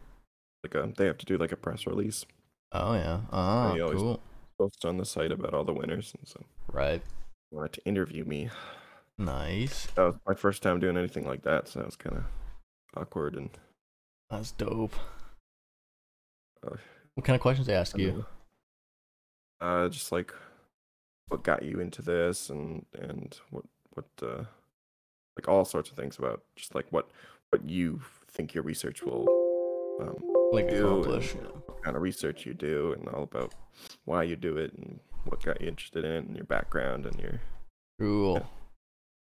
like 0.64 0.74
uh 0.74 0.88
they 0.96 1.06
have 1.06 1.18
to 1.18 1.26
do 1.26 1.38
like 1.38 1.52
a 1.52 1.56
press 1.56 1.86
release 1.86 2.26
Oh 2.72 2.94
yeah. 2.94 3.20
Ah, 3.30 3.70
always- 3.70 3.98
cool. 4.00 4.20
post 4.58 4.84
on 4.84 4.96
the 4.98 5.04
site 5.04 5.30
about 5.32 5.54
all 5.54 5.64
the 5.64 5.72
winners, 5.72 6.12
and 6.18 6.26
so 6.26 6.44
Right. 6.72 7.02
wanted 7.52 7.72
to 7.74 7.84
interview 7.84 8.24
me. 8.24 8.50
Nice. 9.16 9.86
That 9.94 10.02
was 10.06 10.16
my 10.26 10.34
first 10.34 10.60
time 10.62 10.80
doing 10.80 10.96
anything 10.98 11.24
like 11.24 11.42
that, 11.42 11.68
so 11.68 11.78
that 11.78 11.86
was 11.86 11.96
kind 11.96 12.16
of 12.16 12.24
awkward 12.96 13.36
and 13.36 13.50
That's 14.28 14.50
dope. 14.52 14.94
What 17.14 17.24
kind 17.24 17.34
of 17.36 17.40
questions 17.42 17.66
they 17.66 17.74
ask 17.74 17.96
you? 17.96 18.24
Uh, 19.60 19.88
just 19.88 20.10
like 20.12 20.32
what 21.28 21.42
got 21.42 21.62
you 21.62 21.80
into 21.80 22.02
this, 22.02 22.50
and 22.50 22.84
and 22.98 23.38
what 23.50 23.64
what 23.94 24.06
uh, 24.22 24.44
like 25.36 25.48
all 25.48 25.64
sorts 25.64 25.90
of 25.90 25.96
things 25.96 26.18
about 26.18 26.42
just 26.56 26.74
like 26.74 26.86
what 26.90 27.08
what 27.50 27.68
you 27.68 28.00
think 28.30 28.52
your 28.54 28.64
research 28.64 29.04
will 29.04 29.30
um, 30.00 30.24
Like 30.52 30.72
accomplish. 30.72 31.34
what 31.66 31.82
kind 31.82 31.96
of 31.96 32.02
research 32.02 32.44
you 32.46 32.54
do, 32.54 32.92
and 32.92 33.08
all 33.08 33.22
about 33.22 33.54
why 34.04 34.24
you 34.24 34.36
do 34.36 34.56
it, 34.56 34.72
and 34.74 34.98
what 35.24 35.42
got 35.42 35.60
you 35.60 35.68
interested 35.68 36.04
in 36.04 36.10
it, 36.12 36.24
and 36.26 36.36
your 36.36 36.44
background, 36.46 37.06
and 37.06 37.18
your 37.20 37.40
Cool. 38.00 38.44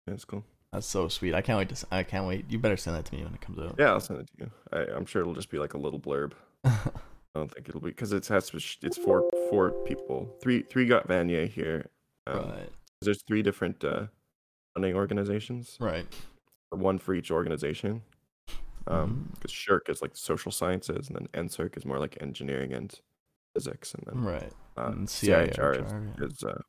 yeah, 0.09 0.15
it's 0.15 0.25
cool. 0.25 0.45
That's 0.73 0.87
so 0.87 1.09
sweet. 1.09 1.35
I 1.35 1.43
can't 1.43 1.59
wait 1.59 1.69
to. 1.75 1.87
I 1.91 2.03
can't 2.03 2.27
wait. 2.27 2.47
You 2.51 2.59
better 2.59 2.77
send 2.77 2.97
that 2.97 3.05
to 3.07 3.15
me 3.15 3.23
when 3.23 3.35
it 3.35 3.41
comes 3.41 3.59
out. 3.59 3.77
Yeah, 3.79 3.91
I'll 3.93 4.01
send 4.01 4.21
it 4.21 4.27
to 4.29 4.45
you. 4.45 4.51
I, 4.73 4.79
I'm 4.97 5.07
sure 5.07 5.21
it'll 5.23 5.35
just 5.35 5.51
be 5.51 5.59
like 5.59 5.75
a 5.75 5.79
little 5.79 6.01
blurb. 6.01 6.33
I 7.37 7.39
don't 7.41 7.53
think 7.53 7.69
it'll 7.69 7.83
be 7.83 7.91
because 7.91 8.13
it 8.13 8.27
has 8.29 8.51
It's 8.83 8.97
four 8.97 9.29
four 9.51 9.73
people. 9.85 10.35
Three 10.41 10.63
three 10.63 10.87
got 10.87 11.07
Vanier 11.07 11.47
here. 11.47 11.91
Um, 12.27 12.49
right. 12.51 12.69
There's 13.03 13.23
three 13.23 13.43
different 13.43 13.85
uh, 13.85 14.07
funding 14.75 14.95
organizations. 14.97 15.77
Right. 15.79 16.07
One 16.71 16.99
for 16.99 17.15
each 17.15 17.31
organization. 17.31 18.03
Um, 18.87 19.31
because 19.35 19.53
SSHRC 19.53 19.89
is 19.91 20.01
like 20.03 20.17
social 20.17 20.51
sciences, 20.51 21.09
and 21.09 21.17
then 21.17 21.47
NSERC 21.47 21.77
is 21.77 21.85
more 21.85 21.99
like 21.99 22.17
engineering 22.23 22.73
and 22.73 22.95
physics, 23.55 23.93
and 23.95 24.05
then 24.07 24.25
Right. 24.25 24.53
uh, 24.79 24.93
And 24.93 25.09
CIHR 25.09 25.85
is, 25.85 25.93
yeah. 25.93 26.27
is 26.27 26.43
uh, 26.45 26.61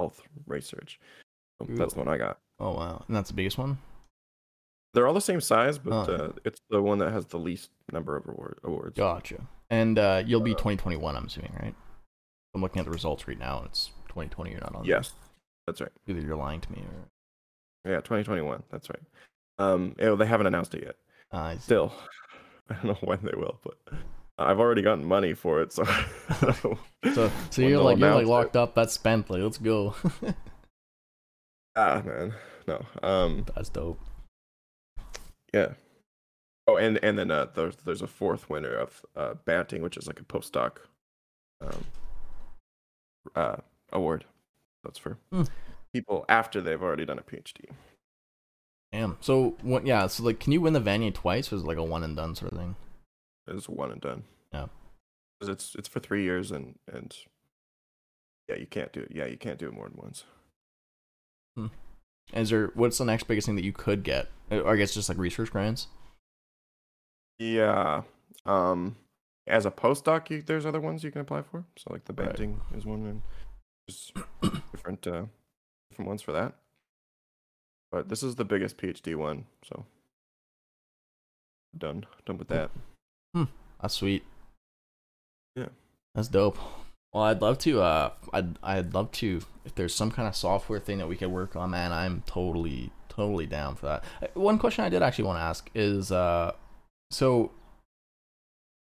health 0.00 0.22
research. 0.46 1.00
So 1.60 1.66
that's 1.70 1.94
the 1.94 1.98
one 2.00 2.08
I 2.08 2.16
got. 2.16 2.38
Oh 2.60 2.70
wow. 2.74 3.04
And 3.08 3.16
that's 3.16 3.28
the 3.28 3.34
biggest 3.34 3.58
one. 3.58 3.76
They're 4.94 5.06
all 5.08 5.14
the 5.14 5.20
same 5.20 5.40
size, 5.40 5.76
but 5.78 6.08
Oh. 6.08 6.14
uh, 6.14 6.32
it's 6.44 6.60
the 6.70 6.80
one 6.80 6.98
that 6.98 7.12
has 7.12 7.26
the 7.26 7.38
least 7.38 7.70
number 7.92 8.16
of 8.16 8.26
award- 8.28 8.60
awards. 8.62 8.96
Gotcha. 8.96 9.44
And 9.74 9.98
uh, 9.98 10.22
you'll 10.24 10.40
be 10.40 10.52
2021. 10.52 11.16
I'm 11.16 11.24
assuming, 11.26 11.52
right? 11.60 11.74
I'm 12.54 12.60
looking 12.60 12.78
at 12.78 12.84
the 12.84 12.90
results 12.92 13.26
right 13.26 13.38
now. 13.38 13.58
and 13.58 13.66
It's 13.66 13.86
2020. 14.08 14.50
You're 14.52 14.60
not 14.60 14.74
on. 14.76 14.84
Yes, 14.84 15.12
that's 15.66 15.80
right. 15.80 15.90
Either 16.06 16.20
you're 16.20 16.36
lying 16.36 16.60
to 16.60 16.72
me 16.72 16.78
or. 16.82 17.90
Yeah, 17.90 17.96
2021. 17.98 18.62
That's 18.70 18.88
right. 18.88 19.02
Um, 19.58 19.94
they 19.98 20.26
haven't 20.26 20.46
announced 20.46 20.74
it 20.74 20.84
yet. 20.84 20.96
Uh, 21.32 21.36
I 21.38 21.54
see. 21.56 21.62
Still, 21.62 21.92
I 22.70 22.74
don't 22.74 22.84
know 22.84 22.98
when 23.02 23.18
they 23.22 23.36
will, 23.36 23.58
but 23.64 23.76
I've 24.38 24.58
already 24.60 24.82
gotten 24.82 25.04
money 25.04 25.34
for 25.34 25.60
it, 25.62 25.72
so. 25.72 25.84
I 25.86 26.06
don't 26.40 26.64
know 26.64 26.78
So, 27.12 27.30
so 27.50 27.62
you're 27.62 27.82
like 27.82 27.98
you're 27.98 28.10
like 28.14 28.22
announce 28.22 28.22
it. 28.22 28.30
locked 28.30 28.56
up. 28.56 28.74
That's 28.74 28.92
spent. 28.94 29.28
Like, 29.30 29.42
let's 29.42 29.58
go. 29.58 29.94
Ah, 31.76 32.00
man, 32.06 32.32
no. 32.68 32.84
Um, 33.02 33.44
that's 33.54 33.68
dope. 33.68 33.98
yeah. 35.52 35.72
Oh, 36.66 36.76
and 36.76 36.98
and 37.04 37.18
then 37.18 37.30
uh, 37.30 37.46
there's 37.54 37.76
there's 37.84 38.02
a 38.02 38.06
fourth 38.06 38.48
winner 38.48 38.74
of 38.74 39.04
uh, 39.16 39.34
Banting, 39.44 39.82
which 39.82 39.96
is 39.96 40.06
like 40.06 40.20
a 40.20 40.24
postdoc, 40.24 40.78
um, 41.60 41.84
uh, 43.34 43.56
award. 43.92 44.24
That's 44.82 44.98
for 44.98 45.18
Hmm. 45.30 45.42
people 45.92 46.24
after 46.28 46.60
they've 46.60 46.82
already 46.82 47.04
done 47.04 47.18
a 47.18 47.22
PhD. 47.22 47.70
Damn. 48.92 49.18
So 49.20 49.56
what? 49.62 49.86
Yeah. 49.86 50.06
So 50.06 50.22
like, 50.22 50.40
can 50.40 50.52
you 50.52 50.60
win 50.60 50.72
the 50.72 50.80
Vanier 50.80 51.12
twice, 51.12 51.52
or 51.52 51.56
is 51.56 51.62
it 51.62 51.66
like 51.66 51.76
a 51.78 51.82
one 51.84 52.02
and 52.04 52.16
done 52.16 52.34
sort 52.34 52.52
of 52.52 52.58
thing? 52.58 52.76
It's 53.46 53.68
one 53.68 53.90
and 53.92 54.00
done. 54.00 54.24
Yeah. 54.52 54.66
'Cause 55.40 55.48
it's 55.50 55.74
it's 55.74 55.88
for 55.88 56.00
three 56.00 56.22
years 56.22 56.50
and 56.50 56.78
and 56.90 57.14
yeah, 58.48 58.56
you 58.56 58.66
can't 58.66 58.92
do 58.92 59.00
it. 59.00 59.12
Yeah, 59.14 59.26
you 59.26 59.36
can't 59.36 59.58
do 59.58 59.66
it 59.68 59.74
more 59.74 59.88
than 59.88 59.98
once. 59.98 60.24
Is 62.32 62.48
there? 62.50 62.68
What's 62.74 62.96
the 62.98 63.04
next 63.04 63.24
biggest 63.24 63.46
thing 63.46 63.56
that 63.56 63.64
you 63.64 63.72
could 63.72 64.02
get? 64.02 64.28
Or 64.50 64.72
I 64.72 64.76
guess 64.76 64.94
just 64.94 65.08
like 65.10 65.18
research 65.18 65.50
grants. 65.50 65.88
Yeah. 67.38 68.02
Um, 68.46 68.96
as 69.46 69.66
a 69.66 69.70
postdoc, 69.70 70.30
you, 70.30 70.42
there's 70.42 70.66
other 70.66 70.80
ones 70.80 71.04
you 71.04 71.10
can 71.10 71.20
apply 71.20 71.42
for. 71.42 71.64
So 71.76 71.92
like 71.92 72.04
the 72.04 72.12
Right. 72.12 72.26
Banting 72.28 72.60
is 72.76 72.84
one, 72.86 73.04
and 73.06 73.22
there's 73.86 74.12
different 74.72 75.06
uh, 75.06 75.24
different 75.90 76.08
ones 76.08 76.22
for 76.22 76.32
that. 76.32 76.54
But 77.92 78.08
this 78.08 78.22
is 78.22 78.36
the 78.36 78.44
biggest 78.44 78.76
PhD 78.78 79.14
one, 79.16 79.44
so 79.64 79.84
done 81.76 82.06
done 82.24 82.38
with 82.38 82.48
that. 82.48 82.70
Hmm. 83.34 83.44
That's 83.80 83.94
sweet. 83.94 84.24
Yeah. 85.56 85.68
That's 86.14 86.28
dope. 86.28 86.58
Well, 87.12 87.24
I'd 87.24 87.40
love 87.42 87.58
to. 87.58 87.80
Uh, 87.82 88.10
I'd 88.32 88.58
I'd 88.62 88.94
love 88.94 89.12
to. 89.12 89.40
If 89.64 89.74
there's 89.74 89.94
some 89.94 90.10
kind 90.10 90.26
of 90.26 90.34
software 90.34 90.80
thing 90.80 90.98
that 90.98 91.08
we 91.08 91.16
could 91.16 91.28
work 91.28 91.54
on, 91.56 91.70
man, 91.70 91.92
I'm 91.92 92.22
totally 92.26 92.90
totally 93.08 93.46
down 93.46 93.76
for 93.76 93.86
that. 93.86 94.04
Uh, 94.22 94.26
One 94.40 94.58
question 94.58 94.84
I 94.84 94.88
did 94.88 95.02
actually 95.02 95.24
want 95.26 95.38
to 95.38 95.42
ask 95.42 95.70
is, 95.74 96.10
uh, 96.10 96.52
so 97.10 97.52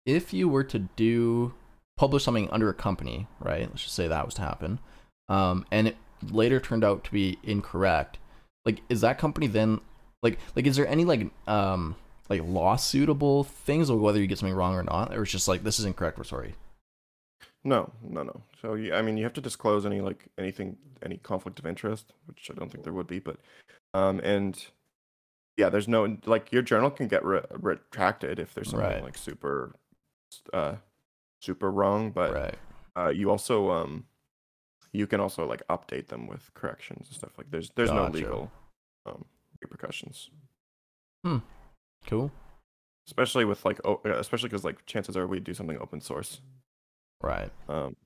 if 0.07 0.33
you 0.33 0.49
were 0.49 0.65
to 0.65 0.79
do 0.79 1.55
publish 1.97 2.25
something 2.25 2.51
under 2.51 2.69
a 2.69 2.75
company, 2.75 3.27
right? 3.41 3.69
Let's 3.69 3.85
just 3.85 3.95
say 3.95 4.09
that 4.09 4.25
was 4.25 4.35
to 4.35 4.43
happen, 4.43 4.79
um, 5.29 5.65
and 5.71 5.89
it 5.89 5.97
later 6.23 6.61
turned 6.61 6.85
out 6.85 7.05
to 7.05 7.12
be 7.12 7.39
incorrect. 7.43 8.19
Like, 8.65 8.81
is 8.89 9.03
that 9.03 9.19
company 9.19 9.47
then 9.47 9.81
like 10.23 10.39
like 10.57 10.67
is 10.67 10.77
there 10.77 10.89
any 10.89 11.05
like 11.05 11.31
um 11.47 11.95
like 12.31 12.41
lawsuitable 12.43 13.45
things 13.45 13.91
or 13.91 13.99
whether 13.99 14.19
you 14.19 14.27
get 14.27 14.39
something 14.39 14.57
wrong 14.57 14.75
or 14.75 14.83
not 14.83 15.15
or 15.15 15.23
it's 15.23 15.31
just 15.31 15.47
like 15.47 15.62
this 15.62 15.79
is 15.79 15.85
incorrect 15.85 16.17
we're 16.17 16.25
sorry 16.25 16.55
No, 17.65 17.91
no, 18.03 18.23
no. 18.23 18.43
So 18.61 18.75
I 18.75 19.01
mean, 19.01 19.17
you 19.17 19.25
have 19.25 19.33
to 19.35 19.41
disclose 19.41 19.87
any 19.87 20.03
like 20.03 20.27
anything, 20.39 20.77
any 21.03 21.17
conflict 21.17 21.59
of 21.59 21.67
interest, 21.67 22.12
which 22.27 22.51
I 22.51 22.55
don't 22.55 22.71
think 22.71 22.85
there 22.85 22.93
would 22.93 23.07
be, 23.07 23.21
but 23.21 23.39
um, 23.95 24.21
and 24.21 24.67
yeah, 25.57 25.68
there's 25.68 25.88
no 25.88 26.16
like 26.26 26.52
your 26.52 26.62
journal 26.62 26.90
can 26.90 27.09
get 27.09 27.24
re- 27.24 27.44
retracted 27.52 28.38
if 28.38 28.55
there's 28.55 28.70
something 28.70 28.88
Right. 28.88 29.02
like 29.02 29.16
super, 29.18 29.74
uh, 30.52 30.76
super 31.40 31.70
wrong, 31.70 32.11
but 32.11 32.32
right 32.32 32.55
uh, 32.96 33.09
you 33.09 33.30
also 33.30 33.70
um, 33.70 34.07
you 34.92 35.07
can 35.07 35.20
also 35.20 35.46
like 35.46 35.66
update 35.68 36.09
them 36.09 36.26
with 36.26 36.52
corrections 36.55 37.09
and 37.09 37.16
stuff 37.16 37.32
like. 37.38 37.50
There's 37.50 37.70
there's 37.74 37.90
no 37.92 38.07
legal 38.09 38.50
um 39.07 39.24
repercussions, 39.61 40.30
Hmm. 41.24 41.38
cool 42.07 42.30
especially 43.07 43.44
with 43.44 43.64
like 43.66 43.78
o- 43.84 44.00
uh, 44.07 44.16
especially 44.18 44.48
because 44.48 44.64
like 44.64 44.84
chances 44.86 45.14
are 45.16 45.26
we 45.26 45.38
do 45.38 45.52
something 45.55 45.78
open 45.78 46.00
source. 46.00 46.40
right 47.22 47.50
Um, 47.68 47.96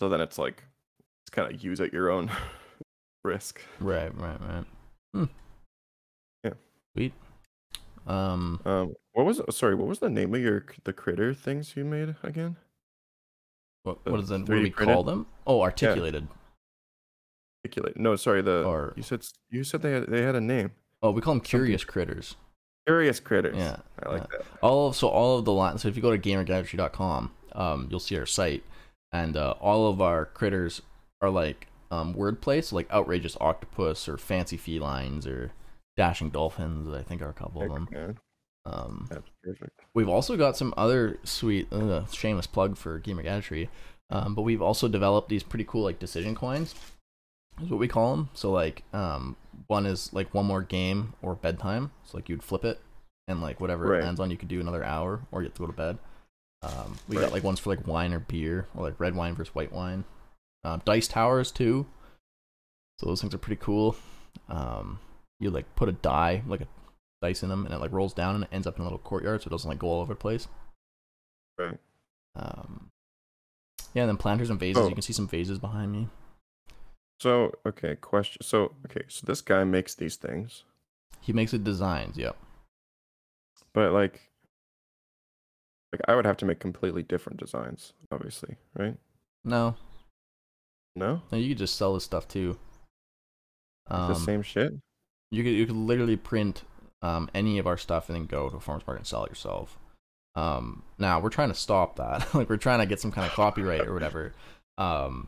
so 0.00 0.08
then 0.08 0.20
it's 0.20 0.38
like 0.38 0.64
it's 1.24 1.30
kind 1.30 1.52
of 1.54 1.62
use 1.62 1.80
at 1.80 1.92
your 1.92 2.10
own 2.10 2.30
risk. 3.24 3.60
right 3.78 4.12
right 4.18 4.40
right 4.40 4.64
hmm. 5.14 5.24
Yeah. 6.94 7.00
sweet 7.00 7.12
um 8.06 8.60
Um, 8.64 8.94
what 9.12 9.26
was 9.26 9.40
sorry? 9.50 9.74
What 9.74 9.86
was 9.88 9.98
the 10.00 10.10
name 10.10 10.34
of 10.34 10.40
your 10.40 10.64
the 10.84 10.92
critter 10.92 11.32
things 11.34 11.76
you 11.76 11.84
made 11.84 12.14
again? 12.22 12.56
What, 13.84 14.04
The 14.04 14.10
what 14.12 14.20
is 14.20 14.30
it? 14.30 14.38
What 14.40 14.46
do 14.46 14.54
we 14.60 14.70
printed? 14.70 14.94
call 14.94 15.04
them? 15.04 15.26
Oh, 15.46 15.60
articulated. 15.62 16.28
Articulate. 17.64 17.96
No, 17.96 18.16
sorry. 18.16 18.42
The 18.42 18.64
Or 18.64 18.92
you 18.96 19.02
said 19.02 19.22
you 19.50 19.64
said 19.64 19.82
they 19.82 19.92
had 19.92 20.06
they 20.08 20.22
had 20.22 20.34
a 20.34 20.40
name. 20.40 20.72
oh, 21.02 21.10
we 21.10 21.20
call 21.20 21.34
them 21.34 21.40
curious 21.40 21.84
critters. 21.84 22.36
Curious 22.86 23.20
critters. 23.20 23.56
Yeah. 23.56 23.76
I 24.02 24.08
like 24.08 24.22
yeah. 24.22 24.38
that. 24.38 24.46
all 24.62 24.88
of 24.88 24.96
so 24.96 25.08
all 25.08 25.38
of 25.38 25.44
the 25.44 25.52
lines 25.52 25.82
so 25.82 25.88
if 25.88 25.94
you 25.94 26.02
go 26.02 26.10
to 26.16 26.18
gamergadgetry.com 26.18 27.30
um 27.52 27.86
you'll 27.90 28.00
see 28.00 28.18
our 28.18 28.26
site 28.26 28.64
and 29.12 29.36
uh, 29.36 29.54
all 29.60 29.88
of 29.88 30.00
our 30.00 30.24
critters 30.26 30.82
are 31.20 31.30
like 31.30 31.68
um 31.92 32.14
wordplay 32.14 32.64
so 32.64 32.74
like 32.74 32.90
outrageous 32.90 33.36
octopus 33.40 34.08
or 34.08 34.16
fancy 34.16 34.56
felines 34.56 35.26
or 35.28 35.52
dashing 35.96 36.30
dolphins 36.30 36.92
i 36.94 37.02
think 37.02 37.20
are 37.22 37.28
a 37.28 37.34
couple 37.34 37.62
of 37.62 37.68
them. 37.70 37.88
Yeah, 37.92 38.12
um 38.64 39.08
that's 39.10 39.28
perfect. 39.44 39.80
we've 39.94 40.08
also 40.08 40.36
got 40.36 40.56
some 40.56 40.72
other 40.76 41.18
sweet 41.24 41.72
uh, 41.72 42.06
shameless 42.06 42.46
plug 42.46 42.76
for 42.76 42.98
gamer 42.98 43.22
gadgetry 43.22 43.68
um 44.10 44.34
but 44.34 44.42
we've 44.42 44.62
also 44.62 44.88
developed 44.88 45.28
these 45.28 45.42
pretty 45.42 45.64
cool 45.64 45.82
like 45.82 45.98
decision 45.98 46.34
coins 46.34 46.74
is 47.62 47.68
what 47.68 47.78
we 47.80 47.88
call 47.88 48.16
them 48.16 48.30
so 48.34 48.50
like 48.50 48.82
um 48.92 49.36
one 49.66 49.84
is 49.86 50.12
like 50.12 50.32
one 50.34 50.46
more 50.46 50.62
game 50.62 51.12
or 51.22 51.34
bedtime. 51.34 51.90
So 52.04 52.16
like 52.16 52.28
you'd 52.28 52.42
flip 52.42 52.64
it 52.64 52.80
and 53.28 53.40
like 53.42 53.60
whatever 53.60 53.86
Right. 53.86 54.00
it 54.00 54.04
lands 54.04 54.18
on 54.18 54.30
you 54.30 54.36
could 54.38 54.48
do 54.48 54.60
another 54.60 54.82
hour 54.82 55.20
or 55.30 55.42
you 55.42 55.46
have 55.48 55.54
to 55.54 55.60
go 55.60 55.66
to 55.66 55.72
bed. 55.72 55.98
Um 56.62 56.98
we 57.06 57.16
Right. 57.16 57.22
got 57.24 57.32
like 57.32 57.44
ones 57.44 57.60
for 57.60 57.68
like 57.70 57.86
wine 57.86 58.12
or 58.14 58.18
beer 58.18 58.66
or 58.74 58.82
like 58.84 58.98
red 58.98 59.14
wine 59.14 59.34
versus 59.34 59.54
white 59.54 59.70
wine. 59.72 60.04
Uh, 60.64 60.78
dice 60.84 61.06
towers 61.06 61.52
too. 61.52 61.86
So 62.98 63.06
those 63.06 63.20
things 63.20 63.34
are 63.34 63.38
pretty 63.38 63.60
cool. 63.62 63.94
Um 64.48 64.98
you 65.42 65.50
like 65.50 65.74
put 65.76 65.88
a 65.88 65.92
die 65.92 66.42
like 66.46 66.60
a 66.62 66.68
dice 67.20 67.42
in 67.42 67.48
them 67.48 67.64
and 67.66 67.74
it 67.74 67.78
like 67.80 67.92
rolls 67.92 68.14
down 68.14 68.34
and 68.34 68.44
it 68.44 68.50
ends 68.52 68.66
up 68.66 68.76
in 68.76 68.80
a 68.80 68.84
little 68.84 68.98
courtyard 68.98 69.42
so 69.42 69.48
it 69.48 69.50
doesn't 69.50 69.68
like 69.68 69.78
go 69.78 69.88
all 69.88 70.00
over 70.00 70.14
the 70.14 70.18
place 70.18 70.48
Right. 71.58 71.78
um 72.34 72.88
yeah 73.94 74.02
and 74.02 74.08
then 74.08 74.16
planters 74.16 74.48
and 74.50 74.58
vases 74.58 74.84
Oh. 74.84 74.88
you 74.88 74.94
can 74.94 75.02
see 75.02 75.12
some 75.12 75.28
vases 75.28 75.58
behind 75.58 75.92
me 75.92 76.08
So 77.20 77.52
okay, 77.66 77.94
question. 77.96 78.42
So 78.42 78.72
okay, 78.86 79.02
so 79.08 79.24
this 79.26 79.40
guy 79.40 79.62
makes 79.64 79.94
these 79.94 80.16
things, 80.16 80.64
he 81.20 81.32
makes 81.32 81.52
it 81.54 81.62
designs 81.62 82.16
yep 82.16 82.36
but 83.74 83.92
like, 83.92 84.20
like 85.92 86.00
I 86.08 86.14
would 86.16 86.26
have 86.26 86.36
to 86.38 86.44
make 86.44 86.58
completely 86.60 87.02
different 87.02 87.38
designs, 87.38 87.92
obviously, 88.10 88.56
right? 88.74 88.96
no 89.44 89.76
No, 90.96 91.22
no 91.30 91.38
you 91.38 91.50
could 91.50 91.58
just 91.58 91.76
sell 91.76 91.94
this 91.94 92.04
stuff 92.04 92.26
too 92.26 92.58
um 93.88 94.08
the 94.08 94.14
same 94.14 94.42
shit. 94.42 94.72
You 95.32 95.42
could 95.42 95.50
you 95.52 95.66
could 95.66 95.76
literally 95.76 96.16
print 96.16 96.62
um 97.02 97.28
any 97.34 97.58
of 97.58 97.66
our 97.66 97.76
stuff 97.76 98.08
and 98.08 98.14
then 98.16 98.26
go 98.26 98.48
to 98.48 98.56
a 98.56 98.60
farmers 98.60 98.86
market 98.86 99.00
and 99.00 99.06
sell 99.06 99.24
it 99.24 99.30
yourself. 99.30 99.78
Um 100.36 100.82
now 100.98 101.18
we're 101.20 101.30
trying 101.30 101.48
to 101.48 101.54
stop 101.54 101.96
that. 101.96 102.32
Like 102.34 102.48
we're 102.48 102.56
trying 102.58 102.78
to 102.80 102.86
get 102.86 103.00
some 103.00 103.10
kind 103.12 103.26
of 103.26 103.32
copyright 103.32 103.86
or 103.88 103.94
whatever 103.94 104.32
um 104.78 105.26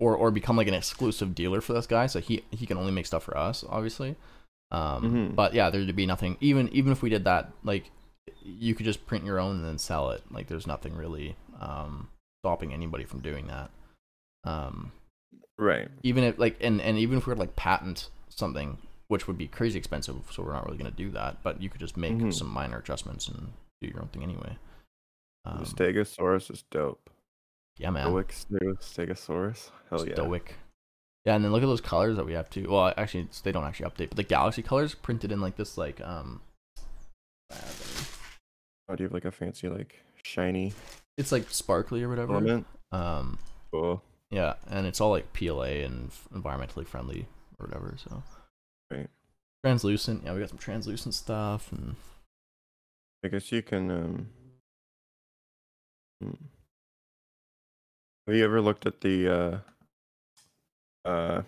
or 0.00 0.16
or 0.16 0.30
become 0.30 0.56
like 0.56 0.68
an 0.68 0.74
exclusive 0.74 1.34
dealer 1.34 1.60
for 1.60 1.72
this 1.74 1.86
guy 1.86 2.06
so 2.06 2.20
he 2.20 2.42
he 2.50 2.66
can 2.66 2.78
only 2.78 2.92
make 2.92 3.06
stuff 3.06 3.24
for 3.24 3.36
us 3.36 3.64
obviously. 3.68 4.16
Um 4.70 5.02
Mhm. 5.30 5.34
but 5.34 5.52
yeah 5.54 5.68
there'd 5.70 5.94
be 5.94 6.06
nothing 6.06 6.36
even 6.40 6.68
even 6.70 6.92
if 6.92 7.02
we 7.02 7.10
did 7.10 7.24
that 7.24 7.52
like 7.64 7.90
you 8.42 8.74
could 8.74 8.86
just 8.86 9.04
print 9.06 9.24
your 9.24 9.38
own 9.38 9.56
and 9.56 9.64
then 9.64 9.78
sell 9.78 10.10
it. 10.10 10.22
Like 10.30 10.46
there's 10.46 10.66
nothing 10.66 10.96
really 10.96 11.36
um 11.60 12.08
stopping 12.42 12.72
anybody 12.72 13.04
from 13.04 13.20
doing 13.20 13.48
that. 13.48 13.70
Um 14.44 14.92
Right. 15.58 15.88
even 16.02 16.24
if 16.24 16.38
like 16.38 16.56
and 16.60 16.80
and 16.80 16.98
even 16.98 17.18
if 17.18 17.26
we 17.26 17.30
were 17.30 17.34
to 17.36 17.40
like 17.40 17.56
patent 17.56 18.08
something 18.30 18.78
which 19.12 19.26
would 19.28 19.36
be 19.38 19.46
crazy 19.46 19.78
expensive 19.78 20.16
so 20.32 20.42
we're 20.42 20.52
not 20.54 20.64
really 20.66 20.78
going 20.78 20.90
to 20.90 20.96
do 20.96 21.10
that 21.10 21.36
but 21.42 21.60
you 21.62 21.68
could 21.70 21.80
just 21.80 21.96
make 21.96 22.14
Mhm. 22.14 22.32
some 22.32 22.48
minor 22.48 22.78
adjustments 22.78 23.28
and 23.28 23.52
do 23.80 23.88
your 23.88 24.00
own 24.00 24.08
thing 24.08 24.22
anyway 24.22 24.56
um, 25.44 25.58
the 25.58 25.64
Stegosaurus 25.66 26.50
is 26.50 26.62
dope. 26.70 27.10
yeah 27.78 27.90
man 27.90 28.06
Stoic 28.06 28.28
Stegosaurus. 28.80 29.70
Hell 29.90 30.06
yeah. 30.06 30.14
stoic 30.14 30.54
yeah 31.26 31.34
and 31.36 31.44
then 31.44 31.52
look 31.52 31.62
at 31.62 31.66
those 31.66 31.80
colors 31.80 32.16
that 32.16 32.26
we 32.26 32.32
have 32.32 32.48
too 32.50 32.66
well 32.70 32.92
actually 32.96 33.28
they 33.44 33.52
don't 33.52 33.64
actually 33.64 33.88
update 33.90 34.08
but 34.08 34.16
the 34.16 34.22
galaxy 34.24 34.62
colors 34.62 34.94
printed 34.94 35.30
in 35.30 35.40
like 35.40 35.56
this 35.56 35.76
like 35.78 36.00
um 36.00 36.40
Oh, 38.88 38.96
do 38.96 39.02
you 39.02 39.08
have 39.08 39.12
like 39.14 39.24
a 39.24 39.30
fancy 39.30 39.68
like 39.68 40.00
shiny 40.22 40.72
it's 41.18 41.32
like 41.32 41.48
sparkly 41.50 42.02
or 42.02 42.08
whatever 42.08 42.32
element? 42.34 42.66
um 42.92 43.38
Cool. 43.70 44.02
yeah 44.30 44.54
and 44.68 44.86
it's 44.86 45.00
all 45.00 45.10
like 45.10 45.32
pla 45.32 45.62
and 45.62 46.10
environmentally 46.34 46.86
friendly 46.86 47.26
or 47.58 47.66
whatever 47.66 47.94
so 47.96 48.22
Right. 48.92 49.08
translucent 49.64 50.22
yeah 50.24 50.32
we 50.32 50.40
got 50.40 50.50
some 50.50 50.58
translucent 50.58 51.14
stuff 51.14 51.72
and 51.72 51.96
I 53.24 53.28
guess 53.28 53.52
you 53.52 53.62
can. 53.62 53.90
um 53.90 54.28
hmm. 56.20 56.30
Have 58.26 58.36
you 58.36 58.44
ever 58.44 58.60
looked 58.60 58.86
at 58.86 59.00
the 59.00 59.62
uh 61.04 61.08
uh 61.08 61.42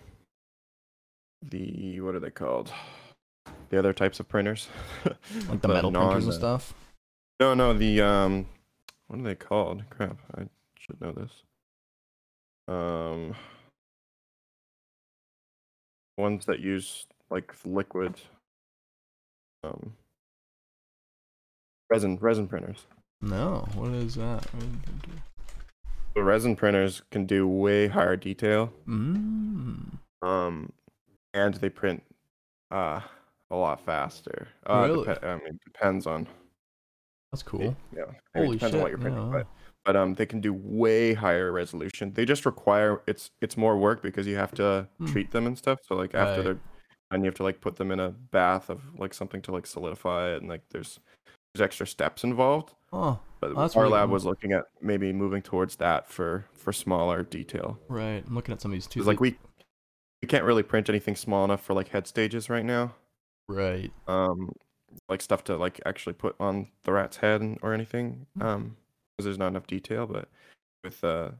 the 1.41 1.99
what 1.99 2.15
are 2.15 2.19
they 2.19 2.31
called? 2.31 2.71
The 3.69 3.79
other 3.79 3.93
types 3.93 4.19
of 4.19 4.27
printers, 4.29 4.69
like 5.49 5.61
the, 5.61 5.67
metal 5.67 5.91
printers 5.91 6.25
and 6.25 6.33
stuff 6.33 6.73
No, 7.39 7.53
no, 7.53 7.73
the 7.73 8.01
um, 8.01 8.45
what 9.07 9.19
are 9.19 9.23
they 9.23 9.35
called? 9.35 9.83
Crap, 9.89 10.17
I 10.37 10.43
should 10.79 11.01
know 11.01 11.11
this. 11.11 11.31
Um, 12.67 13.35
ones 16.17 16.45
that 16.45 16.59
use 16.59 17.05
like 17.29 17.53
liquid, 17.65 18.15
um, 19.63 19.93
resin 21.89 22.17
resin 22.21 22.47
printers. 22.47 22.85
No, 23.21 23.67
what 23.73 23.91
is 23.91 24.15
that? 24.15 24.45
The 26.15 26.23
resin 26.23 26.55
printers 26.55 27.01
can 27.11 27.25
do 27.25 27.47
way 27.47 27.87
higher 27.87 28.15
detail, 28.15 28.71
Mm. 28.87 29.99
um, 30.21 30.71
and 31.33 31.53
they 31.55 31.69
print 31.69 32.03
uh 32.71 33.01
a 33.51 33.55
lot 33.55 33.79
faster. 33.85 34.47
Uh, 34.65 34.87
Really? 34.87 35.05
depe- 35.05 35.23
I 35.23 35.35
mean, 35.43 35.59
depends 35.65 36.07
on 36.07 36.27
That's 37.31 37.43
cool. 37.43 37.75
yeah. 37.95 38.03
I 38.33 38.39
mean, 38.39 38.45
Holy 38.45 38.57
depends 38.57 38.71
shit! 38.71 38.73
on 38.75 38.81
what 38.81 38.89
you're 38.89 38.97
printing, 38.97 39.23
yeah, 39.23 39.29
but 39.31 39.47
but 39.83 39.95
um 39.95 40.15
they 40.15 40.25
can 40.25 40.41
do 40.41 40.51
way 40.53 41.13
higher 41.13 41.51
resolution 41.51 42.11
they 42.13 42.25
just 42.25 42.43
require 42.45 43.01
it's 43.05 43.29
it's 43.39 43.55
more 43.55 43.77
work 43.77 44.01
because 44.01 44.25
you 44.25 44.35
have 44.35 44.51
to 44.55 44.87
Hmm. 44.97 45.05
treat 45.05 45.29
them 45.31 45.45
and 45.45 45.55
stuff 45.57 45.79
so 45.87 45.95
like 45.95 46.15
after 46.15 46.37
Right. 46.41 46.43
they're 46.43 46.59
and 47.11 47.23
you 47.23 47.27
have 47.27 47.35
to 47.35 47.43
like 47.43 47.61
put 47.61 47.75
them 47.75 47.91
in 47.91 47.99
a 47.99 48.09
bath 48.09 48.69
of 48.69 48.81
like 48.97 49.13
something 49.13 49.41
to 49.43 49.51
like 49.51 49.65
solidify 49.67 50.29
it 50.33 50.37
and 50.41 50.49
like 50.49 50.61
there's 50.69 50.99
there's 51.53 51.63
extra 51.63 51.87
steps 51.87 52.23
involved 52.23 52.73
Oh, 52.93 53.19
but 53.41 53.51
Oh, 53.55 53.69
our 53.75 53.83
really 53.83 53.93
lab 53.93 54.07
cool. 54.07 54.13
was 54.13 54.25
looking 54.25 54.53
at 54.53 54.65
maybe 54.81 55.11
moving 55.13 55.41
towards 55.41 55.75
that 55.77 56.07
for 56.09 56.45
for 56.53 56.71
smaller 56.73 57.23
detail 57.23 57.77
right. 57.87 58.23
I'm 58.25 58.35
looking 58.35 58.53
at 58.53 58.61
some 58.61 58.71
of 58.71 58.75
these 58.75 58.87
too. 58.87 59.03
like 59.03 59.19
we 59.19 59.37
we 60.21 60.27
can't 60.27 60.43
really 60.43 60.63
print 60.63 60.89
anything 60.89 61.15
small 61.15 61.43
enough 61.45 61.61
for 61.63 61.73
like 61.73 61.89
head 61.89 62.07
stages 62.07 62.49
right 62.49 62.65
now 62.65 62.95
right. 63.47 63.91
um 64.07 64.51
like 65.09 65.21
stuff 65.21 65.43
to 65.45 65.57
like 65.57 65.79
actually 65.85 66.13
put 66.13 66.35
on 66.39 66.67
the 66.83 66.91
rat's 66.93 67.17
head 67.17 67.41
and, 67.41 67.59
or 67.61 67.73
anything 67.73 68.25
Hmm. 68.37 68.41
um 68.45 68.77
because 69.17 69.25
there's 69.25 69.37
not 69.37 69.47
enough 69.49 69.67
detail 69.67 70.07
but 70.07 70.29
with 70.83 71.03
uh 71.03 71.31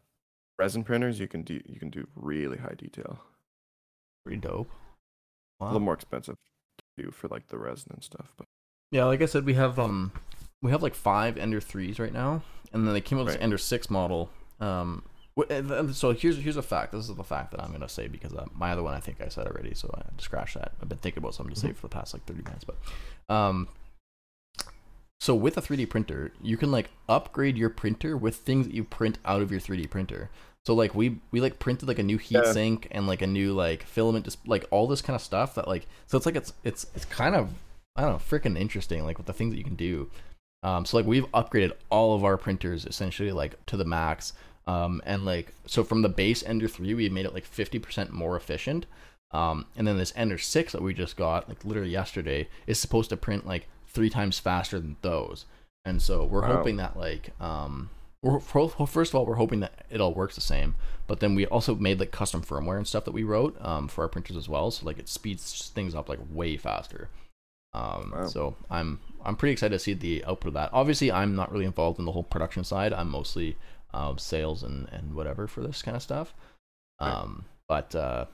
resin 0.59 0.83
printers 0.83 1.19
you 1.19 1.27
can 1.27 1.41
do 1.43 1.59
you 1.65 1.79
can 1.79 1.89
do 1.89 2.07
really 2.15 2.57
high 2.57 2.75
detail 2.77 3.19
Pretty 4.25 4.39
dope. 4.41 4.69
A 5.61 5.65
little 5.65 5.79
more 5.79 5.93
expensive 5.93 6.35
to 6.77 7.03
do 7.03 7.11
for 7.11 7.27
like 7.27 7.47
the 7.47 7.57
resin 7.57 7.91
and 7.93 8.03
stuff 8.03 8.33
but 8.37 8.47
Yeah, 8.91 9.05
like 9.05 9.21
I 9.21 9.25
said, 9.25 9.45
we 9.45 9.55
have 9.55 9.77
um, 9.79 10.11
we 10.61 10.71
have 10.71 10.83
like 10.83 10.95
five 10.95 11.37
Ender 11.37 11.59
threes 11.61 11.99
right 11.99 12.13
now, 12.13 12.43
and 12.71 12.87
then 12.87 12.93
they 12.93 13.01
came 13.01 13.17
out 13.17 13.25
with 13.25 13.33
this 13.35 13.43
Ender 13.43 13.57
six 13.57 13.89
model. 13.89 14.29
Um, 14.59 15.03
th- 15.49 15.93
so 15.93 16.13
here's 16.13 16.37
here's 16.37 16.55
a 16.57 16.61
fact. 16.61 16.91
This 16.93 17.09
is 17.09 17.15
the 17.15 17.23
fact 17.23 17.51
that 17.51 17.61
I'm 17.61 17.71
gonna 17.71 17.89
say 17.89 18.07
because 18.07 18.33
uh, 18.33 18.45
my 18.53 18.71
other 18.71 18.83
one 18.83 18.93
I 18.93 18.99
think 18.99 19.21
I 19.21 19.27
said 19.27 19.47
already, 19.47 19.73
so 19.73 19.89
I 19.93 20.03
had 20.05 20.17
to 20.17 20.23
scratch 20.23 20.53
that. 20.53 20.73
I've 20.81 20.87
been 20.89 20.97
thinking 20.97 21.21
about 21.21 21.35
something 21.35 21.53
to 21.53 21.59
say 21.59 21.73
for 21.73 21.81
the 21.81 21.89
past 21.89 22.13
like 22.13 22.25
30 22.25 22.43
minutes, 22.43 22.63
but 22.63 22.77
um, 23.33 23.67
so 25.19 25.33
with 25.33 25.57
a 25.57 25.61
3D 25.61 25.89
printer, 25.89 26.31
you 26.41 26.55
can 26.55 26.71
like 26.71 26.89
upgrade 27.09 27.57
your 27.57 27.69
printer 27.69 28.15
with 28.15 28.35
things 28.35 28.67
that 28.67 28.75
you 28.75 28.83
print 28.83 29.17
out 29.25 29.41
of 29.41 29.51
your 29.51 29.59
3D 29.59 29.89
printer. 29.89 30.29
So 30.65 30.73
like 30.73 30.95
we 30.95 31.17
we 31.31 31.41
like 31.41 31.59
printed 31.59 31.87
like 31.87 31.99
a 31.99 32.03
new 32.03 32.17
heat 32.17 32.39
Yeah. 32.43 32.51
sink 32.51 32.87
and 32.91 33.05
like 33.07 33.21
a 33.21 33.27
new 33.27 33.53
like 33.53 33.83
filament, 33.83 34.25
just 34.25 34.45
like 34.47 34.65
all 34.71 34.87
this 34.87 35.01
kind 35.01 35.15
of 35.15 35.21
stuff 35.21 35.55
that 35.55 35.67
like 35.67 35.87
so 36.07 36.17
it's 36.17 36.25
like 36.25 36.35
it's 36.35 36.53
it's 36.63 36.87
it's 36.95 37.05
kind 37.05 37.35
of 37.35 37.49
I 37.95 38.01
don't 38.01 38.11
know 38.13 38.17
freaking 38.17 38.57
interesting 38.59 39.05
like 39.05 39.17
with 39.17 39.27
the 39.27 39.33
things 39.33 39.51
that 39.53 39.57
you 39.57 39.63
can 39.63 39.75
do. 39.75 40.09
Um, 40.63 40.83
so 40.85 40.97
like 40.97 41.05
we've 41.05 41.31
upgraded 41.31 41.73
all 41.91 42.15
of 42.15 42.23
our 42.25 42.37
printers 42.37 42.85
essentially 42.85 43.31
like 43.31 43.63
to 43.67 43.77
the 43.77 43.85
max. 43.85 44.33
Um, 44.67 44.99
and 45.05 45.23
like 45.25 45.53
so 45.67 45.83
from 45.83 46.01
the 46.01 46.09
base 46.09 46.43
Ender 46.43 46.67
three, 46.67 46.95
we 46.95 47.07
made 47.09 47.25
it 47.27 47.33
like 47.35 47.45
fifty 47.45 47.77
percent 47.77 48.11
more 48.11 48.35
efficient. 48.35 48.87
Um, 49.31 49.65
and 49.75 49.87
then 49.87 49.97
this 49.97 50.13
Ender 50.15 50.39
six 50.39 50.71
that 50.71 50.81
we 50.81 50.93
just 50.95 51.15
got 51.17 51.47
like 51.47 51.63
literally 51.63 51.91
yesterday 51.91 52.47
is 52.65 52.79
supposed 52.79 53.09
to 53.11 53.17
print 53.17 53.45
like 53.45 53.67
three 53.87 54.09
times 54.09 54.39
faster 54.39 54.79
than 54.79 54.95
those. 55.03 55.45
And 55.85 56.01
so 56.01 56.25
we're 56.25 56.41
Wow. 56.41 56.57
hoping 56.57 56.77
that 56.77 56.97
like 56.97 57.29
um, 57.39 57.91
we're 58.25 58.39
fir- 58.39 58.85
first 58.87 59.11
of 59.11 59.15
all 59.15 59.25
we're 59.25 59.35
hoping 59.35 59.59
that 59.59 59.85
it 59.89 60.01
all 60.01 60.13
works 60.13 60.35
the 60.35 60.41
same. 60.41 60.75
But 61.07 61.19
then 61.19 61.35
we 61.35 61.45
also 61.45 61.75
made 61.75 61.99
like 61.99 62.11
custom 62.11 62.41
firmware 62.41 62.77
and 62.77 62.87
stuff 62.87 63.05
that 63.05 63.11
we 63.11 63.23
wrote 63.23 63.55
um, 63.61 63.87
for 63.87 64.03
our 64.03 64.07
printers 64.07 64.35
as 64.35 64.49
well. 64.49 64.71
So 64.71 64.85
like 64.85 64.97
it 64.97 65.07
speeds 65.07 65.71
things 65.75 65.93
up 65.93 66.09
like 66.09 66.19
way 66.31 66.57
faster. 66.57 67.09
Um, 67.73 68.11
Wow. 68.15 68.27
So 68.27 68.55
I'm 68.69 68.99
I'm 69.23 69.35
pretty 69.35 69.53
excited 69.53 69.75
to 69.75 69.79
see 69.79 69.93
the 69.93 70.25
output 70.25 70.49
of 70.49 70.53
that. 70.55 70.71
Obviously, 70.73 71.11
I'm 71.11 71.35
not 71.35 71.51
really 71.51 71.65
involved 71.65 71.99
in 71.99 72.05
the 72.05 72.11
whole 72.11 72.23
production 72.23 72.63
side. 72.63 72.93
I'm 72.93 73.09
mostly 73.09 73.57
um, 73.93 74.17
sales 74.17 74.63
and 74.63 74.89
and 74.91 75.13
whatever 75.13 75.47
for 75.47 75.61
this 75.61 75.81
kind 75.81 75.95
of 75.95 76.01
stuff. 76.01 76.33
Right. 76.99 77.11
Um, 77.11 77.45
but 77.67 77.93
uh, 77.93 78.25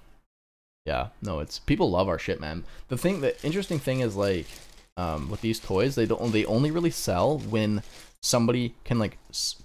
yeah, 0.86 1.10
no, 1.22 1.40
it's 1.40 1.60
people 1.60 1.90
love 1.92 2.08
our 2.08 2.20
shit, 2.20 2.40
man. 2.40 2.64
The 2.88 2.98
thing, 2.98 3.22
the 3.22 3.40
interesting 3.46 3.80
thing 3.80 4.00
is 4.00 4.16
like, 4.16 4.48
um, 4.98 5.30
with 5.30 5.42
these 5.42 5.60
toys, 5.60 5.96
they 5.96 6.06
don't 6.06 6.32
they 6.32 6.46
only 6.46 6.72
really 6.72 6.92
sell 6.92 7.38
when 7.38 7.84
somebody 8.24 8.76
can 8.84 9.00
like 9.00 9.18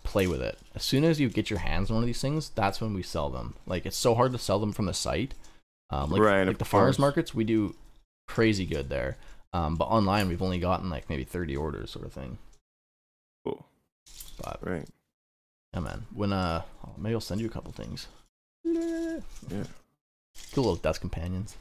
play 0.02 0.26
with 0.26 0.40
it. 0.42 0.58
As 0.74 0.82
soon 0.82 1.04
as 1.04 1.20
you 1.20 1.28
get 1.28 1.50
your 1.50 1.58
hands 1.58 1.90
on 1.90 1.96
one 1.96 2.02
of 2.02 2.06
these 2.06 2.20
things, 2.20 2.50
that's 2.50 2.80
when 2.80 2.94
we 2.94 3.02
sell 3.02 3.28
them. 3.30 3.54
Like 3.66 3.86
it's 3.86 3.96
so 3.96 4.14
hard 4.14 4.32
to 4.32 4.38
sell 4.38 4.58
them 4.58 4.72
from 4.72 4.86
the 4.86 4.94
site. 4.94 5.34
Um, 5.90 6.10
like 6.10 6.20
Right, 6.20 6.44
like 6.46 6.58
the 6.58 6.64
farmers 6.64 6.98
markets, 6.98 7.34
we 7.34 7.44
do 7.44 7.74
crazy 8.26 8.66
good 8.66 8.88
there. 8.88 9.16
Um, 9.52 9.76
but 9.76 9.84
online, 9.84 10.28
we've 10.28 10.42
only 10.42 10.58
gotten 10.58 10.90
like 10.90 11.08
maybe 11.08 11.24
thirty 11.24 11.56
orders, 11.56 11.90
sort 11.90 12.04
of 12.06 12.12
thing. 12.12 12.38
Cool. 13.44 13.64
But 14.42 14.58
Right. 14.62 14.88
yeah, 15.72 15.80
man. 15.80 16.06
When 16.12 16.32
uh, 16.32 16.62
oh, 16.84 16.94
maybe 16.98 17.14
I'll 17.14 17.20
send 17.20 17.40
you 17.40 17.46
a 17.46 17.50
couple 17.50 17.72
things. 17.72 18.08
Yeah. 18.64 19.20
Cool 20.52 20.64
little 20.64 20.76
desk 20.76 21.00
companions. 21.00 21.56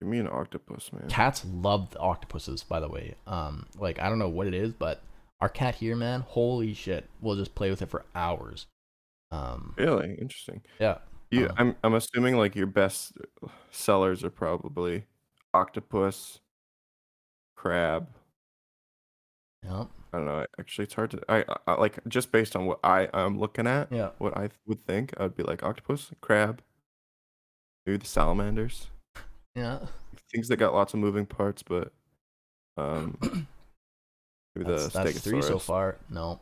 Give 0.00 0.08
me 0.08 0.18
an 0.18 0.28
octopus, 0.28 0.92
man. 0.92 1.08
Cats 1.08 1.44
love 1.44 1.90
the 1.90 1.98
octopuses, 2.00 2.62
by 2.62 2.80
the 2.80 2.88
way. 2.88 3.14
Um, 3.26 3.66
like 3.78 3.98
I 4.00 4.08
don't 4.08 4.18
know 4.18 4.28
what 4.28 4.46
it 4.46 4.54
is, 4.54 4.72
but 4.72 5.02
our 5.40 5.48
cat 5.48 5.74
here, 5.76 5.96
man, 5.96 6.20
holy 6.20 6.74
shit, 6.74 7.08
we'll 7.20 7.36
just 7.36 7.54
play 7.54 7.70
with 7.70 7.82
it 7.82 7.90
for 7.90 8.04
hours. 8.14 8.66
Um, 9.30 9.74
Really 9.76 10.14
interesting. 10.14 10.62
yeah, 10.78 10.98
You, 11.30 11.46
Uh, 11.48 11.54
I'm 11.58 11.76
I'm 11.82 11.94
assuming 11.94 12.36
like 12.36 12.54
your 12.54 12.66
best 12.66 13.12
sellers 13.70 14.22
are 14.24 14.30
probably 14.30 15.04
octopus, 15.52 16.40
crab. 17.56 18.08
yeah, 19.64 19.84
I 20.12 20.16
don't 20.18 20.26
know. 20.26 20.46
Actually, 20.58 20.84
it's 20.84 20.94
hard 20.94 21.10
to. 21.12 21.20
I, 21.28 21.44
I 21.66 21.74
like 21.74 21.98
just 22.08 22.30
based 22.30 22.54
on 22.54 22.66
what 22.66 22.78
I 22.84 23.08
am 23.12 23.38
looking 23.38 23.66
at. 23.66 23.90
yeah. 23.90 24.10
What 24.18 24.36
I 24.36 24.50
would 24.66 24.86
think, 24.86 25.12
I 25.18 25.24
would 25.24 25.36
be 25.36 25.42
like 25.42 25.62
octopus, 25.62 26.12
crab, 26.20 26.62
maybe 27.86 27.98
the 27.98 28.06
salamanders, 28.06 28.88
Yeah, 29.56 29.86
things 30.32 30.48
that 30.48 30.56
got 30.58 30.74
lots 30.74 30.94
of 30.94 31.00
moving 31.00 31.26
parts, 31.26 31.62
but 31.62 31.92
um, 32.76 33.18
maybe 34.56 34.70
that's, 34.70 34.88
the 34.92 35.02
that's 35.04 35.20
three 35.20 35.42
so 35.42 35.58
far. 35.58 35.96
No, 36.10 36.40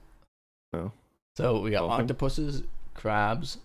No? 0.72 0.92
So 1.36 1.60
we 1.60 1.70
got 1.70 1.80
Dolphin? 1.80 2.02
octopuses, 2.02 2.62
crabs, 2.94 3.58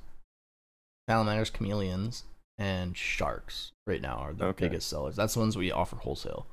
salamanders, 1.10 1.50
chameleons, 1.50 2.24
and 2.58 2.96
sharks. 2.98 3.72
Right 3.86 4.02
now 4.02 4.16
are 4.18 4.34
the 4.34 4.46
Okay. 4.48 4.68
biggest 4.68 4.90
sellers. 4.90 5.16
That's 5.16 5.34
the 5.34 5.40
ones 5.40 5.58
we 5.58 5.72
offer 5.72 5.96
wholesale. 5.98 6.48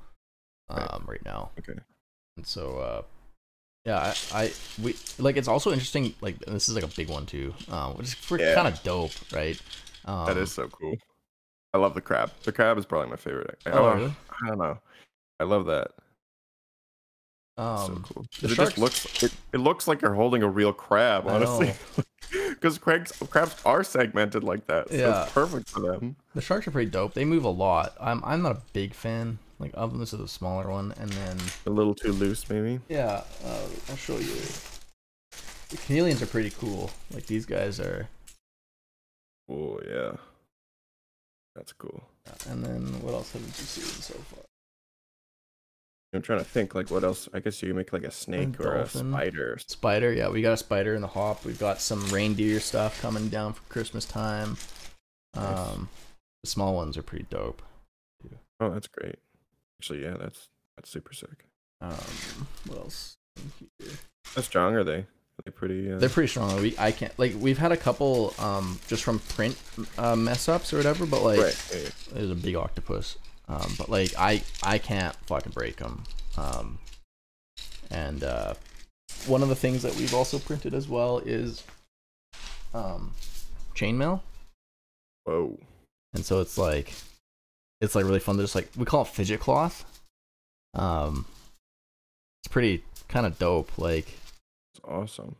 Um, 0.68 0.78
Right. 0.78 1.08
right 1.08 1.24
now. 1.24 1.50
Okay. 1.58 1.78
And 2.36 2.46
so, 2.46 2.78
uh, 2.78 3.02
yeah, 3.84 4.14
I, 4.32 4.44
I, 4.44 4.52
we 4.82 4.96
like 5.18 5.36
it's 5.36 5.46
also 5.48 5.70
interesting. 5.72 6.14
Like 6.20 6.38
this 6.40 6.68
is 6.68 6.74
like 6.74 6.84
a 6.84 6.96
big 6.96 7.08
one 7.10 7.26
too, 7.26 7.54
um, 7.68 7.94
which 7.96 8.06
is 8.08 8.16
Yeah. 8.40 8.54
kind 8.54 8.66
of 8.68 8.82
dope, 8.82 9.12
right? 9.32 9.60
Um, 10.06 10.26
That 10.26 10.36
is 10.38 10.50
so 10.52 10.68
cool. 10.68 10.96
I 11.74 11.78
love 11.78 11.94
the 11.94 12.00
crab. 12.00 12.30
The 12.44 12.52
crab 12.52 12.78
is 12.78 12.86
probably 12.86 13.10
my 13.10 13.16
favorite. 13.16 13.58
I, 13.66 13.70
Oh, 13.70 13.84
I- 13.86 13.94
really? 13.94 14.14
I 14.42 14.48
don't 14.48 14.58
know. 14.58 14.78
I 15.40 15.44
love 15.44 15.66
that. 15.66 15.90
It's 17.56 17.60
Um, 17.62 18.04
so 18.06 18.14
cool. 18.14 18.22
the 18.22 18.40
'Cause 18.40 18.52
it 18.52 18.54
sharks- 18.56 18.70
just 18.72 18.78
looks. 18.78 19.22
It, 19.22 19.32
it 19.52 19.58
looks 19.58 19.86
like 19.86 20.02
you're 20.02 20.14
holding 20.14 20.42
a 20.42 20.48
real 20.48 20.72
crab, 20.72 21.26
honestly. 21.28 21.72
Because 22.50 22.78
crabs, 22.78 23.12
crabs 23.30 23.54
are 23.64 23.84
segmented 23.84 24.42
like 24.42 24.66
that. 24.66 24.88
So 24.90 24.96
Yeah. 24.96 25.22
it's 25.24 25.32
perfect 25.32 25.68
for 25.70 25.80
them. 25.80 26.16
the 26.34 26.40
sharks 26.40 26.66
are 26.66 26.72
pretty 26.72 26.90
dope. 26.90 27.14
They 27.14 27.24
move 27.24 27.44
a 27.44 27.48
lot. 27.50 27.94
I'm, 28.00 28.22
I'm 28.24 28.42
not 28.42 28.52
a 28.56 28.62
big 28.72 28.92
fan. 28.94 29.38
Like 29.60 29.70
of 29.74 29.90
them, 29.92 30.00
this 30.00 30.12
is 30.12 30.18
a 30.20 30.26
smaller 30.26 30.68
one, 30.68 30.92
and 30.98 31.10
then 31.10 31.38
A 31.64 31.70
little 31.70 31.94
too 31.94 32.12
loose, 32.12 32.48
maybe. 32.50 32.80
yeah, 32.88 33.22
uh, 33.44 33.66
I'll 33.88 33.96
show 33.96 34.16
you. 34.18 34.34
The 35.70 35.76
chameleons 35.86 36.22
are 36.22 36.26
pretty 36.26 36.50
cool. 36.50 36.90
Like 37.12 37.26
these 37.26 37.46
guys 37.46 37.78
are. 37.78 38.08
Oh 39.48 39.78
yeah, 39.88 40.16
that's 41.54 41.72
cool. 41.72 42.02
And 42.48 42.64
then 42.64 43.00
what 43.02 43.14
else 43.14 43.30
haven't 43.32 43.48
you 43.48 43.64
seen 43.64 43.84
so 44.02 44.14
far? 44.14 44.43
I'm 46.14 46.22
trying 46.22 46.38
to 46.38 46.44
think 46.44 46.74
like 46.74 46.90
what 46.90 47.04
else. 47.04 47.28
I 47.34 47.40
guess 47.40 47.60
you 47.62 47.68
can 47.68 47.76
make 47.76 47.92
like 47.92 48.04
a 48.04 48.10
snake 48.10 48.60
or 48.60 48.76
a 48.76 48.88
spider. 48.88 49.58
Spider, 49.66 50.12
yeah, 50.12 50.28
we 50.28 50.42
got 50.42 50.52
a 50.52 50.56
spider 50.56 50.94
in 50.94 51.02
the 51.02 51.08
hop. 51.08 51.44
We've 51.44 51.58
got 51.58 51.80
some 51.80 52.06
reindeer 52.08 52.60
stuff 52.60 53.00
coming 53.02 53.28
down 53.28 53.52
for 53.54 53.62
Christmas 53.68 54.04
time. 54.04 54.56
Nice. 55.34 55.58
Um, 55.58 55.88
the 56.42 56.50
small 56.50 56.74
ones 56.74 56.96
are 56.96 57.02
pretty 57.02 57.26
dope. 57.30 57.62
Oh, 58.60 58.70
that's 58.70 58.86
great. 58.86 59.16
Actually, 59.80 60.02
yeah, 60.02 60.14
that's 60.18 60.48
that's 60.76 60.90
super 60.90 61.12
sick. 61.12 61.46
Um, 61.80 62.46
what 62.66 62.78
else? 62.78 63.16
in 63.36 63.70
here? 63.78 63.94
How 64.34 64.42
strong 64.42 64.74
are 64.74 64.84
they? 64.84 64.98
Are 64.98 65.42
they 65.44 65.50
pretty? 65.50 65.92
Uh, 65.92 65.98
They're 65.98 66.08
pretty 66.08 66.28
strong. 66.28 66.60
We 66.62 66.74
I 66.78 66.92
can't 66.92 67.16
like 67.18 67.34
we've 67.38 67.58
had 67.58 67.72
a 67.72 67.76
couple 67.76 68.34
um 68.38 68.78
just 68.86 69.02
from 69.02 69.18
print 69.18 69.58
uh, 69.98 70.14
mess 70.14 70.48
ups 70.48 70.72
or 70.72 70.76
whatever, 70.76 71.06
but 71.06 71.22
like 71.22 71.40
right. 71.40 71.70
yeah, 71.72 71.80
yeah. 71.80 71.88
there's 72.12 72.30
a 72.30 72.36
big 72.36 72.54
octopus. 72.54 73.16
Um, 73.48 73.74
but 73.78 73.88
like 73.88 74.12
I 74.18 74.42
I 74.62 74.78
can't 74.78 75.14
fucking 75.26 75.52
break 75.52 75.76
them. 75.76 76.04
Um, 76.36 76.78
and 77.90 78.24
uh, 78.24 78.54
one 79.26 79.42
of 79.42 79.48
the 79.48 79.54
things 79.56 79.82
that 79.82 79.94
we've 79.96 80.14
also 80.14 80.38
printed 80.38 80.74
as 80.74 80.88
well 80.88 81.18
is 81.18 81.62
um 82.72 83.12
chainmail. 83.74 84.20
Whoa. 85.24 85.58
and 86.12 86.24
so 86.24 86.40
it's 86.40 86.58
like 86.58 86.92
it's 87.80 87.94
like 87.94 88.04
really 88.04 88.20
fun 88.20 88.36
to 88.36 88.42
just 88.42 88.54
like 88.54 88.68
we 88.76 88.84
call 88.84 89.02
it 89.02 89.08
fidget 89.08 89.40
cloth 89.40 89.84
um 90.74 91.24
it's 92.42 92.48
pretty 92.52 92.84
kind 93.08 93.24
of 93.24 93.38
dope 93.38 93.70
like 93.78 94.08
it's 94.72 94.84
awesome. 94.84 95.36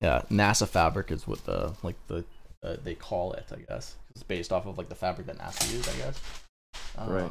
yeah 0.00 0.22
nasa 0.30 0.66
fabric 0.66 1.10
is 1.10 1.26
what 1.26 1.44
the 1.44 1.74
like 1.82 1.96
the 2.06 2.24
uh, 2.62 2.76
they 2.82 2.94
call 2.94 3.34
it 3.34 3.44
i 3.52 3.56
guess 3.68 3.96
it's 4.10 4.22
based 4.22 4.50
off 4.52 4.64
of 4.66 4.78
like 4.78 4.88
the 4.88 4.94
fabric 4.94 5.26
that 5.26 5.36
nasa 5.38 5.70
used 5.72 5.88
i 5.88 5.92
guess 5.96 6.18
um, 6.98 7.10
Right. 7.10 7.30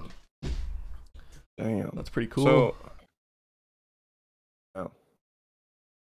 Damn. 1.57 1.91
that's 1.93 2.09
pretty 2.09 2.27
cool 2.29 2.45
So, 2.45 2.75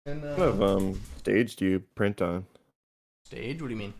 and 0.07 0.23
what 0.23 0.37
kind 0.37 0.43
uh, 0.43 0.45
of 0.45 0.63
um 0.63 1.01
stage 1.19 1.57
do 1.57 1.65
you 1.67 1.81
print 1.95 2.21
on? 2.23 2.45
stage 3.25 3.61
what 3.63 3.69
do 3.69 3.75
you 3.75 3.79
mean 3.81 3.95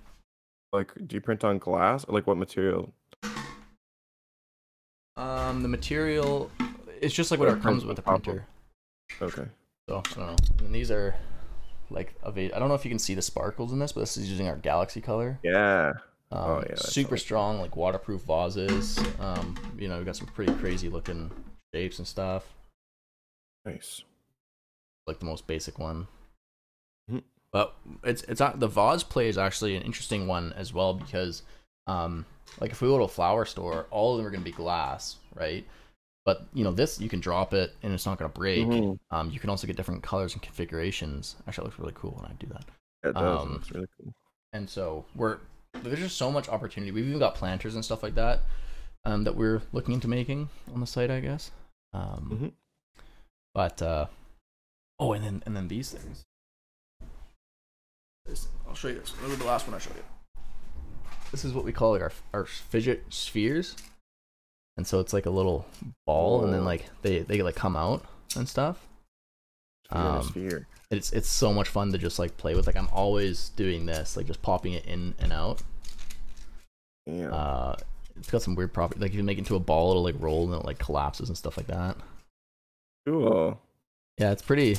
Like, 0.73 0.93
do 1.07 1.17
you 1.17 1.21
print 1.21 1.45
on 1.45 1.59
glass? 1.59 2.05
Or 2.05 2.15
like, 2.15 2.27
what 2.27 2.37
material? 2.37 2.93
um 5.17 5.63
the 5.63 5.69
material 5.69 6.51
it's 7.01 7.15
just 7.15 7.31
like 7.31 7.39
whatever 7.41 7.57
Whatever 7.57 7.71
comes 7.71 7.85
with 7.85 7.97
the 7.97 8.03
on 8.07 8.21
top 8.21 8.21
of- 8.21 8.25
printer 8.25 8.47
Okay. 9.23 9.49
So 9.89 9.99
I 9.99 10.15
don't 10.15 10.19
know. 10.27 10.37
And 10.67 10.75
these 10.75 10.91
are 10.91 11.15
like 11.91 12.15
a 12.25 12.29
I 12.29 12.59
don't 12.59 12.69
know 12.69 12.75
if 12.75 12.85
you 12.85 12.91
can 12.91 12.99
see 12.99 13.15
the 13.15 13.23
sparkles 13.23 13.71
in 13.73 13.79
this, 13.79 13.93
but 13.93 14.01
this 14.01 14.17
is 14.17 14.29
using 14.31 14.49
our 14.49 14.57
galaxy 14.57 15.01
color. 15.01 15.39
Yeah. 15.43 15.93
Um, 16.35 16.51
Oh, 16.51 16.65
yeah, 16.69 16.75
super 16.75 17.17
strong, 17.17 17.61
like 17.61 17.77
waterproof 17.77 18.23
vases. 18.23 18.99
Um, 19.21 19.55
you 19.79 19.89
know, 19.89 19.99
we 19.99 20.05
got 20.05 20.17
some 20.17 20.27
pretty 20.27 20.53
crazy 20.55 20.89
looking 20.89 21.31
shapes 21.73 21.99
and 21.99 22.07
stuff. 22.09 22.45
Nice. 23.65 24.03
Like 25.07 25.21
the 25.21 25.27
most 25.27 25.47
basic 25.47 25.79
one. 25.79 26.09
Mhm. 27.11 27.23
But 27.53 27.77
it's 28.03 28.23
it's 28.25 28.41
not 28.41 28.59
the 28.59 28.67
vase 28.67 29.05
play 29.05 29.29
is 29.29 29.39
actually 29.39 29.77
an 29.77 29.83
interesting 29.83 30.27
one 30.27 30.53
as 30.55 30.73
well 30.73 30.95
because 30.95 31.43
um 31.87 32.25
like 32.61 32.71
if 32.73 32.81
we 32.81 32.89
go 32.89 32.99
to 32.99 33.05
a 33.05 33.09
flower 33.09 33.45
store, 33.45 33.87
all 33.91 34.13
of 34.13 34.19
them 34.19 34.27
are 34.27 34.31
gonna 34.31 34.43
be 34.45 34.51
glass, 34.51 35.17
right? 35.35 35.65
But 36.25 36.47
you 36.53 36.65
know, 36.65 36.73
this 36.73 37.01
you 37.01 37.09
can 37.09 37.21
drop 37.21 37.53
it 37.55 37.75
and 37.83 37.93
it's 37.93 38.07
not 38.07 38.19
gonna 38.19 38.29
break. 38.31 38.67
Mhm. 38.67 38.99
Um, 39.11 39.31
you 39.31 39.39
can 39.39 39.51
also 39.51 39.67
get 39.67 39.77
different 39.77 40.03
colors 40.03 40.33
and 40.33 40.43
configurations. 40.43 41.37
Actually, 41.47 41.65
it 41.65 41.69
looks 41.69 41.79
really 41.79 41.93
cool 41.95 42.13
when 42.13 42.25
I 42.27 42.33
do 42.35 42.47
that. 42.49 42.65
It 43.05 43.13
does. 43.15 43.43
Um, 43.43 43.59
It's 43.61 43.71
really 43.71 43.89
cool. 44.01 44.13
And 44.53 44.69
so 44.69 45.05
we're 45.15 45.39
there's 45.91 46.01
just 46.01 46.17
so 46.17 46.31
much 46.31 46.49
opportunity. 46.49 46.91
We've 46.93 47.07
even 47.07 47.19
got 47.19 47.35
planters 47.35 47.75
and 47.75 47.85
stuff 47.85 48.03
like 48.03 48.15
that 48.15 48.41
um, 49.05 49.25
that 49.25 49.37
we're 49.37 49.63
looking 49.73 49.95
into 49.95 50.09
making 50.09 50.49
on 50.73 50.81
the 50.81 50.87
site, 50.87 51.11
I 51.11 51.21
guess. 51.21 51.51
Um, 51.93 52.29
Mhm. 52.31 52.53
But 53.55 53.81
uh, 53.83 54.07
oh, 54.99 55.13
and 55.13 55.25
then 55.25 55.43
and 55.47 55.57
then 55.57 55.69
these 55.69 55.93
things. 55.93 56.25
This, 58.27 58.49
I'll 58.67 58.75
show 58.75 58.89
you 58.89 58.99
this. 58.99 59.13
This 59.13 59.31
is 59.31 59.39
the 59.39 59.45
last 59.45 59.67
one 59.67 59.75
I 59.75 59.79
showed 59.79 59.97
you. 59.97 60.03
This 61.31 61.45
is 61.45 61.53
what 61.53 61.65
we 61.65 61.73
call 61.73 61.93
like 61.93 62.03
our 62.03 62.13
our 62.33 62.45
fidget 62.47 63.05
spheres, 63.11 63.77
and 64.77 64.87
so 64.87 64.99
it's 65.01 65.13
like 65.13 65.27
a 65.27 65.31
little 65.31 65.67
ball, 66.07 66.45
and 66.45 66.53
then 66.53 66.65
like 66.65 66.87
they 67.03 67.21
they 67.21 67.43
like 67.43 67.55
come 67.55 67.77
out 67.77 68.05
and 68.37 68.49
stuff. 68.49 68.87
Sphere 69.87 70.01
um, 70.01 70.23
sphere. 70.23 70.67
It's 70.91 71.13
it's 71.13 71.29
so 71.29 71.53
much 71.53 71.69
fun 71.69 71.93
to 71.93 71.99
just 71.99 72.19
like 72.19 72.37
play 72.37 72.55
with. 72.55 72.67
Like 72.67 72.77
I'm 72.77 72.89
always 72.93 73.51
doing 73.51 73.87
this, 73.87 74.17
like 74.17 74.27
just 74.27 74.43
popping 74.43 74.73
it 74.73 74.87
in 74.87 75.15
and 75.19 75.33
out. 75.33 75.63
Yeah. 77.07 77.29
Uh, 77.31 77.77
it's 78.17 78.31
got 78.31 78.43
some 78.43 78.55
weird 78.55 78.73
property. 78.73 79.01
Like 79.01 79.11
if 79.11 79.17
you 79.17 79.23
make 79.25 79.39
it 79.39 79.41
into 79.41 79.57
a 79.57 79.61
ball, 79.61 79.91
it'll 79.91 80.03
like 80.05 80.15
roll 80.19 80.45
and 80.53 80.61
it 80.61 80.67
like 80.67 80.79
collapses 80.79 81.29
and 81.29 81.37
stuff 81.37 81.57
like 81.57 81.67
that. 81.67 81.97
cool. 83.07 83.61
Yeah, 84.19 84.31
it's 84.31 84.43
pretty, 84.43 84.79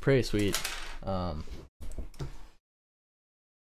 pretty 0.00 0.22
sweet. 0.22 0.60
Um, 1.02 1.44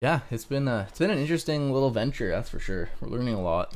yeah, 0.02 0.20
it's 0.30 0.44
been 0.44 0.66
a 0.66 0.86
it's 0.88 0.98
been 0.98 1.10
an 1.10 1.18
interesting 1.18 1.72
little 1.72 1.90
venture, 1.90 2.30
that's 2.30 2.48
for 2.48 2.58
sure. 2.58 2.88
We're 3.00 3.08
learning 3.08 3.34
a 3.34 3.42
lot, 3.42 3.72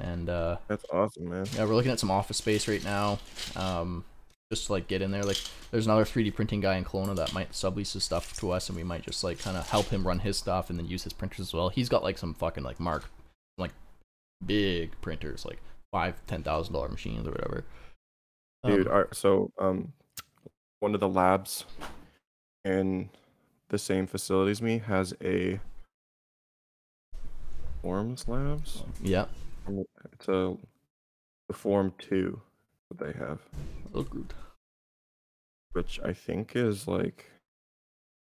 and 0.00 0.28
uh, 0.30 0.56
That's 0.68 0.84
awesome, 0.92 1.28
man. 1.28 1.46
yeah, 1.54 1.64
we're 1.64 1.74
looking 1.74 1.90
at 1.90 1.98
some 2.00 2.10
office 2.10 2.36
space 2.38 2.68
right 2.68 2.82
now. 2.84 3.18
Um, 3.56 4.04
just 4.50 4.66
to, 4.66 4.72
like 4.72 4.86
get 4.88 5.02
in 5.02 5.10
there. 5.10 5.24
Like 5.24 5.36
there's 5.70 5.84
another 5.86 6.04
3D 6.04 6.34
printing 6.34 6.60
guy 6.60 6.76
in 6.76 6.84
Kelowna 6.84 7.16
that 7.16 7.34
might 7.34 7.52
sublease 7.52 7.92
his 7.92 8.04
stuff 8.04 8.34
to 8.38 8.52
us, 8.52 8.68
and 8.68 8.76
we 8.76 8.84
might 8.84 9.02
just 9.02 9.22
like 9.24 9.38
kind 9.40 9.56
of 9.56 9.68
help 9.68 9.88
him 9.88 10.06
run 10.06 10.20
his 10.20 10.36
stuff 10.38 10.70
and 10.70 10.78
then 10.78 10.86
use 10.86 11.02
his 11.04 11.12
printers 11.12 11.40
as 11.40 11.52
well. 11.52 11.68
He's 11.68 11.88
got 11.88 12.02
like 12.04 12.16
some 12.18 12.32
fucking 12.34 12.62
like 12.64 12.78
Mark, 12.80 13.10
big 14.44 14.92
printers, 15.00 15.44
like 15.44 15.60
five 15.92 16.14
ten 16.26 16.42
thousand 16.42 16.74
dollar 16.74 16.88
machines 16.88 17.26
or 17.26 17.30
whatever. 17.32 17.64
Dude, 18.64 18.86
Um, 18.86 18.92
our, 18.92 19.08
so 19.12 19.50
um, 19.58 19.92
one 20.80 20.94
of 20.94 21.00
the 21.00 21.08
labs 21.08 21.64
in 22.64 23.10
the 23.68 23.78
same 23.78 24.06
facility 24.06 24.50
as 24.50 24.60
me 24.62 24.78
has 24.78 25.14
a 25.22 25.60
Formlabs. 27.84 28.82
yeah, 29.02 29.26
It's 30.12 30.28
a 30.28 30.56
the 31.48 31.54
Form 31.54 31.94
Two 31.98 32.40
that 32.90 32.98
they 33.04 33.12
have, 33.18 33.38
so 33.92 34.02
good. 34.02 34.34
which 35.72 36.00
I 36.04 36.12
think 36.12 36.56
is 36.56 36.88
like, 36.88 37.30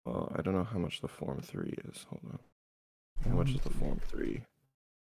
well, 0.05 0.31
I 0.37 0.43
don't 0.43 0.55
know 0.55 0.65
how 0.65 0.79
much 0.79 1.01
the 1.01 1.09
Form 1.09 1.41
Three 1.41 1.75
is. 1.89 2.05
Hold 2.11 2.21
on, 2.33 2.39
how 3.31 3.37
much 3.37 3.51
is 3.51 3.61
the 3.63 3.71
Form 3.71 3.99
Three? 4.07 4.43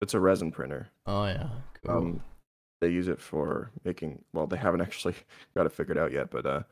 It's 0.02 0.14
a 0.14 0.20
resin 0.20 0.52
printer. 0.52 0.88
Oh 1.06 1.26
yeah, 1.26 1.50
cool. 1.86 1.98
Um, 1.98 2.24
they 2.82 2.90
use 2.90 3.08
it 3.08 3.20
for 3.20 3.72
making. 3.84 4.24
Well, 4.34 4.48
they 4.48 4.58
haven't 4.58 4.82
actually 4.88 5.16
got 5.56 5.66
it 5.66 5.72
figured 5.74 5.98
out 5.98 6.12
yet, 6.12 6.30
but 6.32 6.46
uh, 6.46 6.64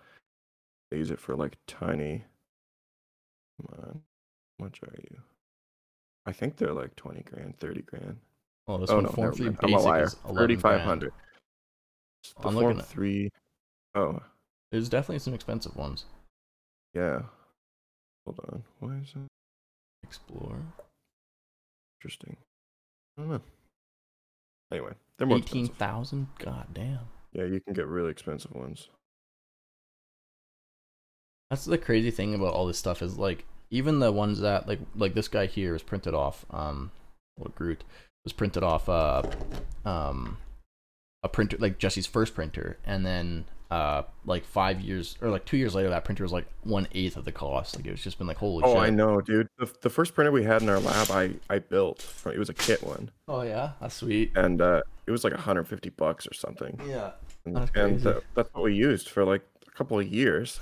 they 0.91 0.97
use 0.97 1.11
it 1.11 1.19
for 1.19 1.35
like 1.35 1.57
tiny. 1.67 2.23
Come 3.57 3.79
on, 3.79 4.01
how 4.59 4.65
much 4.65 4.79
are 4.83 4.95
you? 5.11 5.17
I 6.25 6.31
think 6.31 6.57
they're 6.57 6.73
like 6.73 6.95
twenty 6.95 7.21
grand, 7.23 7.57
thirty 7.59 7.81
grand. 7.81 8.17
oh, 8.67 8.77
this 8.77 8.89
oh 8.89 8.95
one 8.95 9.03
no, 9.05 9.09
Form 9.11 9.33
Three. 9.33 9.55
I'm 9.61 9.73
a 9.73 9.79
liar. 9.79 10.03
is 10.03 10.15
eleven 10.23 10.37
Thirty 10.37 10.55
five 10.55 10.75
grand. 10.75 10.87
hundred. 10.87 11.13
The 12.41 12.47
I'm 12.47 12.53
Form 12.53 12.65
looking 12.65 12.79
at- 12.79 12.87
three. 12.87 13.29
Oh 13.95 14.19
There's 14.71 14.89
definitely 14.89 15.19
some 15.19 15.33
expensive 15.33 15.75
ones. 15.75 16.05
yeah. 16.93 17.21
Hold 18.25 18.39
on. 18.51 18.63
Why 18.79 18.95
is 18.97 19.13
that 19.13 19.27
Explore. 20.03 20.59
interesting? 21.99 22.35
I 23.17 23.21
don't 23.21 23.29
know. 23.31 23.41
Anyway, 24.71 24.93
they're 25.17 25.27
more 25.27 25.37
Eighteen 25.37 25.65
expensive. 25.65 25.77
thousand. 25.77 26.27
God 26.39 26.67
damn. 26.73 26.99
Yeah, 27.33 27.45
you 27.45 27.59
can 27.59 27.73
get 27.73 27.87
really 27.87 28.11
expensive 28.11 28.53
ones. 28.53 28.89
That's 31.49 31.65
the 31.65 31.77
crazy 31.77 32.11
thing 32.11 32.33
about 32.35 32.53
all 32.53 32.67
this 32.67 32.77
stuff 32.77 33.01
is 33.01 33.17
like 33.17 33.45
even 33.69 33.99
the 33.99 34.11
ones 34.11 34.39
that 34.41 34.67
like 34.67 34.79
like 34.95 35.13
this 35.13 35.27
guy 35.27 35.45
here 35.45 35.75
is 35.75 35.83
printed 35.83 36.13
off 36.13 36.45
um 36.51 36.91
well 37.37 37.51
Groot 37.55 37.83
was 38.25 38.33
printed 38.33 38.63
off 38.63 38.89
uh 38.89 39.23
um 39.85 40.37
a 41.23 41.29
printer 41.29 41.57
like 41.57 41.77
Jesse's 41.77 42.05
first 42.05 42.35
printer 42.35 42.77
and 42.85 43.05
then 43.05 43.45
uh 43.69 44.03
like 44.25 44.45
five 44.45 44.79
years 44.79 45.17
or 45.21 45.29
like 45.29 45.43
two 45.45 45.57
years 45.57 45.75
later 45.75 45.89
that 45.89 46.05
printer 46.05 46.23
was 46.23 46.31
like 46.31 46.45
one 46.63 46.87
eighth 46.93 47.17
of 47.17 47.25
the 47.25 47.31
cost 47.33 47.75
like 47.75 47.85
it 47.85 47.91
was 47.91 48.01
just 48.01 48.17
been 48.17 48.25
like 48.27 48.37
holy 48.37 48.63
Oh, 48.63 48.73
shit 48.73 48.81
I 48.83 48.89
know, 48.89 49.19
dude. 49.19 49.49
The, 49.57 49.69
the 49.81 49.89
first 49.89 50.13
printer 50.15 50.31
we 50.31 50.43
had 50.43 50.61
in 50.61 50.69
our 50.69 50.79
lab, 50.79 51.11
I 51.11 51.31
I 51.49 51.59
built. 51.59 52.05
It 52.25 52.39
was 52.39 52.47
a 52.49 52.53
kit 52.53 52.81
one, 52.81 53.11
oh 53.27 53.41
yeah 53.41 53.71
that's 53.81 53.95
sweet 53.95 54.31
and 54.35 54.61
uh, 54.61 54.83
it 55.05 55.11
was 55.11 55.23
like 55.25 55.33
150 55.33 55.89
bucks 55.89 56.25
or 56.27 56.33
something. 56.33 56.79
yeah 56.87 57.11
And, 57.45 57.55
That's 57.57 57.71
and 57.75 57.91
crazy. 58.01 58.03
tha- 58.03 58.21
that's 58.35 58.53
what 58.53 58.63
we 58.63 58.73
used 58.73 59.09
for 59.09 59.25
like 59.25 59.41
a 59.67 59.71
couple 59.71 59.99
of 59.99 60.07
years. 60.07 60.59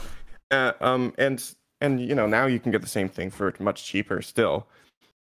Uh, 0.51 0.71
um, 0.81 1.13
and 1.19 1.43
and 1.81 1.99
you 1.99 2.15
know 2.15 2.25
now 2.25 2.45
you 2.47 2.59
can 2.59 2.71
get 2.71 2.81
the 2.81 2.87
same 2.87 3.09
thing 3.09 3.29
for 3.29 3.53
much 3.59 3.83
cheaper 3.85 4.21
still, 4.21 4.67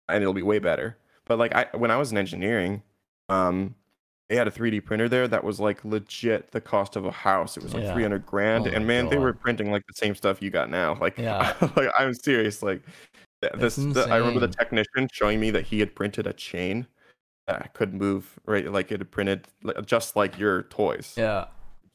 and 0.08 0.22
it'll 0.22 0.34
be 0.34 0.42
way 0.42 0.60
better. 0.60 0.98
But 1.26 1.38
like 1.38 1.54
I 1.54 1.68
when 1.76 1.92
I 1.92 1.98
was 1.98 2.12
in 2.12 2.18
engineering, 2.18 2.82
um, 3.30 3.76
they 4.34 4.38
had 4.40 4.48
a 4.48 4.52
3D 4.52 4.84
printer 4.84 5.08
there 5.08 5.28
that 5.28 5.44
was 5.44 5.60
like 5.60 5.86
legit 5.86 6.52
the 6.52 6.60
cost 6.60 6.96
of 6.96 7.06
a 7.06 7.12
house. 7.12 7.56
It 7.56 7.62
was 7.62 7.76
like 7.76 7.84
Yeah. 7.84 7.94
300 7.94 8.26
grand, 8.26 8.68
Oh 8.68 8.72
and 8.72 8.88
man, 8.88 9.08
they 9.08 9.20
were 9.20 9.32
printing 9.34 9.72
like 9.72 9.86
the 9.86 9.94
same 9.94 10.16
stuff 10.16 10.42
you 10.42 10.50
got 10.50 10.72
now. 10.72 10.96
Like, 11.00 11.20
Yeah. 11.20 11.54
like 11.76 11.90
I'm 11.96 12.16
serious. 12.16 12.64
Like, 12.64 12.82
this, 13.58 13.76
the, 13.76 14.08
I 14.10 14.18
remember 14.18 14.40
the 14.40 14.48
technician 14.48 15.08
showing 15.12 15.40
me 15.40 15.52
that 15.52 15.66
he 15.68 15.80
had 15.80 15.94
printed 15.94 16.26
a 16.26 16.34
chain 16.34 16.88
that 17.46 17.74
could 17.76 17.94
move 17.94 18.40
right, 18.46 18.72
like 18.72 18.92
it 18.92 19.02
had 19.02 19.12
printed 19.12 19.48
just 19.86 20.16
like 20.16 20.40
your 20.40 20.64
toys. 20.64 21.14
yeah 21.16 21.46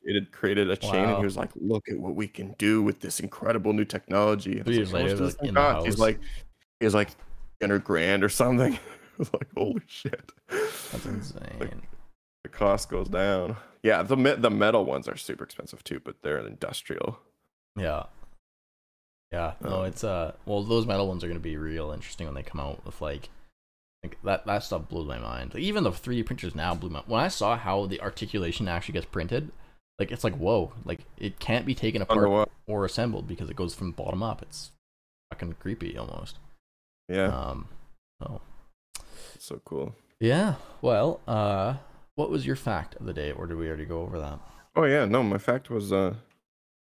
It 0.04 0.14
had 0.14 0.30
created 0.30 0.70
a 0.70 0.76
chain, 0.76 1.08
and 1.08 1.16
he 1.18 1.24
was 1.24 1.36
like, 1.36 1.50
"Look 1.56 1.88
at 1.88 1.98
what 1.98 2.14
we 2.14 2.28
can 2.28 2.54
do 2.56 2.82
with 2.84 3.00
this 3.00 3.18
incredible 3.18 3.72
new 3.72 3.84
technology." 3.86 4.60
Three 4.62 4.78
was 4.78 4.92
years 4.92 4.92
like, 4.92 5.02
"How 5.02 5.08
much 5.08 5.12
later, 5.12 5.24
like, 5.24 5.36
thing 5.38 5.48
in 5.48 5.54
the 5.54 5.60
cost?" 5.60 5.86
He's 5.86 5.98
like, 5.98 6.20
"He's 6.78 6.94
like, 6.94 7.10
hundred 7.60 7.82
grand 7.82 8.22
or 8.22 8.28
something." 8.28 8.74
I 9.14 9.16
was 9.18 9.32
like, 9.32 9.48
"Holy 9.56 9.82
shit!" 9.88 10.30
that's 10.48 11.06
insane 11.06 11.82
the 12.44 12.48
cost 12.48 12.88
goes 12.90 13.08
down. 13.08 13.56
Yeah, 13.82 14.02
the 14.02 14.16
the 14.38 14.50
metal 14.50 14.84
ones 14.84 15.08
are 15.08 15.16
super 15.16 15.44
expensive 15.44 15.84
too, 15.84 16.00
but 16.02 16.22
they're 16.22 16.38
industrial. 16.38 17.18
Yeah. 17.76 18.04
Yeah. 19.32 19.54
No, 19.60 19.80
Um, 19.80 19.86
it's 19.86 20.02
uh 20.04 20.32
well 20.46 20.62
those 20.62 20.86
metal 20.86 21.06
ones 21.06 21.22
are 21.22 21.28
gonna 21.28 21.40
be 21.40 21.56
real 21.56 21.90
interesting 21.92 22.26
when 22.26 22.34
they 22.34 22.42
come 22.42 22.60
out 22.60 22.84
with 22.84 23.00
like 23.00 23.28
like 24.02 24.16
that 24.24 24.46
that 24.46 24.62
stuff 24.64 24.88
blew 24.88 25.04
my 25.04 25.18
mind. 25.18 25.54
Like 25.54 25.62
even 25.62 25.84
the 25.84 25.90
3D 25.90 26.24
printers 26.26 26.54
now 26.54 26.74
blew 26.74 26.90
my 26.90 27.02
when 27.06 27.20
I 27.20 27.28
saw 27.28 27.56
how 27.56 27.86
the 27.86 28.00
articulation 28.00 28.68
actually 28.68 28.94
gets 28.94 29.06
printed, 29.06 29.50
like 29.98 30.10
it's 30.10 30.24
like 30.24 30.36
whoa, 30.36 30.72
like 30.84 31.00
it 31.18 31.38
can't 31.38 31.66
be 31.66 31.74
taken 31.74 32.02
apart 32.02 32.48
or 32.66 32.84
assembled 32.84 33.28
because 33.28 33.48
it 33.50 33.56
goes 33.56 33.74
from 33.74 33.92
bottom 33.92 34.22
up. 34.22 34.42
It's 34.42 34.72
fucking 35.32 35.54
creepy 35.60 35.96
almost. 35.98 36.38
Yeah, 37.08 37.26
Um 37.28 37.68
so 38.22 38.40
so 39.38 39.60
cool. 39.64 39.94
yeah. 40.20 40.54
Well, 40.82 41.20
uh 41.28 41.74
what 42.18 42.30
was 42.30 42.44
your 42.44 42.56
fact 42.56 42.96
of 42.96 43.06
the 43.06 43.12
day 43.12 43.30
or 43.30 43.46
did 43.46 43.56
we 43.56 43.68
already 43.68 43.84
go 43.84 44.00
over 44.02 44.18
that? 44.18 44.40
Oh 44.74 44.82
yeah, 44.82 45.04
no, 45.04 45.22
my 45.22 45.38
fact 45.38 45.70
was 45.70 45.92
uh, 45.92 46.14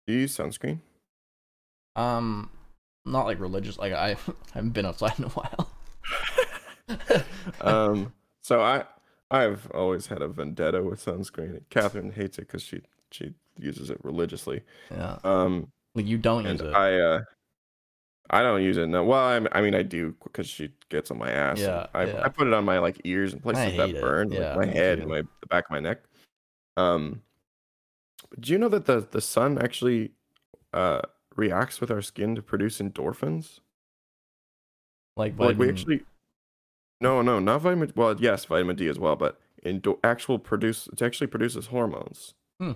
do 0.08 0.14
you 0.14 0.20
use 0.22 0.38
sunscreen? 0.38 0.80
Um 1.98 2.50
not 3.06 3.26
like 3.26 3.38
religious 3.38 3.78
like 3.78 3.92
I 3.92 4.12
I 4.12 4.18
haven't 4.54 4.70
been 4.70 4.86
outside 4.86 5.20
in 5.20 5.26
a 5.26 5.30
while. 5.30 5.70
um, 7.62 8.14
so 8.42 8.62
I 8.62 8.86
I've 9.30 9.70
always 9.72 10.08
had 10.08 10.22
a 10.22 10.30
vendetta 10.30 10.82
with 10.82 11.04
sunscreen. 11.04 11.64
Catherine 11.70 12.14
hates 12.14 12.38
it 12.40 12.48
because 12.48 12.64
she 12.64 12.82
she 13.12 13.34
uses 13.58 13.90
it 13.90 14.00
religiously. 14.02 14.62
yeah. 14.90 15.18
Um, 15.26 15.68
Like 15.96 16.08
you 16.08 16.18
don't 16.18 16.46
use 16.46 16.62
it. 16.62 16.74
I 16.74 16.98
uh, 16.98 17.22
I 18.30 18.42
don't 18.42 18.62
use 18.62 18.78
it. 18.78 18.88
No, 18.88 19.04
well, 19.04 19.20
I'm, 19.26 19.48
I 19.52 19.62
mean 19.62 19.76
I 19.76 19.84
do 19.84 20.16
because 20.24 20.48
she 20.48 20.72
gets 20.90 21.12
on 21.12 21.18
my 21.18 21.32
ass. 21.32 21.60
Yeah, 21.60 21.88
I 21.94 22.06
yeah. 22.06 22.22
I 22.24 22.30
put 22.30 22.48
it 22.48 22.54
on 22.54 22.66
my 22.66 22.80
like 22.80 23.02
ears 23.04 23.34
and 23.34 23.42
places 23.42 23.76
that 23.76 23.90
it. 23.90 24.02
burn, 24.02 24.30
Yeah, 24.32 24.56
like 24.56 24.56
my 24.56 24.66
head 24.66 25.00
and 25.00 25.08
my 25.10 25.22
the 25.22 25.48
back 25.48 25.66
of 25.66 25.72
my 25.72 25.80
neck. 25.80 26.00
Um, 26.78 27.22
do 28.40 28.52
you 28.52 28.58
know 28.58 28.70
that 28.70 28.86
the 28.86 29.00
the 29.00 29.22
sun 29.22 29.58
actually 29.58 30.12
uh 30.74 31.02
reacts 31.36 31.82
with 31.82 31.90
our 31.90 32.02
skin 32.02 32.36
to 32.36 32.42
produce 32.42 32.80
endorphins? 32.80 33.60
like, 35.20 35.38
like 35.38 35.58
we 35.58 35.70
actually 35.70 36.02
no 37.02 37.22
no 37.22 37.40
not 37.40 37.62
vitamin 37.62 37.92
well 37.96 38.16
yes 38.20 38.46
vitamin 38.46 38.76
d 38.76 38.88
as 38.88 38.98
well 38.98 39.16
but 39.16 39.40
endo- 39.64 40.00
actual 40.04 40.40
produce 40.40 40.88
it 40.88 41.02
actually 41.02 41.28
produces 41.28 41.68
hormones 41.68 42.34
Hmm. 42.60 42.72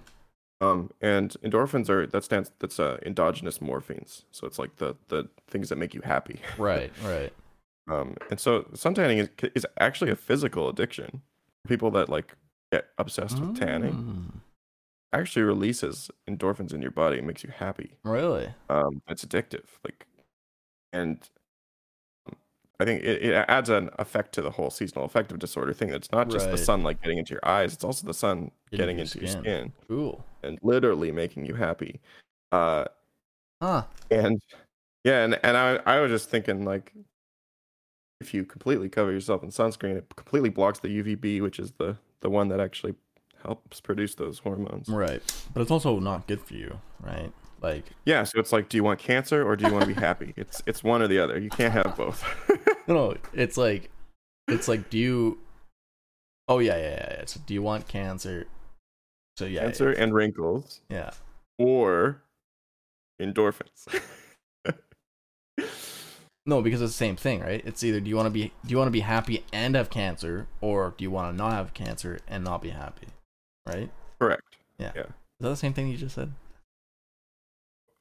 Um 0.64 0.90
and 1.02 1.35
endorphins 1.44 1.90
are 1.90 2.06
that 2.07 2.23
stands 2.23 2.52
that's 2.60 2.80
uh 2.80 2.98
endogenous 3.06 3.60
morphines. 3.60 4.23
So 4.31 4.48
it's 4.48 4.60
like 4.60 4.76
the 4.77 4.95
the 5.10 5.30
things 5.48 5.69
that 5.69 5.77
make 5.77 5.94
you 5.94 6.02
happy. 6.03 6.40
Right, 6.57 6.91
right. 7.03 7.34
um 7.88 8.15
and 8.30 8.40
so 8.40 8.64
suntanning 8.73 9.18
is, 9.19 9.30
is 9.56 9.68
actually 9.80 10.11
a 10.11 10.15
physical 10.15 10.69
addiction. 10.69 11.22
People 11.68 11.91
that 11.91 12.10
like 12.10 12.35
get 12.72 12.85
obsessed 12.98 13.40
with 13.40 13.53
tanning 13.53 13.94
Mm, 13.95 14.41
actually 15.14 15.44
releases 15.44 16.10
endorphins 16.30 16.73
in 16.73 16.81
your 16.81 16.91
body 16.91 17.18
and 17.19 17.27
makes 17.27 17.44
you 17.44 17.52
happy. 17.52 17.98
Really? 18.03 18.53
um 18.69 19.02
it's 19.07 19.26
addictive 19.26 19.65
like 19.84 20.06
and 20.94 21.30
i 22.80 22.86
think 22.86 23.04
it, 23.04 23.22
it 23.24 23.45
adds 23.48 23.70
an 23.70 23.90
effect 24.00 24.34
to 24.34 24.41
the 24.41 24.52
whole 24.52 24.70
seasonal 24.70 25.06
affective 25.06 25.40
disorder 25.40 25.74
thing 25.74 25.90
That's 25.90 26.12
not 26.12 26.30
just 26.30 26.50
the 26.52 26.58
sun 26.58 26.84
like 26.84 27.02
getting 27.02 27.18
into 27.18 27.34
your 27.34 27.45
eyes 27.48 27.74
it's 27.74 27.84
also 27.84 28.06
the 28.08 28.14
sun 28.14 28.52
Getting 28.72 28.98
getting 28.98 29.00
into 29.00 29.20
your 29.20 29.28
your 29.28 29.32
skin. 29.32 29.44
skin 29.44 29.74
Cool. 29.88 30.26
and 30.44 30.60
literally 30.62 31.12
making 31.12 31.45
you 31.45 31.56
happy 31.56 32.00
uh 32.52 32.86
Huh. 33.62 33.84
and 34.12 34.41
yeah 35.04 35.24
and, 35.24 35.40
and 35.44 35.56
i 35.56 35.80
i 35.86 36.00
was 36.00 36.12
just 36.12 36.30
thinking 36.30 36.66
like 36.66 36.91
if 38.20 38.34
you 38.34 38.44
completely 38.45 38.90
cover 38.90 39.12
yourself 39.12 39.44
in 39.44 39.50
sunscreen 39.50 39.95
it 39.98 40.14
completely 40.16 40.50
blocks 40.50 40.80
the 40.80 40.88
uvb 41.04 41.41
which 41.41 41.60
is 41.60 41.72
the 41.74 41.98
the 42.22 42.30
one 42.30 42.48
that 42.50 42.60
actually 42.60 42.95
helps 43.44 43.82
produce 43.82 44.16
those 44.16 44.40
hormones 44.40 44.88
Right. 44.88 45.22
But 45.54 45.62
it's 45.62 45.72
also 45.72 46.00
not 46.00 46.28
good 46.28 46.40
for 46.41 46.54
you, 46.54 46.80
right? 47.02 47.32
Like, 47.64 47.85
yeah 48.03 48.23
so 48.26 48.40
it's 48.40 48.52
like 48.52 48.68
do 48.68 48.76
you 48.76 48.84
want 48.84 48.99
cancer 48.99 49.48
or 49.48 49.56
do 49.56 49.65
you 49.65 49.72
want 49.72 49.88
to 49.88 49.88
be 49.88 49.99
happy 49.99 50.34
it's 50.38 50.61
it's 50.65 50.84
one 50.84 51.02
or 51.02 51.07
the 51.07 51.18
other 51.18 51.40
you 51.40 51.49
can't 51.49 51.72
have 51.72 51.95
both 51.95 52.22
no, 52.88 52.94
no, 52.94 53.15
it's 53.34 53.57
like, 53.57 53.90
it's 54.48 54.68
like, 54.68 54.90
do 54.90 54.98
you? 54.98 55.40
Oh 56.48 56.60
yeah, 56.60 56.77
yeah, 56.77 56.90
yeah. 56.90 57.15
yeah. 57.19 57.26
So, 57.26 57.40
do 57.45 57.53
you 57.53 57.61
want 57.61 57.88
cancer? 57.88 58.45
So 59.38 59.45
yeah, 59.45 59.61
cancer 59.61 59.91
and 59.91 60.14
wrinkles 60.14 60.81
yeah. 60.90 61.11
or 61.57 62.22
endorphins. 63.22 63.88
No, 66.45 66.61
because 66.61 66.81
it's 66.81 66.91
the 66.91 66.98
same 66.98 67.15
thing, 67.15 67.40
right? 67.40 67.61
It's 67.65 67.85
either 67.85 68.02
do 68.02 68.10
you 68.10 68.18
want 68.18 68.26
to 68.26 68.30
be 68.30 68.52
do 68.65 68.72
you 68.72 68.77
want 68.77 68.90
to 68.90 68.91
be 68.91 68.99
happy 68.99 69.45
and 69.53 69.76
have 69.76 69.90
cancer, 69.90 70.45
or 70.60 70.94
do 70.98 71.06
you 71.06 71.10
want 71.10 71.31
to 71.31 71.38
not 71.38 71.53
have 71.53 71.73
cancer 71.73 72.19
and 72.27 72.44
not 72.44 72.61
be 72.61 72.72
happy, 72.72 73.07
right? 73.65 73.90
Correct. 74.19 74.57
Yeah. 74.77 74.90
Is 74.90 75.06
that 75.40 75.48
the 75.48 75.56
same 75.56 75.72
thing 75.72 75.88
you 75.88 75.95
just 75.95 76.15
said? 76.15 76.34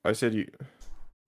I 0.05 0.13
said 0.13 0.35
you. 0.35 0.49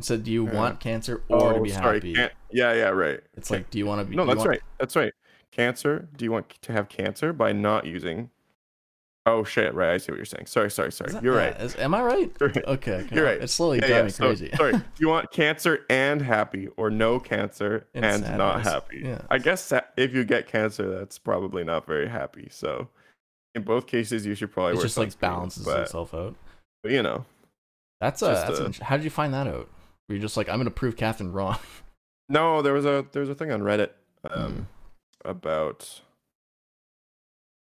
So 0.00 0.16
do 0.16 0.30
you 0.30 0.46
Yeah. 0.46 0.54
want 0.54 0.80
cancer 0.80 1.22
or 1.28 1.52
to 1.52 1.58
oh, 1.58 1.62
be 1.62 1.70
sorry. 1.70 1.96
happy? 1.98 2.14
Can't, 2.14 2.32
yeah, 2.50 2.72
yeah, 2.72 2.88
right. 2.88 3.20
It's 3.36 3.50
like, 3.50 3.70
do 3.70 3.78
you 3.78 3.86
want 3.86 4.00
to 4.00 4.04
be? 4.04 4.16
No, 4.16 4.26
that's 4.26 4.38
want- 4.38 4.48
right. 4.50 4.60
That's 4.78 4.96
right. 4.96 5.12
Cancer. 5.52 6.08
Do 6.16 6.24
you 6.24 6.32
want 6.32 6.48
to 6.62 6.72
have 6.72 6.88
cancer 6.88 7.32
by 7.32 7.52
not 7.52 7.86
using? 7.86 8.30
Oh 9.26 9.42
shit! 9.42 9.72
Right, 9.72 9.90
I 9.94 9.96
see 9.96 10.12
what 10.12 10.18
you're 10.18 10.26
saying. 10.26 10.46
Sorry, 10.46 10.70
sorry, 10.70 10.92
sorry. 10.92 11.12
That- 11.12 11.22
You're 11.22 11.36
yeah, 11.36 11.46
right. 11.52 11.60
is- 11.60 11.76
am 11.76 11.94
I 11.94 12.02
right? 12.02 12.30
You're 12.38 12.50
right. 12.50 12.64
Okay. 12.66 13.06
You're 13.10 13.24
right. 13.24 13.40
It's 13.40 13.54
slowly 13.54 13.78
Yeah, 13.78 13.86
driving 13.86 14.04
yeah, 14.06 14.12
so- 14.12 14.26
crazy. 14.26 14.50
sorry. 14.54 14.74
You 14.98 15.08
want 15.08 15.30
cancer 15.30 15.86
and 15.88 16.20
happy, 16.20 16.68
or 16.76 16.90
no 16.90 17.18
cancer 17.20 17.86
And 17.94 18.04
and, 18.04 18.36
not 18.36 18.64
happy? 18.64 19.00
Yeah. 19.04 19.22
I 19.30 19.38
guess 19.38 19.72
if 19.96 20.12
you 20.12 20.24
get 20.24 20.46
cancer, 20.46 20.90
that's 20.90 21.18
probably 21.18 21.64
not 21.64 21.86
very 21.86 22.08
happy. 22.08 22.48
So, 22.50 22.88
in 23.54 23.62
both 23.62 23.86
cases, 23.86 24.26
you 24.26 24.34
should 24.34 24.52
probably 24.52 24.76
it 24.78 24.82
just 24.82 24.98
like 24.98 25.18
balances 25.20 25.64
but, 25.64 25.80
itself 25.80 26.12
out. 26.12 26.34
but, 26.82 26.92
you 26.92 27.02
know, 27.02 27.24
That's 28.04 28.22
a. 28.22 28.26
That's 28.26 28.58
a- 28.60 28.64
an- 28.66 28.72
how 28.82 28.96
did 28.96 29.04
you 29.04 29.10
find 29.10 29.32
that 29.34 29.46
out? 29.46 29.68
Were 30.08 30.14
you 30.14 30.20
just 30.20 30.36
like, 30.36 30.48
I'm 30.48 30.58
gonna 30.58 30.70
prove 30.70 30.96
Catherine 30.96 31.32
wrong? 31.32 31.56
no, 32.28 32.60
there 32.62 32.72
was 32.74 32.84
a 32.84 33.06
there 33.12 33.20
was 33.20 33.28
a 33.30 33.34
thing 33.34 33.50
on 33.50 33.62
Reddit 33.62 33.90
um, 34.30 34.68
about 35.24 36.00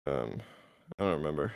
um, 0.08 0.42
I 1.00 1.04
don't 1.04 1.18
remember 1.18 1.54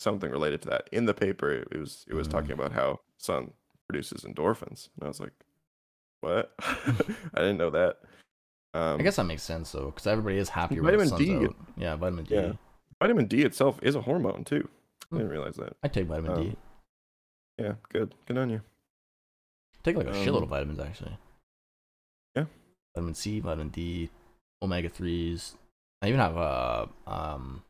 something 0.00 0.30
related 0.30 0.62
to 0.62 0.70
that. 0.70 0.88
In 0.92 1.04
the 1.06 1.14
paper, 1.14 1.50
it 1.52 1.78
was 1.78 2.04
it 2.08 2.14
was 2.14 2.28
Mm. 2.28 2.32
talking 2.32 2.52
about 2.52 2.72
how 2.72 3.00
sun 3.18 3.52
produces 3.88 4.22
endorphins, 4.24 4.88
and 4.96 5.04
I 5.04 5.08
was 5.08 5.20
like, 5.20 5.32
what? 6.20 6.52
I 6.60 7.40
didn't 7.40 7.58
know 7.58 7.70
that. 7.70 7.98
Um, 8.74 9.00
I 9.00 9.02
guess 9.02 9.16
that 9.16 9.24
makes 9.24 9.42
sense 9.42 9.72
though, 9.72 9.86
because 9.86 10.06
everybody 10.06 10.38
is 10.38 10.48
happy 10.48 10.78
Vitamin 10.78 11.10
D. 11.16 11.34
out. 11.44 11.56
Yeah, 11.76 11.94
vitamin 11.96 12.24
D. 12.24 12.34
Yeah. 12.36 12.52
vitamin 13.02 13.26
D 13.26 13.42
itself 13.42 13.78
is 13.82 13.94
a 13.94 14.00
hormone 14.00 14.44
too. 14.44 14.66
I 15.02 15.06
Hmm. 15.10 15.16
didn't 15.18 15.30
realize 15.32 15.56
that. 15.56 15.76
I 15.82 15.88
take 15.88 16.06
vitamin 16.06 16.34
D. 16.42 16.56
Um, 17.58 17.64
Yeah, 17.64 17.72
good, 17.92 18.14
good 18.26 18.38
on 18.38 18.50
you. 18.50 18.60
take 19.82 19.96
like 19.96 20.06
a 20.06 20.12
shitload 20.12 20.38
um, 20.38 20.42
of 20.44 20.48
vitamins 20.48 20.80
actually. 20.80 21.16
Yeah. 22.36 22.44
Vitamin 22.94 23.14
C, 23.14 23.40
vitamin 23.40 23.68
D, 23.68 24.10
omega 24.62 24.88
threes. 24.88 25.56
I 26.02 26.08
even 26.08 26.20
have 26.20 26.36
uh 26.36 26.86
um, 27.06 27.62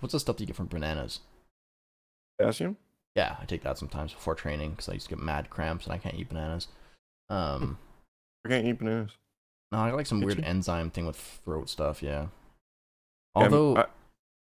what's 0.00 0.12
the 0.12 0.20
stuff 0.20 0.36
that 0.36 0.42
you 0.42 0.46
get 0.46 0.56
from 0.56 0.66
bananas? 0.66 1.20
Potassium. 2.38 2.76
Yeah, 3.16 3.36
I 3.40 3.44
take 3.44 3.62
that 3.64 3.76
sometimes 3.78 4.12
before 4.14 4.34
training 4.36 4.70
because 4.70 4.88
I 4.88 4.92
used 4.94 5.06
to 5.08 5.16
get 5.16 5.22
mad 5.24 5.50
cramps 5.50 5.84
and 5.84 5.92
I 5.92 5.98
can't 5.98 6.14
eat 6.14 6.28
bananas. 6.28 6.68
Um, 7.28 7.78
I 8.44 8.48
can't 8.50 8.66
eat 8.66 8.78
bananas. 8.78 9.10
no, 9.72 9.78
I 9.78 9.90
got 9.90 9.96
like 9.96 10.06
some 10.06 10.20
Did 10.20 10.26
weird 10.26 10.38
you? 10.38 10.44
enzyme 10.44 10.90
thing 10.90 11.06
with 11.06 11.16
throat 11.44 11.68
stuff. 11.68 12.02
Yeah. 12.02 12.22
Yeah, 12.22 12.26
Although 13.34 13.76
I- 13.76 13.86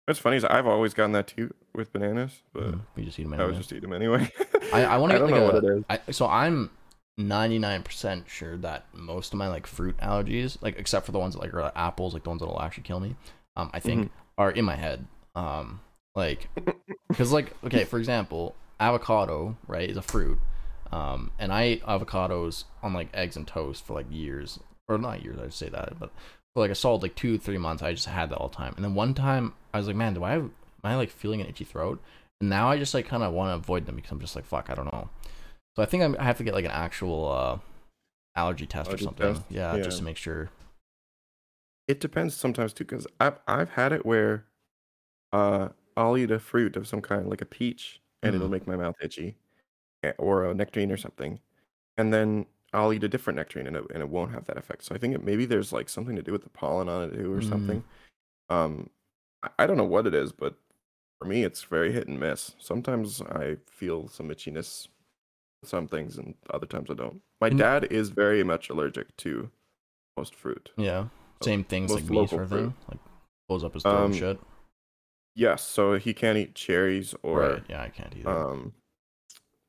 what's 0.09 0.19
funny 0.19 0.37
is 0.37 0.43
I've 0.43 0.67
always 0.67 0.93
gotten 0.93 1.11
that 1.13 1.27
too 1.27 1.53
with 1.73 1.93
bananas, 1.93 2.41
but 2.51 2.63
mm, 2.71 2.79
we 2.95 3.05
just 3.05 3.19
eat 3.19 3.23
them 3.23 3.33
I 3.33 3.37
anyway. 3.37 3.51
would 3.51 3.57
just 3.57 3.71
eat 3.71 3.81
them 3.81 3.93
anyway. 3.93 4.31
I, 4.73 4.83
I 4.85 4.97
want 4.97 5.11
to 5.11 5.15
I 5.15 5.19
get 5.19 5.21
don't 5.21 5.31
like 5.31 5.39
know 5.39 5.47
a, 5.49 5.53
what 5.53 5.63
it 5.63 5.77
is. 5.77 5.83
I, 6.07 6.11
so 6.11 6.27
I'm 6.27 6.71
99% 7.19 8.27
sure 8.27 8.57
that 8.57 8.85
most 8.93 9.33
of 9.33 9.37
my 9.39 9.47
like 9.47 9.67
fruit 9.67 9.95
allergies, 9.97 10.57
like 10.61 10.77
except 10.77 11.05
for 11.05 11.11
the 11.11 11.19
ones 11.19 11.35
that 11.35 11.41
like 11.41 11.53
are 11.53 11.71
apples, 11.75 12.13
like 12.13 12.23
the 12.23 12.29
ones 12.29 12.39
that'll 12.41 12.61
actually 12.61 12.83
kill 12.83 12.99
me, 12.99 13.15
um, 13.55 13.69
I 13.73 13.79
think 13.79 14.07
Mhm. 14.07 14.09
are 14.37 14.51
in 14.51 14.65
my 14.65 14.75
head. 14.75 15.05
Um, 15.35 15.81
like, 16.15 16.49
because 17.09 17.31
like 17.31 17.53
okay, 17.63 17.85
for 17.85 17.99
example, 17.99 18.55
avocado 18.79 19.57
right 19.67 19.89
is 19.89 19.97
a 19.97 20.01
fruit, 20.01 20.39
um, 20.91 21.31
and 21.37 21.53
I 21.53 21.63
ate 21.63 21.83
avocados 21.83 22.63
on 22.81 22.93
like 22.93 23.09
eggs 23.13 23.35
and 23.37 23.47
toast 23.47 23.85
for 23.85 23.93
like 23.93 24.07
years, 24.09 24.59
or 24.87 24.97
not 24.97 25.23
years, 25.23 25.37
I'd 25.39 25.53
say 25.53 25.69
that, 25.69 25.99
but 25.99 26.11
for 26.53 26.61
like 26.61 26.71
a 26.71 26.75
solid 26.75 27.01
like 27.03 27.15
two 27.15 27.37
three 27.37 27.57
months, 27.57 27.83
I 27.83 27.93
just 27.93 28.07
had 28.07 28.29
that 28.29 28.37
all 28.37 28.49
the 28.49 28.55
time. 28.55 28.73
And 28.75 28.83
then 28.83 28.95
one 28.95 29.13
time 29.13 29.53
I 29.73 29.77
was 29.77 29.87
like, 29.87 29.95
man, 29.95 30.13
do 30.13 30.23
I 30.23 30.31
have 30.31 30.43
am 30.43 30.51
I 30.83 30.95
like 30.95 31.09
feeling 31.09 31.41
an 31.41 31.47
itchy 31.47 31.65
throat? 31.65 32.01
And 32.41 32.49
now 32.49 32.69
I 32.69 32.77
just 32.77 32.93
like 32.93 33.07
kind 33.07 33.23
of 33.23 33.33
want 33.33 33.49
to 33.49 33.55
avoid 33.55 33.85
them 33.85 33.95
because 33.95 34.11
I'm 34.11 34.19
just 34.19 34.35
like 34.35 34.45
fuck, 34.45 34.69
I 34.69 34.75
don't 34.75 34.91
know. 34.91 35.09
So 35.75 35.83
I 35.83 35.85
think 35.85 36.03
I'm, 36.03 36.15
I 36.19 36.23
have 36.23 36.37
to 36.39 36.43
get 36.43 36.53
like 36.53 36.65
an 36.65 36.71
actual 36.71 37.31
uh, 37.31 37.59
allergy 38.35 38.65
test 38.65 38.89
Allergy 38.89 39.03
or 39.03 39.07
something. 39.07 39.33
test? 39.35 39.45
Yeah, 39.51 39.77
just 39.79 39.99
to 39.99 40.03
make 40.03 40.17
sure. 40.17 40.49
It 41.87 41.99
depends 41.99 42.35
sometimes 42.35 42.73
too, 42.73 42.85
because 42.85 43.07
I've 43.19 43.39
I've 43.47 43.71
had 43.71 43.91
it 43.91 44.05
where, 44.05 44.45
uh, 45.33 45.69
I'll 45.97 46.17
eat 46.17 46.31
a 46.31 46.39
fruit 46.39 46.75
of 46.77 46.87
some 46.87 47.01
kind, 47.01 47.29
like 47.29 47.41
a 47.41 47.45
peach, 47.45 48.01
and 48.23 48.35
it'll 48.35 48.47
Mhm. 48.47 48.51
make 48.51 48.67
my 48.67 48.75
mouth 48.77 48.95
itchy, 49.01 49.37
eh, 50.03 50.13
or 50.17 50.45
a 50.45 50.53
nectarine 50.55 50.91
or 50.91 50.97
something, 50.97 51.41
and 51.97 52.13
then 52.13 52.47
I'll 52.73 52.93
eat 52.93 53.03
a 53.03 53.09
different 53.09 53.37
nectarine 53.37 53.67
and 53.67 53.75
it 53.75 53.83
and 53.93 54.01
it 54.03 54.09
won't 54.09 54.31
have 54.31 54.45
that 54.45 54.57
effect. 54.57 54.83
So 54.83 54.93
I 54.95 54.97
think 54.97 55.15
it, 55.15 55.23
maybe 55.23 55.45
there's 55.45 55.71
like 55.73 55.89
something 55.89 56.15
to 56.15 56.21
do 56.21 56.31
with 56.31 56.43
the 56.43 56.49
pollen 56.49 56.87
on 56.89 57.03
it 57.09 57.13
too, 57.15 57.33
or 57.33 57.39
Mm. 57.41 57.49
something. 57.49 57.83
Um, 58.49 58.89
I, 59.43 59.49
I 59.59 59.67
don't 59.67 59.77
know 59.77 59.83
what 59.85 60.05
it 60.07 60.13
is, 60.13 60.31
but 60.31 60.55
for 61.19 61.25
me, 61.27 61.43
it's 61.43 61.63
very 61.63 61.91
hit 61.91 62.07
and 62.07 62.19
miss. 62.19 62.55
Sometimes 62.59 63.21
I 63.21 63.57
feel 63.69 64.07
some 64.07 64.29
itchiness, 64.29 64.87
some 65.63 65.87
things, 65.87 66.17
and 66.17 66.35
other 66.51 66.65
times 66.67 66.89
I 66.89 66.93
don't. 66.93 67.21
My 67.41 67.47
And- 67.47 67.57
dad 67.59 67.85
is 67.91 68.09
very 68.09 68.43
much 68.43 68.69
allergic 68.69 69.15
to 69.17 69.49
most 70.17 70.35
fruit. 70.35 70.71
Yeah, 70.77 71.07
same 71.41 71.63
things 71.63 71.91
most 71.91 72.01
like 72.03 72.09
me 72.11 72.27
sort 72.27 72.43
of 72.43 72.49
thing. 72.49 72.73
Like 72.89 72.99
blows 73.47 73.63
up 73.63 73.73
his 73.73 73.83
throat 73.83 74.05
and 74.05 74.13
Um, 74.13 74.19
shit. 74.19 74.39
Yes, 75.35 75.63
so 75.63 75.97
he 75.97 76.13
can't 76.13 76.37
eat 76.37 76.53
cherries 76.55 77.15
or 77.23 77.39
right. 77.39 77.63
Yeah, 77.69 77.81
I 77.81 77.89
can't 77.89 78.15
either. 78.15 78.29
um 78.29 78.73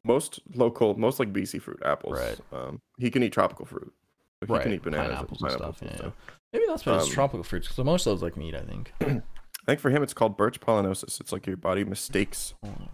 most 0.05 0.40
local 0.55 0.97
most 0.98 1.18
like 1.18 1.32
BC 1.32 1.60
fruit 1.62 1.81
apples. 1.85 2.18
Right. 2.18 2.39
Um 2.52 2.81
he 2.98 3.10
can 3.10 3.22
eat 3.22 3.32
tropical 3.32 3.66
fruit. 3.66 3.93
He 4.40 4.47
right. 4.52 4.62
can 4.62 4.72
eat 4.72 4.82
bananas 4.82 5.09
pineapples 5.09 5.43
and 5.43 5.51
and 5.51 5.59
stuff. 5.60 5.82
and 5.82 5.90
Yeah, 5.90 5.97
yeah. 5.97 6.01
stuff. 6.02 6.14
Maybe 6.52 6.64
that's 6.68 6.86
it's 6.86 7.06
Um, 7.06 7.10
tropical 7.12 7.43
fruits. 7.44 7.68
Because 7.68 7.85
most 7.85 8.06
of 8.06 8.18
those 8.18 8.27
I 8.27 8.32
can 8.32 8.43
eat. 8.43 8.55
I 8.55 8.62
think. 8.62 8.93
I 9.02 9.22
think 9.66 9.81
for 9.81 9.90
him 9.90 10.02
it's 10.02 10.14
called 10.14 10.36
birch 10.36 10.59
pollinosis. 10.60 11.20
It's 11.20 11.32
like 11.32 11.47
your 11.47 11.56
body 11.56 11.85
mistakes 11.85 12.55
Oh, 12.64 12.89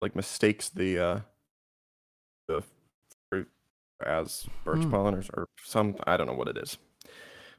like 0.00 0.16
mistakes 0.16 0.68
the 0.68 0.98
uh 0.98 1.20
the 2.48 2.62
fruit 3.30 3.48
as 4.04 4.46
birch 4.64 4.82
Hmm. 4.82 4.90
pollen 4.90 5.14
or, 5.14 5.22
or 5.34 5.48
some 5.64 5.94
I 6.06 6.16
don't 6.16 6.26
know 6.26 6.34
what 6.34 6.48
it 6.48 6.56
is. 6.58 6.76
I 7.04 7.08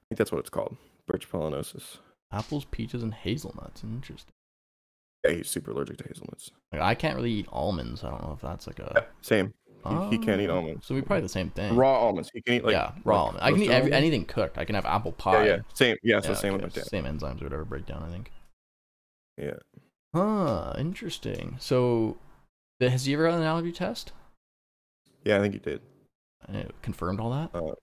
think 0.09 0.17
that's 0.17 0.31
what 0.31 0.39
it's 0.39 0.49
called. 0.49 0.75
Birch 1.07 1.29
pollinosis. 1.31 1.97
Apples, 2.31 2.65
peaches, 2.65 3.01
and 3.03 3.13
hazelnuts. 3.13 3.83
Interesting. 3.83 4.33
Yeah, 5.23 5.31
he's 5.31 5.49
super 5.49 5.71
allergic 5.71 5.97
to 5.97 6.03
hazelnuts. 6.07 6.51
Like 6.71 6.81
I 6.81 6.95
can't 6.95 7.15
really 7.15 7.31
eat 7.31 7.47
almonds. 7.51 8.03
I 8.03 8.09
don't 8.09 8.23
know 8.23 8.33
if 8.33 8.41
that's 8.41 8.67
like 8.67 8.79
Yeah, 8.79 8.89
a. 8.95 9.03
same. 9.21 9.53
He, 9.89 10.11
he 10.11 10.17
can't 10.17 10.39
eat 10.39 10.49
Oh, 10.49 10.57
almonds. 10.57 10.85
So 10.87 10.95
we 10.95 11.01
probably 11.01 11.23
the 11.23 11.29
same 11.29 11.49
thing. 11.49 11.75
Raw 11.75 11.91
almonds. 11.99 12.29
He 12.33 12.41
can 12.41 12.53
eat 12.55 12.63
like 12.63 12.71
yeah, 12.71 12.91
raw. 13.03 13.23
like 13.25 13.27
almond. 13.33 13.43
I 13.43 13.51
can 13.51 13.61
eat 13.63 13.69
every, 13.69 13.91
anything 13.91 14.25
cooked. 14.25 14.57
I 14.57 14.63
can 14.63 14.75
have 14.75 14.85
apple 14.85 15.11
pie. 15.11 15.45
yeah. 15.47 15.57
Same. 15.73 15.97
Yeah, 16.03 16.21
so 16.21 16.29
Yeah, 16.29 16.35
same 16.35 16.53
okay, 16.53 16.63
with 16.63 16.75
my 16.75 16.81
dad. 16.81 16.89
Same 16.89 17.03
enzymes 17.03 17.41
or 17.41 17.45
whatever 17.45 17.65
breakdown. 17.65 18.03
I 18.07 18.09
think. 18.11 18.31
Yeah. 19.37 19.57
Huh. 20.15 20.73
Interesting. 20.77 21.57
So, 21.59 22.17
has 22.79 23.05
he 23.05 23.13
ever 23.13 23.29
had 23.29 23.39
an 23.39 23.43
allergy 23.45 23.71
test? 23.71 24.11
Yeah, 25.25 25.37
I 25.37 25.41
think 25.41 25.53
he 25.53 25.59
did. 25.59 25.81
And 26.47 26.55
it 26.57 26.73
confirmed 26.81 27.19
all 27.19 27.31
that. 27.31 27.49
Uh, 27.53 27.73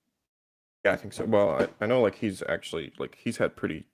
yeah, 0.84 0.92
I 0.92 0.96
think 0.96 1.12
so. 1.12 1.24
Well, 1.24 1.50
I, 1.60 1.68
I 1.84 1.86
know 1.86 2.00
like 2.00 2.14
he's 2.14 2.42
actually 2.48 2.92
like 2.98 3.18
he's 3.22 3.36
had 3.38 3.56
pretty 3.56 3.84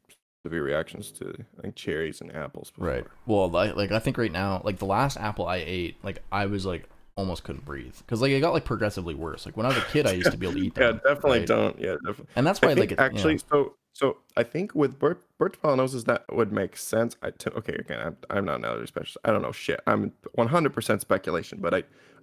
severe 0.46 0.62
reactions 0.62 1.10
to 1.10 1.34
I 1.58 1.62
think 1.62 1.74
cherries 1.74 2.20
and 2.20 2.34
apples. 2.34 2.70
Before. 2.70 2.88
Right. 2.88 3.06
Well, 3.26 3.50
like, 3.50 3.74
like 3.74 3.90
I 3.90 3.98
think 3.98 4.16
right 4.16 4.30
now, 4.30 4.62
like 4.64 4.78
the 4.78 4.86
last 4.86 5.16
apple 5.16 5.46
I 5.46 5.56
ate, 5.56 5.96
like 6.04 6.22
I 6.30 6.46
was 6.46 6.64
like 6.64 6.88
almost 7.16 7.42
couldn't 7.44 7.64
breathe 7.64 7.96
because 7.98 8.22
like 8.22 8.30
it 8.30 8.40
got 8.40 8.52
like 8.52 8.64
progressively 8.64 9.14
worse. 9.14 9.44
Like 9.44 9.56
when 9.56 9.66
I 9.66 9.70
was 9.70 9.78
a 9.78 9.86
kid, 9.86 10.06
I 10.06 10.12
used 10.12 10.30
to 10.30 10.36
be 10.36 10.46
able 10.46 10.60
to 10.60 10.66
eat 10.66 10.74
Yeah, 10.80 10.92
definitely 10.92 11.40
right? 11.40 11.48
don't. 11.48 11.78
Yeah, 11.80 11.96
definitely. 12.04 12.26
And 12.36 12.46
that's 12.46 12.62
why 12.62 12.70
I 12.70 12.74
like 12.74 12.92
it, 12.92 12.98
you 13.00 13.04
know, 13.04 13.04
actually, 13.04 13.38
so 13.38 13.74
so 13.92 14.18
I 14.36 14.44
think 14.44 14.74
with 14.74 14.98
birch, 14.98 15.18
birch 15.38 15.54
pollinosis 15.60 16.04
that 16.04 16.24
would 16.30 16.52
make 16.52 16.76
sense. 16.76 17.16
I 17.22 17.30
t- 17.30 17.50
okay 17.50 17.74
again, 17.74 18.00
I'm, 18.00 18.16
I'm 18.30 18.44
not 18.44 18.56
an 18.56 18.66
allergy 18.66 18.86
specialist. 18.86 19.18
I 19.24 19.32
don't 19.32 19.42
know 19.42 19.52
shit. 19.52 19.80
I'm 19.86 20.12
100% 20.38 21.00
speculation, 21.00 21.58
but 21.60 21.74
I, 21.74 21.78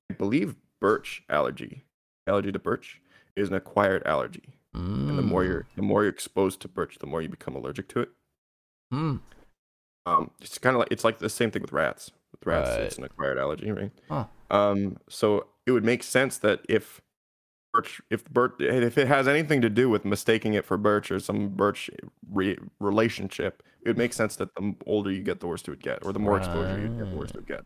I 0.09 0.13
believe 0.17 0.55
birch 0.79 1.23
allergy, 1.29 1.83
allergy 2.27 2.51
to 2.51 2.59
birch, 2.59 3.01
is 3.35 3.49
an 3.49 3.55
acquired 3.55 4.05
allergy. 4.05 4.43
And 4.73 5.17
the 5.17 5.21
more 5.21 5.43
Mm. 5.43 5.47
you're 5.47 5.67
the 5.75 5.81
more 5.81 6.01
you're 6.03 6.09
exposed 6.11 6.59
to 6.61 6.67
birch, 6.67 6.97
the 6.99 7.05
more 7.07 7.21
you 7.21 7.29
become 7.29 7.55
allergic 7.55 7.87
to 7.89 7.99
it. 8.01 8.09
Mm. 8.93 9.21
Um, 10.05 10.31
it's 10.41 10.57
kind 10.57 10.75
of 10.75 10.79
like 10.79 10.89
it's 10.91 11.03
like 11.03 11.19
the 11.19 11.29
same 11.29 11.51
thing 11.51 11.61
with 11.61 11.71
rats. 11.71 12.11
With 12.31 12.45
rats, 12.45 12.69
it's 12.71 12.97
an 12.97 13.03
acquired 13.03 13.37
allergy, 13.37 13.71
right? 13.71 13.91
Huh. 14.09 14.25
Um, 14.49 14.97
so 15.07 15.47
it 15.65 15.71
would 15.71 15.83
make 15.85 16.03
sense 16.03 16.37
that 16.39 16.61
if 16.67 16.99
birch, 17.73 18.01
if 18.09 18.25
birch, 18.25 18.53
if 18.59 18.97
it 18.97 19.07
has 19.07 19.27
anything 19.27 19.61
to 19.61 19.69
do 19.69 19.89
with 19.89 20.03
mistaking 20.05 20.55
it 20.55 20.65
for 20.65 20.77
birch 20.77 21.11
or 21.11 21.19
some 21.19 21.49
birch 21.49 21.89
re- 22.29 22.57
relationship, 22.79 23.63
it 23.83 23.89
would 23.89 23.97
make 23.97 24.13
sense 24.13 24.35
that 24.37 24.53
the 24.55 24.75
older 24.87 25.11
you 25.11 25.21
get, 25.21 25.39
the 25.39 25.47
worse 25.47 25.61
it 25.61 25.69
would 25.69 25.83
get, 25.83 26.03
or 26.05 26.11
the 26.11 26.19
more 26.19 26.37
exposure 26.37 26.81
you 26.81 26.87
get, 26.89 27.09
the 27.11 27.15
worse 27.15 27.29
it 27.29 27.35
would 27.35 27.47
get. 27.47 27.65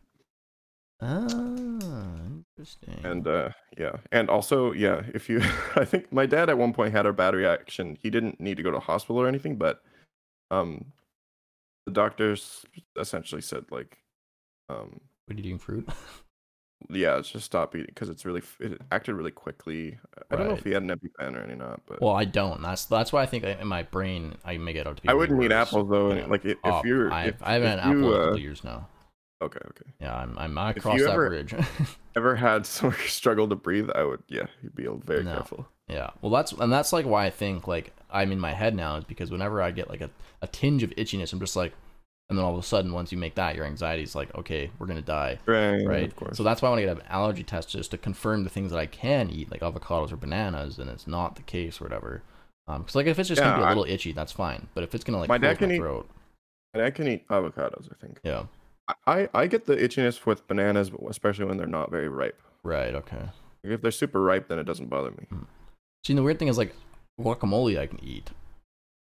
Ah, 1.01 2.36
interesting. 2.57 2.99
And 3.03 3.27
uh, 3.27 3.49
yeah, 3.77 3.97
and 4.11 4.29
also 4.29 4.71
yeah, 4.71 5.03
if 5.13 5.29
you, 5.29 5.41
I 5.75 5.85
think 5.85 6.11
my 6.11 6.25
dad 6.25 6.49
at 6.49 6.57
one 6.57 6.73
point 6.73 6.93
had 6.93 7.05
a 7.05 7.13
bad 7.13 7.35
reaction. 7.35 7.97
He 8.01 8.09
didn't 8.09 8.39
need 8.39 8.57
to 8.57 8.63
go 8.63 8.71
to 8.71 8.79
hospital 8.79 9.21
or 9.21 9.27
anything, 9.27 9.57
but 9.57 9.81
um, 10.51 10.85
the 11.85 11.91
doctors 11.91 12.65
essentially 12.99 13.41
said 13.41 13.65
like, 13.71 13.97
um, 14.69 14.99
what 15.25 15.37
are 15.37 15.41
you 15.41 15.45
eating 15.45 15.59
fruit? 15.59 15.87
yeah, 16.89 17.19
just 17.21 17.45
stop 17.45 17.75
eating 17.75 17.87
because 17.87 18.09
it's 18.09 18.25
really 18.25 18.41
it 18.59 18.81
acted 18.91 19.15
really 19.15 19.31
quickly. 19.31 19.97
I 20.31 20.35
don't 20.35 20.47
know 20.47 20.55
if 20.55 20.63
he 20.63 20.71
had 20.71 20.83
an 20.83 20.89
EpiPen 20.89 21.35
or 21.35 21.43
any 21.43 21.55
not, 21.55 21.81
but 21.85 22.01
well, 22.01 22.15
I 22.15 22.25
don't. 22.25 22.61
That's 22.61 22.85
that's 22.85 23.13
why 23.13 23.21
I 23.21 23.25
think 23.25 23.43
in 23.43 23.67
my 23.67 23.83
brain 23.83 24.35
I 24.45 24.57
make 24.57 24.75
it 24.75 24.87
out 24.87 24.97
to 24.97 25.03
be. 25.03 25.09
I 25.09 25.13
wouldn't 25.13 25.41
eat 25.43 25.51
worse, 25.51 25.67
apples 25.67 25.89
though. 25.89 26.13
know. 26.13 26.27
like 26.27 26.45
if, 26.45 26.57
Oh, 26.63 26.79
if 26.79 26.85
you're, 26.85 27.11
I, 27.11 27.25
if, 27.25 27.35
I 27.41 27.53
haven't 27.53 27.67
if 27.67 27.79
had 27.79 27.79
an 27.79 27.97
apple 27.97 28.01
you, 28.01 28.07
in 28.07 28.13
a 28.13 28.21
uh, 28.21 28.25
couple 28.25 28.39
years 28.39 28.63
now. 28.63 28.87
Okay, 29.41 29.59
okay. 29.69 29.91
Yeah, 30.01 30.15
I'm 30.15 30.37
I'm 30.37 30.57
I 30.57 30.71
If 30.71 30.81
crossed 30.81 31.03
that 31.03 31.11
ever- 31.11 31.29
bridge. 31.29 31.53
Ever 32.15 32.35
had 32.35 32.65
someone 32.65 32.97
struggle 33.05 33.47
to 33.47 33.55
breathe? 33.55 33.89
I 33.93 34.03
would. 34.03 34.23
Yeah, 34.27 34.47
you'd 34.63 34.75
be 34.75 34.87
very 35.05 35.23
No. 35.23 35.33
careful. 35.35 35.67
Yeah. 35.87 36.09
Well, 36.21 36.31
that's 36.31 36.51
and 36.53 36.71
that's 36.73 36.91
like 36.91 37.05
why 37.05 37.25
I 37.25 37.29
think 37.29 37.67
like 37.67 37.93
I'm 38.09 38.31
in 38.31 38.39
my 38.39 38.53
head 38.53 38.73
now 38.75 38.95
is 38.97 39.03
because 39.03 39.29
whenever 39.29 39.61
I 39.61 39.69
get 39.71 39.89
like 39.89 40.01
a, 40.01 40.09
a 40.41 40.47
tinge 40.47 40.81
of 40.81 40.89
itchiness, 40.91 41.31
I'm 41.33 41.39
just 41.39 41.55
like, 41.55 41.73
and 42.29 42.37
then 42.37 42.43
all 42.43 42.53
of 42.53 42.59
a 42.59 42.63
sudden 42.63 42.91
once 42.91 43.11
you 43.11 43.17
make 43.19 43.35
that, 43.35 43.55
your 43.55 43.65
anxiety's 43.65 44.15
like, 44.15 44.33
okay, 44.35 44.71
we're 44.79 44.87
gonna 44.87 45.01
die, 45.03 45.37
Right. 45.45 45.85
right? 45.85 46.03
Of 46.05 46.15
course. 46.15 46.35
So 46.37 46.43
that's 46.43 46.61
why 46.63 46.69
I 46.69 46.71
want 46.71 46.81
to 46.81 46.87
get 46.87 46.97
an 46.97 47.03
allergy 47.07 47.43
test 47.43 47.69
just 47.69 47.91
to 47.91 47.97
confirm 47.99 48.43
the 48.43 48.49
things 48.49 48.71
that 48.71 48.79
I 48.79 48.87
can 48.87 49.29
eat, 49.29 49.51
like 49.51 49.61
avocados 49.61 50.11
or 50.11 50.17
bananas, 50.17 50.79
and 50.79 50.89
it's 50.89 51.05
not 51.05 51.35
the 51.35 51.43
case 51.43 51.79
or 51.79 51.83
whatever. 51.85 52.23
Um, 52.67 52.81
because 52.81 52.95
like 52.95 53.05
if 53.05 53.19
it's 53.19 53.29
just 53.29 53.39
gonna 53.41 53.57
be 53.59 53.63
a 53.63 53.67
little 53.67 53.85
itchy, 53.85 54.11
that's 54.11 54.31
fine. 54.31 54.67
But 54.73 54.83
if 54.83 54.95
it's 54.95 55.03
gonna 55.03 55.19
like 55.19 55.29
My 55.29 55.37
dad 55.37 55.59
can 55.59 55.69
my 55.69 55.75
eat- 55.75 55.77
throat, 55.77 56.09
And 56.73 56.81
I 56.83 56.89
can 56.89 57.07
eat 57.07 57.27
avocados. 57.29 57.89
I 57.91 57.95
think. 58.03 58.19
yeah, 58.23 58.43
I 59.05 59.29
I 59.33 59.47
get 59.47 59.65
the 59.65 59.75
itchiness 59.75 60.25
with 60.25 60.47
bananas, 60.47 60.91
especially 61.09 61.45
when 61.45 61.57
they're 61.57 61.67
not 61.67 61.91
very 61.91 62.07
ripe. 62.09 62.41
right, 62.63 62.93
okay. 62.95 63.29
If 63.63 63.81
they're 63.81 63.91
super 63.91 64.21
ripe, 64.21 64.47
then 64.47 64.59
it 64.59 64.63
doesn't 64.63 64.87
bother 64.89 65.11
me. 65.11 65.27
See, 66.05 66.13
the 66.13 66.23
weird 66.23 66.39
thing 66.39 66.47
is 66.47 66.57
like 66.57 66.73
guacamole 67.19 67.77
I 67.77 67.87
can 67.87 68.01
eat. 68.03 68.29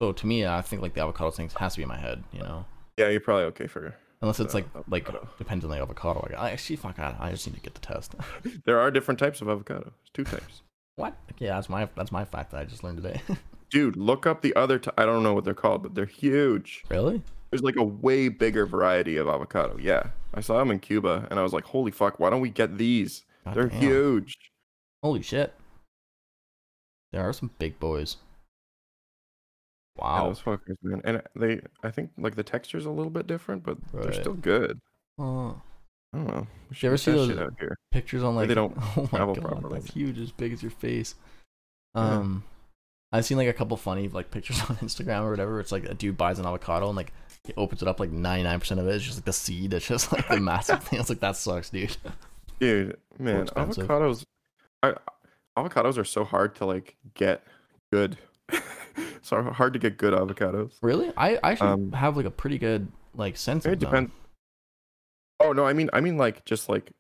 So 0.03 0.13
to 0.13 0.27
me, 0.27 0.47
I 0.47 0.61
think 0.63 0.83
like 0.83 0.95
the 0.95 1.01
avocado 1.03 1.31
thing 1.31 1.51
has 1.59 1.75
to 1.75 1.79
be 1.79 1.83
in 1.85 1.89
my 1.89 1.99
head, 1.99 2.25
you 2.33 2.41
know. 2.41 2.67
Yeah, 2.99 3.09
you're 3.09 3.21
probably 3.21 3.45
okay 3.45 3.67
for. 3.67 3.95
Unless 4.23 4.41
it's 4.41 4.55
Uh, 4.55 4.59
like 4.59 4.67
like 4.89 5.09
avocado. 5.09 5.29
depends 5.39 5.65
on 5.65 5.71
the 5.71 5.79
avocado. 5.79 6.29
I, 6.37 6.49
I 6.49 6.51
actually 6.51 6.77
fuck 6.77 6.99
I, 6.99 7.15
I 7.19 7.31
just 7.31 7.47
need 7.47 7.55
to 7.55 7.61
get 7.63 7.75
the 7.75 7.81
test. 7.81 8.15
There 8.67 8.79
are 8.79 8.91
different 8.91 9.19
types 9.19 9.41
of 9.41 9.49
avocado. 9.49 9.93
There's 9.97 10.11
two 10.13 10.25
types. 10.25 10.63
what? 10.97 11.17
Yeah, 11.39 11.55
that's 11.55 11.71
my 11.71 11.89
that's 11.97 12.13
my 12.13 12.25
fact 12.27 12.51
that 12.51 12.61
I 12.61 12.65
just 12.65 12.85
learned 12.85 13.03
today. 13.03 13.23
Dude, 13.71 13.97
look 13.97 14.27
up 14.27 14.43
the 14.43 14.55
other. 14.57 14.79
T- 14.79 14.91
I 14.99 15.07
don't 15.07 15.23
know 15.23 15.33
what 15.33 15.45
they're 15.45 15.55
called, 15.55 15.83
but 15.85 15.95
they're 15.95 16.05
huge. 16.05 16.85
really? 16.91 17.23
There's 17.51 17.63
like 17.63 17.77
a 17.77 17.83
way 17.85 18.29
bigger 18.29 18.65
variety 18.67 19.17
of 19.17 19.27
avocado. 19.29 19.77
Yeah, 19.81 20.11
I 20.35 20.41
saw 20.41 20.59
them 20.59 20.71
in 20.71 20.79
Cuba, 20.79 21.27
and 21.31 21.39
I 21.39 21.43
was 21.43 21.53
like, 21.53 21.65
"Holy 21.65 21.91
fuck! 21.91 22.19
Why 22.21 22.31
don't 22.31 22.41
we 22.41 22.51
get 22.51 22.79
these? 22.79 23.25
God 23.45 23.55
they're 23.55 23.69
damn. 23.69 23.81
huge." 23.81 24.37
Holy 25.03 25.23
shit! 25.23 25.55
There 27.13 27.23
are 27.29 27.33
some 27.33 27.51
big 27.59 27.79
boys. 27.81 28.17
Yeah, 29.99 30.05
Wow. 30.05 30.27
those 30.29 30.41
fuckers, 30.41 30.77
man. 30.83 31.03
And 31.05 31.23
they, 31.35 31.61
I 31.83 31.91
think, 31.91 32.11
like 32.17 32.37
the 32.37 32.43
texture's 32.45 32.87
a 32.87 32.91
little 32.91 33.11
bit 33.11 33.27
different, 33.27 33.63
but 33.65 33.79
they're 33.93 34.13
still 34.13 34.35
good. 34.35 34.79
Uh, 35.19 35.49
I 35.51 35.55
don't 36.15 36.27
know. 36.29 36.47
We 36.71 36.77
you 36.81 36.89
ever 36.89 36.97
see 36.97 37.13
those- 37.13 37.37
out 37.37 37.53
here? 37.59 37.77
pictures 37.91 38.23
on 38.23 38.37
like 38.37 38.49
they 38.49 38.55
don't 38.55 38.77
oh 38.97 39.09
my 39.13 39.19
travel 39.19 39.35
god, 39.35 39.45
properly. 39.45 39.81
that's 39.81 39.93
huge, 39.93 40.19
as 40.19 40.31
big 40.33 40.53
as 40.53 40.63
your 40.63 40.71
face. 40.71 41.17
Yeah. 41.95 42.03
Um, 42.19 42.45
I've 43.13 43.25
seen 43.25 43.37
like 43.37 43.49
a 43.49 43.53
couple 43.53 43.77
funny 43.77 44.09
like 44.09 44.31
pictures 44.31 44.61
on 44.71 44.77
Instagram 44.77 45.23
or 45.23 45.31
whatever. 45.31 45.59
It's 45.61 45.73
like 45.73 45.85
a 45.85 45.95
dude 45.95 46.17
buys 46.17 46.39
an 46.39 46.47
avocado 46.47 46.87
and 46.87 46.97
like 46.97 47.13
he 47.45 47.55
opens 47.57 47.83
it 47.83 47.89
up, 47.89 48.01
like 48.01 48.11
ninety 48.11 48.45
nine 48.45 48.61
percent 48.61 48.81
of 48.81 48.87
it 48.87 48.95
is 48.95 49.03
just 49.03 49.19
like 49.19 49.25
the 49.25 49.33
seed. 49.33 49.73
It's 49.73 49.87
just 49.87 50.13
like 50.13 50.29
the 50.29 50.41
massive 50.41 50.83
thing. 50.85 51.01
It's 51.01 51.09
like 51.09 51.21
that 51.21 51.37
sucks, 51.37 51.71
dude. 51.71 51.97
Dude, 52.59 52.97
man, 53.19 53.47
avocados. 53.47 54.25
I, 54.83 54.95
avocados 55.59 55.97
are 55.99 56.05
so 56.05 56.25
hard 56.25 56.55
to 56.57 56.67
like 56.67 56.97
get 57.15 57.43
good. 57.93 58.19
so 59.23 59.43
hard 59.43 59.73
to 59.73 59.79
get 59.79 59.97
good 59.97 60.13
avocados. 60.15 60.73
Really? 60.83 61.13
I 61.17 61.37
I 61.37 61.53
actually 61.53 61.69
Um, 61.71 61.93
have 61.93 62.17
like 62.17 62.27
a 62.27 62.31
pretty 62.31 62.59
good 62.59 62.89
like 63.15 63.37
sense 63.37 63.65
It 63.67 63.79
depends. 63.79 64.11
Oh 65.41 65.53
no, 65.53 65.65
I 65.67 65.73
mean, 65.73 65.89
I 65.93 66.01
mean 66.01 66.19
like 66.19 66.45
just 66.45 66.69
like 66.69 66.91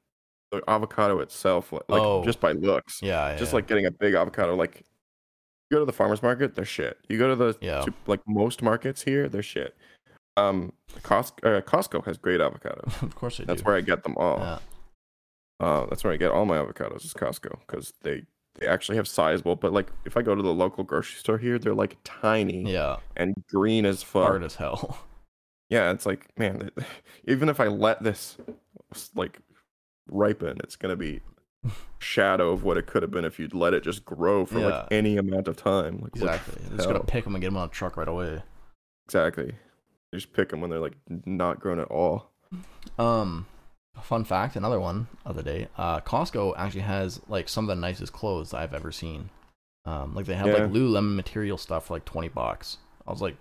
the 0.50 0.62
avocado 0.66 1.20
itself, 1.20 1.72
like 1.72 1.82
Oh. 1.90 2.24
just 2.24 2.40
by 2.40 2.52
looks. 2.52 3.00
Yeah, 3.02 3.36
Just 3.36 3.52
yeah. 3.52 3.56
like 3.56 3.66
getting 3.66 3.86
a 3.86 3.90
big 3.90 4.14
avocado, 4.14 4.56
like 4.56 4.78
you 5.70 5.76
go 5.76 5.78
to 5.80 5.84
the 5.84 5.92
farmers 5.92 6.22
market, 6.22 6.54
they're 6.54 6.64
shit. 6.64 6.98
You 7.08 7.18
go 7.18 7.28
to 7.28 7.36
the 7.36 7.56
Yeah. 7.60 7.84
like 8.06 8.20
most 8.26 8.62
markets 8.62 9.02
here, 9.02 9.28
they're 9.28 9.42
shit. 9.42 9.76
Um, 10.36 10.72
Costco, 11.02 11.58
uh, 11.58 11.60
Costco 11.62 12.04
has 12.06 12.16
great 12.16 12.40
avocados. 12.40 13.02
of 13.02 13.14
course 13.14 13.40
I 13.40 13.44
That's 13.44 13.62
do. 13.62 13.66
where 13.66 13.76
I 13.76 13.80
get 13.80 14.02
them 14.04 14.16
all. 14.16 14.38
Yeah. 14.38 14.58
Uh, 15.60 15.86
that's 15.86 16.02
where 16.04 16.12
I 16.12 16.16
get 16.16 16.30
all 16.30 16.46
my 16.46 16.56
avocados 16.56 17.04
is 17.04 17.12
Costco 17.12 17.60
because 17.66 17.92
they 18.02 18.22
they 18.58 18.66
actually 18.66 18.96
have 18.96 19.06
sizable. 19.06 19.56
But 19.56 19.72
like 19.72 19.90
if 20.04 20.16
I 20.16 20.22
go 20.22 20.34
to 20.34 20.42
the 20.42 20.54
local 20.54 20.84
grocery 20.84 21.18
store 21.18 21.38
here, 21.38 21.58
they're 21.58 21.74
like 21.74 21.96
tiny 22.04 22.72
Yeah. 22.72 22.96
and 23.16 23.34
green 23.50 23.84
as 23.86 24.02
fuck. 24.02 24.24
Hard 24.28 24.44
as 24.44 24.54
hell. 24.56 24.98
Yeah, 25.68 25.92
it's 25.92 26.04
like 26.04 26.36
man, 26.36 26.72
even 27.28 27.48
if 27.48 27.60
I 27.60 27.68
let 27.68 28.02
this 28.02 28.36
like 29.14 29.38
ripen, 30.10 30.56
it's 30.64 30.74
gonna 30.74 30.96
be 30.96 31.20
shadow 32.00 32.50
of 32.50 32.64
what 32.64 32.76
it 32.76 32.88
could 32.88 33.02
have 33.02 33.12
been 33.12 33.24
if 33.24 33.38
you'd 33.38 33.54
let 33.54 33.72
it 33.72 33.84
just 33.84 34.04
grow 34.04 34.44
for 34.44 34.58
Yeah. 34.58 34.66
like 34.66 34.86
any 34.90 35.16
amount 35.16 35.46
of 35.46 35.54
time. 35.56 36.00
Like 36.00 36.16
Exactly. 36.16 36.60
Just 36.76 36.88
gotta 36.88 37.04
pick 37.04 37.22
them 37.22 37.36
and 37.36 37.40
get 37.42 37.48
them 37.48 37.56
on 37.56 37.68
a 37.68 37.70
truck 37.70 37.96
right 37.96 38.08
away. 38.08 38.42
exactly. 39.06 39.52
You 40.12 40.18
just 40.18 40.32
pick 40.32 40.48
them 40.48 40.60
when 40.60 40.70
they're 40.70 40.80
like 40.80 40.96
not 41.08 41.60
grown 41.60 41.78
at 41.78 41.88
all. 41.88 42.30
Um, 42.98 43.46
fun 44.02 44.24
fact, 44.24 44.56
another 44.56 44.80
one 44.80 45.06
of 45.24 45.36
the 45.36 45.42
day. 45.42 45.68
Uh, 45.76 46.00
Costco 46.00 46.54
actually 46.56 46.80
has 46.82 47.20
like 47.28 47.48
some 47.48 47.64
of 47.64 47.68
the 47.76 47.80
nicest 47.80 48.12
clothes 48.12 48.52
I've 48.52 48.74
ever 48.74 48.90
seen. 48.90 49.30
Um, 49.84 50.14
like 50.14 50.26
they 50.26 50.34
have 50.34 50.46
Yeah. 50.48 50.54
like 50.54 50.72
Lululemon 50.72 51.14
material 51.14 51.56
stuff 51.56 51.86
for 51.86 51.94
like 51.94 52.04
twenty 52.04 52.28
bucks. 52.28 52.78
I 53.06 53.12
was 53.12 53.22
like, 53.22 53.36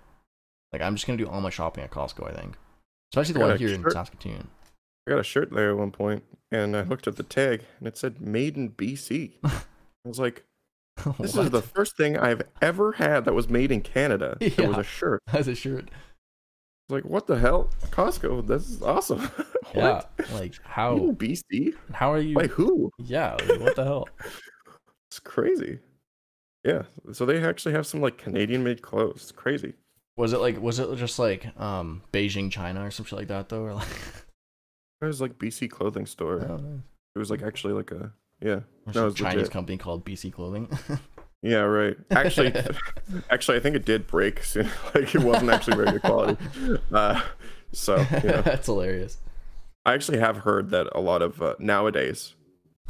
like 0.72 0.82
I'm 0.82 0.96
just 0.96 1.08
gonna 1.08 1.18
do 1.18 1.28
all 1.28 1.42
my 1.42 1.50
shopping 1.50 1.84
at 1.84 1.92
Costco. 1.92 2.30
I 2.30 2.40
think, 2.40 2.56
especially 3.14 3.34
the 3.34 3.40
one 3.40 3.58
here 3.58 3.74
in 3.74 3.82
shirt. 3.82 3.94
Saskatoon. 3.94 4.48
I 5.08 5.12
got 5.12 5.20
a 5.20 5.24
shirt 5.24 5.52
there 5.52 5.72
at 5.72 5.78
one 5.78 5.92
point, 5.92 6.24
and 6.52 6.78
I 6.78 6.84
looked 6.84 7.08
at 7.08 7.16
the 7.16 7.24
tag, 7.24 7.64
and 7.80 7.88
it 7.88 7.98
said 7.98 8.22
"Made 8.22 8.56
in 8.58 8.70
BC." 8.70 9.34
I 9.44 9.52
was 10.06 10.20
like, 10.20 10.46
"This 11.20 11.36
is 11.36 11.50
the 11.50 11.64
first 11.64 11.98
thing 11.98 12.16
I've 12.16 12.44
ever 12.62 12.92
had 12.94 13.26
that 13.26 13.34
was 13.34 13.50
made 13.50 13.72
in 13.72 13.82
Canada. 13.82 14.38
It 14.40 14.58
was 14.60 14.78
a 14.78 14.84
shirt." 14.84 15.22
As 15.34 15.48
a 15.48 15.56
shirt. 15.56 15.90
Like, 16.90 17.06
"What 17.06 17.28
the 17.28 17.38
hell, 17.38 17.70
Costco? 17.92 18.46
This 18.48 18.70
is 18.70 18.82
awesome." 18.82 19.30
Yeah. 19.76 20.02
Like 20.34 20.56
how 20.64 20.96
in 20.98 21.16
BC? 21.16 21.76
how 21.94 22.12
are 22.12 22.20
you? 22.20 22.34
By 22.34 22.48
who? 22.48 22.92
Yeah. 22.98 23.38
Like, 23.48 23.60
what 23.60 23.76
the 23.76 23.84
hell? 23.84 24.10
It's 25.12 25.20
crazy. 25.20 25.78
Yeah, 26.64 26.84
so 27.14 27.26
they 27.26 27.44
actually 27.44 27.74
have 27.74 27.86
some 27.86 28.02
like 28.02 28.18
Canadian-made 28.18 28.82
clothes. 28.82 29.22
It's 29.24 29.32
crazy. 29.32 29.74
Was 30.18 30.34
it 30.34 30.40
like 30.40 30.60
was 30.60 30.80
it 30.80 30.94
just 30.98 31.20
like 31.20 31.48
um 31.60 32.02
Beijing 32.12 32.52
China 32.52 32.84
or 32.86 32.90
some 32.92 33.06
shit 33.06 33.18
like 33.20 33.28
that 33.28 33.50
though 33.50 33.62
or 33.64 33.74
like 33.76 33.88
It 35.02 35.06
was 35.06 35.22
like 35.22 35.38
BC 35.38 35.70
clothing 35.70 36.06
store. 36.08 36.46
oh, 36.50 36.58
nice. 36.58 36.82
It 37.16 37.20
was 37.20 37.30
like 37.30 37.44
actually 37.44 37.74
like 37.74 37.92
a 37.92 38.12
yeah, 38.42 38.62
Or 38.96 39.04
was 39.06 39.14
Chinese 39.16 39.36
legit. 39.38 39.52
company 39.52 39.78
called 39.78 40.04
BC 40.06 40.34
Clothing. 40.34 40.68
yeah, 41.42 41.60
right. 41.60 41.96
Actually, 42.12 42.54
actually, 43.30 43.58
I 43.58 43.60
think 43.60 43.76
it 43.76 43.86
did 43.86 44.08
break. 44.08 44.44
Soon. 44.44 44.70
like 44.94 45.14
it 45.16 45.22
wasn't 45.22 45.52
actually 45.52 45.78
very 45.78 45.92
good 45.92 46.02
quality. 46.02 46.38
Uh, 46.92 47.22
so 47.72 47.98
you 47.98 48.30
know, 48.30 48.42
That's 48.44 48.66
hilarious. 48.66 49.18
I 49.86 49.94
actually 49.94 50.20
have 50.20 50.38
heard 50.38 50.70
that 50.72 50.88
a 50.94 51.00
lot 51.00 51.22
of 51.22 51.42
uh, 51.42 51.56
nowadays, 51.60 52.36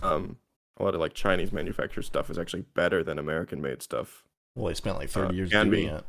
um, 0.01 0.37
a 0.77 0.83
lot 0.83 0.95
of 0.95 0.99
like 0.99 1.13
Chinese 1.13 1.51
manufactured 1.51 2.03
stuff 2.03 2.29
is 2.29 2.37
actually 2.39 2.63
better 2.73 3.03
than 3.03 3.19
American 3.19 3.61
made 3.61 3.81
stuff. 3.81 4.23
Well, 4.55 4.67
they 4.67 4.73
spent 4.73 4.97
like 4.97 5.09
30 5.09 5.27
Uh, 5.27 5.31
years 5.31 5.49
doing 5.51 5.69
be. 5.69 5.85
it. 5.85 6.03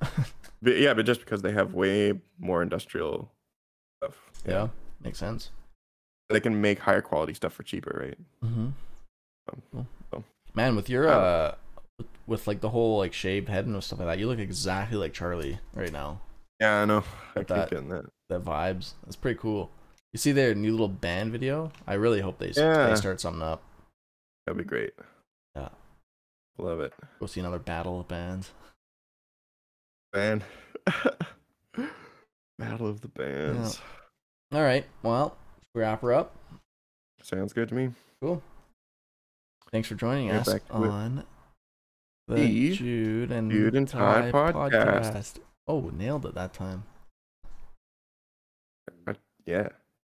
But 0.62 0.78
yeah, 0.78 0.94
but 0.94 1.04
just 1.06 1.20
because 1.20 1.42
they 1.42 1.52
have 1.52 1.74
way 1.74 2.14
more 2.38 2.62
industrial 2.62 3.30
stuff, 4.02 4.16
yeah, 4.46 4.68
makes 5.04 5.18
sense. 5.18 5.50
they 6.30 6.40
can 6.40 6.60
make 6.60 6.78
higher 6.80 7.02
quality 7.02 7.34
stuff 7.34 7.52
for 7.52 7.62
cheaper, 7.62 7.98
right? 8.04 8.18
Mm-hmm. 8.44 8.68
Um, 9.78 9.86
so- 10.10 10.24
Man, 10.54 10.74
with 10.76 10.88
your 10.88 11.08
uh, 11.08 11.54
with, 12.26 12.46
like 12.46 12.60
the 12.60 12.68
whole 12.70 12.98
like 12.98 13.12
shaved 13.12 13.48
head 13.48 13.66
and 13.66 13.82
stuff 13.82 13.98
like 13.98 14.08
that, 14.08 14.18
you 14.18 14.26
look 14.26 14.38
exactly 14.38 14.96
like 14.98 15.12
Charlie 15.12 15.58
right 15.74 15.92
now. 15.92 16.20
Yeah, 16.60 16.82
I 16.82 16.84
know. 16.84 17.04
I 17.34 17.40
keep 17.40 17.48
that. 17.48 17.70
getting 17.70 17.88
that. 17.88 18.04
The 18.28 18.40
vibes, 18.40 18.92
that's 19.04 19.16
pretty 19.16 19.38
cool. 19.38 19.70
You 20.12 20.18
see 20.18 20.32
their 20.32 20.54
new 20.54 20.72
little 20.72 20.88
band 20.88 21.32
video? 21.32 21.70
I 21.86 21.94
really 21.94 22.20
hope 22.20 22.38
they 22.38 22.50
Yeah. 22.50 22.88
they 22.88 22.96
start 22.96 23.20
something 23.20 23.42
up. 23.42 23.62
That'd 24.46 24.58
be 24.58 24.64
great. 24.64 24.92
Yeah. 25.56 25.68
Love 26.58 26.80
it. 26.80 26.92
We'll 27.18 27.28
see 27.28 27.40
another 27.40 27.58
battle 27.58 28.00
of 28.00 28.08
bands. 28.08 28.50
Band. 30.12 30.42
Battle 32.58 32.88
of 32.88 33.00
the 33.00 33.08
Bands. 33.08 33.80
All 34.52 34.60
right, 34.62 34.84
well, 35.02 35.36
wrap 35.74 36.02
her 36.02 36.12
up. 36.12 36.34
Sounds 37.22 37.52
good 37.52 37.68
to 37.70 37.74
me. 37.74 37.90
Cool. 38.20 38.42
Thanks 39.72 39.88
for 39.88 39.94
joining 39.94 40.26
Yeah, 40.26 40.40
us 40.40 40.46
to 40.46 40.56
it. 40.56 40.62
The 42.36 42.76
Jude 42.76 43.30
and 43.30 43.50
Jude 43.50 43.74
and 43.74 43.88
Ty 43.88 44.30
podcast. 44.32 45.38
Oh, 45.66 45.90
nailed 45.92 46.26
it 46.26 46.34
that 46.34 46.52
time. 46.52 46.84
Uh, 49.06 49.14
yeah. 49.46 49.68